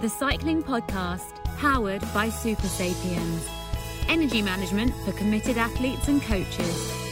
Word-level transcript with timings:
the 0.00 0.08
cycling 0.08 0.62
podcast 0.62 1.34
powered 1.58 2.00
by 2.14 2.30
Super 2.30 2.66
Sapiens. 2.66 3.46
Energy 4.08 4.40
management 4.40 4.94
for 5.04 5.12
committed 5.12 5.58
athletes 5.58 6.08
and 6.08 6.22
coaches. 6.22 7.09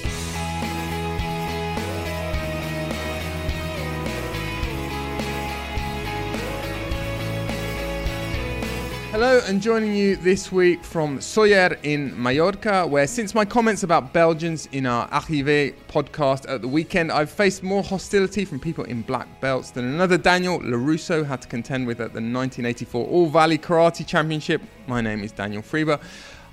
Hello, 9.21 9.41
and 9.49 9.61
joining 9.61 9.97
you 9.97 10.15
this 10.15 10.53
week 10.53 10.85
from 10.85 11.19
Sóller 11.19 11.77
in 11.83 12.17
Mallorca, 12.23 12.87
where 12.87 13.09
since 13.09 13.35
my 13.35 13.45
comments 13.45 13.83
about 13.83 14.13
Belgians 14.13 14.69
in 14.71 14.87
our 14.87 15.09
Arrivé 15.09 15.75
podcast 15.89 16.49
at 16.49 16.63
the 16.63 16.69
weekend, 16.69 17.11
I've 17.11 17.29
faced 17.29 17.65
more 17.65 17.83
hostility 17.83 18.45
from 18.45 18.61
people 18.61 18.85
in 18.85 19.03
black 19.03 19.27
belts 19.41 19.73
than 19.73 19.87
another 19.87 20.19
Daniel 20.19 20.61
LaRusso 20.61 21.27
had 21.27 21.43
to 21.43 21.49
contend 21.49 21.89
with 21.89 21.99
at 21.99 22.13
the 22.13 22.21
1984 22.21 23.09
All 23.09 23.27
Valley 23.27 23.59
Karate 23.59 24.07
Championship. 24.07 24.63
My 24.87 25.01
name 25.01 25.25
is 25.25 25.33
Daniel 25.33 25.63
Friebe. 25.63 25.99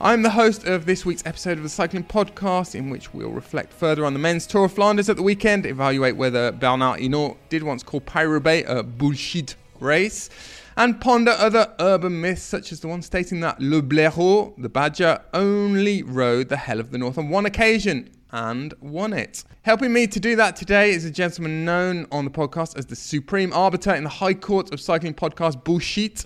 I'm 0.02 0.23
the 0.23 0.32
host 0.32 0.66
of 0.66 0.88
this 0.88 1.05
week's 1.05 1.23
episode 1.23 1.57
of 1.59 1.63
the 1.63 1.70
Cycling 1.70 2.05
Podcast, 2.05 2.73
in 2.73 2.90
which 2.90 3.13
we'll 3.13 3.29
reflect 3.29 3.73
further 3.73 4.04
on 4.05 4.13
the 4.13 4.20
men's 4.20 4.48
Tour 4.48 4.66
of 4.66 4.73
Flanders 4.73 5.07
at 5.07 5.18
the 5.18 5.21
weekend, 5.21 5.68
evaluate 5.68 6.16
whether 6.16 6.52
Bernard 6.52 6.99
Hinault 6.99 7.38
did 7.49 7.62
once 7.62 7.84
call 7.84 8.02
Paris-Roubaix 8.02 8.68
a 8.68 8.82
bullshit 8.82 9.55
race 9.79 10.32
and 10.77 10.99
ponder 10.99 11.31
other 11.31 11.73
urban 11.79 12.20
myths 12.20 12.41
such 12.41 12.71
as 12.71 12.81
the 12.81 12.88
one 12.88 13.02
stating 13.02 13.39
that 13.39 13.61
Le 13.61 13.81
Blaireau, 13.81 14.53
the 14.57 14.70
badger, 14.70 15.20
only 15.34 16.03
rode 16.03 16.49
the 16.49 16.57
Hell 16.57 16.79
of 16.79 16.91
the 16.91 16.98
North 16.98 17.17
on 17.17 17.29
one 17.29 17.45
occasion 17.45 18.09
and 18.31 18.73
won 18.81 19.13
it. 19.13 19.43
Helping 19.61 19.93
me 19.93 20.07
to 20.07 20.20
do 20.20 20.35
that 20.35 20.55
today 20.55 20.91
is 20.91 21.05
a 21.05 21.11
gentleman 21.11 21.63
known 21.63 22.05
on 22.11 22.25
the 22.25 22.31
podcast 22.31 22.77
as 22.77 22.85
the 22.85 22.95
supreme 22.95 23.53
arbiter 23.53 23.93
in 23.95 24.04
the 24.04 24.09
High 24.09 24.34
Court 24.34 24.73
of 24.73 24.82
Cycling 24.82 25.13
podcast 25.13 25.63
Bullshit. 25.63 26.26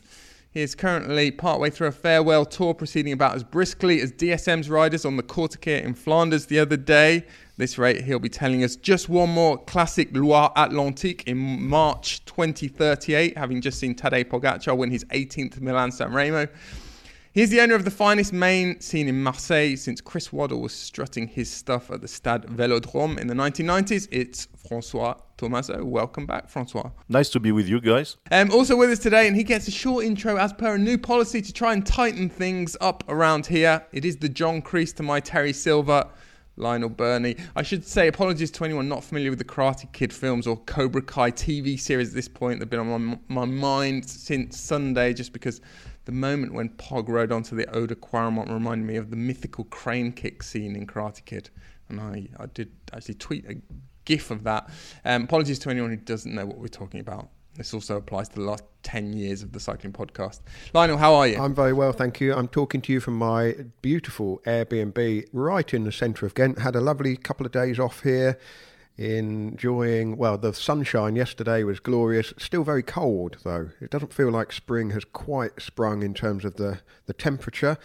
He 0.52 0.62
is 0.62 0.74
currently 0.74 1.30
partway 1.30 1.70
through 1.70 1.90
a 1.90 1.92
farewell 1.92 2.44
tour 2.44 2.74
proceeding 2.74 3.14
about 3.14 3.36
as 3.36 3.44
briskly 3.44 4.02
as 4.02 4.12
DSM's 4.12 4.68
riders 4.68 5.06
on 5.06 5.16
the 5.16 5.24
Kortekeer 5.24 5.84
in 5.84 5.94
Flanders 5.94 6.48
the 6.48 6.58
other 6.58 6.78
day 6.78 7.28
this 7.60 7.78
rate, 7.78 8.02
he'll 8.06 8.20
be 8.20 8.30
telling 8.30 8.64
us 8.64 8.78
just 8.78 9.10
one 9.10 9.30
more 9.30 9.58
classic 9.58 10.16
Loire 10.16 10.52
Atlantique 10.56 11.24
in 11.28 11.38
March 11.68 12.24
2038, 12.24 13.38
having 13.38 13.60
just 13.62 13.80
seen 13.80 13.94
Tadej 13.94 14.30
Pogacar 14.30 14.76
win 14.76 14.90
his 14.90 15.04
18th 15.06 15.60
Milan 15.60 15.92
San 15.92 16.14
Remo. 16.14 16.48
He's 17.34 17.50
the 17.50 17.60
owner 17.60 17.76
of 17.76 17.84
the 17.84 17.92
finest 17.92 18.32
main 18.32 18.80
scene 18.80 19.08
in 19.10 19.22
Marseille 19.22 19.76
since 19.76 20.00
Chris 20.02 20.34
Waddle 20.34 20.62
was 20.62 20.74
strutting 20.74 21.28
his 21.28 21.52
stuff 21.52 21.92
at 21.92 22.02
the 22.02 22.08
Stade 22.08 22.44
Velodrome 22.44 23.20
in 23.20 23.28
the 23.28 23.34
1990s. 23.34 24.08
It's 24.10 24.48
Francois 24.68 25.16
Thomazeau. 25.38 25.84
Welcome 25.84 26.26
back, 26.26 26.50
Francois. 26.50 26.90
Nice 27.10 27.30
to 27.32 27.42
be 27.42 27.52
with 27.52 27.68
you 27.68 27.82
guys. 27.82 28.16
Um, 28.32 28.52
also 28.52 28.78
with 28.78 28.90
us 28.90 29.00
today, 29.00 29.28
and 29.28 29.36
he 29.36 29.44
gets 29.44 29.68
a 29.68 29.72
short 29.72 30.06
intro 30.06 30.38
as 30.38 30.54
per 30.54 30.76
a 30.76 30.78
new 30.78 30.98
policy 30.98 31.42
to 31.42 31.52
try 31.52 31.74
and 31.74 31.86
tighten 31.86 32.30
things 32.30 32.78
up 32.80 33.04
around 33.10 33.46
here. 33.46 33.86
It 33.92 34.06
is 34.06 34.16
the 34.18 34.30
John 34.30 34.62
Kreese 34.62 34.96
to 34.96 35.04
my 35.04 35.20
Terry 35.20 35.54
Silver. 35.54 36.10
Lionel 36.60 36.90
Birnie. 36.90 37.38
I 37.56 37.64
should 37.64 37.86
say 37.86 38.08
apologies 38.08 38.52
to 38.52 38.66
anyone 38.66 38.88
not 38.88 39.04
familiar 39.04 39.30
with 39.30 39.40
the 39.40 39.46
Karate 39.46 39.92
Kid 39.94 40.14
films 40.14 40.46
or 40.46 40.58
Cobra 40.58 41.02
Kai 41.02 41.32
TV 41.32 41.80
series 41.80 42.10
at 42.10 42.16
this 42.16 42.28
point. 42.28 42.60
They've 42.60 42.70
been 42.70 42.80
on 42.80 43.06
my, 43.06 43.20
my 43.28 43.46
mind 43.46 44.08
since 44.08 44.60
Sunday 44.60 45.14
just 45.14 45.34
because 45.34 45.62
the 46.06 46.12
moment 46.12 46.54
when 46.54 46.70
Pog 46.70 47.08
rode 47.08 47.32
onto 47.32 47.56
the 47.56 47.68
Oude 47.76 48.00
Kwaremont 48.02 48.52
reminded 48.52 48.86
me 48.86 48.96
of 48.98 49.10
the 49.10 49.16
mythical 49.16 49.64
crane 49.66 50.12
kick 50.12 50.44
scene 50.44 50.76
in 50.76 50.86
Karate 50.86 51.24
Kid. 51.26 51.50
And 51.88 52.00
I, 52.00 52.28
I 52.40 52.46
did 52.48 52.72
actually 52.94 53.16
tweet 53.16 53.46
a 53.50 53.56
gif 54.06 54.32
of 54.32 54.44
that. 54.44 54.70
Um, 55.06 55.24
apologies 55.24 55.60
to 55.60 55.70
anyone 55.70 55.92
who 55.92 55.98
doesn't 55.98 56.34
know 56.34 56.46
what 56.46 56.58
we're 56.58 56.68
talking 56.68 57.00
about. 57.00 57.30
This 57.60 57.74
also 57.74 57.98
applies 57.98 58.30
to 58.30 58.36
the 58.36 58.44
last 58.44 58.64
10 58.84 59.12
years 59.12 59.44
of 59.44 59.52
the 59.52 59.60
cycling 59.60 59.92
podcast. 59.92 60.40
Lionel, 60.74 60.96
how 60.96 61.14
are 61.14 61.28
you? 61.28 61.38
I'm 61.38 61.54
very 61.54 61.74
well, 61.74 61.92
thank 61.92 62.22
you. 62.22 62.34
I'm 62.34 62.48
talking 62.48 62.80
to 62.84 62.94
you 62.94 63.02
from 63.02 63.16
my 63.18 63.54
beautiful 63.82 64.42
Airbnb 64.46 65.28
right 65.34 65.74
in 65.74 65.84
the 65.84 65.92
centre 65.92 66.26
of 66.26 66.34
Ghent. 66.36 66.60
Had 66.60 66.78
a 66.78 66.80
lovely 66.80 67.18
couple 67.18 67.46
of 67.46 67.52
days 67.52 67.78
off 67.78 68.04
here 68.04 68.40
enjoying 68.98 70.18
well 70.18 70.38
the 70.38 70.54
sunshine 70.54 71.16
yesterday 71.16 71.64
was 71.64 71.80
glorious 71.80 72.34
still 72.38 72.66
very 72.66 72.84
cold 72.84 73.38
though 73.46 73.70
it 73.80 73.90
doesn't 73.90 74.12
feel 74.12 74.30
like 74.30 74.52
spring 74.52 74.90
has 74.90 75.06
quite 75.06 75.62
sprung 75.62 76.04
in 76.04 76.14
terms 76.14 76.44
of 76.44 76.56
the 76.56 76.82
the 77.06 77.14
temperature 77.14 77.78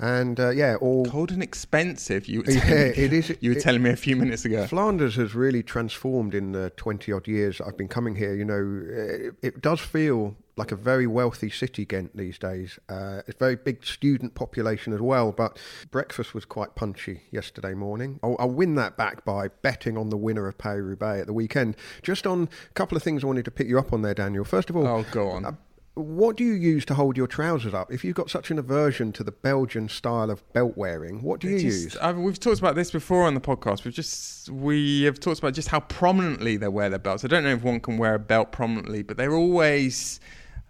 and 0.00 0.40
uh, 0.40 0.50
yeah, 0.50 0.76
all 0.76 1.04
cold 1.04 1.30
and 1.30 1.42
expensive. 1.42 2.26
You 2.26 2.42
were 2.42 2.50
yeah, 2.50 2.92
it 2.96 3.12
is. 3.12 3.36
You 3.40 3.50
were 3.50 3.58
it, 3.58 3.62
telling 3.62 3.82
me 3.82 3.90
a 3.90 3.96
few 3.96 4.16
minutes 4.16 4.44
ago. 4.44 4.66
Flanders 4.66 5.16
has 5.16 5.34
really 5.34 5.62
transformed 5.62 6.34
in 6.34 6.52
the 6.52 6.70
twenty 6.70 7.12
odd 7.12 7.28
years 7.28 7.60
I've 7.60 7.76
been 7.76 7.88
coming 7.88 8.16
here. 8.16 8.34
You 8.34 8.44
know, 8.44 8.82
it, 8.88 9.34
it 9.42 9.60
does 9.60 9.80
feel 9.80 10.36
like 10.56 10.72
a 10.72 10.76
very 10.76 11.06
wealthy 11.06 11.48
city, 11.48 11.84
Ghent 11.84 12.16
these 12.16 12.38
days. 12.38 12.78
Uh, 12.88 13.22
it's 13.26 13.36
a 13.36 13.38
very 13.38 13.56
big 13.56 13.84
student 13.84 14.34
population 14.34 14.92
as 14.92 15.00
well. 15.00 15.32
But 15.32 15.58
breakfast 15.90 16.34
was 16.34 16.44
quite 16.44 16.74
punchy 16.74 17.22
yesterday 17.30 17.74
morning. 17.74 18.20
I'll, 18.22 18.36
I'll 18.38 18.50
win 18.50 18.74
that 18.74 18.96
back 18.96 19.24
by 19.24 19.48
betting 19.48 19.96
on 19.96 20.10
the 20.10 20.16
winner 20.16 20.48
of 20.48 20.58
Paris 20.58 20.82
Roubaix 20.82 21.20
at 21.20 21.26
the 21.26 21.32
weekend. 21.32 21.76
Just 22.02 22.26
on 22.26 22.48
a 22.70 22.74
couple 22.74 22.96
of 22.96 23.02
things 23.02 23.22
I 23.22 23.26
wanted 23.26 23.44
to 23.46 23.50
pick 23.50 23.68
you 23.68 23.78
up 23.78 23.92
on 23.92 24.02
there, 24.02 24.14
Daniel. 24.14 24.44
First 24.44 24.70
of 24.70 24.76
all, 24.76 24.86
oh, 24.86 25.04
go 25.10 25.28
on. 25.28 25.44
Uh, 25.44 25.52
what 26.00 26.36
do 26.36 26.44
you 26.44 26.54
use 26.54 26.84
to 26.86 26.94
hold 26.94 27.16
your 27.16 27.26
trousers 27.26 27.74
up? 27.74 27.92
If 27.92 28.04
you've 28.04 28.14
got 28.14 28.30
such 28.30 28.50
an 28.50 28.58
aversion 28.58 29.12
to 29.12 29.24
the 29.24 29.32
Belgian 29.32 29.88
style 29.88 30.30
of 30.30 30.50
belt 30.52 30.76
wearing, 30.76 31.22
what 31.22 31.40
do 31.40 31.48
you 31.48 31.58
just, 31.58 31.82
use? 31.84 31.96
I 32.00 32.12
mean, 32.12 32.22
we've 32.24 32.38
talked 32.38 32.58
about 32.58 32.74
this 32.74 32.90
before 32.90 33.24
on 33.24 33.34
the 33.34 33.40
podcast. 33.40 33.84
We've 33.84 33.94
just 33.94 34.48
we 34.50 35.02
have 35.02 35.20
talked 35.20 35.38
about 35.38 35.54
just 35.54 35.68
how 35.68 35.80
prominently 35.80 36.56
they 36.56 36.68
wear 36.68 36.90
their 36.90 36.98
belts. 36.98 37.24
I 37.24 37.28
don't 37.28 37.44
know 37.44 37.54
if 37.54 37.62
one 37.62 37.80
can 37.80 37.98
wear 37.98 38.14
a 38.14 38.18
belt 38.18 38.52
prominently, 38.52 39.02
but 39.02 39.16
they're 39.16 39.34
always 39.34 40.20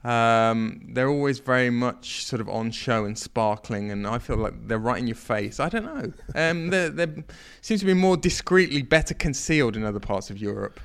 um, 0.02 0.80
they're 0.92 1.08
always 1.08 1.40
very 1.40 1.70
much 1.70 2.24
sort 2.24 2.40
of 2.40 2.48
on 2.48 2.70
show 2.70 3.04
and 3.04 3.18
sparkling, 3.18 3.90
and 3.90 4.06
I 4.06 4.18
feel 4.18 4.36
like 4.36 4.66
they're 4.66 4.78
right 4.78 4.98
in 4.98 5.06
your 5.06 5.16
face. 5.16 5.60
I 5.60 5.68
don't 5.68 5.84
know. 5.84 6.12
Um, 6.34 6.70
they 6.70 6.88
they 6.88 7.06
seem 7.60 7.78
to 7.78 7.84
be 7.84 7.94
more 7.94 8.16
discreetly 8.16 8.82
better 8.82 9.14
concealed 9.14 9.76
in 9.76 9.84
other 9.84 10.00
parts 10.00 10.30
of 10.30 10.38
Europe. 10.38 10.80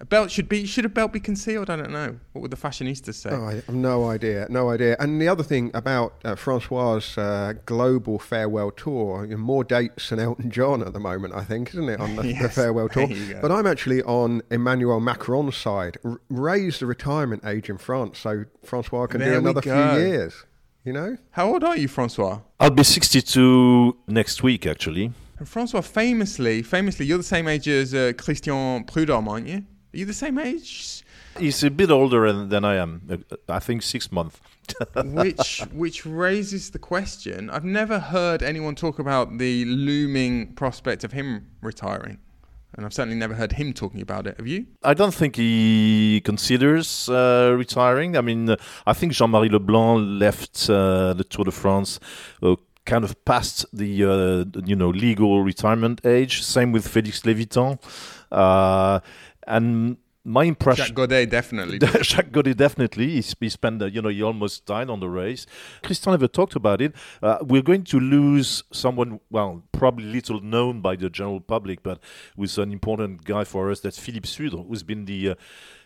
A 0.00 0.04
belt 0.04 0.30
should 0.30 0.48
be 0.48 0.64
should 0.64 0.84
a 0.84 0.88
belt 0.88 1.12
be 1.12 1.18
concealed? 1.18 1.68
I 1.68 1.76
don't 1.76 1.90
know. 1.90 2.18
What 2.32 2.42
would 2.42 2.50
the 2.52 2.56
fashionistas 2.56 3.14
say? 3.14 3.30
Oh, 3.30 3.44
I 3.46 3.54
have 3.54 3.68
no 3.68 4.08
idea, 4.08 4.46
no 4.48 4.70
idea. 4.70 4.96
And 5.00 5.20
the 5.20 5.26
other 5.26 5.42
thing 5.42 5.72
about 5.74 6.14
uh, 6.24 6.36
Francois' 6.36 7.00
uh, 7.16 7.54
global 7.66 8.20
farewell 8.20 8.70
tour, 8.70 9.26
you 9.26 9.36
more 9.36 9.64
dates 9.64 10.10
than 10.10 10.20
Elton 10.20 10.52
John 10.52 10.82
at 10.82 10.92
the 10.92 11.00
moment, 11.00 11.34
I 11.34 11.42
think, 11.42 11.70
isn't 11.70 11.88
it, 11.88 11.98
on 11.98 12.14
the, 12.14 12.26
yes, 12.28 12.42
the 12.42 12.48
farewell 12.48 12.88
tour? 12.88 13.08
But 13.42 13.50
I'm 13.50 13.66
actually 13.66 14.02
on 14.04 14.42
Emmanuel 14.50 15.00
Macron's 15.00 15.56
side. 15.56 15.98
R- 16.04 16.20
raise 16.28 16.78
the 16.78 16.86
retirement 16.86 17.44
age 17.44 17.68
in 17.68 17.78
France 17.78 18.20
so 18.20 18.44
Francois 18.64 19.06
can 19.06 19.20
there 19.20 19.32
do 19.32 19.38
another 19.38 19.62
few 19.62 19.72
years. 19.72 20.44
You 20.84 20.92
know? 20.92 21.18
How 21.32 21.52
old 21.52 21.64
are 21.64 21.76
you, 21.76 21.88
Francois? 21.88 22.40
I'll 22.60 22.70
be 22.70 22.84
62 22.84 23.96
next 24.06 24.44
week, 24.44 24.64
actually. 24.64 25.12
And 25.38 25.48
Francois, 25.48 25.80
famously, 25.80 26.62
famously, 26.62 27.04
you're 27.04 27.18
the 27.18 27.24
same 27.24 27.48
age 27.48 27.68
as 27.68 27.92
uh, 27.94 28.12
Christian 28.16 28.84
Prudhomme, 28.84 29.28
aren't 29.28 29.48
you? 29.48 29.64
Are 29.94 29.96
you 29.96 30.04
the 30.04 30.14
same 30.14 30.38
age? 30.38 31.02
He's 31.38 31.62
a 31.64 31.70
bit 31.70 31.90
older 31.90 32.32
than 32.32 32.64
I 32.64 32.76
am. 32.76 33.02
Uh, 33.10 33.36
I 33.48 33.58
think 33.58 33.82
six 33.82 34.12
months. 34.12 34.40
which 35.02 35.60
which 35.72 36.04
raises 36.04 36.70
the 36.70 36.78
question. 36.78 37.48
I've 37.48 37.64
never 37.64 37.98
heard 37.98 38.42
anyone 38.42 38.74
talk 38.74 38.98
about 38.98 39.38
the 39.38 39.64
looming 39.64 40.52
prospect 40.54 41.04
of 41.04 41.12
him 41.12 41.46
retiring. 41.62 42.18
And 42.74 42.84
I've 42.84 42.92
certainly 42.92 43.16
never 43.16 43.34
heard 43.34 43.52
him 43.52 43.72
talking 43.72 44.02
about 44.02 44.26
it. 44.26 44.36
Have 44.36 44.46
you? 44.46 44.66
I 44.82 44.92
don't 44.92 45.14
think 45.14 45.36
he 45.36 46.20
considers 46.22 47.08
uh, 47.08 47.54
retiring. 47.56 48.14
I 48.16 48.20
mean, 48.20 48.50
uh, 48.50 48.56
I 48.86 48.92
think 48.92 49.14
Jean-Marie 49.14 49.48
Leblanc 49.48 50.20
left 50.20 50.68
uh, 50.68 51.14
the 51.14 51.24
Tour 51.24 51.46
de 51.46 51.50
France 51.50 51.98
uh, 52.42 52.56
kind 52.84 53.04
of 53.04 53.24
past 53.24 53.64
the 53.72 54.04
uh, 54.04 54.60
you 54.64 54.76
know 54.76 54.90
legal 54.90 55.42
retirement 55.42 56.04
age. 56.04 56.42
Same 56.42 56.72
with 56.72 56.86
Felix 56.86 57.24
Levitan. 57.24 57.78
Uh, 58.30 59.00
and 59.48 59.96
my 60.28 60.44
impression. 60.44 60.84
Jacques 60.84 60.94
Goddet 60.94 61.30
definitely. 61.30 61.78
Jacques 62.02 62.30
Goddet 62.30 62.56
definitely. 62.56 63.08
He, 63.08 63.22
he 63.40 63.48
spent, 63.48 63.82
uh, 63.82 63.86
you 63.86 64.02
know, 64.02 64.10
he 64.10 64.22
almost 64.22 64.66
died 64.66 64.90
on 64.90 65.00
the 65.00 65.08
race. 65.08 65.46
Christian 65.82 66.12
never 66.12 66.28
talked 66.28 66.54
about 66.54 66.80
it. 66.80 66.94
Uh, 67.22 67.38
we're 67.40 67.62
going 67.62 67.84
to 67.84 67.98
lose 67.98 68.62
someone, 68.70 69.20
well, 69.30 69.62
probably 69.72 70.04
little 70.04 70.40
known 70.40 70.80
by 70.80 70.96
the 70.96 71.08
general 71.08 71.40
public, 71.40 71.82
but 71.82 72.00
who's 72.36 72.58
an 72.58 72.72
important 72.72 73.24
guy 73.24 73.44
for 73.44 73.70
us. 73.70 73.80
That's 73.80 73.98
Philippe 73.98 74.28
Sudre, 74.28 74.66
who's 74.68 74.82
been 74.82 75.06
the 75.06 75.30
uh, 75.30 75.34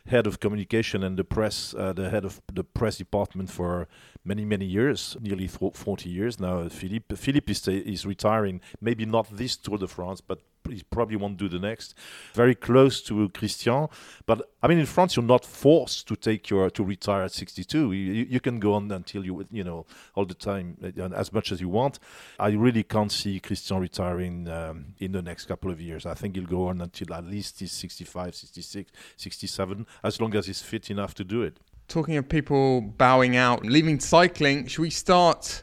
head 0.06 0.26
of 0.26 0.40
communication 0.40 1.04
and 1.04 1.16
the 1.16 1.24
press, 1.24 1.74
uh, 1.78 1.92
the 1.92 2.10
head 2.10 2.24
of 2.24 2.42
the 2.52 2.64
press 2.64 2.96
department 2.96 3.50
for 3.50 3.86
many, 4.24 4.44
many 4.44 4.64
years, 4.64 5.16
nearly 5.20 5.46
40 5.46 6.08
years 6.08 6.40
now. 6.40 6.68
Philippe, 6.68 7.14
Philippe 7.14 7.50
is, 7.50 7.68
is 7.68 8.04
retiring, 8.04 8.60
maybe 8.80 9.06
not 9.06 9.36
this 9.36 9.56
Tour 9.56 9.78
de 9.78 9.86
France, 9.86 10.20
but 10.20 10.40
he 10.68 10.82
probably 10.90 11.16
won't 11.16 11.36
do 11.36 11.48
the 11.48 11.58
next. 11.58 11.94
Very 12.34 12.54
close 12.54 13.02
to 13.02 13.28
Christian, 13.30 13.88
but 14.26 14.50
I 14.62 14.68
mean, 14.68 14.78
in 14.78 14.86
France, 14.86 15.16
you're 15.16 15.24
not 15.24 15.44
forced 15.44 16.06
to 16.08 16.16
take 16.16 16.50
your 16.50 16.70
to 16.70 16.84
retire 16.84 17.22
at 17.22 17.32
62. 17.32 17.92
You, 17.92 18.26
you 18.28 18.40
can 18.40 18.58
go 18.60 18.74
on 18.74 18.90
until 18.90 19.24
you 19.24 19.46
you 19.50 19.64
know 19.64 19.86
all 20.14 20.24
the 20.24 20.34
time 20.34 20.76
as 21.14 21.32
much 21.32 21.52
as 21.52 21.60
you 21.60 21.68
want. 21.68 21.98
I 22.38 22.50
really 22.50 22.82
can't 22.82 23.10
see 23.10 23.40
Christian 23.40 23.78
retiring 23.78 24.48
um, 24.48 24.94
in 24.98 25.12
the 25.12 25.22
next 25.22 25.46
couple 25.46 25.70
of 25.70 25.80
years. 25.80 26.06
I 26.06 26.14
think 26.14 26.36
he'll 26.36 26.46
go 26.46 26.68
on 26.68 26.80
until 26.80 27.14
at 27.14 27.24
least 27.24 27.60
he's 27.60 27.72
65, 27.72 28.34
66, 28.34 28.92
67, 29.16 29.86
as 30.04 30.20
long 30.20 30.34
as 30.36 30.46
he's 30.46 30.62
fit 30.62 30.90
enough 30.90 31.14
to 31.14 31.24
do 31.24 31.42
it. 31.42 31.58
talking 31.88 32.16
of 32.16 32.28
people 32.28 32.80
bowing 32.80 33.36
out 33.36 33.64
leaving 33.64 34.00
cycling, 34.00 34.66
should 34.66 34.82
we 34.82 34.90
start 34.90 35.62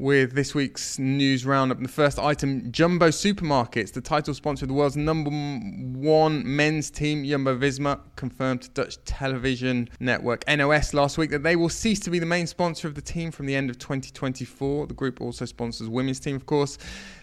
with 0.00 0.32
this 0.32 0.54
week's 0.54 0.98
news 0.98 1.44
roundup. 1.44 1.78
The 1.78 1.86
first 1.86 2.18
item 2.18 2.72
Jumbo 2.72 3.08
Supermarkets, 3.08 3.92
the 3.92 4.00
title 4.00 4.32
sponsor 4.32 4.64
of 4.64 4.68
the 4.68 4.74
world's 4.74 4.96
number 4.96 5.30
one 5.30 6.42
men's 6.56 6.90
team, 6.90 7.22
Jumbo 7.22 7.56
Visma, 7.58 8.00
confirmed 8.16 8.62
to 8.62 8.70
Dutch 8.70 8.96
television 9.04 9.90
network 10.00 10.42
NOS 10.48 10.94
last 10.94 11.18
week 11.18 11.28
that 11.30 11.42
they 11.42 11.54
will 11.54 11.68
cease 11.68 12.00
to 12.00 12.10
be 12.10 12.18
the 12.18 12.24
main 12.24 12.46
sponsor 12.46 12.88
of 12.88 12.94
the 12.94 13.02
team 13.02 13.30
from 13.30 13.44
the 13.44 13.54
end 13.54 13.68
of 13.68 13.78
2024. 13.78 14.86
The 14.86 14.94
group 14.94 15.20
also 15.20 15.44
sponsors 15.44 15.86
women's 15.86 16.18
team, 16.18 16.34
of 16.34 16.46
course. 16.46 16.78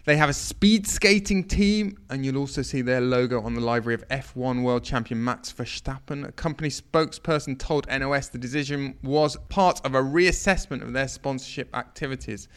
They 0.07 0.15
have 0.15 0.30
a 0.30 0.33
speed 0.33 0.88
skating 0.88 1.44
team, 1.44 1.98
and 2.09 2.25
you'll 2.25 2.38
also 2.38 2.62
see 2.62 2.81
their 2.81 3.01
logo 3.01 3.42
on 3.42 3.56
the 3.56 3.59
livery 3.59 3.94
of 3.94 4.07
F1 4.07 4.63
world 4.63 4.86
champion 4.86 5.21
Max 5.21 5.51
Verstappen. 5.51 6.25
A 6.25 6.31
company 6.31 6.69
spokesperson 6.69 7.59
told 7.59 7.86
NOS 7.89 8.30
the 8.30 8.38
decision 8.38 8.95
was 9.04 9.36
part 9.50 9.86
of 9.86 9.95
a 9.95 10.01
reassessment 10.01 10.81
of 10.81 10.94
their 10.94 11.09
sponsorship 11.09 11.75
activities. 11.75 12.48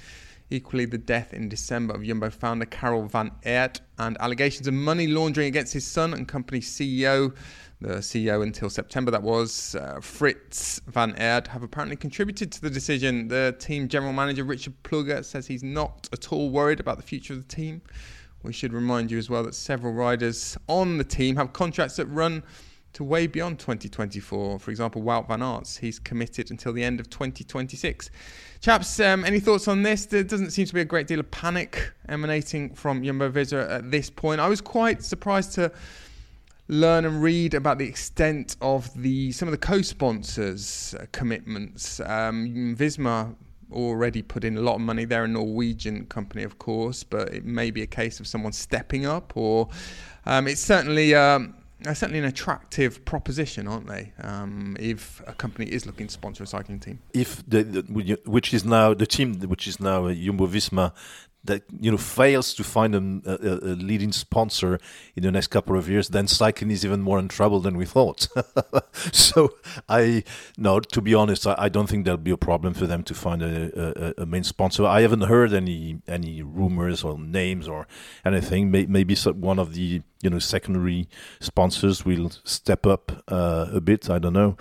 Equally, 0.48 0.84
the 0.84 0.96
death 0.96 1.34
in 1.34 1.48
December 1.48 1.92
of 1.92 2.04
Jumbo 2.04 2.30
founder 2.30 2.66
Karel 2.66 3.06
van 3.06 3.32
Eerd 3.44 3.80
and 3.98 4.16
allegations 4.20 4.68
of 4.68 4.74
money 4.74 5.08
laundering 5.08 5.48
against 5.48 5.72
his 5.72 5.84
son 5.84 6.14
and 6.14 6.28
company 6.28 6.60
CEO 6.60 7.34
the 7.80 7.96
CEO 7.96 8.42
until 8.42 8.68
September, 8.68 9.10
that 9.10 9.22
was 9.22 9.74
uh, 9.74 9.96
Frits 9.96 10.82
van 10.86 11.14
Eerd, 11.14 11.46
have 11.46 11.62
apparently 11.62 11.96
contributed 11.96 12.52
to 12.52 12.60
the 12.60 12.70
decision. 12.70 13.28
The 13.28 13.56
team 13.58 13.88
general 13.88 14.12
manager 14.12 14.44
Richard 14.44 14.74
Plugge 14.82 15.24
says 15.24 15.46
he's 15.46 15.62
not 15.62 16.08
at 16.12 16.32
all 16.32 16.50
worried 16.50 16.80
about 16.80 16.98
the 16.98 17.02
future 17.02 17.32
of 17.32 17.46
the 17.46 17.54
team. 17.54 17.80
We 18.42 18.52
should 18.52 18.72
remind 18.72 19.10
you 19.10 19.18
as 19.18 19.30
well 19.30 19.42
that 19.44 19.54
several 19.54 19.92
riders 19.92 20.56
on 20.66 20.98
the 20.98 21.04
team 21.04 21.36
have 21.36 21.52
contracts 21.52 21.96
that 21.96 22.06
run 22.06 22.42
to 22.92 23.04
way 23.04 23.26
beyond 23.26 23.58
2024. 23.58 24.58
For 24.58 24.70
example, 24.70 25.02
Wout 25.02 25.28
van 25.28 25.42
Aert, 25.42 25.78
he's 25.80 25.98
committed 25.98 26.50
until 26.50 26.72
the 26.72 26.82
end 26.82 27.00
of 27.00 27.08
2026. 27.08 28.10
Chaps, 28.60 29.00
um, 29.00 29.24
any 29.24 29.40
thoughts 29.40 29.68
on 29.68 29.82
this? 29.82 30.06
There 30.06 30.22
doesn't 30.22 30.50
seem 30.50 30.66
to 30.66 30.74
be 30.74 30.80
a 30.80 30.84
great 30.84 31.06
deal 31.06 31.20
of 31.20 31.30
panic 31.30 31.92
emanating 32.08 32.74
from 32.74 33.02
Jumbo 33.02 33.30
Visma 33.30 33.70
at 33.70 33.90
this 33.90 34.10
point. 34.10 34.40
I 34.40 34.48
was 34.48 34.60
quite 34.60 35.02
surprised 35.02 35.52
to 35.52 35.72
learn 36.70 37.04
and 37.04 37.20
read 37.20 37.52
about 37.52 37.78
the 37.78 37.84
extent 37.84 38.56
of 38.60 38.90
the 38.94 39.32
some 39.32 39.48
of 39.48 39.52
the 39.52 39.58
co-sponsors' 39.58 40.94
uh, 40.98 41.04
commitments. 41.12 42.00
Um, 42.00 42.76
Visma 42.78 43.34
already 43.72 44.22
put 44.22 44.44
in 44.44 44.56
a 44.56 44.60
lot 44.60 44.76
of 44.76 44.80
money. 44.80 45.04
They're 45.04 45.24
a 45.24 45.28
Norwegian 45.28 46.06
company, 46.06 46.44
of 46.44 46.58
course, 46.58 47.02
but 47.02 47.34
it 47.34 47.44
may 47.44 47.70
be 47.70 47.82
a 47.82 47.86
case 47.86 48.20
of 48.20 48.26
someone 48.26 48.52
stepping 48.52 49.04
up, 49.04 49.36
or 49.36 49.68
um, 50.26 50.48
it's 50.48 50.62
certainly. 50.62 51.14
Um, 51.14 51.54
certainly 51.82 52.18
an 52.18 52.26
attractive 52.26 53.02
proposition, 53.06 53.66
aren't 53.66 53.86
they? 53.86 54.12
Um, 54.22 54.76
if 54.78 55.22
a 55.26 55.32
company 55.32 55.64
is 55.64 55.86
looking 55.86 56.08
to 56.08 56.12
sponsor 56.12 56.44
a 56.44 56.46
cycling 56.46 56.78
team, 56.78 56.98
if 57.14 57.42
the, 57.48 57.62
the, 57.62 58.20
which 58.26 58.52
is 58.52 58.66
now 58.66 58.92
the 58.92 59.06
team, 59.06 59.40
which 59.40 59.66
is 59.66 59.80
now 59.80 60.12
Jumbo 60.12 60.46
Visma, 60.46 60.92
that 61.44 61.62
you 61.78 61.90
know 61.90 61.96
fails 61.96 62.52
to 62.54 62.64
find 62.64 62.94
a, 62.94 62.98
a, 62.98 63.72
a, 63.72 63.74
leading 63.74 64.12
sponsor 64.12 64.78
in 65.16 65.22
the 65.22 65.30
next 65.30 65.46
couple 65.48 65.76
of 65.76 65.88
years, 65.88 66.08
then 66.08 66.26
cycling 66.26 66.70
is 66.70 66.84
even 66.84 67.00
more 67.00 67.18
in 67.18 67.28
trouble 67.28 67.60
than 67.60 67.76
we 67.76 67.86
thought. 67.86 68.28
so 69.12 69.50
I 69.88 70.24
no, 70.58 70.80
to 70.80 71.00
be 71.00 71.14
honest, 71.14 71.46
I, 71.46 71.54
I, 71.58 71.68
don't 71.68 71.88
think 71.88 72.04
there'll 72.04 72.18
be 72.18 72.30
a 72.30 72.36
problem 72.36 72.74
for 72.74 72.86
them 72.86 73.02
to 73.04 73.14
find 73.14 73.42
a, 73.42 74.14
a, 74.20 74.26
main 74.26 74.44
sponsor. 74.44 74.84
I 74.84 75.00
haven't 75.00 75.22
heard 75.22 75.52
any 75.52 76.02
any 76.06 76.42
rumors 76.42 77.02
or 77.02 77.18
names 77.18 77.66
or 77.68 77.86
anything. 78.24 78.70
Maybe 78.70 79.14
one 79.16 79.58
of 79.58 79.74
the 79.74 80.02
you 80.22 80.30
know 80.30 80.38
secondary 80.38 81.08
sponsors 81.40 82.04
will 82.04 82.30
step 82.44 82.86
up 82.86 83.24
uh, 83.28 83.68
a 83.72 83.80
bit. 83.80 84.10
I 84.10 84.18
don't 84.18 84.34
know, 84.34 84.56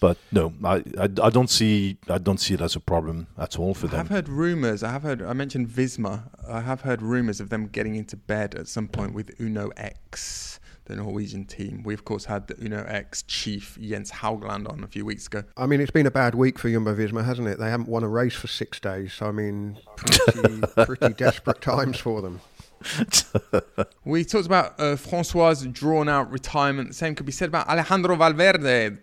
but 0.00 0.16
no, 0.30 0.52
I, 0.64 0.82
I, 0.98 1.04
I 1.04 1.30
don't 1.30 1.50
see 1.50 1.98
I 2.08 2.18
don't 2.18 2.38
see 2.38 2.54
it 2.54 2.60
as 2.60 2.76
a 2.76 2.80
problem 2.80 3.26
at 3.38 3.58
all 3.58 3.74
for 3.74 3.86
I 3.86 3.90
them. 3.90 4.00
I've 4.00 4.08
heard 4.08 4.28
rumors. 4.28 4.82
I 4.82 4.90
have 4.90 5.02
heard. 5.02 5.22
I 5.22 5.32
mentioned 5.32 5.68
Visma. 5.68 6.24
I 6.48 6.60
have 6.60 6.82
heard 6.82 7.02
rumors 7.02 7.40
of 7.40 7.50
them 7.50 7.66
getting 7.66 7.94
into 7.94 8.16
bed 8.16 8.54
at 8.54 8.68
some 8.68 8.88
point 8.88 9.14
with 9.14 9.38
Uno 9.40 9.70
X. 9.76 10.58
The 10.86 10.96
Norwegian 10.96 11.44
team. 11.44 11.84
We, 11.84 11.94
of 11.94 12.04
course, 12.04 12.24
had 12.24 12.48
the 12.48 12.60
Uno 12.60 12.84
X 12.88 13.22
chief 13.22 13.78
Jens 13.80 14.10
Haugland 14.10 14.68
on 14.68 14.82
a 14.82 14.88
few 14.88 15.04
weeks 15.04 15.28
ago. 15.28 15.44
I 15.56 15.66
mean, 15.66 15.80
it's 15.80 15.92
been 15.92 16.08
a 16.08 16.10
bad 16.10 16.34
week 16.34 16.58
for 16.58 16.68
Jumbo 16.68 16.92
Visma, 16.96 17.24
hasn't 17.24 17.46
it? 17.46 17.60
They 17.60 17.70
haven't 17.70 17.88
won 17.88 18.02
a 18.02 18.08
race 18.08 18.34
for 18.34 18.48
six 18.48 18.80
days. 18.80 19.12
So, 19.12 19.26
I 19.26 19.30
mean, 19.30 19.78
pretty, 19.94 20.60
pretty 20.84 21.14
desperate 21.14 21.60
times 21.60 21.98
for 21.98 22.20
them. 22.20 22.40
we 24.04 24.24
talked 24.24 24.46
about 24.46 24.78
uh, 24.78 24.96
Francois' 24.96 25.54
drawn 25.70 26.08
out 26.08 26.30
retirement. 26.30 26.88
The 26.88 26.94
same 26.94 27.14
could 27.14 27.26
be 27.26 27.32
said 27.32 27.48
about 27.48 27.68
Alejandro 27.68 28.16
Valverde, 28.16 28.98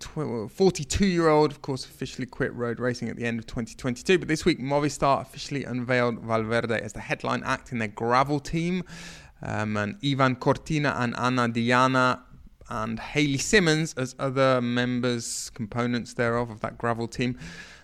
42 0.50 1.06
year 1.06 1.30
old, 1.30 1.52
of 1.52 1.62
course, 1.62 1.86
officially 1.86 2.26
quit 2.26 2.54
road 2.54 2.80
racing 2.80 3.10
at 3.10 3.16
the 3.16 3.26
end 3.26 3.40
of 3.40 3.46
2022. 3.48 4.20
But 4.20 4.28
this 4.28 4.46
week, 4.46 4.60
Movistar 4.60 5.22
officially 5.22 5.64
unveiled 5.64 6.20
Valverde 6.20 6.80
as 6.82 6.94
the 6.94 7.00
headline 7.00 7.44
act 7.44 7.72
in 7.72 7.80
their 7.80 7.88
gravel 7.88 8.40
team. 8.40 8.84
Um, 9.42 9.78
and 9.78 9.98
Ivan 10.04 10.36
Cortina 10.36 10.96
and 10.98 11.16
Ana 11.16 11.48
Diana 11.48 12.24
and 12.70 13.00
Haley 13.00 13.38
Simmons 13.38 13.94
as 13.96 14.16
other 14.20 14.62
members, 14.62 15.50
components 15.54 16.14
thereof, 16.14 16.50
of 16.50 16.60
that 16.60 16.78
gravel 16.78 17.08
team. 17.08 17.38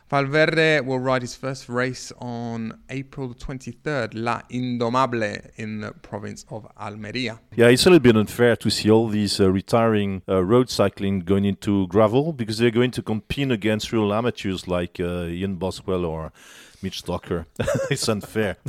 Valverde 0.07 0.81
will 0.81 0.99
ride 0.99 1.23
his 1.23 1.35
first 1.35 1.67
race 1.67 2.11
on 2.19 2.79
April 2.89 3.33
23rd, 3.33 4.11
La 4.13 4.41
Indomable, 4.51 5.49
in 5.55 5.81
the 5.81 5.93
province 5.93 6.45
of 6.51 6.67
Almeria. 6.79 7.39
Yeah, 7.55 7.69
it's 7.69 7.87
a 7.87 7.89
little 7.89 8.03
bit 8.03 8.15
unfair 8.15 8.55
to 8.57 8.69
see 8.69 8.91
all 8.91 9.07
these 9.07 9.39
uh, 9.39 9.49
retiring 9.49 10.21
uh, 10.29 10.43
road 10.43 10.69
cycling 10.69 11.21
going 11.21 11.43
into 11.45 11.87
gravel 11.87 12.33
because 12.33 12.59
they're 12.59 12.69
going 12.69 12.91
to 12.91 13.01
compete 13.01 13.51
against 13.51 13.91
real 13.91 14.13
amateurs 14.13 14.67
like 14.67 14.99
uh, 14.99 15.23
Ian 15.25 15.55
Boswell 15.55 16.05
or 16.05 16.31
Mitch 16.83 17.01
Docker. 17.01 17.47
it's 17.89 18.07
unfair. 18.07 18.57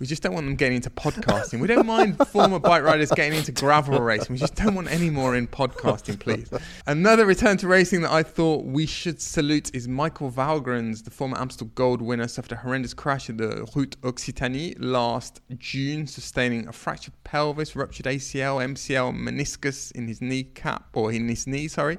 We 0.00 0.06
just 0.06 0.22
don't 0.22 0.34
want 0.34 0.46
them 0.46 0.56
getting 0.56 0.76
into 0.76 0.90
podcasting. 0.90 1.60
We 1.60 1.68
don't 1.68 1.86
mind 1.86 2.18
former 2.28 2.58
bike 2.58 2.82
riders 2.82 3.10
getting 3.12 3.38
into 3.38 3.52
gravel 3.52 4.00
racing. 4.00 4.34
We 4.34 4.38
just 4.38 4.56
don't 4.56 4.74
want 4.74 4.90
any 4.90 5.08
more 5.08 5.36
in 5.36 5.46
podcasting, 5.46 6.18
please. 6.18 6.50
Another 6.86 7.24
return 7.24 7.56
to 7.58 7.68
racing 7.68 8.02
that 8.02 8.10
I 8.10 8.22
thought 8.22 8.64
we 8.64 8.86
should 8.86 9.20
salute 9.20 9.74
is 9.74 9.86
Michael 9.86 10.30
Valgrens, 10.30 11.04
the 11.04 11.10
former 11.10 11.38
Amstel 11.38 11.68
Gold 11.74 12.02
winner, 12.02 12.26
suffered 12.26 12.52
a 12.52 12.56
horrendous 12.56 12.92
crash 12.92 13.30
at 13.30 13.38
the 13.38 13.68
Route 13.74 13.96
Occitanie 14.02 14.74
last 14.78 15.40
June, 15.58 16.06
sustaining 16.06 16.66
a 16.66 16.72
fractured 16.72 17.14
pelvis, 17.22 17.76
ruptured 17.76 18.06
ACL, 18.06 18.64
MCL, 18.64 19.14
meniscus 19.16 19.92
in 19.92 20.08
his 20.08 20.20
kneecap, 20.20 20.88
or 20.94 21.12
in 21.12 21.28
his 21.28 21.46
knee, 21.46 21.68
sorry. 21.68 21.98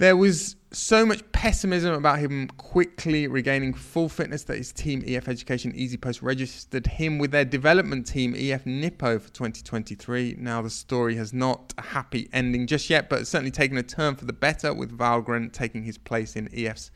There 0.00 0.16
was 0.16 0.56
so 0.72 1.04
much 1.04 1.30
pessimism 1.32 1.92
about 1.92 2.20
him 2.20 2.48
quickly 2.56 3.26
regaining 3.26 3.74
full 3.74 4.08
fitness 4.08 4.44
that 4.44 4.56
his 4.56 4.72
team 4.72 5.04
EF 5.06 5.28
Education 5.28 5.74
EasyPost 5.74 6.22
registered 6.22 6.86
him 6.86 7.18
with 7.18 7.32
their 7.32 7.44
development 7.44 8.06
team 8.06 8.34
EF 8.34 8.64
Nippo 8.64 9.18
for 9.18 9.28
2023. 9.28 10.36
Now 10.38 10.62
the 10.62 10.70
story 10.70 11.16
has 11.16 11.34
not 11.34 11.74
a 11.76 11.82
happy 11.82 12.30
ending 12.32 12.66
just 12.66 12.88
yet, 12.88 13.10
but 13.10 13.20
it's 13.20 13.28
certainly 13.28 13.50
taken 13.50 13.76
a 13.76 13.82
turn 13.82 14.16
for 14.16 14.24
the 14.24 14.32
better 14.32 14.72
with 14.72 14.96
Valgren 14.96 15.52
taking 15.52 15.82
his 15.82 15.98
place 15.98 16.34
in 16.34 16.48
EF's 16.56 16.90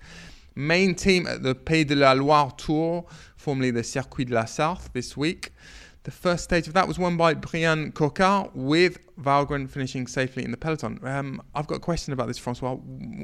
main 0.55 0.95
team 0.95 1.27
at 1.27 1.43
the 1.43 1.55
Pays 1.55 1.85
de 1.85 1.97
la 1.97 2.13
Loire 2.13 2.53
Tour, 2.53 3.05
formerly 3.37 3.71
the 3.71 3.85
Circuit 3.85 4.29
de 4.29 4.35
la 4.35 4.47
Sarthe 4.47 4.91
this 4.95 5.15
week. 5.15 5.53
The 6.05 6.11
first 6.11 6.45
stage 6.45 6.67
of 6.67 6.75
that 6.75 6.87
was 6.87 6.99
won 6.99 7.17
by 7.17 7.33
Bryan 7.33 7.91
Coquard, 7.91 8.51
with 8.53 8.99
Valgren 9.19 9.71
finishing 9.71 10.07
safely 10.07 10.45
in 10.45 10.51
the 10.51 10.59
peloton. 10.59 10.99
Um, 11.03 11.41
I've 11.55 11.67
got 11.67 11.77
a 11.77 11.81
question 11.81 12.13
about 12.13 12.27
this, 12.27 12.37
Francois. 12.37 12.77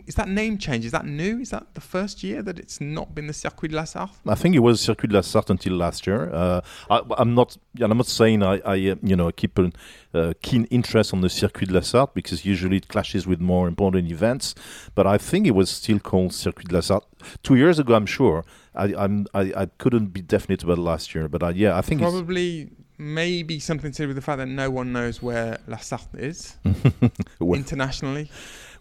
Is 0.06 0.14
that 0.14 0.30
name 0.30 0.56
change? 0.56 0.86
Is 0.86 0.92
that 0.92 1.04
new? 1.04 1.40
Is 1.40 1.50
that 1.50 1.74
the 1.74 1.82
first 1.82 2.22
year 2.22 2.42
that 2.42 2.58
it's 2.58 2.80
not 2.80 3.14
been 3.14 3.26
the 3.26 3.34
Circuit 3.34 3.72
de 3.72 3.76
la 3.76 3.82
Sarthe? 3.82 4.12
I 4.26 4.34
think 4.34 4.54
it 4.54 4.60
was 4.60 4.80
Circuit 4.80 5.10
de 5.10 5.16
la 5.16 5.20
Sarthe 5.20 5.50
until 5.50 5.74
last 5.74 6.06
year. 6.06 6.30
Uh, 6.32 6.62
I, 6.88 7.02
am 7.18 7.34
not. 7.34 7.58
I'm 7.78 7.98
not 7.98 8.06
saying 8.06 8.42
I, 8.42 8.60
I 8.64 8.72
uh, 8.92 8.94
you 9.02 9.14
know, 9.14 9.30
keep 9.30 9.58
a 9.58 9.70
uh, 10.14 10.32
keen 10.40 10.64
interest 10.70 11.12
on 11.12 11.20
the 11.20 11.28
Circuit 11.28 11.68
de 11.68 11.74
la 11.74 11.80
Sarthe 11.80 12.14
because 12.14 12.46
usually 12.46 12.78
it 12.78 12.88
clashes 12.88 13.26
with 13.26 13.40
more 13.40 13.68
important 13.68 14.10
events. 14.10 14.54
But 14.94 15.06
I 15.06 15.18
think 15.18 15.46
it 15.46 15.54
was 15.54 15.68
still 15.68 15.98
called 15.98 16.32
Circuit 16.32 16.68
de 16.68 16.74
la 16.74 16.80
Sarthe 16.80 17.04
two 17.42 17.56
years 17.56 17.78
ago. 17.78 17.94
I'm 17.94 18.06
sure. 18.06 18.42
I, 18.80 19.04
I'm. 19.04 19.26
I, 19.34 19.52
I 19.54 19.66
couldn't 19.66 20.08
be 20.08 20.22
definite 20.22 20.62
about 20.62 20.78
last 20.78 21.14
year, 21.14 21.28
but 21.28 21.42
I, 21.42 21.50
yeah, 21.50 21.76
I 21.76 21.82
think 21.82 22.00
probably 22.00 22.70
maybe 22.96 23.58
something 23.58 23.92
to 23.92 24.02
do 24.02 24.06
with 24.08 24.16
the 24.16 24.22
fact 24.22 24.38
that 24.38 24.46
no 24.46 24.70
one 24.70 24.92
knows 24.92 25.22
where 25.22 25.58
La 25.66 25.76
Sarthe 25.78 26.18
is 26.18 26.56
internationally. 27.40 28.30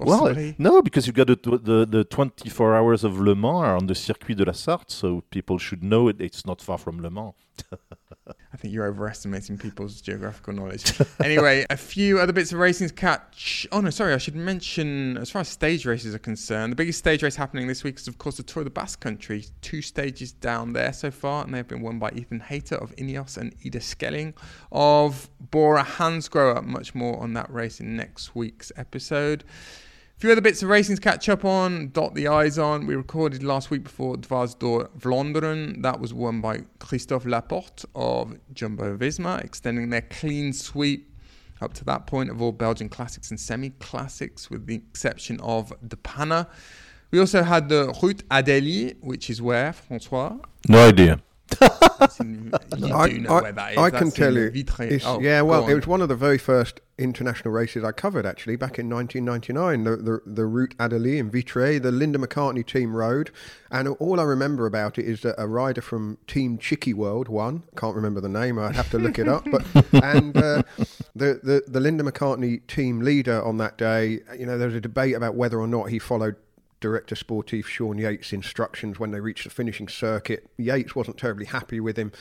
Well, 0.08 0.53
no, 0.58 0.82
because 0.82 1.08
you 1.08 1.13
got 1.13 1.27
the, 1.27 1.36
the, 1.36 1.86
the 1.86 2.03
24 2.03 2.75
hours 2.75 3.03
of 3.03 3.20
Le 3.20 3.36
Mans 3.36 3.82
on 3.82 3.88
the 3.88 3.96
Circuit 3.96 4.38
de 4.38 4.46
la 4.46 4.53
Sarthe, 4.53 4.89
so 4.89 5.24
people 5.29 5.58
should 5.58 5.84
know 5.84 6.08
it. 6.08 6.20
It's 6.20 6.46
not 6.46 6.62
far 6.62 6.77
from 6.77 7.01
Le 7.01 7.10
Mans. 7.10 7.34
I 8.51 8.58
think 8.58 8.74
you're 8.74 8.86
overestimating 8.86 9.58
people's 9.58 10.01
geographical 10.01 10.53
knowledge. 10.53 11.00
anyway, 11.24 11.65
a 11.70 11.77
few 11.77 12.20
other 12.20 12.34
bits 12.34 12.51
of 12.51 12.60
racing 12.60 12.88
to 12.88 12.94
catch. 12.94 13.68
Oh 13.72 13.82
no, 13.82 13.89
sorry, 13.89 14.13
I 14.13 14.18
should 14.18 14.36
mention 14.36 15.18
as 15.18 15.29
far 15.29 15.41
as 15.41 15.50
stage 15.50 15.86
races 15.86 16.15
are 16.15 16.20
concerned, 16.20 16.72
the 16.72 16.75
biggest 16.75 17.00
stage 17.00 17.24
race 17.24 17.36
happening 17.36 17.68
this 17.68 17.84
week 17.84 18.00
is 18.00 18.08
of 18.08 18.18
course 18.18 18.38
the 18.38 18.44
Tour 18.44 18.62
of 18.62 18.65
the 18.65 18.72
Basque 18.72 19.00
Country. 19.00 19.46
Two 19.62 19.82
stages 19.82 20.32
down 20.32 20.74
there 20.74 20.94
so 20.94 21.12
far, 21.12 21.44
and 21.44 21.53
they've 21.53 21.68
been 21.68 21.82
won 21.82 22.00
by 22.00 22.12
Ethan 22.12 22.39
Hayter 22.41 22.75
of 22.75 22.96
Ineos 22.96 23.38
and 23.38 23.53
Ide 23.65 23.82
Schelling 23.84 24.34
of 24.72 25.29
Bora 25.39 25.84
Hansgrohe. 25.84 26.63
Much 26.65 26.96
more 26.96 27.22
on 27.22 27.34
that 27.34 27.51
race 27.51 27.79
in 27.79 27.96
next 27.96 28.36
week's 28.36 28.72
episode. 28.75 29.44
A 30.19 30.21
few 30.21 30.33
other 30.33 30.41
bits 30.41 30.61
of 30.61 30.67
racing 30.67 30.97
to 30.97 31.01
catch 31.01 31.29
up 31.29 31.45
on, 31.45 31.91
dot 31.91 32.13
the 32.13 32.27
I's 32.27 32.59
on. 32.59 32.85
We 32.85 32.95
recorded 32.95 33.41
last 33.41 33.71
week 33.71 33.83
before 33.83 34.17
Dwars 34.17 34.59
door 34.59 34.89
Vlaanderen. 34.99 35.81
That 35.81 36.01
was 36.01 36.13
won 36.13 36.41
by 36.41 36.63
Christophe 36.79 37.25
Laporte 37.25 37.85
of 37.95 38.38
Jumbo 38.53 38.97
Visma, 38.97 39.41
extending 39.41 39.91
their 39.91 40.01
clean 40.01 40.51
sweep 40.51 41.09
up 41.61 41.73
to 41.75 41.85
that 41.85 42.05
point 42.05 42.29
of 42.29 42.41
all 42.41 42.51
Belgian 42.51 42.89
classics 42.89 43.29
and 43.29 43.39
semi 43.39 43.69
classics, 43.79 44.49
with 44.49 44.65
the 44.65 44.75
exception 44.75 45.39
of 45.39 45.71
the 45.81 45.95
Panne. 45.95 46.45
We 47.11 47.19
also 47.21 47.41
had 47.41 47.69
the 47.69 47.97
Route 48.03 48.27
Adélie, 48.27 49.01
which 49.01 49.29
is 49.29 49.41
where, 49.41 49.71
Francois? 49.71 50.35
No 50.67 50.89
idea. 50.89 51.21
You 52.77 52.96
I, 52.96 53.10
do 53.10 53.20
know 53.20 53.29
I- 53.29 53.41
where 53.41 53.51
that 53.51 53.72
is. 53.74 53.77
I 53.77 53.89
That's 53.89 54.01
can 54.01 54.12
tell 54.12 54.34
you. 54.34 54.51
Oh, 55.06 55.20
yeah, 55.20 55.41
well, 55.41 55.68
it 55.68 55.74
was 55.74 55.88
one 55.88 56.01
of 56.01 56.10
the 56.10 56.15
very 56.15 56.38
first 56.38 56.82
international 56.98 57.53
races 57.53 57.84
I 57.84 57.91
covered 57.91 58.25
actually 58.25 58.56
back 58.56 58.77
in 58.79 58.89
1999. 58.89 59.84
The 59.84 59.96
the, 59.98 60.22
the 60.25 60.46
Route 60.46 60.75
Adélie 60.77 61.18
in 61.18 61.29
Vitré, 61.29 61.82
the 61.82 61.91
Linda 61.91 62.20
McCartney 62.20 62.65
team 62.65 62.96
rode, 62.96 63.32
and 63.72 63.88
all 63.88 64.20
I 64.20 64.24
remember 64.24 64.65
about 64.65 64.98
it 64.98 65.06
is 65.06 65.22
that 65.22 65.36
a 65.38 65.48
rider 65.48 65.82
from 65.82 66.18
Team 66.27 66.58
Chicky 66.58 66.94
World 66.94 67.27
won. 67.27 67.63
Can't 67.75 67.96
remember 67.96 68.22
the 68.22 68.29
name. 68.29 68.58
I'd 68.60 68.75
have 68.75 68.89
to 68.91 69.00
look 69.00 69.20
it 69.20 69.27
up. 69.27 69.46
But 69.50 69.65
and 70.03 70.36
uh, 70.38 70.63
the, 71.15 71.39
the 71.44 71.63
the 71.68 71.79
Linda 71.79 72.03
McCartney 72.03 72.65
team 72.68 73.01
leader 73.01 73.44
on 73.44 73.58
that 73.58 73.77
day, 73.77 74.20
you 74.38 74.46
know, 74.46 74.58
there 74.58 74.68
was 74.68 74.75
a 74.75 74.82
debate 74.82 75.15
about 75.15 75.36
whether 75.36 75.60
or 75.60 75.68
not 75.68 75.89
he 75.89 76.00
followed 76.00 76.36
director 76.79 77.15
sportif 77.15 77.65
Sean 77.65 77.98
Yates' 77.98 78.33
instructions 78.33 79.00
when 79.00 79.12
they 79.12 79.19
reached 79.19 79.43
the 79.43 79.50
finishing 79.50 79.88
circuit. 79.88 80.50
Yates 80.57 80.95
wasn't 80.95 81.17
terribly 81.17 81.45
happy 81.45 81.79
with 81.79 81.98
him 81.98 82.12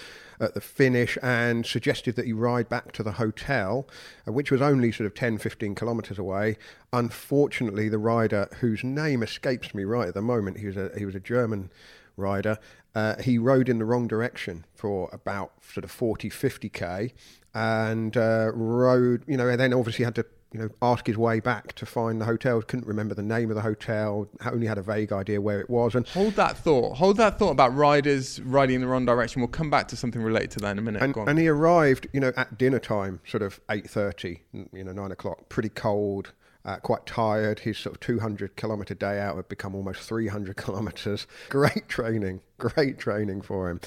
at 0.41 0.55
the 0.55 0.61
finish 0.61 1.17
and 1.23 1.65
suggested 1.65 2.17
that 2.17 2.27
he 2.27 2.33
ride 2.33 2.69
back 2.69 2.93
to 2.93 3.03
the 3.03 3.13
hotel, 3.13 3.89
uh, 4.27 4.33
which 4.33 4.51
was 4.51 4.61
only 4.61 4.93
sort 4.93 5.07
of 5.07 5.15
10, 5.15 5.39
15 5.39 5.75
kilometres 5.75 6.19
away. 6.19 6.57
Unfortunately, 6.93 7.89
the 7.89 7.99
rider, 7.99 8.49
whose 8.61 8.83
name 8.83 9.23
escapes 9.23 9.75
me 9.75 9.85
right 9.85 10.09
at 10.09 10.15
the 10.15 10.23
moment, 10.23 10.59
he 10.59 10.67
was 10.67 10.77
a, 10.77 10.91
he 10.97 11.05
was 11.05 11.15
a 11.15 11.21
German 11.21 11.71
rider, 12.17 12.59
uh, 12.95 13.21
he 13.23 13.39
rode 13.39 13.69
in 13.69 13.79
the 13.79 13.85
wrong 13.85 14.09
direction 14.09 14.65
for 14.75 15.09
about 15.13 15.53
sort 15.63 15.85
of 15.85 15.91
40, 15.91 16.31
50k 16.31 17.13
and 17.55 18.17
uh, 18.17 18.51
rode, 18.53 19.25
you 19.27 19.37
know, 19.37 19.49
and 19.49 19.61
then 19.61 19.73
obviously 19.73 20.05
had 20.05 20.15
to 20.17 20.27
you 20.53 20.59
know, 20.61 20.69
ask 20.81 21.07
his 21.07 21.19
way 21.19 21.41
back 21.41 21.75
to 21.75 21.85
find 21.85 22.21
the 22.21 22.25
hotel. 22.25 22.63
Couldn't 22.63 22.87
remember 22.87 23.15
the 23.15 23.23
name 23.23 23.51
of 23.51 23.57
the 23.57 23.63
hotel. 23.63 24.29
Only 24.45 24.67
had 24.67 24.79
a 24.79 24.83
vague 24.83 25.13
idea 25.13 25.41
where 25.41 25.61
it 25.61 25.69
was. 25.69 25.95
And 25.95 26.07
Hold 26.09 26.35
that 26.35 26.57
thought. 26.57 26.97
Hold 26.97 27.19
that 27.19 27.39
thought 27.39 27.51
about 27.51 27.75
riders 27.75 28.41
riding 28.41 28.77
in 28.77 28.81
the 28.81 28.87
wrong 28.87 29.05
direction. 29.05 29.43
We'll 29.43 29.49
come 29.49 29.69
back 29.71 29.89
to 29.89 29.97
something 29.97 30.23
related 30.23 30.53
to 30.53 30.61
that 30.61 30.71
in 30.73 30.79
a 30.79 30.83
minute. 30.83 31.03
and, 31.03 31.13
Go 31.13 31.21
on. 31.23 31.29
and 31.29 31.39
he 31.39 31.49
arrived, 31.49 32.07
you 32.13 32.21
know, 32.21 32.33
at 32.37 32.57
dinner 32.57 32.79
time, 32.79 33.21
sort 33.27 33.43
of 33.43 33.61
eight 33.71 33.91
thirty, 33.91 34.45
you 34.53 34.85
know, 34.85 34.93
nine 34.93 35.13
o'clock. 35.13 35.49
Pretty 35.51 35.69
cold, 35.69 36.33
uh, 36.65 36.77
quite 36.77 37.05
tired. 37.05 37.59
His 37.61 37.77
sort 37.77 37.97
of 37.97 38.01
two 38.01 38.21
hundred 38.21 38.57
kilometre 38.57 38.95
day 38.95 39.21
out 39.21 39.37
had 39.37 39.49
become 39.49 39.75
almost 39.75 40.01
three 40.01 40.29
hundred 40.29 40.57
kilometres. 40.65 41.27
Great 41.51 41.89
training, 41.89 42.41
great 42.57 42.99
training 42.99 43.43
for 43.43 43.69
him. 43.69 43.81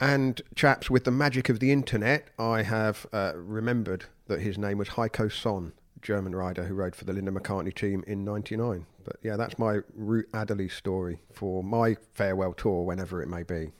And 0.00 0.40
chaps, 0.54 0.90
with 0.90 1.04
the 1.04 1.10
magic 1.10 1.48
of 1.48 1.58
the 1.60 1.72
internet, 1.72 2.28
I 2.38 2.62
have 2.62 3.06
uh, 3.12 3.32
remembered 3.36 4.04
that 4.26 4.40
his 4.40 4.58
name 4.58 4.78
was 4.78 4.90
Heiko 4.90 5.26
Szonn, 5.28 5.72
German 6.04 6.36
rider 6.36 6.64
who 6.64 6.74
rode 6.74 6.94
for 6.94 7.04
the 7.04 7.12
Linda 7.12 7.32
McCartney 7.32 7.74
team 7.74 8.04
in 8.06 8.24
'99. 8.24 8.86
But 9.04 9.16
yeah, 9.22 9.36
that's 9.36 9.58
my 9.58 9.80
Route 9.94 10.30
Adélie 10.32 10.70
story 10.70 11.18
for 11.32 11.64
my 11.64 11.96
farewell 12.12 12.52
tour, 12.52 12.84
whenever 12.84 13.20
it 13.20 13.28
may 13.28 13.42
be. 13.42 13.72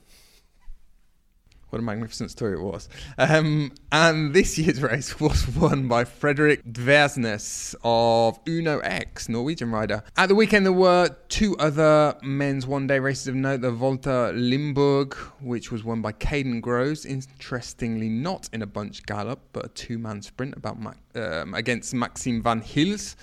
What 1.69 1.79
a 1.79 1.81
magnificent 1.81 2.31
story 2.31 2.53
it 2.53 2.61
was. 2.61 2.87
Um, 3.17 3.71
and 3.91 4.33
this 4.33 4.57
year's 4.57 4.81
race 4.81 5.19
was 5.19 5.47
won 5.47 5.87
by 5.87 6.03
Fredrik 6.03 6.63
Dversnes 6.63 7.75
of 7.83 8.39
Uno 8.47 8.79
X, 8.79 9.27
Norwegian 9.27 9.71
rider. 9.71 10.03
At 10.15 10.27
the 10.27 10.35
weekend, 10.35 10.65
there 10.65 10.73
were 10.73 11.09
two 11.27 11.57
other 11.57 12.15
men's 12.21 12.67
one 12.67 12.87
day 12.87 12.99
races 12.99 13.27
of 13.27 13.35
note 13.35 13.61
the 13.61 13.71
Volta 13.71 14.31
Limburg, 14.33 15.15
which 15.41 15.71
was 15.71 15.83
won 15.83 16.01
by 16.01 16.11
Kaden 16.13 16.61
Groves, 16.61 17.05
interestingly, 17.05 18.09
not 18.09 18.47
in 18.53 18.61
a 18.61 18.67
bunch 18.67 19.03
gallop, 19.05 19.39
but 19.51 19.65
a 19.65 19.69
two 19.69 19.97
man 19.97 20.21
sprint 20.21 20.55
about 20.55 20.77
um, 21.15 21.53
against 21.53 21.93
Maxim 21.93 22.41
Van 22.43 22.61
Gils. 22.61 23.15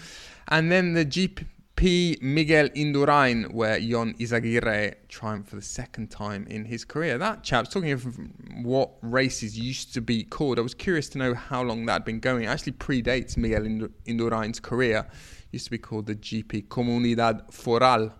And 0.48 0.70
then 0.70 0.94
the 0.94 1.04
GP. 1.04 1.46
P. 1.82 2.16
Miguel 2.22 2.68
Indurain, 2.76 3.52
where 3.52 3.80
Jon 3.80 4.14
Izaguirre 4.14 4.94
triumphed 5.08 5.48
for 5.48 5.56
the 5.56 5.62
second 5.62 6.12
time 6.12 6.46
in 6.46 6.64
his 6.64 6.84
career. 6.84 7.18
That 7.18 7.42
chap's 7.42 7.70
talking 7.70 7.90
of 7.90 8.20
what 8.62 8.92
races 9.02 9.58
used 9.58 9.92
to 9.94 10.00
be 10.00 10.22
called. 10.22 10.60
I 10.60 10.62
was 10.62 10.74
curious 10.74 11.08
to 11.08 11.18
know 11.18 11.34
how 11.34 11.60
long 11.60 11.86
that 11.86 11.94
had 11.94 12.04
been 12.04 12.20
going. 12.20 12.44
It 12.44 12.46
actually 12.46 12.74
predates 12.74 13.36
Miguel 13.36 13.62
Indurain's 14.06 14.60
career. 14.60 15.08
It 15.08 15.48
used 15.50 15.64
to 15.64 15.72
be 15.72 15.78
called 15.78 16.06
the 16.06 16.14
GP 16.14 16.68
Comunidad 16.68 17.52
Foral. 17.52 18.12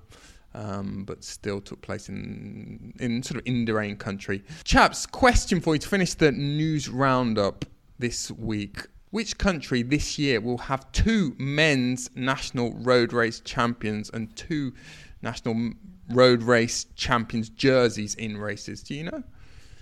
Um, 0.55 1.05
but 1.05 1.23
still 1.23 1.61
took 1.61 1.83
place 1.83 2.09
in 2.09 2.93
in 2.99 3.23
sort 3.23 3.39
of 3.39 3.45
Indurain 3.45 3.97
country. 3.97 4.43
Chaps, 4.65 5.07
question 5.07 5.61
for 5.61 5.77
you 5.77 5.79
to 5.79 5.89
finish 5.89 6.15
the 6.15 6.33
news 6.33 6.89
roundup 6.89 7.65
this 8.01 8.29
week. 8.33 8.89
Which 9.13 9.37
country 9.37 9.83
this 9.83 10.19
year 10.19 10.41
will 10.41 10.57
have 10.57 10.91
two 10.93 11.37
men's 11.39 12.09
national 12.15 12.73
road 12.73 13.13
race 13.13 13.41
champions 13.41 14.09
and 14.09 14.35
two 14.37 14.73
national 15.21 15.75
road 16.09 16.43
race 16.43 16.87
champions 16.97 17.51
jerseys 17.51 18.15
in 18.15 18.39
races? 18.39 18.83
Do 18.83 18.95
you 18.95 19.05
know? 19.05 19.23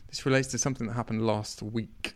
This 0.08 0.26
relates 0.26 0.48
to 0.48 0.58
something 0.58 0.88
that 0.88 0.94
happened 0.94 1.24
last 1.24 1.62
week. 1.62 2.14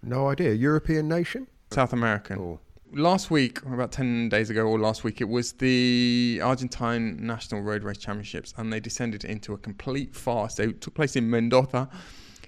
No 0.00 0.28
idea. 0.28 0.52
European 0.52 1.08
nation? 1.08 1.48
South 1.72 1.92
American. 1.92 2.38
Oh. 2.38 2.60
Last 2.92 3.32
week, 3.32 3.60
about 3.62 3.90
10 3.90 4.28
days 4.28 4.48
ago, 4.48 4.64
or 4.64 4.78
last 4.78 5.02
week, 5.02 5.20
it 5.20 5.28
was 5.28 5.54
the 5.54 6.40
Argentine 6.40 7.16
National 7.20 7.62
Road 7.62 7.82
Race 7.82 7.98
Championships, 7.98 8.54
and 8.56 8.72
they 8.72 8.78
descended 8.78 9.24
into 9.24 9.54
a 9.54 9.58
complete 9.58 10.14
farce. 10.14 10.54
They 10.54 10.70
took 10.70 10.94
place 10.94 11.16
in 11.16 11.28
Mendoza 11.28 11.88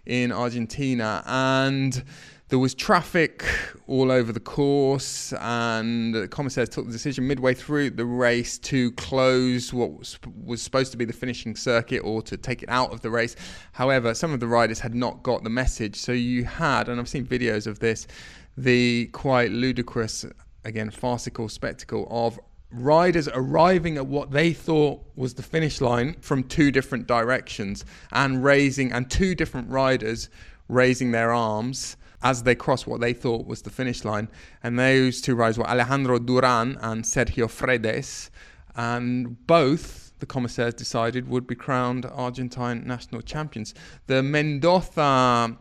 in 0.07 0.31
Argentina, 0.31 1.25
and 1.27 2.05
there 2.51 2.59
was 2.59 2.75
traffic 2.75 3.45
all 3.87 4.11
over 4.11 4.33
the 4.33 4.41
course, 4.41 5.33
and 5.35 6.13
the 6.13 6.27
commissaires 6.27 6.69
took 6.69 6.85
the 6.85 6.93
decision 6.93 7.27
midway 7.27 7.55
through 7.55 7.91
the 7.91 8.05
race 8.05 8.59
to 8.59 8.91
close 8.93 9.73
what 9.73 9.93
was, 9.93 10.19
was 10.45 10.61
supposed 10.61 10.91
to 10.91 10.99
be 10.99 11.05
the 11.05 11.13
finishing 11.13 11.55
circuit 11.55 12.01
or 12.01 12.21
to 12.23 12.37
take 12.37 12.65
it 12.65 12.69
out 12.69 12.93
of 12.93 13.01
the 13.03 13.11
race. 13.11 13.37
However, 13.73 14.15
some 14.15 14.33
of 14.33 14.41
the 14.41 14.49
riders 14.49 14.81
had 14.81 14.97
not 14.97 15.23
got 15.23 15.45
the 15.45 15.51
message, 15.51 15.95
so 15.95 16.11
you 16.11 16.45
had, 16.45 16.89
and 16.89 17.01
I've 17.01 17.09
seen 17.09 17.25
videos 17.25 17.69
of 17.69 17.79
this, 17.79 18.09
the 18.57 19.07
quite 19.13 19.53
ludicrous, 19.53 20.27
again, 20.65 20.91
farcical 20.91 21.49
spectacle 21.49 22.09
of 22.11 22.39
riders 22.73 23.29
arriving 23.29 23.97
at 23.97 24.07
what 24.07 24.33
they 24.33 24.53
thought 24.53 25.01
was 25.15 25.35
the 25.35 25.43
finish 25.43 25.81
line 25.81 26.15
from 26.21 26.43
two 26.43 26.73
different 26.73 27.07
directions 27.07 27.85
and 28.11 28.43
raising, 28.43 28.91
and 28.91 29.09
two 29.09 29.37
different 29.37 29.71
riders 29.71 30.29
raising 30.69 31.13
their 31.13 31.33
arms 31.33 31.97
as 32.23 32.43
they 32.43 32.55
crossed 32.55 32.87
what 32.87 33.01
they 33.01 33.13
thought 33.13 33.47
was 33.47 33.63
the 33.63 33.71
finish 33.71 34.05
line. 34.05 34.29
And 34.63 34.79
those 34.79 35.21
two 35.21 35.35
riders 35.35 35.59
were 35.59 35.69
Alejandro 35.69 36.19
Duran 36.19 36.79
and 36.81 37.05
Sergio 37.05 37.49
Fredes. 37.49 38.31
And 38.77 39.47
both, 39.47 40.13
the 40.19 40.27
commissaires 40.27 40.75
decided, 40.75 41.29
would 41.29 41.47
be 41.47 41.55
crowned 41.55 42.07
Argentine 42.07 42.87
national 42.87 43.23
champions. 43.23 43.75
The 44.07 44.23
Mendoza 44.23 45.57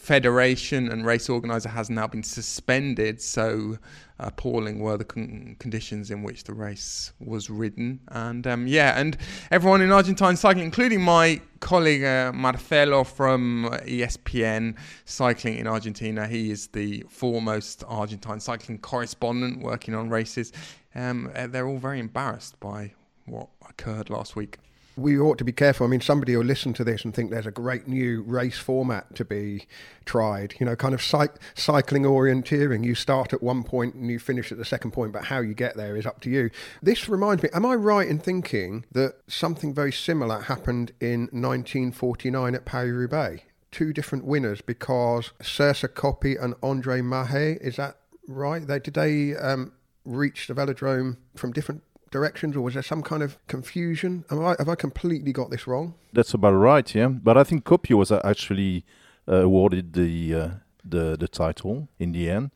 federation 0.00 0.90
and 0.90 1.04
race 1.04 1.28
organizer 1.28 1.68
has 1.68 1.90
now 1.90 2.06
been 2.06 2.22
suspended. 2.22 3.20
So 3.20 3.76
appalling 4.18 4.80
were 4.80 4.96
the 4.96 5.04
con- 5.04 5.56
conditions 5.58 6.10
in 6.10 6.22
which 6.22 6.44
the 6.44 6.54
race 6.54 7.12
was 7.20 7.50
ridden. 7.50 8.00
And 8.08 8.46
um, 8.46 8.66
yeah, 8.66 8.98
and 8.98 9.18
everyone 9.50 9.82
in 9.82 9.92
Argentine 9.92 10.36
cycling, 10.36 10.64
including 10.64 11.02
my 11.02 11.42
colleague 11.60 12.02
uh, 12.02 12.32
Marcelo 12.32 13.04
from 13.04 13.68
ESPN 13.84 14.74
Cycling 15.04 15.58
in 15.58 15.66
Argentina, 15.66 16.26
he 16.26 16.50
is 16.50 16.68
the 16.68 17.04
foremost 17.10 17.84
Argentine 17.86 18.40
cycling 18.40 18.78
correspondent 18.78 19.62
working 19.62 19.94
on 19.94 20.08
races. 20.08 20.50
Um, 20.94 21.30
uh, 21.36 21.46
they're 21.46 21.68
all 21.68 21.78
very 21.78 22.00
embarrassed 22.00 22.58
by 22.58 22.94
what 23.26 23.48
occurred 23.68 24.08
last 24.08 24.34
week 24.34 24.58
we 25.00 25.18
ought 25.18 25.38
to 25.38 25.44
be 25.44 25.52
careful. 25.52 25.86
I 25.86 25.90
mean, 25.90 26.00
somebody 26.00 26.36
will 26.36 26.44
listen 26.44 26.72
to 26.74 26.84
this 26.84 27.04
and 27.04 27.14
think 27.14 27.30
there's 27.30 27.46
a 27.46 27.50
great 27.50 27.88
new 27.88 28.22
race 28.22 28.58
format 28.58 29.14
to 29.16 29.24
be 29.24 29.66
tried. 30.04 30.54
You 30.60 30.66
know, 30.66 30.76
kind 30.76 30.94
of 30.94 31.02
cy- 31.02 31.28
cycling 31.54 32.02
orienteering. 32.02 32.84
You 32.84 32.94
start 32.94 33.32
at 33.32 33.42
one 33.42 33.62
point 33.62 33.94
and 33.94 34.10
you 34.10 34.18
finish 34.18 34.52
at 34.52 34.58
the 34.58 34.64
second 34.64 34.92
point, 34.92 35.12
but 35.12 35.24
how 35.24 35.40
you 35.40 35.54
get 35.54 35.76
there 35.76 35.96
is 35.96 36.06
up 36.06 36.20
to 36.20 36.30
you. 36.30 36.50
This 36.82 37.08
reminds 37.08 37.42
me. 37.42 37.48
Am 37.52 37.64
I 37.64 37.74
right 37.74 38.08
in 38.08 38.18
thinking 38.18 38.84
that 38.92 39.14
something 39.26 39.74
very 39.74 39.92
similar 39.92 40.42
happened 40.42 40.92
in 41.00 41.22
1949 41.32 42.54
at 42.54 42.64
Paris 42.64 42.92
Roubaix? 42.92 43.42
Two 43.70 43.92
different 43.92 44.24
winners 44.24 44.60
because 44.60 45.30
Serse 45.40 45.84
Coppi 45.94 46.36
and 46.36 46.54
Andre 46.62 47.00
Mahé. 47.00 47.56
Is 47.60 47.76
that 47.76 47.96
right? 48.26 48.66
They 48.66 48.80
did 48.80 48.94
they 48.94 49.36
um, 49.36 49.72
reach 50.04 50.46
the 50.46 50.54
velodrome 50.54 51.16
from 51.36 51.52
different 51.52 51.82
directions, 52.10 52.56
or 52.56 52.60
was 52.60 52.74
there 52.74 52.82
some 52.82 53.02
kind 53.02 53.22
of 53.22 53.38
confusion? 53.46 54.24
Am 54.30 54.44
I, 54.44 54.56
have 54.58 54.68
I 54.68 54.74
completely 54.74 55.32
got 55.32 55.50
this 55.50 55.66
wrong? 55.66 55.94
That's 56.12 56.34
about 56.34 56.52
right, 56.52 56.94
yeah. 56.94 57.08
But 57.08 57.36
I 57.36 57.44
think 57.44 57.64
Coppi 57.64 57.94
was 57.94 58.10
actually 58.12 58.84
uh, 59.28 59.44
awarded 59.44 59.92
the 59.92 60.34
uh, 60.34 60.48
the 60.84 61.16
the 61.16 61.28
title 61.28 61.88
in 61.98 62.12
the 62.12 62.30
end. 62.30 62.50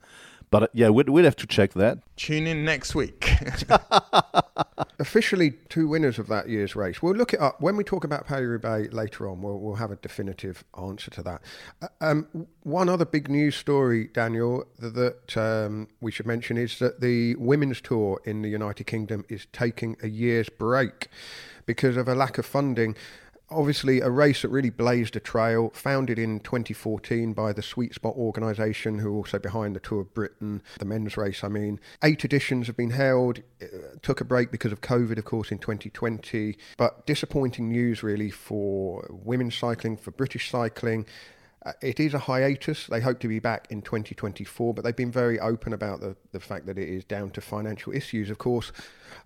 But 0.51 0.63
uh, 0.63 0.67
yeah, 0.73 0.91
we'd, 0.91 1.09
we'd 1.09 1.25
have 1.25 1.37
to 1.37 1.47
check 1.47 1.73
that. 1.75 1.99
Tune 2.17 2.47
in 2.47 2.65
next 2.65 2.95
week. 2.95 3.29
Officially, 4.99 5.53
two 5.69 5.89
winners 5.89 6.19
of 6.19 6.29
that 6.29 6.49
year's 6.49 6.77
race. 6.77 7.03
We'll 7.03 7.17
look 7.17 7.35
it 7.35 7.41
up 7.41 7.61
when 7.61 7.77
we 7.77 7.85
talk 7.85 8.05
about 8.05 8.27
Paris-Roubaix 8.27 8.93
later 8.93 9.29
on. 9.29 9.43
We'll, 9.43 9.59
we'll 9.59 9.75
have 9.75 9.91
a 9.91 9.97
definitive 9.97 10.63
answer 10.81 11.11
to 11.11 11.23
that. 11.23 11.43
Uh, 11.83 11.89
um, 12.01 12.47
one 12.63 12.89
other 12.89 13.05
big 13.05 13.29
news 13.29 13.57
story, 13.57 14.09
Daniel, 14.13 14.65
that, 14.79 14.95
that 14.95 15.37
um, 15.37 15.89
we 16.01 16.13
should 16.13 16.27
mention 16.27 16.57
is 16.57 16.79
that 16.79 17.01
the 17.01 17.35
women's 17.37 17.81
tour 17.81 18.21
in 18.25 18.43
the 18.43 18.49
United 18.49 18.85
Kingdom 18.85 19.25
is 19.29 19.47
taking 19.53 19.97
a 20.03 20.09
year's 20.09 20.49
break 20.49 21.09
because 21.67 21.97
of 21.97 22.09
a 22.09 22.15
lack 22.15 22.39
of 22.39 22.47
funding 22.47 22.95
obviously 23.55 24.01
a 24.01 24.11
race 24.11 24.43
that 24.43 24.49
really 24.49 24.71
blazed 24.71 25.17
a 25.17 25.21
trail, 25.21 25.71
founded 25.75 26.19
in 26.19 26.41
2014 26.41 27.33
by 27.33 27.53
the 27.53 27.63
Sweet 27.63 27.95
Spot 27.95 28.15
organisation, 28.17 28.99
who 28.99 29.09
are 29.15 29.17
also 29.17 29.39
behind 29.39 29.75
the 29.75 29.81
Tour 29.81 30.01
of 30.01 30.15
Britain, 30.15 30.63
the 30.79 30.85
men's 30.85 31.17
race, 31.17 31.43
I 31.45 31.49
mean. 31.49 31.81
Eight 32.03 32.25
editions 32.25 32.67
have 32.67 32.77
been 32.77 32.91
held, 32.91 33.41
uh, 33.63 33.67
took 34.03 34.21
a 34.21 34.25
break 34.25 34.51
because 34.51 34.73
of 34.73 34.81
COVID, 34.81 35.19
of 35.19 35.25
course, 35.25 35.51
in 35.51 35.59
2020, 35.59 36.57
but 36.77 37.07
disappointing 37.07 37.69
news 37.69 38.03
really 38.03 38.31
for 38.31 39.07
women's 39.11 39.57
cycling, 39.57 39.97
for 39.97 40.11
British 40.11 40.51
cycling. 40.51 41.07
Uh, 41.65 41.73
it 41.81 41.99
is 41.99 42.13
a 42.13 42.19
hiatus. 42.19 42.87
They 42.89 43.01
hope 43.01 43.21
to 43.21 43.29
be 43.29 43.39
back 43.39 43.67
in 43.71 43.81
2024, 43.81 44.75
but 44.75 44.85
they've 44.85 44.95
been 44.95 45.11
very 45.11 45.41
open 45.41 45.73
about 45.73 46.01
the, 46.01 46.15
the 46.33 46.41
fact 46.41 46.67
that 46.67 46.77
it 46.77 46.89
is 46.89 47.05
down 47.05 47.31
to 47.31 47.41
financial 47.41 47.95
issues. 47.95 48.29
Of 48.29 48.37
course, 48.37 48.71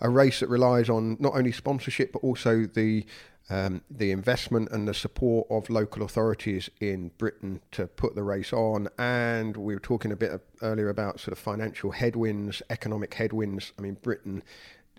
a 0.00 0.08
race 0.08 0.40
that 0.40 0.49
relies 0.49 0.88
on 0.88 1.16
not 1.18 1.35
only 1.35 1.50
sponsorship 1.50 2.12
but 2.12 2.23
also 2.23 2.64
the 2.66 3.04
um, 3.50 3.83
the 3.90 4.11
investment 4.11 4.71
and 4.71 4.87
the 4.87 4.95
support 4.95 5.47
of 5.50 5.71
local 5.71 6.02
authorities 6.02 6.69
in 6.81 7.11
Britain 7.19 7.61
to 7.73 7.87
put 7.87 8.14
the 8.14 8.23
race 8.23 8.52
on. 8.52 8.88
And 8.99 9.57
we 9.57 9.75
were 9.75 9.81
talking 9.81 10.12
a 10.12 10.17
bit 10.17 10.40
earlier 10.62 10.88
about 10.88 11.21
sort 11.21 11.33
of 11.33 11.38
financial 11.38 11.93
headwinds, 11.93 12.62
economic 12.71 13.14
headwinds. 13.14 13.73
I 13.78 13.83
mean, 13.83 13.97
Britain 14.02 14.43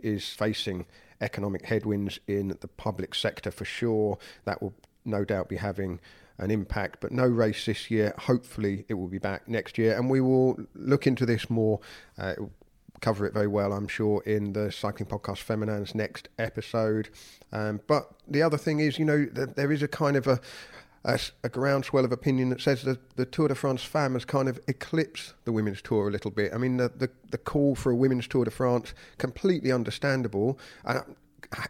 is 0.01 0.29
facing 0.29 0.85
economic 1.21 1.65
headwinds 1.65 2.19
in 2.27 2.57
the 2.61 2.67
public 2.67 3.13
sector 3.13 3.51
for 3.51 3.65
sure. 3.65 4.17
That 4.45 4.61
will 4.61 4.73
no 5.05 5.25
doubt 5.25 5.49
be 5.49 5.57
having 5.57 5.99
an 6.37 6.51
impact, 6.51 6.99
but 7.01 7.11
no 7.11 7.25
race 7.25 7.65
this 7.65 7.91
year. 7.91 8.13
Hopefully, 8.17 8.85
it 8.87 8.93
will 8.93 9.07
be 9.07 9.17
back 9.17 9.47
next 9.47 9.77
year, 9.77 9.95
and 9.97 10.09
we 10.09 10.21
will 10.21 10.57
look 10.73 11.05
into 11.05 11.25
this 11.25 11.49
more. 11.49 11.79
Uh, 12.17 12.35
cover 13.01 13.25
it 13.25 13.33
very 13.33 13.47
well, 13.47 13.73
I'm 13.73 13.87
sure, 13.87 14.21
in 14.23 14.53
the 14.53 14.71
Cycling 14.71 15.07
Podcast 15.07 15.43
Feminins 15.45 15.95
next 15.95 16.29
episode. 16.37 17.09
Um, 17.51 17.81
but 17.87 18.11
the 18.27 18.41
other 18.41 18.57
thing 18.57 18.79
is, 18.79 18.99
you 18.99 19.05
know, 19.05 19.25
there 19.25 19.71
is 19.71 19.81
a 19.81 19.87
kind 19.87 20.15
of 20.15 20.27
a, 20.27 20.39
a, 21.03 21.19
a, 21.43 21.49
groundswell 21.49 22.05
of 22.05 22.11
opinion 22.11 22.49
that 22.49 22.61
says 22.61 22.83
that 22.83 23.15
the 23.15 23.25
Tour 23.25 23.47
de 23.47 23.55
France 23.55 23.83
femme 23.83 24.13
has 24.13 24.25
kind 24.25 24.47
of 24.47 24.59
eclipsed 24.67 25.33
the 25.45 25.51
women's 25.51 25.81
tour 25.81 26.07
a 26.07 26.11
little 26.11 26.31
bit. 26.31 26.53
I 26.53 26.57
mean, 26.57 26.77
the, 26.77 26.89
the, 26.89 27.09
the 27.31 27.37
call 27.37 27.75
for 27.75 27.91
a 27.91 27.95
women's 27.95 28.27
Tour 28.27 28.45
de 28.45 28.51
France, 28.51 28.93
completely 29.17 29.71
understandable. 29.71 30.59
Uh, 30.85 31.01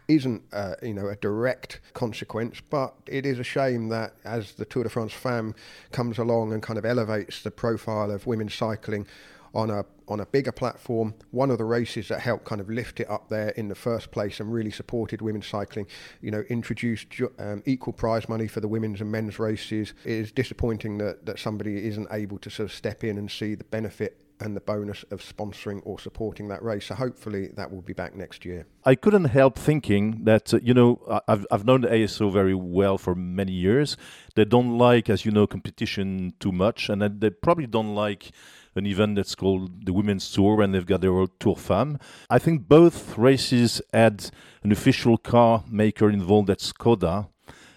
isn't 0.08 0.42
uh, 0.52 0.74
you 0.82 0.92
know 0.92 1.08
a 1.08 1.16
direct 1.16 1.80
consequence, 1.94 2.60
but 2.68 2.94
it 3.06 3.24
is 3.24 3.38
a 3.38 3.44
shame 3.44 3.88
that 3.88 4.14
as 4.24 4.52
the 4.52 4.64
Tour 4.64 4.84
de 4.84 4.90
France 4.90 5.12
femme 5.12 5.54
comes 5.92 6.18
along 6.18 6.52
and 6.52 6.62
kind 6.62 6.78
of 6.78 6.84
elevates 6.84 7.42
the 7.42 7.50
profile 7.50 8.10
of 8.10 8.26
women's 8.26 8.54
cycling 8.54 9.06
on 9.54 9.70
a 9.70 9.84
on 10.08 10.20
a 10.20 10.26
bigger 10.26 10.52
platform. 10.52 11.14
One 11.30 11.50
of 11.50 11.58
the 11.58 11.64
races 11.64 12.08
that 12.08 12.20
helped 12.20 12.44
kind 12.44 12.60
of 12.60 12.68
lift 12.68 12.98
it 12.98 13.08
up 13.08 13.28
there 13.28 13.50
in 13.50 13.68
the 13.68 13.76
first 13.76 14.10
place 14.10 14.40
and 14.40 14.52
really 14.52 14.72
supported 14.72 15.22
women's 15.22 15.46
cycling, 15.46 15.86
you 16.20 16.32
know, 16.32 16.42
introduced 16.48 17.06
um, 17.38 17.62
equal 17.64 17.92
prize 17.92 18.28
money 18.28 18.48
for 18.48 18.60
the 18.60 18.66
women's 18.66 19.00
and 19.00 19.12
men's 19.12 19.38
races. 19.38 19.94
It 20.04 20.12
is 20.12 20.32
disappointing 20.32 20.98
that, 20.98 21.26
that 21.26 21.38
somebody 21.38 21.86
isn't 21.86 22.08
able 22.10 22.38
to 22.38 22.50
sort 22.50 22.70
of 22.70 22.72
step 22.74 23.04
in 23.04 23.18
and 23.18 23.30
see 23.30 23.54
the 23.54 23.64
benefit 23.64 24.16
and 24.40 24.56
the 24.56 24.60
bonus 24.60 25.04
of 25.10 25.20
sponsoring 25.20 25.80
or 25.84 25.98
supporting 25.98 26.48
that 26.48 26.62
race. 26.62 26.86
So 26.86 26.94
hopefully 26.94 27.48
that 27.54 27.70
will 27.70 27.82
be 27.82 27.92
back 27.92 28.14
next 28.14 28.44
year. 28.44 28.66
I 28.84 28.94
couldn't 28.94 29.26
help 29.26 29.58
thinking 29.58 30.24
that, 30.24 30.54
uh, 30.54 30.60
you 30.62 30.74
know, 30.74 31.22
I've, 31.28 31.46
I've 31.50 31.64
known 31.64 31.82
the 31.82 31.88
ASO 31.88 32.32
very 32.32 32.54
well 32.54 32.98
for 32.98 33.14
many 33.14 33.52
years. 33.52 33.96
They 34.34 34.44
don't 34.44 34.78
like, 34.78 35.10
as 35.10 35.24
you 35.24 35.32
know, 35.32 35.46
competition 35.46 36.34
too 36.40 36.52
much, 36.52 36.88
and 36.88 37.02
they 37.20 37.30
probably 37.30 37.66
don't 37.66 37.94
like 37.94 38.32
an 38.74 38.86
event 38.86 39.16
that's 39.16 39.34
called 39.34 39.84
the 39.84 39.92
Women's 39.92 40.30
Tour, 40.30 40.62
and 40.62 40.74
they've 40.74 40.86
got 40.86 41.00
their 41.00 41.12
own 41.12 41.28
Tour 41.38 41.56
Femme. 41.56 41.98
I 42.28 42.38
think 42.38 42.68
both 42.68 43.18
races 43.18 43.82
had 43.92 44.30
an 44.62 44.72
official 44.72 45.18
car 45.18 45.64
maker 45.68 46.08
involved, 46.08 46.48
that's 46.48 46.72
Skoda. 46.72 47.28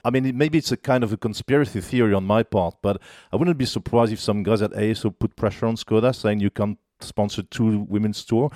I 0.04 0.10
mean, 0.10 0.38
maybe 0.38 0.58
it's 0.58 0.72
a 0.72 0.78
kind 0.78 1.04
of 1.04 1.13
a 1.13 1.18
conspiracy 1.18 1.80
theory 1.80 2.13
on 2.13 2.26
my 2.26 2.44
part, 2.44 2.76
but 2.82 3.02
I 3.32 3.38
wouldn't 3.38 3.58
be 3.58 3.66
surprised 3.66 4.12
if 4.12 4.20
some 4.20 4.44
guys 4.44 4.62
at 4.62 4.72
ASO 4.72 5.18
put 5.18 5.36
pressure 5.36 5.66
on 5.66 5.76
Skoda 5.76 6.13
saying 6.13 6.42
you 6.42 6.50
can't 6.50 6.78
sponsor 7.00 7.44
two 7.44 7.86
women's 7.89 8.24
tour. 8.26 8.50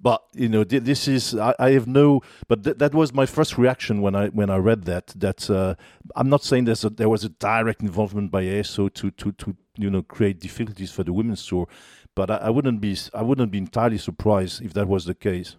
But 0.00 0.24
you 0.34 0.48
know, 0.48 0.64
this 0.64 1.06
is 1.06 1.36
I, 1.36 1.54
I 1.60 1.70
have 1.70 1.86
no. 1.86 2.22
But 2.48 2.64
th- 2.64 2.78
that 2.78 2.92
was 2.92 3.14
my 3.14 3.24
first 3.24 3.56
reaction 3.56 4.02
when 4.02 4.16
I 4.16 4.28
when 4.28 4.50
I 4.50 4.56
read 4.56 4.84
that. 4.84 5.08
That 5.16 5.48
uh, 5.48 5.76
I'm 6.16 6.28
not 6.28 6.42
saying 6.42 6.64
there's 6.64 6.84
a, 6.84 6.90
there 6.90 7.08
was 7.08 7.22
a 7.22 7.28
direct 7.28 7.82
involvement 7.82 8.32
by 8.32 8.42
ASO 8.42 8.92
to 8.94 9.12
to 9.12 9.30
to 9.32 9.56
you 9.76 9.90
know 9.90 10.02
create 10.02 10.40
difficulties 10.40 10.90
for 10.90 11.04
the 11.04 11.12
women's 11.12 11.46
tour, 11.46 11.68
but 12.16 12.32
I, 12.32 12.36
I 12.38 12.50
wouldn't 12.50 12.80
be 12.80 12.96
I 13.14 13.22
wouldn't 13.22 13.52
be 13.52 13.58
entirely 13.58 13.98
surprised 13.98 14.60
if 14.60 14.72
that 14.74 14.88
was 14.88 15.04
the 15.04 15.14
case. 15.14 15.54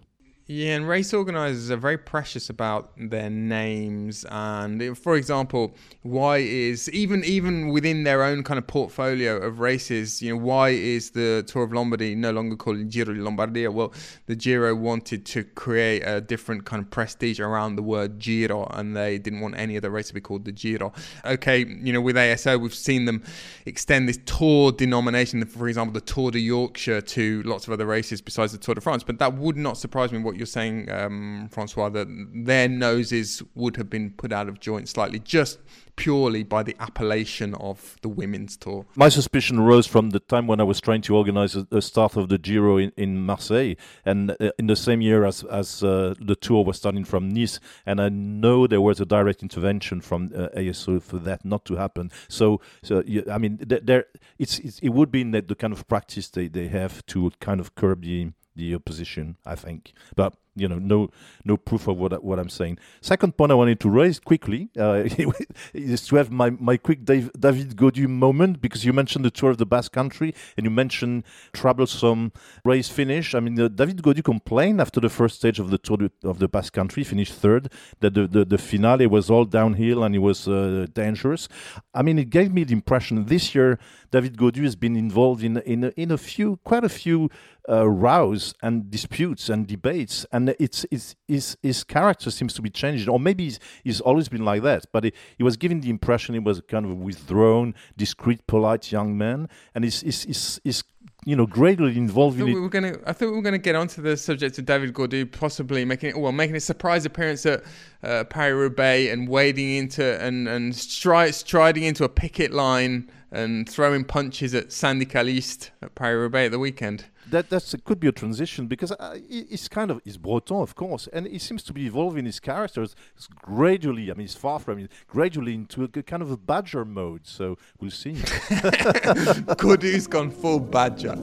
Yeah, 0.46 0.76
and 0.76 0.86
race 0.86 1.14
organizers 1.14 1.72
are 1.72 1.78
very 1.78 1.98
precious 1.98 2.50
about 2.50 2.92
their 2.98 3.30
names. 3.30 4.26
And 4.30 4.98
for 4.98 5.16
example, 5.16 5.74
why 6.02 6.40
is 6.40 6.92
even 6.92 7.24
even 7.24 7.70
within 7.70 8.04
their 8.04 8.24
own 8.24 8.44
kind 8.44 8.58
of 8.58 8.68
portfolio 8.68 9.38
of 9.38 9.62
races, 9.62 10.22
you 10.22 10.34
know, 10.34 10.42
why 10.42 10.72
is 10.72 11.12
the 11.12 11.46
Tour 11.48 11.64
of 11.64 11.72
Lombardy 11.72 12.14
no 12.14 12.32
longer 12.32 12.58
called 12.58 12.90
Giro 12.90 13.14
di 13.14 13.22
Lombardia? 13.22 13.72
Well, 13.72 13.94
the 14.26 14.36
Giro 14.36 14.76
wanted 14.76 15.26
to 15.28 15.46
create 15.46 16.02
a 16.02 16.20
different 16.20 16.66
kind 16.66 16.82
of 16.82 16.92
prestige 16.92 17.40
around 17.40 17.78
the 17.78 17.84
word 17.84 18.20
Giro, 18.20 18.66
and 18.66 18.98
they 18.98 19.18
didn't 19.20 19.40
want 19.40 19.58
any 19.58 19.78
other 19.78 19.90
race 19.92 20.10
to 20.10 20.14
be 20.14 20.20
called 20.20 20.44
the 20.44 20.52
Giro. 20.52 20.92
Okay, 21.24 21.60
you 21.60 21.94
know, 21.94 22.02
with 22.02 22.18
ASO, 22.18 22.60
we've 22.60 22.76
seen 22.76 23.06
them 23.06 23.24
extend 23.66 24.10
this 24.10 24.20
Tour 24.26 24.74
denomination, 24.74 25.46
for 25.46 25.70
example, 25.70 25.94
the 25.94 26.02
Tour 26.02 26.32
de 26.32 26.40
Yorkshire, 26.40 27.00
to 27.00 27.44
lots 27.44 27.66
of 27.66 27.72
other 27.72 27.86
races 27.86 28.20
besides 28.20 28.52
the 28.52 28.58
Tour 28.58 28.76
de 28.76 28.82
France. 28.82 29.06
But 29.06 29.20
that 29.20 29.36
would 29.36 29.56
not 29.56 29.78
surprise 29.78 30.12
me. 30.12 30.20
What 30.20 30.33
what 30.34 30.40
you're 30.40 30.46
saying, 30.48 30.90
um, 30.92 31.48
Francois, 31.52 31.90
that 31.90 32.08
their 32.34 32.68
noses 32.68 33.44
would 33.54 33.78
have 33.78 33.90
been 33.90 34.10
put 34.12 34.34
out 34.34 34.50
of 34.50 34.60
joint 34.60 34.90
slightly 34.90 35.20
just 35.20 35.60
purely 35.96 36.42
by 36.42 36.64
the 36.64 36.76
appellation 36.80 37.54
of 37.56 37.98
the 38.02 38.10
women's 38.10 38.58
tour. 38.58 38.84
My 38.96 39.10
suspicion 39.10 39.60
arose 39.60 39.86
from 39.86 40.10
the 40.10 40.20
time 40.20 40.48
when 40.48 40.60
I 40.60 40.64
was 40.64 40.82
trying 40.82 41.04
to 41.04 41.16
organize 41.16 41.56
a 41.56 41.82
start 41.84 42.18
of 42.18 42.30
the 42.30 42.40
Giro 42.40 42.78
in, 42.78 42.92
in 42.98 43.24
Marseille, 43.24 43.76
and 44.04 44.32
uh, 44.32 44.52
in 44.58 44.66
the 44.66 44.76
same 44.76 45.02
year 45.02 45.24
as 45.24 45.44
as 45.44 45.84
uh, 45.84 46.16
the 46.20 46.36
tour 46.36 46.66
was 46.66 46.78
starting 46.78 47.06
from 47.06 47.30
Nice, 47.30 47.60
and 47.86 48.02
I 48.02 48.10
know 48.10 48.66
there 48.66 48.82
was 48.82 49.00
a 49.00 49.06
direct 49.06 49.44
intervention 49.44 50.02
from 50.02 50.32
uh, 50.36 50.50
ASO 50.58 51.00
for 51.00 51.20
that 51.20 51.46
not 51.46 51.64
to 51.66 51.76
happen. 51.76 52.12
So, 52.28 52.60
so 52.82 53.04
I 53.32 53.38
mean, 53.38 53.60
there, 53.62 54.06
it's, 54.40 54.58
it's, 54.60 54.80
it 54.80 54.90
would 54.90 55.12
be 55.12 55.22
in 55.22 55.32
the, 55.32 55.42
the 55.44 55.56
kind 55.56 55.74
of 55.74 55.88
practice 55.88 56.28
they, 56.30 56.48
they 56.48 56.70
have 56.70 57.06
to 57.08 57.32
kind 57.40 57.60
of 57.60 57.76
curb 57.76 58.04
the 58.04 58.32
the 58.56 58.76
opposition, 58.76 59.38
I 59.46 59.56
think. 59.56 59.94
But 60.16 60.36
you 60.56 60.68
know, 60.68 60.78
no 60.78 61.10
no 61.44 61.58
proof 61.58 61.88
of 61.88 61.98
what 61.98 62.24
what 62.24 62.40
I'm 62.40 62.50
saying. 62.50 62.78
Second 63.02 63.38
point 63.38 63.52
I 63.52 63.56
wanted 63.56 63.80
to 63.82 63.90
raise 63.90 64.20
quickly 64.20 64.70
uh, 64.78 65.04
is 65.74 66.06
to 66.08 66.16
have 66.18 66.30
my 66.32 66.52
my 66.52 66.78
quick 66.78 67.06
Dave, 67.06 67.32
David 67.40 67.76
Gaudu 67.76 68.08
moment 68.08 68.62
because 68.62 68.86
you 68.86 68.94
mentioned 68.94 69.26
the 69.26 69.32
tour 69.32 69.50
of 69.52 69.58
the 69.58 69.66
Basque 69.66 69.92
Country 69.92 70.34
and 70.56 70.66
you 70.66 70.70
mentioned 70.70 71.24
troublesome 71.54 72.32
race 72.64 72.90
finish. 72.90 73.34
I 73.34 73.40
mean, 73.40 73.60
uh, 73.60 73.68
David 73.68 74.04
Gaudu 74.04 74.24
complained 74.24 74.80
after 74.80 75.00
the 75.00 75.10
first 75.10 75.38
stage 75.38 75.60
of 75.60 75.72
the 75.72 75.78
tour 75.80 76.10
of 76.24 76.40
the 76.40 76.48
Basque 76.48 76.74
Country, 76.74 77.04
finished 77.04 77.34
third, 77.34 77.72
that 78.02 78.14
the 78.14 78.28
the, 78.28 78.46
the 78.46 78.58
finale 78.58 79.08
was 79.08 79.30
all 79.32 79.46
downhill 79.46 80.04
and 80.04 80.14
it 80.16 80.20
was 80.20 80.48
uh, 80.48 80.86
dangerous. 80.94 81.48
I 81.94 82.04
mean, 82.04 82.20
it 82.20 82.30
gave 82.30 82.54
me 82.54 82.64
the 82.64 82.74
impression 82.74 83.26
this 83.26 83.56
year 83.56 83.80
David 84.12 84.38
Gaudu 84.38 84.64
has 84.64 84.76
been 84.76 84.96
involved 84.96 85.44
in 85.44 85.58
in 85.58 85.86
in 85.98 86.12
a 86.12 86.18
few 86.20 86.60
quite 86.64 86.84
a 86.84 86.90
few 86.90 87.32
uh, 87.70 87.88
rows 87.88 88.54
and 88.62 88.92
disputes 88.92 89.50
and 89.50 89.68
debates 89.68 90.26
and 90.32 90.50
it's, 90.60 90.86
it's 90.92 91.16
his 91.28 91.58
his 91.62 91.84
character 91.84 92.30
seems 92.30 92.54
to 92.54 92.62
be 92.62 92.70
changing, 92.70 93.10
or 93.10 93.20
maybe 93.20 93.46
he's, 93.46 93.60
he's 93.84 94.02
always 94.02 94.28
been 94.30 94.44
like 94.44 94.64
that. 94.64 94.86
But 94.92 95.06
he, 95.06 95.14
he 95.38 95.44
was 95.44 95.58
given 95.58 95.82
the 95.82 95.90
impression 95.90 96.34
he 96.34 96.40
was 96.40 96.60
a 96.60 96.62
kind 96.62 96.86
of 96.86 96.92
a 96.92 96.96
withdrawn, 96.96 97.74
discreet, 97.96 98.46
polite 98.48 98.92
young 98.92 99.18
man, 99.18 99.50
and 99.74 99.84
he's, 99.84 100.02
he's, 100.02 100.24
he's, 100.24 100.60
he's 100.64 100.84
you 101.26 101.36
know 101.36 101.46
gradually 101.46 101.98
involved 101.98 102.38
in 102.38 102.46
we 102.46 102.60
were 102.60 102.70
gonna 102.70 102.98
I 103.06 103.14
thought 103.14 103.30
we 103.30 103.36
were 103.36 103.42
gonna 103.42 103.58
get 103.58 103.76
onto 103.76 104.02
the 104.02 104.18
subject 104.18 104.58
of 104.58 104.66
David 104.66 104.94
Gaudu 104.94 105.32
possibly 105.32 105.86
making 105.86 106.10
it 106.10 106.18
well 106.18 106.34
making 106.34 106.56
a 106.56 106.60
surprise 106.60 107.06
appearance 107.06 107.46
at 107.46 107.64
uh, 108.04 108.26
Paris 108.26 108.54
Roubaix 108.54 109.12
and 109.12 109.28
wading 109.28 109.76
into 109.76 110.22
and 110.22 110.48
and 110.48 110.74
stri- 110.74 111.34
striding 111.34 111.84
into 111.84 112.04
a 112.04 112.10
picket 112.10 112.52
line 112.52 113.10
and 113.32 113.68
throwing 113.70 114.04
punches 114.04 114.54
at 114.54 114.68
syndicaliste 114.68 115.70
at 115.82 115.96
Paris 115.96 116.20
Roubaix 116.20 116.48
at 116.48 116.52
the 116.52 116.60
weekend 116.60 117.06
that 117.30 117.50
that's 117.50 117.76
could 117.84 118.00
be 118.00 118.08
a 118.08 118.12
transition 118.12 118.68
because 118.68 118.92
uh, 118.92 119.18
he's 119.28 119.68
kind 119.68 119.92
of 119.92 120.02
he's 120.04 120.18
Breton, 120.18 120.58
of 120.58 120.76
course, 120.76 121.08
and 121.12 121.28
he 121.28 121.40
seems 121.40 121.64
to 121.64 121.74
be 121.74 121.86
evolving 121.86 122.26
his 122.26 122.40
characters 122.40 122.96
gradually. 123.42 124.12
I 124.12 124.14
mean, 124.14 124.22
he's 124.22 124.36
far 124.36 124.60
from 124.60 124.80
it, 124.80 124.92
gradually 125.08 125.54
into 125.54 125.84
a, 125.84 126.00
a 126.00 126.04
kind 126.04 126.22
of 126.22 126.32
a 126.32 126.38
badger 126.38 126.86
mode. 126.86 127.22
So 127.26 127.58
we'll 127.80 127.92
see. 127.92 128.14
Gaudu's 129.58 130.08
gone 130.08 130.32
full 130.32 130.60
badger. 130.60 131.16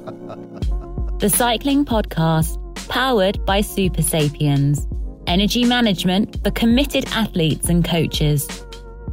the 1.18 1.32
cycling 1.32 1.84
podcast 1.84 2.58
powered 2.88 3.44
by 3.44 3.60
Super 3.60 4.02
Sapiens, 4.02 4.86
energy 5.26 5.64
management 5.64 6.42
for 6.42 6.50
committed 6.50 7.06
athletes 7.12 7.68
and 7.68 7.84
coaches. 7.84 8.64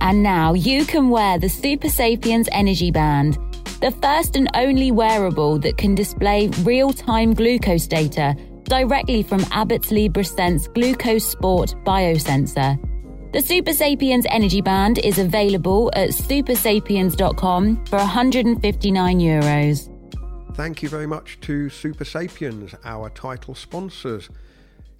And 0.01 0.21
now 0.21 0.53
you 0.53 0.85
can 0.85 1.09
wear 1.09 1.39
the 1.39 1.49
Super 1.49 1.89
Sapiens 1.89 2.47
Energy 2.51 2.91
Band, 2.91 3.37
the 3.79 3.91
first 4.01 4.35
and 4.35 4.49
only 4.55 4.91
wearable 4.91 5.59
that 5.59 5.77
can 5.77 5.95
display 5.95 6.47
real 6.63 6.91
time 6.91 7.33
glucose 7.33 7.87
data 7.87 8.35
directly 8.63 9.23
from 9.23 9.45
Abbott's 9.51 9.91
LibreSense 9.91 10.73
Glucose 10.73 11.25
Sport 11.25 11.73
biosensor. 11.85 12.77
The 13.33 13.41
Super 13.41 13.73
Sapiens 13.73 14.25
Energy 14.29 14.61
Band 14.61 14.99
is 14.99 15.19
available 15.19 15.91
at 15.95 16.09
supersapiens.com 16.09 17.85
for 17.85 17.97
159 17.97 19.19
euros. 19.19 19.93
Thank 20.55 20.81
you 20.81 20.89
very 20.89 21.07
much 21.07 21.39
to 21.41 21.69
Super 21.69 22.05
Sapiens, 22.05 22.73
our 22.83 23.09
title 23.09 23.53
sponsors. 23.53 24.29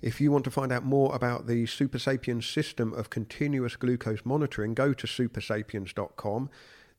If 0.02 0.22
you 0.22 0.32
want 0.32 0.44
to 0.44 0.52
find 0.52 0.72
out 0.72 0.86
more 0.86 1.16
about 1.16 1.48
the 1.48 1.66
Super 1.66 1.98
Sapiens 1.98 2.46
system 2.46 2.94
of 2.94 3.10
continuous 3.10 3.76
glucose 3.76 4.22
monitoring, 4.24 4.76
go 4.76 4.94
to 4.94 5.08
supersapiens.com. 5.08 6.50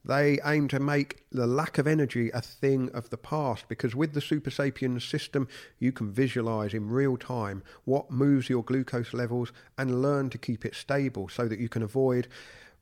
They 0.05 0.39
aim 0.45 0.69
to 0.69 0.81
make 0.81 1.25
the 1.31 1.47
lack 1.47 1.77
of 1.77 1.87
energy 1.87 2.31
a 2.31 2.41
thing 2.41 2.91
of 2.95 3.11
the 3.11 3.17
past 3.17 3.69
because 3.69 3.95
with 3.95 4.15
the 4.15 4.21
Super 4.21 4.51
Sapiens 4.51 5.05
system, 5.05 5.49
you 5.79 5.93
can 5.93 6.13
visualize 6.13 6.73
in 6.73 6.89
real 6.89 7.17
time 7.17 7.63
what 7.85 8.11
moves 8.11 8.49
your 8.49 8.63
glucose 8.63 9.13
levels 9.13 9.53
and 9.77 10.01
learn 10.01 10.31
to 10.31 10.39
keep 10.39 10.65
it 10.65 10.75
stable 10.75 11.29
so 11.29 11.47
that 11.49 11.59
you 11.59 11.69
can 11.69 11.83
avoid 11.83 12.29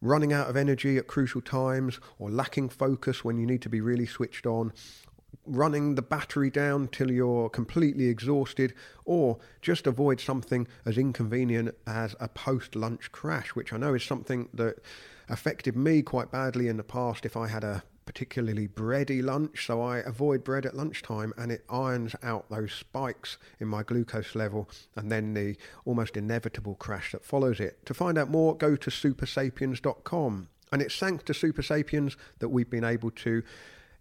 running 0.00 0.32
out 0.32 0.48
of 0.48 0.56
energy 0.56 0.98
at 0.98 1.06
crucial 1.06 1.40
times 1.40 1.98
or 2.18 2.30
lacking 2.30 2.68
focus 2.68 3.24
when 3.24 3.38
you 3.38 3.46
need 3.46 3.62
to 3.62 3.68
be 3.68 3.80
really 3.80 4.06
switched 4.06 4.46
on 4.46 4.72
running 5.46 5.94
the 5.94 6.02
battery 6.02 6.50
down 6.50 6.88
till 6.88 7.10
you're 7.10 7.48
completely 7.48 8.06
exhausted, 8.06 8.74
or 9.04 9.38
just 9.62 9.86
avoid 9.86 10.20
something 10.20 10.66
as 10.84 10.98
inconvenient 10.98 11.74
as 11.86 12.16
a 12.20 12.28
post 12.28 12.74
lunch 12.74 13.12
crash, 13.12 13.54
which 13.54 13.72
I 13.72 13.76
know 13.76 13.94
is 13.94 14.04
something 14.04 14.48
that 14.54 14.76
affected 15.28 15.76
me 15.76 16.02
quite 16.02 16.30
badly 16.30 16.68
in 16.68 16.76
the 16.76 16.84
past 16.84 17.24
if 17.24 17.36
I 17.36 17.48
had 17.48 17.64
a 17.64 17.82
particularly 18.04 18.68
bready 18.68 19.22
lunch. 19.22 19.66
So 19.66 19.82
I 19.82 19.98
avoid 19.98 20.44
bread 20.44 20.64
at 20.64 20.76
lunchtime 20.76 21.34
and 21.36 21.52
it 21.52 21.64
irons 21.68 22.14
out 22.22 22.48
those 22.48 22.72
spikes 22.72 23.36
in 23.60 23.68
my 23.68 23.82
glucose 23.82 24.34
level 24.34 24.70
and 24.94 25.10
then 25.10 25.34
the 25.34 25.56
almost 25.84 26.16
inevitable 26.16 26.76
crash 26.76 27.12
that 27.12 27.24
follows 27.24 27.60
it. 27.60 27.84
To 27.86 27.94
find 27.94 28.16
out 28.16 28.30
more, 28.30 28.56
go 28.56 28.76
to 28.76 28.90
supersapiens.com. 28.90 30.48
And 30.72 30.82
it's 30.82 30.98
thanks 30.98 31.24
to 31.24 31.34
Super 31.34 31.62
Sapiens 31.62 32.16
that 32.38 32.48
we've 32.48 32.70
been 32.70 32.84
able 32.84 33.10
to 33.10 33.42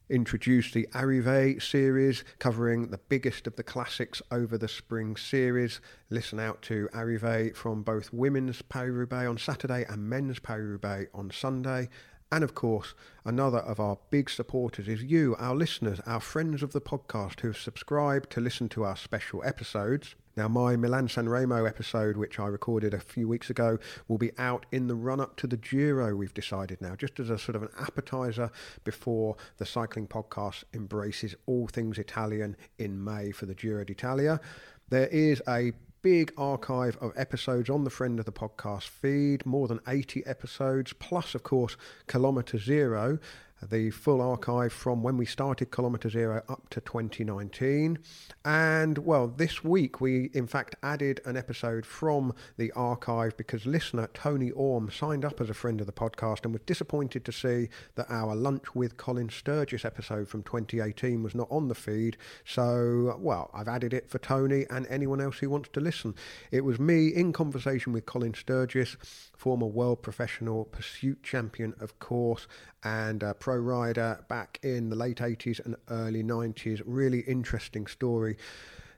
introduced 0.09 0.73
the 0.73 0.87
Arrive 0.93 1.63
series, 1.63 2.23
covering 2.39 2.87
the 2.87 2.99
biggest 3.09 3.47
of 3.47 3.55
the 3.55 3.63
classics 3.63 4.21
over 4.31 4.57
the 4.57 4.67
spring 4.67 5.15
series. 5.15 5.81
Listen 6.09 6.39
out 6.39 6.61
to 6.63 6.89
Arrive 6.93 7.55
from 7.55 7.83
both 7.83 8.13
women's 8.13 8.61
Paris-Roubaix 8.61 9.27
on 9.27 9.37
Saturday 9.37 9.85
and 9.89 10.09
men's 10.09 10.39
Paris-Roubaix 10.39 11.09
on 11.13 11.31
Sunday. 11.31 11.89
And 12.31 12.43
of 12.43 12.55
course, 12.55 12.95
another 13.23 13.59
of 13.59 13.79
our 13.79 13.97
big 14.09 14.29
supporters 14.29 14.87
is 14.87 15.03
you, 15.03 15.35
our 15.37 15.55
listeners, 15.55 15.99
our 16.05 16.19
friends 16.19 16.63
of 16.63 16.73
the 16.73 16.81
podcast 16.81 17.41
who 17.41 17.49
have 17.49 17.57
subscribed 17.57 18.29
to 18.31 18.41
listen 18.41 18.67
to 18.69 18.83
our 18.83 18.97
special 18.97 19.43
episodes. 19.43 20.15
Now, 20.37 20.49
my 20.49 20.75
Milan 20.75 21.07
San 21.07 21.29
Remo 21.29 21.63
episode, 21.63 22.17
which 22.17 22.41
I 22.41 22.47
recorded 22.47 22.93
a 22.93 22.99
few 22.99 23.25
weeks 23.25 23.49
ago, 23.49 23.79
will 24.09 24.17
be 24.17 24.37
out 24.37 24.65
in 24.69 24.87
the 24.87 24.95
run 24.95 25.21
up 25.21 25.37
to 25.37 25.47
the 25.47 25.55
Giro, 25.55 26.13
we've 26.13 26.33
decided 26.33 26.81
now, 26.81 26.93
just 26.93 27.21
as 27.21 27.29
a 27.29 27.39
sort 27.39 27.55
of 27.55 27.63
an 27.63 27.69
appetizer 27.79 28.51
before 28.83 29.37
the 29.59 29.65
cycling 29.65 30.07
podcast 30.07 30.65
embraces 30.73 31.35
all 31.45 31.67
things 31.67 31.97
Italian 31.97 32.57
in 32.77 33.01
May 33.01 33.31
for 33.31 33.45
the 33.45 33.55
Giro 33.55 33.85
d'Italia. 33.85 34.41
There 34.89 35.07
is 35.07 35.41
a 35.47 35.71
big 36.01 36.33
archive 36.37 36.97
of 36.97 37.13
episodes 37.15 37.69
on 37.69 37.85
the 37.85 37.89
Friend 37.89 38.19
of 38.19 38.25
the 38.25 38.33
Podcast 38.33 38.89
feed, 38.89 39.45
more 39.45 39.69
than 39.69 39.79
80 39.87 40.25
episodes, 40.25 40.91
plus, 40.91 41.33
of 41.33 41.43
course, 41.43 41.77
Kilometre 42.07 42.57
Zero, 42.57 43.19
the 43.61 43.89
full 43.89 44.21
archive 44.21 44.73
from 44.73 45.01
when 45.01 45.17
we 45.17 45.25
started 45.25 45.71
Kilometre 45.71 46.09
Zero 46.09 46.43
up 46.49 46.69
to 46.69 46.81
2019. 46.81 47.99
And 48.43 48.97
well, 48.99 49.27
this 49.27 49.63
week 49.63 50.01
we 50.01 50.29
in 50.33 50.47
fact 50.47 50.75
added 50.83 51.21
an 51.25 51.37
episode 51.37 51.85
from 51.85 52.33
the 52.57 52.71
archive 52.73 53.37
because 53.37 53.65
listener 53.65 54.09
Tony 54.13 54.51
Orm 54.51 54.91
signed 54.91 55.25
up 55.25 55.39
as 55.39 55.49
a 55.49 55.53
friend 55.53 55.79
of 55.79 55.87
the 55.87 55.93
podcast 55.93 56.43
and 56.43 56.53
was 56.53 56.61
disappointed 56.65 57.25
to 57.25 57.31
see 57.31 57.69
that 57.95 58.09
our 58.09 58.35
Lunch 58.35 58.75
with 58.75 58.97
Colin 58.97 59.29
Sturgess 59.29 59.85
episode 59.85 60.27
from 60.27 60.43
2018 60.43 61.23
was 61.23 61.33
not 61.33 61.47
on 61.49 61.67
the 61.67 61.75
feed. 61.75 62.17
So, 62.43 63.17
well, 63.19 63.49
I've 63.53 63.67
added 63.67 63.93
it 63.93 64.09
for 64.09 64.19
Tony 64.19 64.65
and 64.69 64.85
anyone 64.87 65.21
else 65.21 65.39
who 65.39 65.49
wants 65.49 65.69
to 65.73 65.79
listen. 65.79 66.15
It 66.51 66.63
was 66.65 66.79
me 66.79 67.07
in 67.07 67.33
conversation 67.33 67.93
with 67.93 68.05
Colin 68.05 68.33
Sturgess 68.33 68.97
former 69.35 69.67
world 69.67 70.01
professional 70.01 70.65
pursuit 70.65 71.21
champion, 71.21 71.73
of 71.79 71.99
course, 71.99 72.47
and 72.83 73.23
a 73.23 73.33
pro 73.45 73.57
rider 73.57 74.25
back 74.27 74.57
in 74.63 74.89
the 74.89 74.95
late 74.95 75.19
80s 75.19 75.63
and 75.63 75.75
early 75.91 76.23
90s. 76.23 76.81
Really 76.83 77.19
interesting 77.19 77.85
story. 77.85 78.37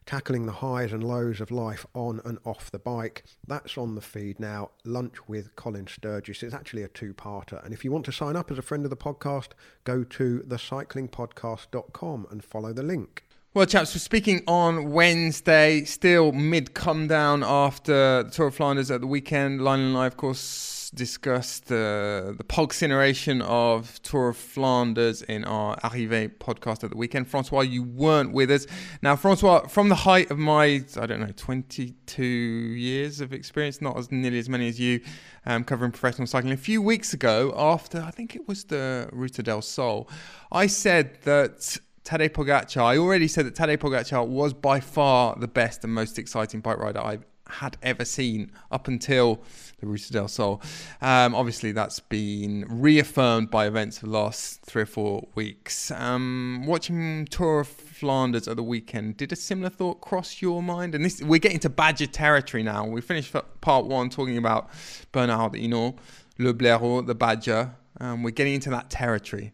Tackling 0.05 0.45
the 0.45 0.53
highs 0.53 0.93
and 0.93 1.03
lows 1.03 1.41
of 1.41 1.51
life 1.51 1.85
on 1.93 2.21
and 2.23 2.39
off 2.45 2.71
the 2.71 2.79
bike. 2.79 3.25
That's 3.45 3.77
on 3.77 3.95
the 3.95 4.01
feed 4.01 4.39
now. 4.39 4.69
Lunch 4.85 5.27
with 5.27 5.53
Colin 5.57 5.85
Sturgess. 5.85 6.43
It's 6.43 6.53
actually 6.53 6.83
a 6.83 6.87
two 6.87 7.13
parter. 7.13 7.61
And 7.65 7.73
if 7.73 7.83
you 7.83 7.91
want 7.91 8.05
to 8.05 8.13
sign 8.13 8.37
up 8.37 8.49
as 8.49 8.57
a 8.57 8.61
friend 8.61 8.85
of 8.85 8.89
the 8.89 8.95
podcast, 8.95 9.49
go 9.83 10.05
to 10.05 10.39
thecyclingpodcast.com 10.47 12.27
and 12.31 12.41
follow 12.41 12.71
the 12.71 12.83
link. 12.83 13.25
Well, 13.53 13.65
chaps, 13.65 13.95
we're 13.95 13.99
speaking 13.99 14.43
on 14.47 14.91
Wednesday, 14.91 15.83
still 15.83 16.31
mid 16.31 16.73
come 16.73 17.07
down 17.07 17.43
after 17.43 18.23
the 18.23 18.29
Tour 18.29 18.47
of 18.47 18.55
Flanders 18.55 18.91
at 18.91 19.01
the 19.01 19.07
weekend. 19.07 19.61
Lionel 19.61 19.87
and 19.87 19.97
I, 19.97 20.05
of 20.05 20.15
course, 20.15 20.76
discussed 20.89 21.71
uh, 21.71 22.33
the 22.37 22.45
pogcineration 22.47 23.41
of 23.41 24.01
Tour 24.01 24.29
of 24.29 24.37
Flanders 24.37 25.21
in 25.21 25.43
our 25.43 25.75
Arrivé 25.77 26.29
podcast 26.29 26.83
at 26.83 26.91
the 26.91 26.97
weekend. 26.97 27.27
Francois, 27.27 27.61
you 27.61 27.83
weren't 27.83 28.33
with 28.33 28.51
us. 28.51 28.67
Now, 29.01 29.15
Francois, 29.15 29.67
from 29.67 29.89
the 29.89 29.95
height 29.95 30.31
of 30.31 30.37
my, 30.37 30.83
I 30.99 31.05
don't 31.05 31.19
know, 31.19 31.31
22 31.35 32.23
years 32.23 33.21
of 33.21 33.33
experience, 33.33 33.81
not 33.81 33.97
as 33.97 34.11
nearly 34.11 34.39
as 34.39 34.49
many 34.49 34.67
as 34.67 34.79
you, 34.79 35.01
um, 35.45 35.63
covering 35.63 35.91
professional 35.91 36.27
cycling, 36.27 36.53
a 36.53 36.57
few 36.57 36.81
weeks 36.81 37.13
ago, 37.13 37.53
after 37.57 38.01
I 38.01 38.11
think 38.11 38.35
it 38.35 38.47
was 38.47 38.65
the 38.65 39.09
Ruta 39.11 39.43
del 39.43 39.61
Sol, 39.61 40.09
I 40.51 40.67
said 40.67 41.21
that 41.23 41.77
Tadej 42.03 42.29
Pogacar. 42.29 42.81
I 42.81 42.97
already 42.97 43.27
said 43.27 43.45
that 43.45 43.55
Tadej 43.55 43.77
Pogacar 43.77 44.25
was 44.25 44.53
by 44.53 44.79
far 44.79 45.35
the 45.37 45.47
best 45.47 45.83
and 45.83 45.93
most 45.93 46.17
exciting 46.17 46.61
bike 46.61 46.77
rider 46.77 47.01
I've 47.01 47.25
had 47.49 47.77
ever 47.81 48.05
seen 48.05 48.51
up 48.71 48.87
until 48.87 49.43
the 49.79 49.85
Ruta 49.85 50.11
del 50.11 50.27
Sol. 50.27 50.61
Um, 51.01 51.35
obviously, 51.35 51.71
that's 51.71 51.99
been 51.99 52.65
reaffirmed 52.67 53.51
by 53.51 53.67
events 53.67 53.97
of 53.97 54.09
the 54.09 54.17
last 54.17 54.61
three 54.63 54.83
or 54.83 54.87
four 54.87 55.27
weeks. 55.35 55.91
Um, 55.91 56.63
watching 56.65 57.25
Tour 57.25 57.61
of 57.61 57.67
Flanders 57.67 58.47
at 58.47 58.55
the 58.55 58.63
weekend, 58.63 59.17
did 59.17 59.31
a 59.31 59.35
similar 59.35 59.69
thought 59.69 60.01
cross 60.01 60.41
your 60.41 60.63
mind? 60.63 60.95
And 60.95 61.05
this, 61.05 61.21
we're 61.21 61.39
getting 61.39 61.59
to 61.59 61.69
Badger 61.69 62.07
territory 62.07 62.63
now. 62.63 62.85
We 62.85 63.01
finished 63.01 63.35
part 63.61 63.85
one 63.85 64.09
talking 64.09 64.37
about 64.37 64.69
Bernard 65.11 65.53
Hinault, 65.53 65.97
Le 66.39 66.53
Blaireau, 66.53 67.05
the 67.05 67.15
Badger. 67.15 67.75
Um, 67.99 68.23
we're 68.23 68.31
getting 68.31 68.55
into 68.55 68.69
that 68.71 68.89
territory. 68.89 69.53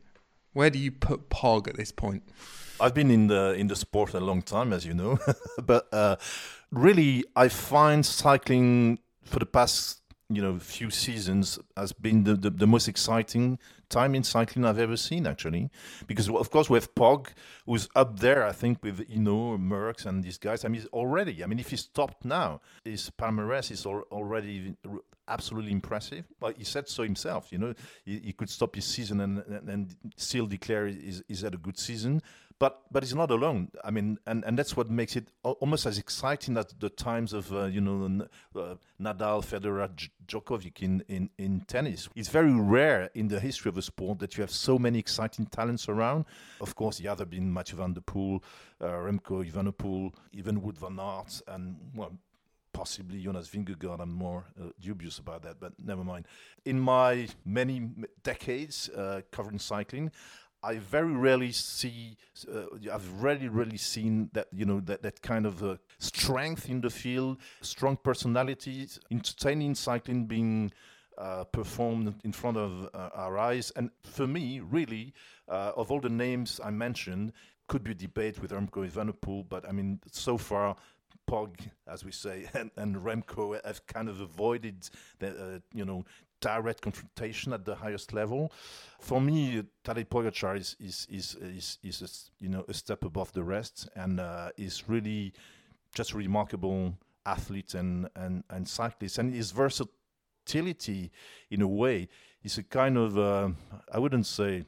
Where 0.54 0.70
do 0.70 0.80
you 0.80 0.92
put 0.92 1.30
Pog 1.30 1.68
at 1.68 1.76
this 1.76 1.92
point? 1.92 2.24
I've 2.80 2.94
been 2.94 3.12
in 3.12 3.28
the 3.28 3.54
in 3.54 3.68
the 3.68 3.76
sport 3.76 4.14
a 4.14 4.20
long 4.20 4.42
time, 4.42 4.74
as 4.74 4.86
you 4.86 4.94
know, 4.94 5.18
but 5.64 5.88
uh, 5.94 6.16
really, 6.72 7.24
I 7.36 7.48
find 7.48 8.06
cycling 8.06 9.00
for 9.24 9.40
the 9.40 9.46
past 9.46 10.03
you 10.30 10.42
know 10.42 10.58
few 10.58 10.90
seasons 10.90 11.60
has 11.76 11.92
been 11.92 12.24
the, 12.24 12.36
the, 12.36 12.50
the, 12.50 12.68
most 12.68 12.88
exciting 12.88 13.60
time 13.90 14.16
in 14.16 14.24
cycling 14.24 14.66
I've 14.66 14.80
ever 14.80 14.98
seen 14.98 15.28
actually 15.28 15.70
because 16.08 16.30
of 16.30 16.50
course 16.50 16.70
we 16.70 16.78
have 16.78 16.94
Pog 16.96 17.28
who's 17.66 17.90
up 17.96 18.20
there 18.20 18.46
I 18.46 18.52
think 18.52 18.82
with 18.82 19.06
you 19.10 19.20
know 19.20 19.58
Merckx 19.58 20.06
and 20.06 20.24
these 20.24 20.38
guys 20.38 20.66
I 20.66 20.70
mean 20.70 20.86
already 20.94 21.44
I 21.44 21.48
mean 21.48 21.60
if 21.60 21.70
he 21.70 21.76
stopped 21.76 22.26
now 22.26 22.62
his 22.84 23.10
palmarès 23.10 23.72
is 23.72 23.86
already 23.86 24.76
absolutely 25.28 25.72
impressive. 25.72 26.26
Like 26.42 26.58
he 26.58 26.64
said 26.64 26.88
so 26.88 27.04
himself, 27.04 27.52
you 27.52 27.58
know, 27.58 27.74
he, 28.06 28.20
he 28.20 28.34
could 28.34 28.50
stop 28.50 28.76
his 28.76 28.86
season 28.86 29.22
and, 29.22 29.40
and, 29.48 29.70
and 29.70 29.96
still 30.16 30.46
declare 30.46 30.88
he's, 30.88 31.24
he's 31.28 31.42
had 31.42 31.54
a 31.54 31.58
good 31.58 31.78
season. 31.78 32.22
But 32.60 32.82
but 32.92 33.04
he's 33.04 33.16
not 33.16 33.32
alone. 33.32 33.72
I 33.84 33.92
mean, 33.92 34.20
and, 34.26 34.44
and 34.46 34.58
that's 34.58 34.78
what 34.78 34.90
makes 34.90 35.16
it 35.16 35.28
almost 35.44 35.86
as 35.86 35.98
exciting 35.98 36.58
as 36.58 36.68
the 36.80 36.90
times 36.90 37.34
of 37.34 37.52
uh, 37.54 37.66
you 37.66 37.82
know 37.82 38.28
uh, 38.56 38.76
Nadal, 39.02 39.44
Federer, 39.44 39.90
Djokovic 40.28 40.82
in, 40.82 41.04
in, 41.08 41.30
in 41.38 41.62
tennis. 41.62 42.10
It's 42.16 42.30
very 42.30 42.54
rare 42.54 43.10
in 43.14 43.28
the 43.28 43.40
history 43.40 43.70
of 43.70 43.76
the 43.76 43.82
sport 43.82 44.20
that 44.20 44.38
you 44.38 44.42
have 44.42 44.52
so 44.52 44.78
many 44.78 45.00
exciting 45.00 45.48
talents 45.48 45.90
around. 45.90 46.26
Of 46.62 46.76
course, 46.76 46.98
the 46.98 47.08
other 47.08 47.26
being 47.26 47.52
Mathieu 47.52 47.78
van 47.78 47.94
der 47.94 48.02
Poel, 48.02 48.42
uh, 48.80 48.86
Remco 48.86 49.44
Evenepoel, 49.44 50.14
even 50.32 50.62
Wout 50.62 50.78
van 50.78 51.00
Aert, 51.00 51.42
and 51.48 51.76
well, 51.96 52.18
possibly 52.74 53.22
Jonas 53.22 53.48
Vingegaard. 53.48 54.02
I'm 54.02 54.14
more 54.14 54.46
uh, 54.60 54.70
dubious 54.80 55.20
about 55.20 55.44
that, 55.44 55.60
but 55.60 55.74
never 55.84 56.04
mind. 56.04 56.28
In 56.66 56.80
my 56.80 57.28
many 57.46 57.90
decades 58.24 58.90
uh, 58.90 59.22
covering 59.32 59.60
cycling, 59.60 60.12
I 60.64 60.78
very 60.78 61.12
rarely 61.12 61.52
see. 61.52 62.18
Uh, 62.52 62.66
I've 62.92 63.22
rarely, 63.22 63.50
really 63.50 63.78
seen 63.78 64.30
that 64.34 64.48
you 64.54 64.66
know 64.66 64.80
that 64.82 65.02
that 65.04 65.22
kind 65.22 65.46
of 65.46 65.62
uh, 65.64 65.76
strength 66.00 66.70
in 66.70 66.82
the 66.82 66.90
field, 66.90 67.38
strong 67.62 67.98
personalities, 67.98 69.00
entertaining 69.12 69.76
cycling 69.76 70.26
being 70.26 70.72
uh, 71.18 71.44
performed 71.44 72.16
in 72.24 72.32
front 72.32 72.58
of 72.58 72.90
uh, 72.94 73.10
our 73.14 73.38
eyes. 73.38 73.72
And 73.76 73.92
for 74.04 74.26
me, 74.26 74.62
really, 74.62 75.14
uh, 75.50 75.74
of 75.76 75.92
all 75.92 76.00
the 76.00 76.10
names 76.10 76.62
I 76.64 76.72
mentioned, 76.72 77.34
could 77.68 77.84
be 77.84 77.92
a 77.92 77.96
debate 77.96 78.42
with 78.42 78.52
Remco 78.52 78.90
Evenepoel, 78.90 79.48
but 79.50 79.68
I 79.68 79.72
mean, 79.72 80.00
so 80.12 80.38
far 80.38 80.76
Pog, 81.30 81.56
as 81.88 82.04
we 82.04 82.12
say, 82.12 82.48
and, 82.54 82.72
and 82.78 82.96
Remco 82.96 83.64
have 83.66 83.86
kind 83.88 84.10
of 84.10 84.22
avoided 84.22 84.90
the, 85.20 85.30
uh, 85.30 85.60
you 85.74 85.86
know, 85.86 86.06
direct 86.44 86.82
confrontation 86.82 87.54
at 87.54 87.64
the 87.64 87.76
highest 87.76 88.14
level. 88.14 88.52
For 89.00 89.22
me, 89.22 89.64
Tadej 89.84 90.08
Pogacar 90.08 90.58
is 90.58 90.76
is 90.80 91.08
is 91.10 91.36
is, 91.36 91.78
is 91.82 92.02
a, 92.02 92.44
you 92.44 92.50
know 92.50 92.66
a 92.68 92.74
step 92.74 93.04
above 93.06 93.32
the 93.32 93.44
rest, 93.44 93.90
and 93.96 94.20
uh, 94.20 94.50
is 94.58 94.90
really 94.90 95.34
just 95.96 96.14
remarkable 96.14 96.94
athlete 97.26 97.74
and 97.74 98.10
and 98.16 98.44
and 98.50 98.68
cyclist, 98.68 99.18
and 99.18 99.34
his 99.34 99.52
versatility 99.52 101.12
in 101.50 101.62
a 101.62 101.68
way 101.68 102.10
is 102.44 102.58
a 102.58 102.64
kind 102.64 102.98
of 102.98 103.18
uh, 103.18 103.50
I 103.92 104.00
wouldn't 104.00 104.26
say 104.26 104.66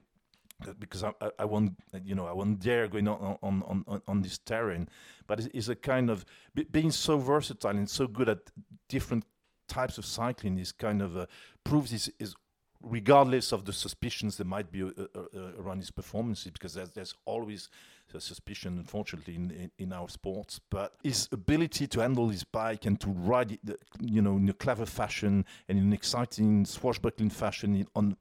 because 0.79 1.03
I, 1.03 1.11
I, 1.19 1.29
I 1.39 1.45
won't 1.45 1.73
you 2.05 2.15
know 2.15 2.25
I 2.25 2.33
won't 2.33 2.59
dare 2.59 2.87
going 2.87 3.07
on 3.07 3.37
on, 3.41 3.83
on, 3.87 4.01
on 4.07 4.21
this 4.21 4.37
terrain, 4.37 4.87
but 5.27 5.39
it's 5.53 5.67
a 5.67 5.75
kind 5.75 6.09
of 6.09 6.25
being 6.71 6.91
so 6.91 7.17
versatile 7.17 7.71
and 7.71 7.89
so 7.89 8.07
good 8.07 8.29
at 8.29 8.39
different 8.87 9.25
types 9.67 9.97
of 9.97 10.05
cycling 10.05 10.57
is 10.57 10.71
kind 10.71 11.01
of 11.01 11.17
uh, 11.17 11.25
proves 11.63 11.91
is, 11.93 12.11
is 12.19 12.35
regardless 12.81 13.51
of 13.51 13.65
the 13.65 13.73
suspicions 13.73 14.37
there 14.37 14.45
might 14.45 14.71
be 14.71 14.83
uh, 14.83 14.87
uh, 14.97 15.19
uh, 15.35 15.51
around 15.59 15.79
his 15.79 15.91
performances 15.91 16.51
because 16.51 16.73
there's, 16.73 16.91
there's 16.91 17.15
always 17.25 17.69
a 18.13 18.19
suspicion 18.21 18.77
unfortunately 18.77 19.35
in, 19.35 19.51
in, 19.51 19.71
in, 19.77 19.91
our 19.91 20.07
sports. 20.07 20.59
But 20.69 20.93
his 21.03 21.27
ability 21.31 21.87
to 21.87 21.99
handle 21.99 22.29
his 22.29 22.43
bike 22.43 22.85
and 22.85 22.99
to 23.01 23.09
ride 23.09 23.51
it 23.51 23.59
you 23.99 24.21
know 24.21 24.37
in 24.37 24.47
a 24.47 24.53
clever 24.53 24.85
fashion 24.85 25.45
and 25.67 25.77
in 25.77 25.85
an 25.85 25.93
exciting 25.93 26.65
swashbuckling 26.65 27.31
fashion 27.31 27.85
on 27.95 28.15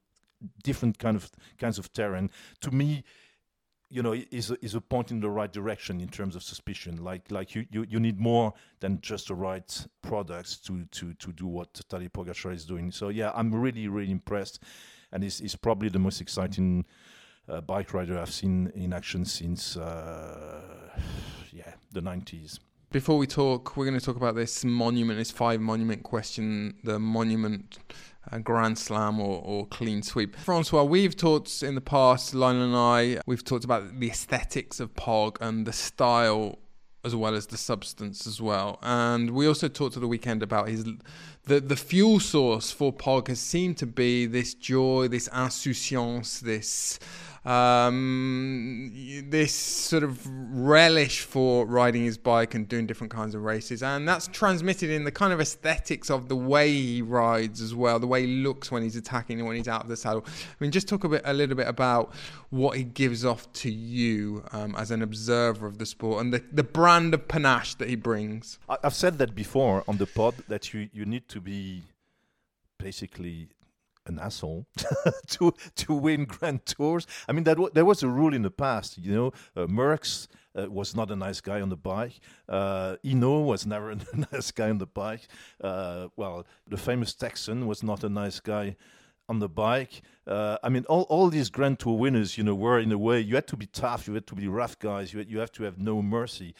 different 0.63 0.99
kind 0.99 1.15
of 1.15 1.31
kinds 1.57 1.79
of 1.79 1.91
terrain 1.93 2.29
to 2.59 2.71
me 2.71 3.03
you 3.89 4.01
know 4.01 4.13
is 4.13 4.51
is 4.61 4.75
a 4.75 4.81
point 4.81 5.11
in 5.11 5.19
the 5.19 5.29
right 5.29 5.51
direction 5.51 6.01
in 6.01 6.09
terms 6.09 6.35
of 6.35 6.43
suspicion. 6.43 7.03
Like 7.03 7.31
like 7.31 7.55
you, 7.55 7.65
you, 7.71 7.85
you 7.87 7.99
need 7.99 8.19
more 8.19 8.53
than 8.79 8.99
just 9.01 9.27
the 9.27 9.35
right 9.35 9.87
products 10.01 10.57
to 10.61 10.85
to 10.85 11.13
to 11.13 11.31
do 11.31 11.47
what 11.47 11.73
Tadej 11.73 12.11
Pogacar 12.11 12.53
is 12.53 12.65
doing. 12.65 12.91
So 12.91 13.09
yeah 13.09 13.31
I'm 13.35 13.53
really 13.53 13.87
really 13.87 14.11
impressed. 14.11 14.61
And 15.11 15.23
he's, 15.23 15.39
he's 15.39 15.55
probably 15.55 15.87
the 15.87 15.99
most 15.99 16.19
exciting 16.19 16.83
uh, 17.47 17.61
bike 17.61 17.93
rider 17.93 18.19
I've 18.19 18.33
seen 18.33 18.71
in 18.75 18.91
action 18.91 19.23
since 19.23 19.77
uh, 19.77 20.61
yeah 21.51 21.73
the 21.91 22.01
90s 22.01 22.59
before 22.91 23.17
we 23.17 23.27
talk, 23.27 23.75
we're 23.75 23.83
going 23.83 23.99
to 23.99 24.05
talk 24.05 24.15
about 24.15 24.35
this 24.35 24.63
monument, 24.63 25.19
this 25.19 25.29
five 25.29 25.59
monument 25.59 26.03
question, 26.03 26.75
the 26.81 26.97
monument 26.97 27.77
uh, 28.31 28.37
grand 28.39 28.77
slam 28.77 29.19
or, 29.19 29.41
or 29.43 29.65
clean 29.67 30.01
sweep. 30.01 30.35
Francois, 30.35 30.83
we've 30.83 31.15
talked 31.15 31.63
in 31.63 31.75
the 31.75 31.81
past, 31.81 32.33
Lionel 32.33 32.63
and 32.63 32.75
I, 32.75 33.21
we've 33.25 33.43
talked 33.43 33.65
about 33.65 33.99
the 33.99 34.09
aesthetics 34.09 34.79
of 34.79 34.93
Pog 34.93 35.37
and 35.41 35.65
the 35.65 35.73
style 35.73 36.59
as 37.03 37.15
well 37.15 37.35
as 37.35 37.47
the 37.47 37.57
substance 37.57 38.25
as 38.25 38.41
well. 38.41 38.79
And 38.81 39.31
we 39.31 39.47
also 39.47 39.67
talked 39.67 39.95
at 39.95 40.01
the 40.01 40.07
weekend 40.07 40.41
about 40.41 40.67
his 40.67 40.85
the 41.45 41.59
the 41.59 41.75
fuel 41.75 42.19
source 42.19 42.71
for 42.71 42.91
Pog 42.91 43.27
has 43.27 43.39
seemed 43.39 43.77
to 43.77 43.85
be 43.85 44.25
this 44.25 44.53
joy, 44.53 45.07
this 45.07 45.27
insouciance, 45.27 46.39
this 46.39 46.99
um, 47.45 48.91
this 49.29 49.53
sort 49.53 50.03
of 50.03 50.19
relish 50.25 51.21
for 51.21 51.65
riding 51.67 52.03
his 52.03 52.17
bike 52.17 52.55
and 52.55 52.67
doing 52.67 52.87
different 52.87 53.13
kinds 53.13 53.35
of 53.35 53.43
races, 53.43 53.83
and 53.83 54.07
that's 54.07 54.27
transmitted 54.27 54.89
in 54.89 55.03
the 55.03 55.11
kind 55.11 55.31
of 55.31 55.39
aesthetics 55.39 56.09
of 56.09 56.27
the 56.27 56.35
way 56.35 56.71
he 56.71 57.01
rides 57.03 57.61
as 57.61 57.75
well, 57.75 57.99
the 57.99 58.07
way 58.07 58.25
he 58.25 58.37
looks 58.37 58.71
when 58.71 58.81
he's 58.81 58.95
attacking 58.95 59.39
and 59.39 59.47
when 59.47 59.55
he's 59.55 59.67
out 59.67 59.83
of 59.83 59.87
the 59.87 59.95
saddle. 59.95 60.25
I 60.27 60.55
mean, 60.59 60.71
just 60.71 60.87
talk 60.87 61.03
a 61.03 61.09
bit, 61.09 61.21
a 61.23 61.33
little 61.33 61.55
bit 61.55 61.67
about 61.67 62.13
what 62.49 62.77
he 62.77 62.83
gives 62.83 63.23
off 63.23 63.51
to 63.53 63.69
you 63.69 64.43
um, 64.51 64.75
as 64.75 64.89
an 64.89 65.03
observer 65.03 65.67
of 65.67 65.77
the 65.77 65.85
sport 65.85 66.21
and 66.21 66.33
the, 66.33 66.43
the 66.51 66.63
brand 66.63 67.13
of 67.13 67.27
panache 67.27 67.75
that 67.75 67.89
he 67.89 67.95
brings. 67.95 68.57
I've 68.67 68.95
said 68.95 69.19
that 69.19 69.35
before 69.35 69.83
on 69.87 69.97
the 69.97 70.07
pod 70.07 70.35
that 70.47 70.73
you 70.73 70.89
you 70.93 71.05
need 71.05 71.27
to 71.29 71.34
be 71.41 71.83
basically 72.79 73.49
an 74.07 74.19
asshole 74.19 74.67
to 75.27 75.53
to 75.75 75.93
win 75.93 76.25
Grand 76.25 76.65
Tours. 76.65 77.07
I 77.27 77.31
mean, 77.31 77.43
that 77.45 77.55
w- 77.55 77.71
there 77.73 77.85
was 77.85 78.03
a 78.03 78.07
rule 78.07 78.33
in 78.33 78.43
the 78.43 78.51
past. 78.51 78.97
You 78.97 79.13
know, 79.13 79.27
uh, 79.55 79.67
Merckx 79.67 80.27
uh, 80.57 80.69
was 80.69 80.95
not 80.95 81.11
a 81.11 81.15
nice 81.15 81.41
guy 81.41 81.61
on 81.61 81.69
the 81.69 81.77
bike. 81.77 82.19
Uh, 82.47 82.97
Hinault 83.03 83.45
was 83.45 83.65
never 83.65 83.91
a 83.91 83.97
nice 84.31 84.51
guy 84.51 84.69
on 84.69 84.77
the 84.77 84.85
bike. 84.85 85.27
Uh, 85.61 86.07
well, 86.15 86.45
the 86.67 86.77
famous 86.77 87.13
Texan 87.13 87.67
was 87.67 87.83
not 87.83 88.03
a 88.03 88.09
nice 88.09 88.39
guy 88.39 88.75
on 89.27 89.39
the 89.39 89.49
bike. 89.49 90.01
Uh, 90.27 90.57
I 90.63 90.69
mean, 90.69 90.85
all, 90.85 91.03
all 91.03 91.29
these 91.29 91.49
Grand 91.49 91.79
Tour 91.79 91.97
winners, 91.97 92.37
you 92.37 92.43
know, 92.43 92.55
were 92.55 92.79
in 92.79 92.91
a 92.91 92.97
way 92.97 93.19
you 93.19 93.35
had 93.35 93.47
to 93.47 93.57
be 93.57 93.65
tough, 93.65 94.07
you 94.07 94.13
had 94.13 94.27
to 94.27 94.35
be 94.35 94.47
rough 94.47 94.77
guys, 94.77 95.13
you 95.13 95.19
had, 95.19 95.29
you 95.29 95.39
have 95.39 95.51
to 95.53 95.63
have 95.63 95.79
no 95.79 96.01
mercy. 96.01 96.53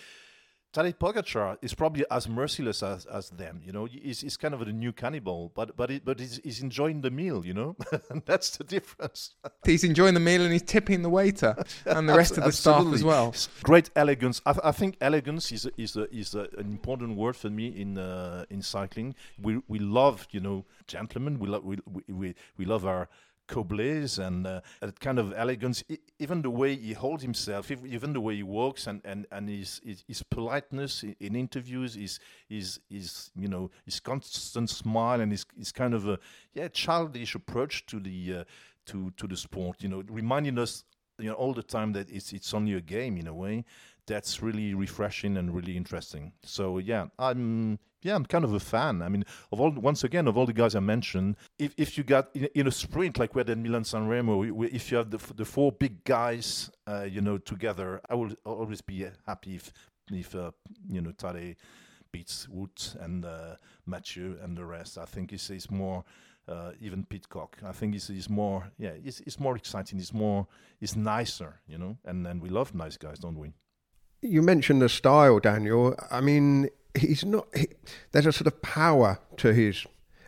Tadej 0.76 0.96
Pogacar 0.96 1.58
is 1.62 1.74
probably 1.74 2.04
as 2.12 2.28
merciless 2.28 2.84
as, 2.84 3.06
as 3.06 3.30
them. 3.30 3.62
You 3.66 3.72
know, 3.72 3.86
he's, 3.86 4.20
he's 4.20 4.36
kind 4.36 4.54
of 4.54 4.62
a 4.62 4.66
new 4.66 4.92
cannibal, 4.92 5.54
but 5.56 5.78
but 5.78 5.90
it, 5.90 6.04
but 6.04 6.20
he's, 6.20 6.42
he's 6.44 6.62
enjoying 6.62 7.00
the 7.00 7.10
meal. 7.10 7.46
You 7.46 7.54
know, 7.54 7.76
and 8.10 8.22
that's 8.26 8.58
the 8.58 8.66
difference. 8.66 9.36
he's 9.66 9.86
enjoying 9.86 10.16
the 10.16 10.20
meal 10.20 10.42
and 10.42 10.52
he's 10.52 10.64
tipping 10.64 11.02
the 11.02 11.10
waiter 11.10 11.56
and 11.86 12.10
the 12.10 12.14
rest 12.14 12.38
of 12.38 12.44
the 12.44 12.52
staff 12.52 12.86
as 12.94 13.06
well. 13.06 13.34
Great 13.64 13.90
elegance. 13.96 14.42
I, 14.46 14.56
I 14.66 14.72
think 14.74 14.98
elegance 15.00 15.50
is 15.54 15.66
a, 15.66 15.72
is 15.82 15.96
a, 15.96 16.14
is 16.14 16.36
a, 16.36 16.50
an 16.58 16.68
important 16.68 17.16
word 17.16 17.38
for 17.38 17.50
me 17.50 17.68
in 17.68 17.98
uh, 17.98 18.44
in 18.50 18.62
cycling. 18.62 19.16
We 19.42 19.62
we 19.70 19.80
love 19.80 20.28
you 20.32 20.42
know 20.42 20.66
gentlemen. 20.88 21.40
We 21.40 21.48
love 21.48 21.64
we, 21.64 21.78
we 22.10 22.36
we 22.58 22.66
love 22.66 22.86
our 22.86 23.08
Koblets 23.48 24.20
and 24.20 24.46
uh, 24.46 24.62
that 24.82 25.00
kind 25.00 25.20
of 25.20 25.34
elegance, 25.36 25.84
even 26.20 26.42
the 26.42 26.50
way 26.50 26.76
he 26.76 26.94
holds 26.94 27.24
himself, 27.24 27.72
even 27.72 28.14
the 28.14 28.22
way 28.22 28.36
he 28.36 28.44
walks, 28.44 28.88
and 28.88 29.02
and 29.06 29.26
and 29.32 29.50
his 29.50 29.82
his, 29.84 30.04
his 30.08 30.24
politeness 30.24 31.04
in 31.20 31.36
interviews, 31.36 31.96
his 31.96 32.20
his 32.50 32.80
his 32.90 33.32
you 33.36 33.48
know 33.48 33.70
his 33.86 34.00
constant 34.00 34.70
smile 34.70 35.22
and 35.22 35.32
his 35.32 35.46
his 35.58 35.72
kind 35.72 35.94
of 35.94 36.08
a 36.08 36.20
yeah 36.54 36.68
childish 36.68 37.36
approach 37.36 37.86
to 37.86 38.00
the 38.00 38.38
uh, 38.40 38.44
to 38.86 39.12
to 39.18 39.28
the 39.28 39.38
sport, 39.38 39.82
you 39.82 39.90
know, 39.90 40.04
reminding 40.10 40.58
us 40.58 40.84
you 41.18 41.30
know 41.30 41.36
all 41.36 41.54
the 41.54 41.64
time 41.64 41.94
that 41.94 42.10
it's 42.10 42.34
it's 42.34 42.54
only 42.54 42.74
a 42.74 42.82
game 42.82 43.18
in 43.18 43.28
a 43.28 43.34
way 43.34 43.64
that's 44.08 44.42
really 44.42 44.74
refreshing 44.74 45.38
and 45.38 45.54
really 45.54 45.76
interesting. 45.76 46.32
So 46.44 46.78
yeah, 46.78 47.08
I'm 47.18 47.80
yeah, 48.06 48.16
I'm 48.16 48.26
kind 48.26 48.46
of 48.46 48.54
a 48.54 48.60
fan. 48.60 49.02
I 49.02 49.10
mean, 49.10 49.26
of 49.52 49.60
all 49.60 49.72
once 49.72 50.04
again 50.04 50.28
of 50.28 50.38
all 50.38 50.46
the 50.46 50.54
guys 50.54 50.76
I 50.76 50.80
mentioned, 50.80 51.38
if 51.58 51.74
if 51.76 51.98
you 51.98 52.04
got 52.04 52.30
in, 52.36 52.48
in 52.54 52.68
a 52.68 52.72
sprint 52.72 53.18
like 53.18 53.34
we 53.34 53.40
had 53.40 53.50
in 53.50 53.64
Milan 53.64 53.84
San 53.84 54.08
Remo, 54.08 54.44
if 54.64 54.92
you 54.92 54.98
have 54.98 55.10
the 55.10 55.20
the 55.34 55.46
four 55.46 55.72
big 55.72 56.04
guys, 56.04 56.70
uh, 56.86 57.08
you 57.10 57.20
know, 57.20 57.40
together, 57.40 58.00
I 58.08 58.14
will 58.14 58.34
always 58.46 58.82
be 58.82 59.08
happy 59.26 59.56
if 59.56 59.74
if 60.12 60.36
uh, 60.36 60.52
you 60.88 61.02
know 61.02 61.14
Tadej 61.14 61.56
beats 62.12 62.48
Wout 62.48 62.96
and 63.04 63.26
uh, 63.26 63.56
Mathieu 63.88 64.38
and 64.44 64.56
the 64.56 64.66
rest. 64.66 64.98
I 64.98 65.06
think 65.06 65.34
it's, 65.34 65.50
it's 65.50 65.72
more. 65.72 66.06
Uh, 66.48 66.74
even 66.80 67.04
Pidcock. 67.04 67.58
I 67.66 67.72
think 67.72 67.96
it's, 67.96 68.08
it's 68.12 68.30
more, 68.30 68.70
yeah, 68.78 68.92
it's, 69.04 69.20
it's 69.22 69.40
more 69.40 69.56
exciting. 69.56 69.98
It's 69.98 70.14
more, 70.14 70.46
it's 70.80 70.96
nicer, 70.96 71.60
you 71.68 71.80
know. 71.80 71.98
And 72.06 72.24
then 72.24 72.40
we 72.40 72.50
love 72.50 72.76
nice 72.76 72.98
guys, 72.98 73.18
don't 73.18 73.40
we? 73.40 73.54
You 74.22 74.44
mentioned 74.44 74.80
the 74.80 74.90
style, 74.90 75.40
Daniel. 75.40 75.96
I 76.12 76.22
mean, 76.22 76.70
he's 76.98 77.26
not. 77.26 77.48
He, 77.56 77.68
there's 78.12 78.26
a 78.26 78.32
sort 78.32 78.48
of 78.48 78.62
power 78.62 79.20
to 79.38 79.54
his 79.54 79.86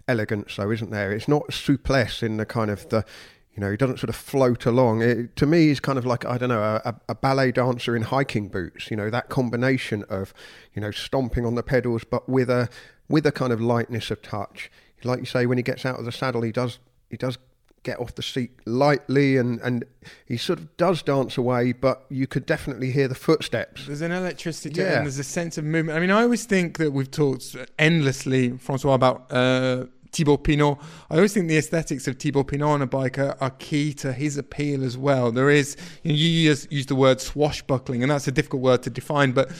elegance, 0.07 0.55
though, 0.55 0.71
isn't 0.71 0.91
there? 0.91 1.11
It's 1.11 1.27
not 1.27 1.53
souplesse 1.53 2.23
in 2.23 2.37
the 2.37 2.45
kind 2.45 2.71
of 2.71 2.87
the. 2.89 3.05
You 3.53 3.61
know, 3.61 3.71
he 3.71 3.77
doesn't 3.77 3.97
sort 3.97 4.09
of 4.09 4.15
float 4.15 4.67
along. 4.67 5.01
It, 5.01 5.35
to 5.37 5.47
me, 5.47 5.69
he's 5.69 5.79
kind 5.79 5.97
of 5.97 6.05
like 6.05 6.25
I 6.25 6.37
don't 6.37 6.49
know 6.49 6.61
a, 6.61 6.95
a 7.09 7.15
ballet 7.15 7.51
dancer 7.51 7.95
in 7.95 8.03
hiking 8.03 8.49
boots. 8.49 8.91
You 8.91 8.97
know, 8.97 9.09
that 9.09 9.29
combination 9.29 10.03
of 10.09 10.33
you 10.73 10.81
know 10.81 10.91
stomping 10.91 11.45
on 11.45 11.55
the 11.55 11.63
pedals, 11.63 12.03
but 12.03 12.29
with 12.29 12.49
a 12.49 12.69
with 13.09 13.25
a 13.25 13.31
kind 13.31 13.51
of 13.51 13.59
lightness 13.59 14.11
of 14.11 14.21
touch. 14.21 14.69
Like 15.03 15.19
you 15.19 15.25
say, 15.25 15.45
when 15.45 15.57
he 15.57 15.63
gets 15.63 15.85
out 15.85 15.99
of 15.99 16.05
the 16.05 16.11
saddle, 16.11 16.41
he 16.41 16.51
does 16.51 16.79
he 17.09 17.17
does 17.17 17.37
get 17.83 17.99
off 17.99 18.15
the 18.15 18.21
seat 18.21 18.51
lightly 18.65 19.37
and, 19.37 19.59
and 19.61 19.85
he 20.25 20.37
sort 20.37 20.59
of 20.59 20.75
does 20.77 21.01
dance 21.01 21.37
away, 21.37 21.71
but 21.71 22.05
you 22.09 22.27
could 22.27 22.45
definitely 22.45 22.91
hear 22.91 23.07
the 23.07 23.15
footsteps. 23.15 23.87
There's 23.87 24.01
an 24.01 24.11
electricity 24.11 24.69
to 24.75 24.81
yeah. 24.81 24.87
it 24.87 24.95
and 24.97 25.05
there's 25.05 25.19
a 25.19 25.23
sense 25.23 25.57
of 25.57 25.63
movement. 25.63 25.97
I 25.97 26.01
mean, 26.01 26.11
I 26.11 26.23
always 26.23 26.45
think 26.45 26.77
that 26.77 26.91
we've 26.91 27.09
talked 27.09 27.55
endlessly, 27.79 28.57
Francois, 28.57 28.93
about 28.93 29.31
uh, 29.31 29.85
Thibaut 30.11 30.43
Pinot. 30.43 30.77
I 31.09 31.15
always 31.15 31.33
think 31.33 31.47
the 31.47 31.57
aesthetics 31.57 32.07
of 32.07 32.17
Thibaut 32.17 32.47
Pinot 32.47 32.67
on 32.67 32.81
a 32.81 32.87
bike 32.87 33.19
are, 33.19 33.37
are 33.39 33.51
key 33.51 33.93
to 33.95 34.13
his 34.13 34.37
appeal 34.37 34.83
as 34.83 34.97
well. 34.97 35.31
There 35.31 35.49
is, 35.49 35.77
you, 36.03 36.11
know, 36.11 36.17
you 36.17 36.29
use, 36.29 36.67
use, 36.69 36.85
the 36.87 36.95
word 36.95 37.21
swashbuckling, 37.21 38.03
and 38.03 38.11
that's 38.11 38.27
a 38.27 38.31
difficult 38.31 38.61
word 38.61 38.83
to 38.83 38.89
define, 38.89 39.31
but 39.31 39.51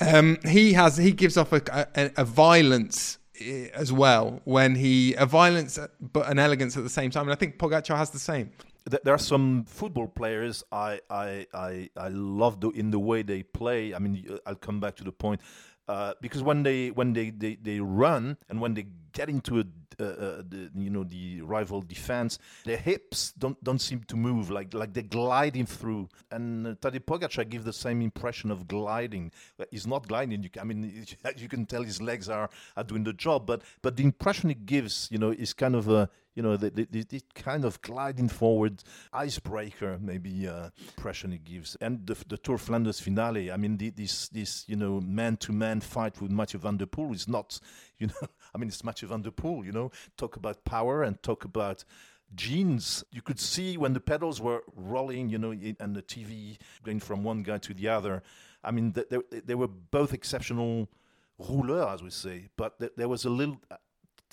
um, 0.00 0.38
he 0.44 0.72
has 0.74 0.96
he 0.96 1.12
gives 1.12 1.36
off 1.36 1.52
a, 1.52 1.62
a, 1.94 2.10
a 2.18 2.24
violence 2.24 3.18
as 3.74 3.92
well 3.92 4.40
when 4.44 4.74
he 4.74 5.14
a 5.14 5.26
violence 5.26 5.78
but 6.00 6.28
an 6.28 6.38
elegance 6.38 6.76
at 6.76 6.82
the 6.82 6.90
same 6.90 7.10
time. 7.10 7.24
And 7.24 7.32
I 7.32 7.36
think 7.36 7.58
Pogacar 7.58 7.96
has 7.96 8.10
the 8.10 8.18
same. 8.18 8.50
there 8.84 9.14
are 9.14 9.18
some 9.18 9.64
football 9.64 10.08
players 10.08 10.64
I 10.72 11.00
I 11.10 11.46
I, 11.52 11.90
I 11.96 12.08
love 12.08 12.60
the, 12.60 12.70
in 12.70 12.90
the 12.90 12.98
way 12.98 13.22
they 13.22 13.42
play. 13.42 13.94
I 13.94 13.98
mean, 13.98 14.38
I'll 14.46 14.54
come 14.54 14.80
back 14.80 14.96
to 14.96 15.04
the 15.04 15.12
point. 15.12 15.40
Uh, 15.88 16.14
because 16.20 16.42
when 16.42 16.64
they 16.64 16.90
when 16.90 17.12
they, 17.12 17.30
they, 17.30 17.54
they 17.54 17.78
run 17.78 18.36
and 18.48 18.60
when 18.60 18.74
they 18.74 18.86
get 19.16 19.28
into 19.30 19.60
a 19.60 19.64
uh, 19.98 20.04
uh, 20.04 20.42
the, 20.46 20.70
you 20.74 20.90
know 20.90 21.04
the 21.04 21.40
rival 21.40 21.80
defense, 21.80 22.38
their 22.66 22.76
hips 22.76 23.32
don't 23.38 23.62
don't 23.64 23.80
seem 23.80 24.00
to 24.04 24.14
move 24.14 24.50
like 24.50 24.74
like 24.74 24.92
they're 24.92 25.02
gliding 25.20 25.64
through. 25.64 26.06
And 26.30 26.66
uh, 26.66 26.74
Tadej 26.74 27.06
Pogacar 27.06 27.48
gives 27.48 27.64
the 27.64 27.72
same 27.72 28.02
impression 28.02 28.50
of 28.50 28.68
gliding. 28.68 29.32
He's 29.70 29.86
not 29.86 30.06
gliding. 30.06 30.42
You, 30.42 30.50
I 30.60 30.64
mean, 30.64 31.06
you 31.36 31.48
can 31.48 31.64
tell 31.64 31.82
his 31.82 32.02
legs 32.02 32.28
are, 32.28 32.50
are 32.76 32.84
doing 32.84 33.04
the 33.04 33.14
job, 33.14 33.46
but 33.46 33.62
but 33.80 33.96
the 33.96 34.04
impression 34.04 34.50
he 34.50 34.54
gives, 34.54 35.08
you 35.10 35.18
know, 35.18 35.30
is 35.30 35.54
kind 35.54 35.74
of 35.74 35.88
a 35.88 36.10
you 36.36 36.42
know, 36.42 36.56
the, 36.56 36.68
the, 36.68 37.02
the, 37.02 37.22
kind 37.34 37.64
of 37.64 37.80
gliding 37.80 38.28
forward 38.28 38.84
icebreaker, 39.10 39.98
maybe 40.02 40.46
uh, 40.46 40.68
impression 40.88 41.32
it 41.32 41.44
gives. 41.44 41.76
And 41.80 42.06
the, 42.06 42.14
the 42.28 42.36
Tour 42.36 42.58
Flanders 42.58 43.00
finale, 43.00 43.50
I 43.50 43.56
mean, 43.56 43.78
the, 43.78 43.88
this, 43.88 44.28
this, 44.28 44.64
you 44.68 44.76
know, 44.76 45.00
man 45.00 45.38
to 45.38 45.52
man 45.52 45.80
fight 45.80 46.20
with 46.20 46.30
Mathieu 46.30 46.60
van 46.60 46.76
der 46.76 46.84
Poel 46.84 47.14
is 47.14 47.26
not, 47.26 47.58
you 47.98 48.08
know, 48.08 48.28
I 48.56 48.58
mean, 48.58 48.68
it's 48.68 48.82
Mathieu 48.82 49.06
van 49.06 49.20
der 49.20 49.30
Poel, 49.30 49.66
you 49.66 49.72
know, 49.72 49.90
talk 50.16 50.36
about 50.36 50.64
power 50.64 51.02
and 51.02 51.22
talk 51.22 51.44
about 51.44 51.84
genes. 52.34 53.04
You 53.12 53.20
could 53.20 53.38
see 53.38 53.76
when 53.76 53.92
the 53.92 54.00
pedals 54.00 54.40
were 54.40 54.62
rolling, 54.74 55.28
you 55.28 55.36
know, 55.36 55.50
and 55.50 55.94
the 55.94 56.00
TV 56.00 56.56
going 56.82 56.98
from 56.98 57.22
one 57.22 57.42
guy 57.42 57.58
to 57.58 57.74
the 57.74 57.88
other. 57.88 58.22
I 58.64 58.70
mean, 58.70 58.94
they, 58.94 59.40
they 59.40 59.54
were 59.54 59.68
both 59.68 60.14
exceptional 60.14 60.88
rouleurs, 61.38 61.96
as 61.96 62.02
we 62.02 62.08
say, 62.08 62.48
but 62.56 62.80
there 62.96 63.08
was 63.08 63.26
a 63.26 63.30
little 63.30 63.60
uh, 63.70 63.76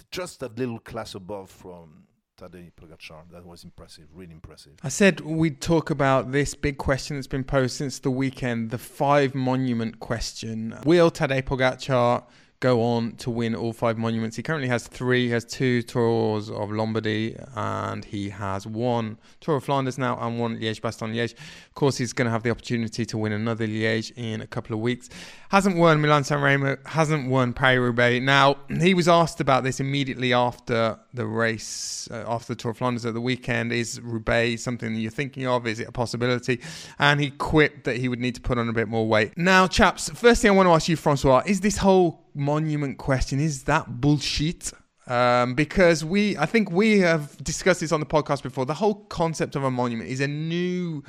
just 0.09 0.39
that 0.39 0.57
little 0.57 0.79
class 0.79 1.15
above 1.15 1.49
from 1.49 2.05
Tadej 2.39 2.71
Pogacar. 2.81 3.29
That 3.29 3.45
was 3.45 3.65
impressive, 3.65 4.05
really 4.13 4.31
impressive. 4.31 4.71
I 4.83 4.89
said 4.89 5.19
we'd 5.19 5.59
talk 5.59 5.89
about 5.89 6.31
this 6.31 6.55
big 6.55 6.77
question 6.77 7.17
that's 7.17 7.27
been 7.27 7.43
posed 7.43 7.75
since 7.75 7.99
the 7.99 8.09
weekend, 8.09 8.69
the 8.69 8.77
five 8.77 9.35
monument 9.35 9.99
question. 9.99 10.79
Will 10.85 11.11
Tadej 11.11 11.43
Pogacar 11.43 12.23
go 12.63 12.81
on 12.81 13.11
to 13.17 13.29
win 13.29 13.53
all 13.53 13.73
five 13.73 13.97
monuments. 13.97 14.37
He 14.37 14.41
currently 14.41 14.69
has 14.69 14.87
three. 14.87 15.25
He 15.25 15.31
has 15.31 15.43
two 15.43 15.81
tours 15.81 16.49
of 16.49 16.71
Lombardy, 16.71 17.35
and 17.57 18.05
he 18.05 18.29
has 18.29 18.65
one 18.65 19.17
Tour 19.41 19.57
of 19.57 19.65
Flanders 19.65 19.97
now 19.97 20.17
and 20.21 20.39
one 20.39 20.57
Liège 20.57 20.79
Bastogne 20.79 21.13
Liège. 21.13 21.33
Of 21.33 21.75
course, 21.75 21.97
he's 21.97 22.13
going 22.13 22.27
to 22.27 22.31
have 22.31 22.43
the 22.43 22.51
opportunity 22.51 23.05
to 23.05 23.17
win 23.17 23.33
another 23.33 23.67
Liège 23.67 24.13
in 24.15 24.39
a 24.39 24.47
couple 24.47 24.73
of 24.73 24.79
weeks. 24.79 25.09
Hasn't 25.49 25.75
won 25.75 25.99
Milan 25.99 26.23
San 26.23 26.41
Remo, 26.41 26.77
hasn't 26.85 27.29
won 27.29 27.51
Paris 27.51 27.79
Roubaix. 27.79 28.23
Now, 28.23 28.55
he 28.69 28.93
was 28.93 29.09
asked 29.09 29.41
about 29.41 29.65
this 29.65 29.81
immediately 29.81 30.31
after 30.31 30.97
the 31.13 31.27
race, 31.27 32.07
uh, 32.11 32.23
after 32.25 32.53
the 32.53 32.57
Tour 32.57 32.71
of 32.71 32.77
Flanders 32.77 33.05
at 33.05 33.13
the 33.13 33.19
weekend. 33.19 33.73
Is 33.73 33.99
Roubaix 33.99 34.63
something 34.63 34.93
that 34.93 35.01
you're 35.01 35.11
thinking 35.11 35.45
of? 35.47 35.67
Is 35.67 35.81
it 35.81 35.89
a 35.89 35.91
possibility? 35.91 36.61
And 36.97 37.19
he 37.19 37.29
quipped 37.29 37.83
that 37.83 37.97
he 37.97 38.07
would 38.07 38.21
need 38.21 38.35
to 38.35 38.41
put 38.41 38.57
on 38.57 38.69
a 38.69 38.73
bit 38.73 38.87
more 38.87 39.05
weight. 39.05 39.37
Now, 39.37 39.67
chaps, 39.67 40.07
first 40.11 40.41
thing 40.41 40.51
I 40.51 40.53
want 40.53 40.67
to 40.67 40.71
ask 40.71 40.87
you, 40.87 40.95
Francois, 40.95 41.43
is 41.45 41.59
this 41.59 41.75
whole 41.75 42.22
monument 42.33 42.97
question 42.97 43.39
is 43.39 43.63
that 43.63 44.01
bullshit? 44.01 44.71
Um, 45.05 45.53
because 45.53 46.05
we, 46.05 46.37
I 46.37 46.45
think 46.45 46.71
we 46.71 46.99
have 46.99 47.35
discussed 47.43 47.81
this 47.81 47.91
on 47.91 47.99
the 47.99 48.05
podcast 48.05 48.41
before. 48.41 48.65
The 48.65 48.73
whole 48.73 48.95
concept 49.05 49.55
of 49.55 49.63
a 49.63 49.71
monument 49.71 50.09
is 50.09 50.21
a 50.21 50.27
new 50.27 51.03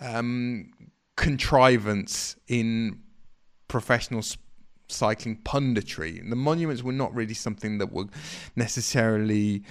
um, 0.00 0.70
contrivance 1.16 2.36
in 2.46 3.00
professional 3.66 4.22
cycling 4.88 5.36
punditry. 5.42 6.20
And 6.20 6.30
the 6.30 6.36
monuments 6.36 6.82
were 6.82 6.92
not 6.92 7.14
really 7.14 7.34
something 7.34 7.78
that 7.78 7.92
were 7.92 8.06
necessarily 8.56 9.64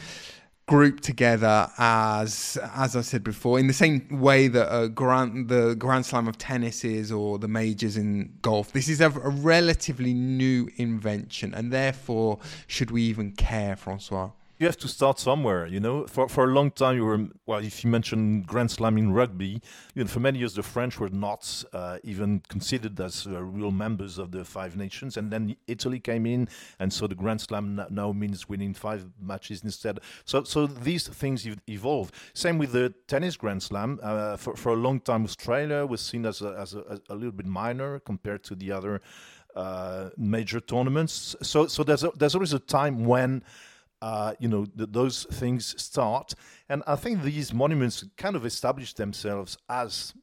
grouped 0.69 1.01
together 1.01 1.67
as 1.79 2.55
as 2.75 2.95
I 2.95 3.01
said 3.01 3.23
before 3.23 3.57
in 3.57 3.65
the 3.65 3.73
same 3.73 4.07
way 4.11 4.47
that 4.47 4.67
a 4.71 4.87
grand 4.87 5.49
the 5.49 5.73
Grand 5.73 6.05
Slam 6.05 6.27
of 6.27 6.37
tennis 6.37 6.83
is 6.83 7.11
or 7.11 7.39
the 7.39 7.47
majors 7.47 7.97
in 7.97 8.33
golf 8.43 8.71
this 8.71 8.87
is 8.87 9.01
a, 9.01 9.07
a 9.07 9.29
relatively 9.29 10.13
new 10.13 10.69
invention 10.77 11.55
and 11.55 11.73
therefore 11.73 12.37
should 12.67 12.91
we 12.91 13.01
even 13.01 13.31
care 13.31 13.75
Francois 13.75 14.29
you 14.59 14.67
have 14.67 14.77
to 14.77 14.89
start 14.89 15.19
somewhere, 15.19 15.65
you 15.65 15.79
know. 15.79 16.05
For 16.05 16.27
for 16.27 16.43
a 16.43 16.47
long 16.47 16.71
time, 16.71 16.97
you 16.97 17.05
were 17.05 17.27
well. 17.45 17.59
If 17.63 17.83
you 17.83 17.89
mention 17.89 18.41
Grand 18.41 18.69
Slam 18.69 18.97
in 18.97 19.13
rugby, 19.13 19.61
you 19.95 20.03
know, 20.03 20.07
for 20.07 20.19
many 20.19 20.39
years 20.39 20.53
the 20.53 20.63
French 20.63 20.99
were 20.99 21.09
not 21.09 21.63
uh, 21.71 21.99
even 22.03 22.41
considered 22.49 22.99
as 22.99 23.25
uh, 23.25 23.41
real 23.41 23.71
members 23.71 24.17
of 24.17 24.31
the 24.31 24.43
Five 24.43 24.75
Nations, 24.75 25.15
and 25.15 25.31
then 25.31 25.55
Italy 25.67 25.99
came 25.99 26.25
in, 26.25 26.49
and 26.77 26.91
so 26.91 27.07
the 27.07 27.15
Grand 27.15 27.39
Slam 27.39 27.81
now 27.89 28.11
means 28.11 28.49
winning 28.49 28.73
five 28.73 29.05
matches 29.21 29.63
instead. 29.63 29.99
So 30.25 30.43
so 30.43 30.67
these 30.67 31.07
things 31.07 31.47
evolve. 31.69 32.11
Same 32.33 32.57
with 32.57 32.73
the 32.73 32.93
tennis 33.07 33.37
Grand 33.37 33.63
Slam. 33.63 33.97
Uh, 34.03 34.35
for 34.35 34.57
for 34.57 34.73
a 34.73 34.77
long 34.77 34.99
time, 34.99 35.23
Australia 35.23 35.85
was 35.85 36.01
seen 36.01 36.25
as 36.25 36.41
a, 36.41 36.53
as 36.59 36.73
a, 36.73 36.99
a 37.09 37.15
little 37.15 37.31
bit 37.31 37.45
minor 37.45 37.99
compared 37.99 38.43
to 38.43 38.55
the 38.55 38.73
other 38.73 38.99
uh, 39.55 40.09
major 40.17 40.59
tournaments. 40.59 41.35
So 41.41 41.67
so 41.67 41.83
there's 41.83 42.03
a, 42.03 42.11
there's 42.17 42.35
always 42.35 42.53
a 42.53 42.59
time 42.59 43.05
when 43.05 43.41
uh, 44.01 44.33
you 44.39 44.47
know, 44.47 44.65
th- 44.65 44.89
those 44.91 45.25
things 45.25 45.79
start. 45.81 46.33
And 46.69 46.83
I 46.87 46.95
think 46.95 47.23
these 47.23 47.53
monuments 47.53 48.05
kind 48.17 48.35
of 48.35 48.45
establish 48.45 48.93
themselves 48.93 49.57
as 49.69 50.13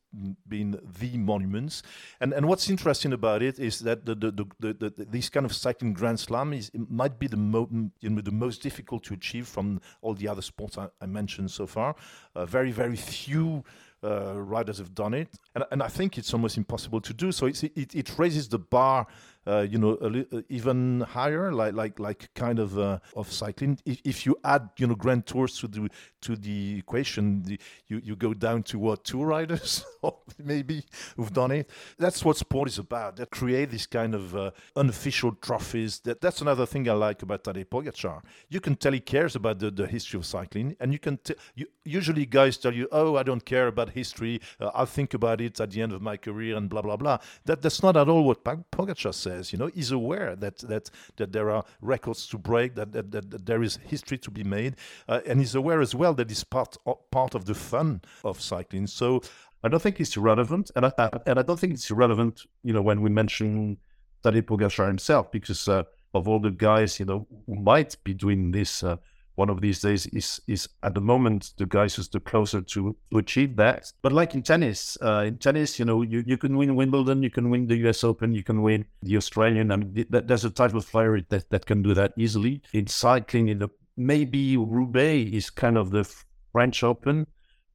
being 0.48 0.70
the 0.72 1.18
monuments. 1.18 1.82
And 2.20 2.32
and 2.32 2.48
what's 2.48 2.70
interesting 2.70 3.12
about 3.12 3.42
it 3.42 3.58
is 3.58 3.80
that 3.80 4.06
the 4.06 4.14
the, 4.14 4.30
the, 4.30 4.46
the, 4.60 4.90
the 4.90 5.04
these 5.04 5.28
kind 5.28 5.44
of 5.44 5.54
cycling 5.54 5.92
Grand 5.92 6.20
Slam 6.20 6.52
is 6.52 6.70
might 6.74 7.18
be 7.18 7.26
the 7.26 7.36
mo- 7.36 7.68
you 8.00 8.10
know, 8.10 8.22
the 8.22 8.30
most 8.30 8.62
difficult 8.62 9.04
to 9.04 9.14
achieve 9.14 9.46
from 9.46 9.80
all 10.00 10.14
the 10.14 10.28
other 10.28 10.42
sports 10.42 10.78
I, 10.78 10.88
I 11.00 11.06
mentioned 11.06 11.50
so 11.50 11.66
far. 11.66 11.96
Uh, 12.34 12.46
very 12.46 12.72
very 12.72 12.96
few. 12.96 13.64
Uh, 14.04 14.34
riders 14.40 14.78
have 14.78 14.94
done 14.94 15.14
it, 15.14 15.28
and, 15.54 15.64
and 15.72 15.82
I 15.82 15.88
think 15.88 16.18
it's 16.18 16.32
almost 16.32 16.58
impossible 16.58 17.00
to 17.00 17.14
do. 17.14 17.32
So 17.32 17.46
it, 17.46 17.64
it 17.74 18.18
raises 18.18 18.46
the 18.46 18.58
bar 18.58 19.06
you 19.46 19.78
know, 19.78 19.96
li- 20.00 20.26
uh, 20.32 20.42
even 20.48 21.00
higher, 21.02 21.52
like 21.52 21.74
like 21.74 21.98
like 21.98 22.30
kind 22.34 22.58
of 22.58 22.78
uh, 22.78 22.98
of 23.14 23.30
cycling. 23.32 23.78
If, 23.84 24.00
if 24.04 24.26
you 24.26 24.36
add 24.44 24.70
you 24.78 24.86
know 24.86 24.94
grand 24.94 25.26
tours 25.26 25.58
to 25.60 25.68
the 25.68 25.88
to 26.22 26.36
the 26.36 26.78
equation, 26.78 27.42
the, 27.42 27.58
you 27.86 28.00
you 28.02 28.16
go 28.16 28.34
down 28.34 28.62
to 28.64 28.78
what 28.78 29.04
two 29.04 29.22
riders 29.22 29.84
maybe 30.44 30.84
who've 31.16 31.32
done 31.32 31.52
it. 31.52 31.70
That's 31.98 32.24
what 32.24 32.36
sport 32.36 32.68
is 32.68 32.78
about. 32.78 33.16
That 33.16 33.30
create 33.30 33.70
this 33.70 33.86
kind 33.86 34.14
of 34.14 34.34
uh, 34.36 34.50
unofficial 34.74 35.32
trophies. 35.40 36.00
That 36.00 36.20
that's 36.20 36.40
another 36.40 36.66
thing 36.66 36.88
I 36.88 36.94
like 36.94 37.22
about 37.22 37.44
Tadej 37.44 37.66
Pogacar. 37.66 38.22
You 38.48 38.60
can 38.60 38.74
tell 38.74 38.92
he 38.92 39.00
cares 39.00 39.36
about 39.36 39.60
the, 39.60 39.70
the 39.70 39.86
history 39.86 40.18
of 40.18 40.26
cycling, 40.26 40.76
and 40.80 40.92
you 40.92 40.98
can 40.98 41.18
t- 41.18 41.36
you, 41.54 41.66
usually 41.84 42.26
guys 42.26 42.56
tell 42.56 42.74
you, 42.74 42.88
oh, 42.90 43.16
I 43.16 43.22
don't 43.22 43.44
care 43.44 43.68
about 43.68 43.90
history. 43.90 44.40
Uh, 44.60 44.70
I'll 44.74 44.86
think 44.86 45.14
about 45.14 45.40
it 45.40 45.60
at 45.60 45.70
the 45.70 45.82
end 45.82 45.92
of 45.92 46.02
my 46.02 46.16
career, 46.16 46.56
and 46.56 46.68
blah 46.68 46.82
blah 46.82 46.96
blah. 46.96 47.18
That 47.44 47.62
that's 47.62 47.82
not 47.82 47.96
at 47.96 48.08
all 48.08 48.24
what 48.24 48.42
Pogacar 48.44 49.14
says 49.14 49.35
You 49.52 49.58
know, 49.58 49.70
he's 49.74 49.90
aware 49.90 50.36
that 50.36 50.58
that 50.58 50.90
that 51.16 51.32
there 51.32 51.50
are 51.50 51.64
records 51.80 52.26
to 52.28 52.38
break, 52.38 52.74
that 52.74 52.92
that, 52.92 53.10
that, 53.10 53.30
that 53.30 53.46
there 53.46 53.62
is 53.62 53.78
history 53.84 54.18
to 54.18 54.30
be 54.30 54.44
made, 54.44 54.76
uh, 55.08 55.20
and 55.26 55.40
he's 55.40 55.54
aware 55.54 55.80
as 55.80 55.94
well 55.94 56.14
that 56.14 56.30
it's 56.30 56.44
part 56.44 56.76
part 57.10 57.34
of 57.34 57.44
the 57.44 57.54
fun 57.54 58.00
of 58.24 58.40
cycling. 58.40 58.86
So 58.86 59.22
I 59.62 59.68
don't 59.68 59.82
think 59.82 60.00
it's 60.00 60.16
irrelevant, 60.16 60.70
and 60.76 60.86
I, 60.86 60.92
and 61.26 61.38
I 61.38 61.42
don't 61.42 61.58
think 61.58 61.72
it's 61.74 61.90
irrelevant. 61.90 62.42
You 62.62 62.72
know, 62.72 62.82
when 62.82 63.00
we 63.00 63.10
mention 63.10 63.78
Tadej 64.22 64.42
Pogacar 64.42 64.86
himself, 64.86 65.30
because 65.30 65.68
uh, 65.68 65.84
of 66.14 66.28
all 66.28 66.40
the 66.40 66.50
guys, 66.50 66.98
you 67.00 67.06
know, 67.06 67.26
who 67.46 67.54
might 67.54 67.96
be 68.04 68.14
doing 68.14 68.50
this. 68.52 68.82
Uh, 68.82 68.96
one 69.36 69.50
of 69.50 69.60
these 69.60 69.80
days 69.80 70.06
is 70.06 70.40
is 70.46 70.68
at 70.82 70.94
the 70.94 71.00
moment 71.00 71.52
the 71.58 71.66
guys 71.66 71.94
who's 71.94 72.08
the 72.08 72.20
closer 72.20 72.60
to, 72.62 72.96
to 73.10 73.18
achieve 73.18 73.56
that. 73.56 73.92
But 74.02 74.12
like 74.12 74.34
in 74.34 74.42
tennis, 74.42 74.98
uh, 75.02 75.24
in 75.26 75.38
tennis, 75.38 75.78
you 75.78 75.84
know, 75.84 76.02
you, 76.02 76.24
you 76.26 76.36
can 76.36 76.56
win 76.56 76.74
Wimbledon, 76.74 77.22
you 77.22 77.30
can 77.30 77.50
win 77.50 77.66
the 77.66 77.76
U.S. 77.84 78.02
Open, 78.02 78.34
you 78.34 78.42
can 78.42 78.62
win 78.62 78.86
the 79.02 79.16
Australian. 79.16 79.70
I 79.70 79.76
mean, 79.76 80.06
there's 80.10 80.44
a 80.44 80.50
type 80.50 80.74
of 80.74 80.90
player 80.90 81.20
that 81.28 81.50
that 81.50 81.66
can 81.66 81.82
do 81.82 81.94
that 81.94 82.12
easily. 82.16 82.62
In 82.72 82.86
cycling, 82.86 83.48
in 83.48 83.58
the 83.58 83.68
maybe 83.96 84.56
Roubaix 84.56 85.30
is 85.32 85.50
kind 85.50 85.76
of 85.76 85.90
the 85.90 86.04
French 86.52 86.82
Open. 86.82 87.26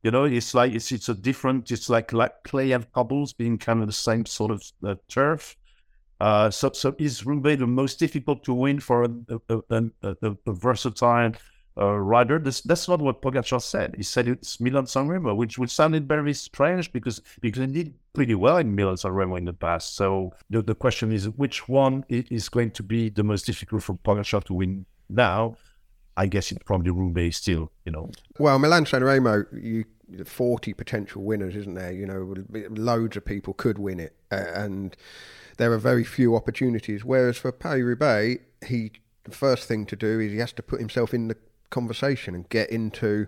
You 0.04 0.10
know, 0.10 0.24
it's 0.24 0.56
like 0.56 0.74
it's 0.74 0.92
it's 0.92 1.10
a 1.10 1.14
different. 1.14 1.72
It's 1.72 1.90
like 1.90 2.12
like 2.12 2.44
clay 2.44 2.72
and 2.72 2.92
cobbles 2.92 3.34
being 3.34 3.60
kind 3.60 3.82
of 3.82 3.88
the 3.88 3.94
same 3.94 4.26
sort 4.26 4.50
of 4.50 4.64
uh, 4.84 4.96
turf. 5.08 5.56
Uh, 6.20 6.52
so, 6.52 6.72
so 6.72 6.94
is 7.00 7.26
Roubaix 7.26 7.60
the 7.60 7.66
most 7.66 7.98
difficult 7.98 8.44
to 8.44 8.54
win 8.54 8.80
for 8.80 9.06
a, 9.06 9.42
a, 9.50 9.84
a, 10.04 10.14
a 10.22 10.54
versatile 10.54 11.32
uh, 11.82 11.98
rider. 11.98 12.38
This, 12.38 12.62
that's 12.62 12.88
not 12.88 13.02
what 13.02 13.22
Pogacar 13.22 13.62
said. 13.62 13.96
He 13.98 14.04
said 14.04 14.28
it's 14.28 14.60
Milan 14.60 14.86
San 14.86 15.08
Remo, 15.08 15.34
which 15.34 15.58
which 15.58 15.72
sounded 15.72 16.08
very 16.08 16.34
strange 16.34 16.94
because 16.94 17.22
because 17.42 17.62
he 17.62 17.68
did 17.68 17.94
pretty 18.14 18.36
well 18.36 18.58
in 18.58 18.76
Milan 18.76 18.98
San 18.98 19.12
Remo 19.12 19.36
in 19.36 19.46
the 19.46 19.54
past. 19.54 19.96
So 19.96 20.32
the, 20.50 20.62
the 20.62 20.76
question 20.76 21.12
is 21.12 21.30
which 21.30 21.68
one 21.68 22.06
is 22.10 22.50
going 22.50 22.72
to 22.72 22.84
be 22.84 23.10
the 23.10 23.24
most 23.24 23.46
difficult 23.46 23.84
for 23.84 23.96
Pogacar 23.96 24.44
to 24.46 24.54
win 24.54 24.86
now? 25.10 25.56
I 26.18 26.28
guess 26.28 26.52
it's 26.52 26.64
probably 26.64 26.92
Roubaix 26.92 27.38
still, 27.38 27.72
you 27.86 27.92
know. 27.92 28.12
Well, 28.38 28.60
Milan 28.60 28.86
San 28.86 29.04
Remo, 29.04 29.46
you 29.54 29.86
40 30.26 30.74
potential 30.74 31.24
winners, 31.24 31.56
isn't 31.56 31.74
there? 31.74 31.92
You 31.92 32.06
know, 32.06 32.36
loads 32.70 33.16
of 33.18 33.26
people 33.26 33.54
could 33.54 33.80
win 33.80 34.00
it, 34.00 34.16
and 34.30 34.96
there 35.58 35.72
are 35.72 35.78
very 35.78 36.04
few 36.04 36.36
opportunities. 36.36 37.04
Whereas 37.06 37.38
for 37.38 37.52
Paris 37.52 37.84
Roubaix, 37.84 38.44
he 38.66 38.92
the 39.24 39.32
first 39.32 39.68
thing 39.68 39.86
to 39.86 39.96
do 39.96 40.20
is 40.20 40.32
he 40.32 40.40
has 40.40 40.52
to 40.54 40.64
put 40.64 40.80
himself 40.80 41.14
in 41.14 41.28
the 41.28 41.38
conversation 41.72 42.36
and 42.36 42.48
get 42.50 42.70
into 42.70 43.28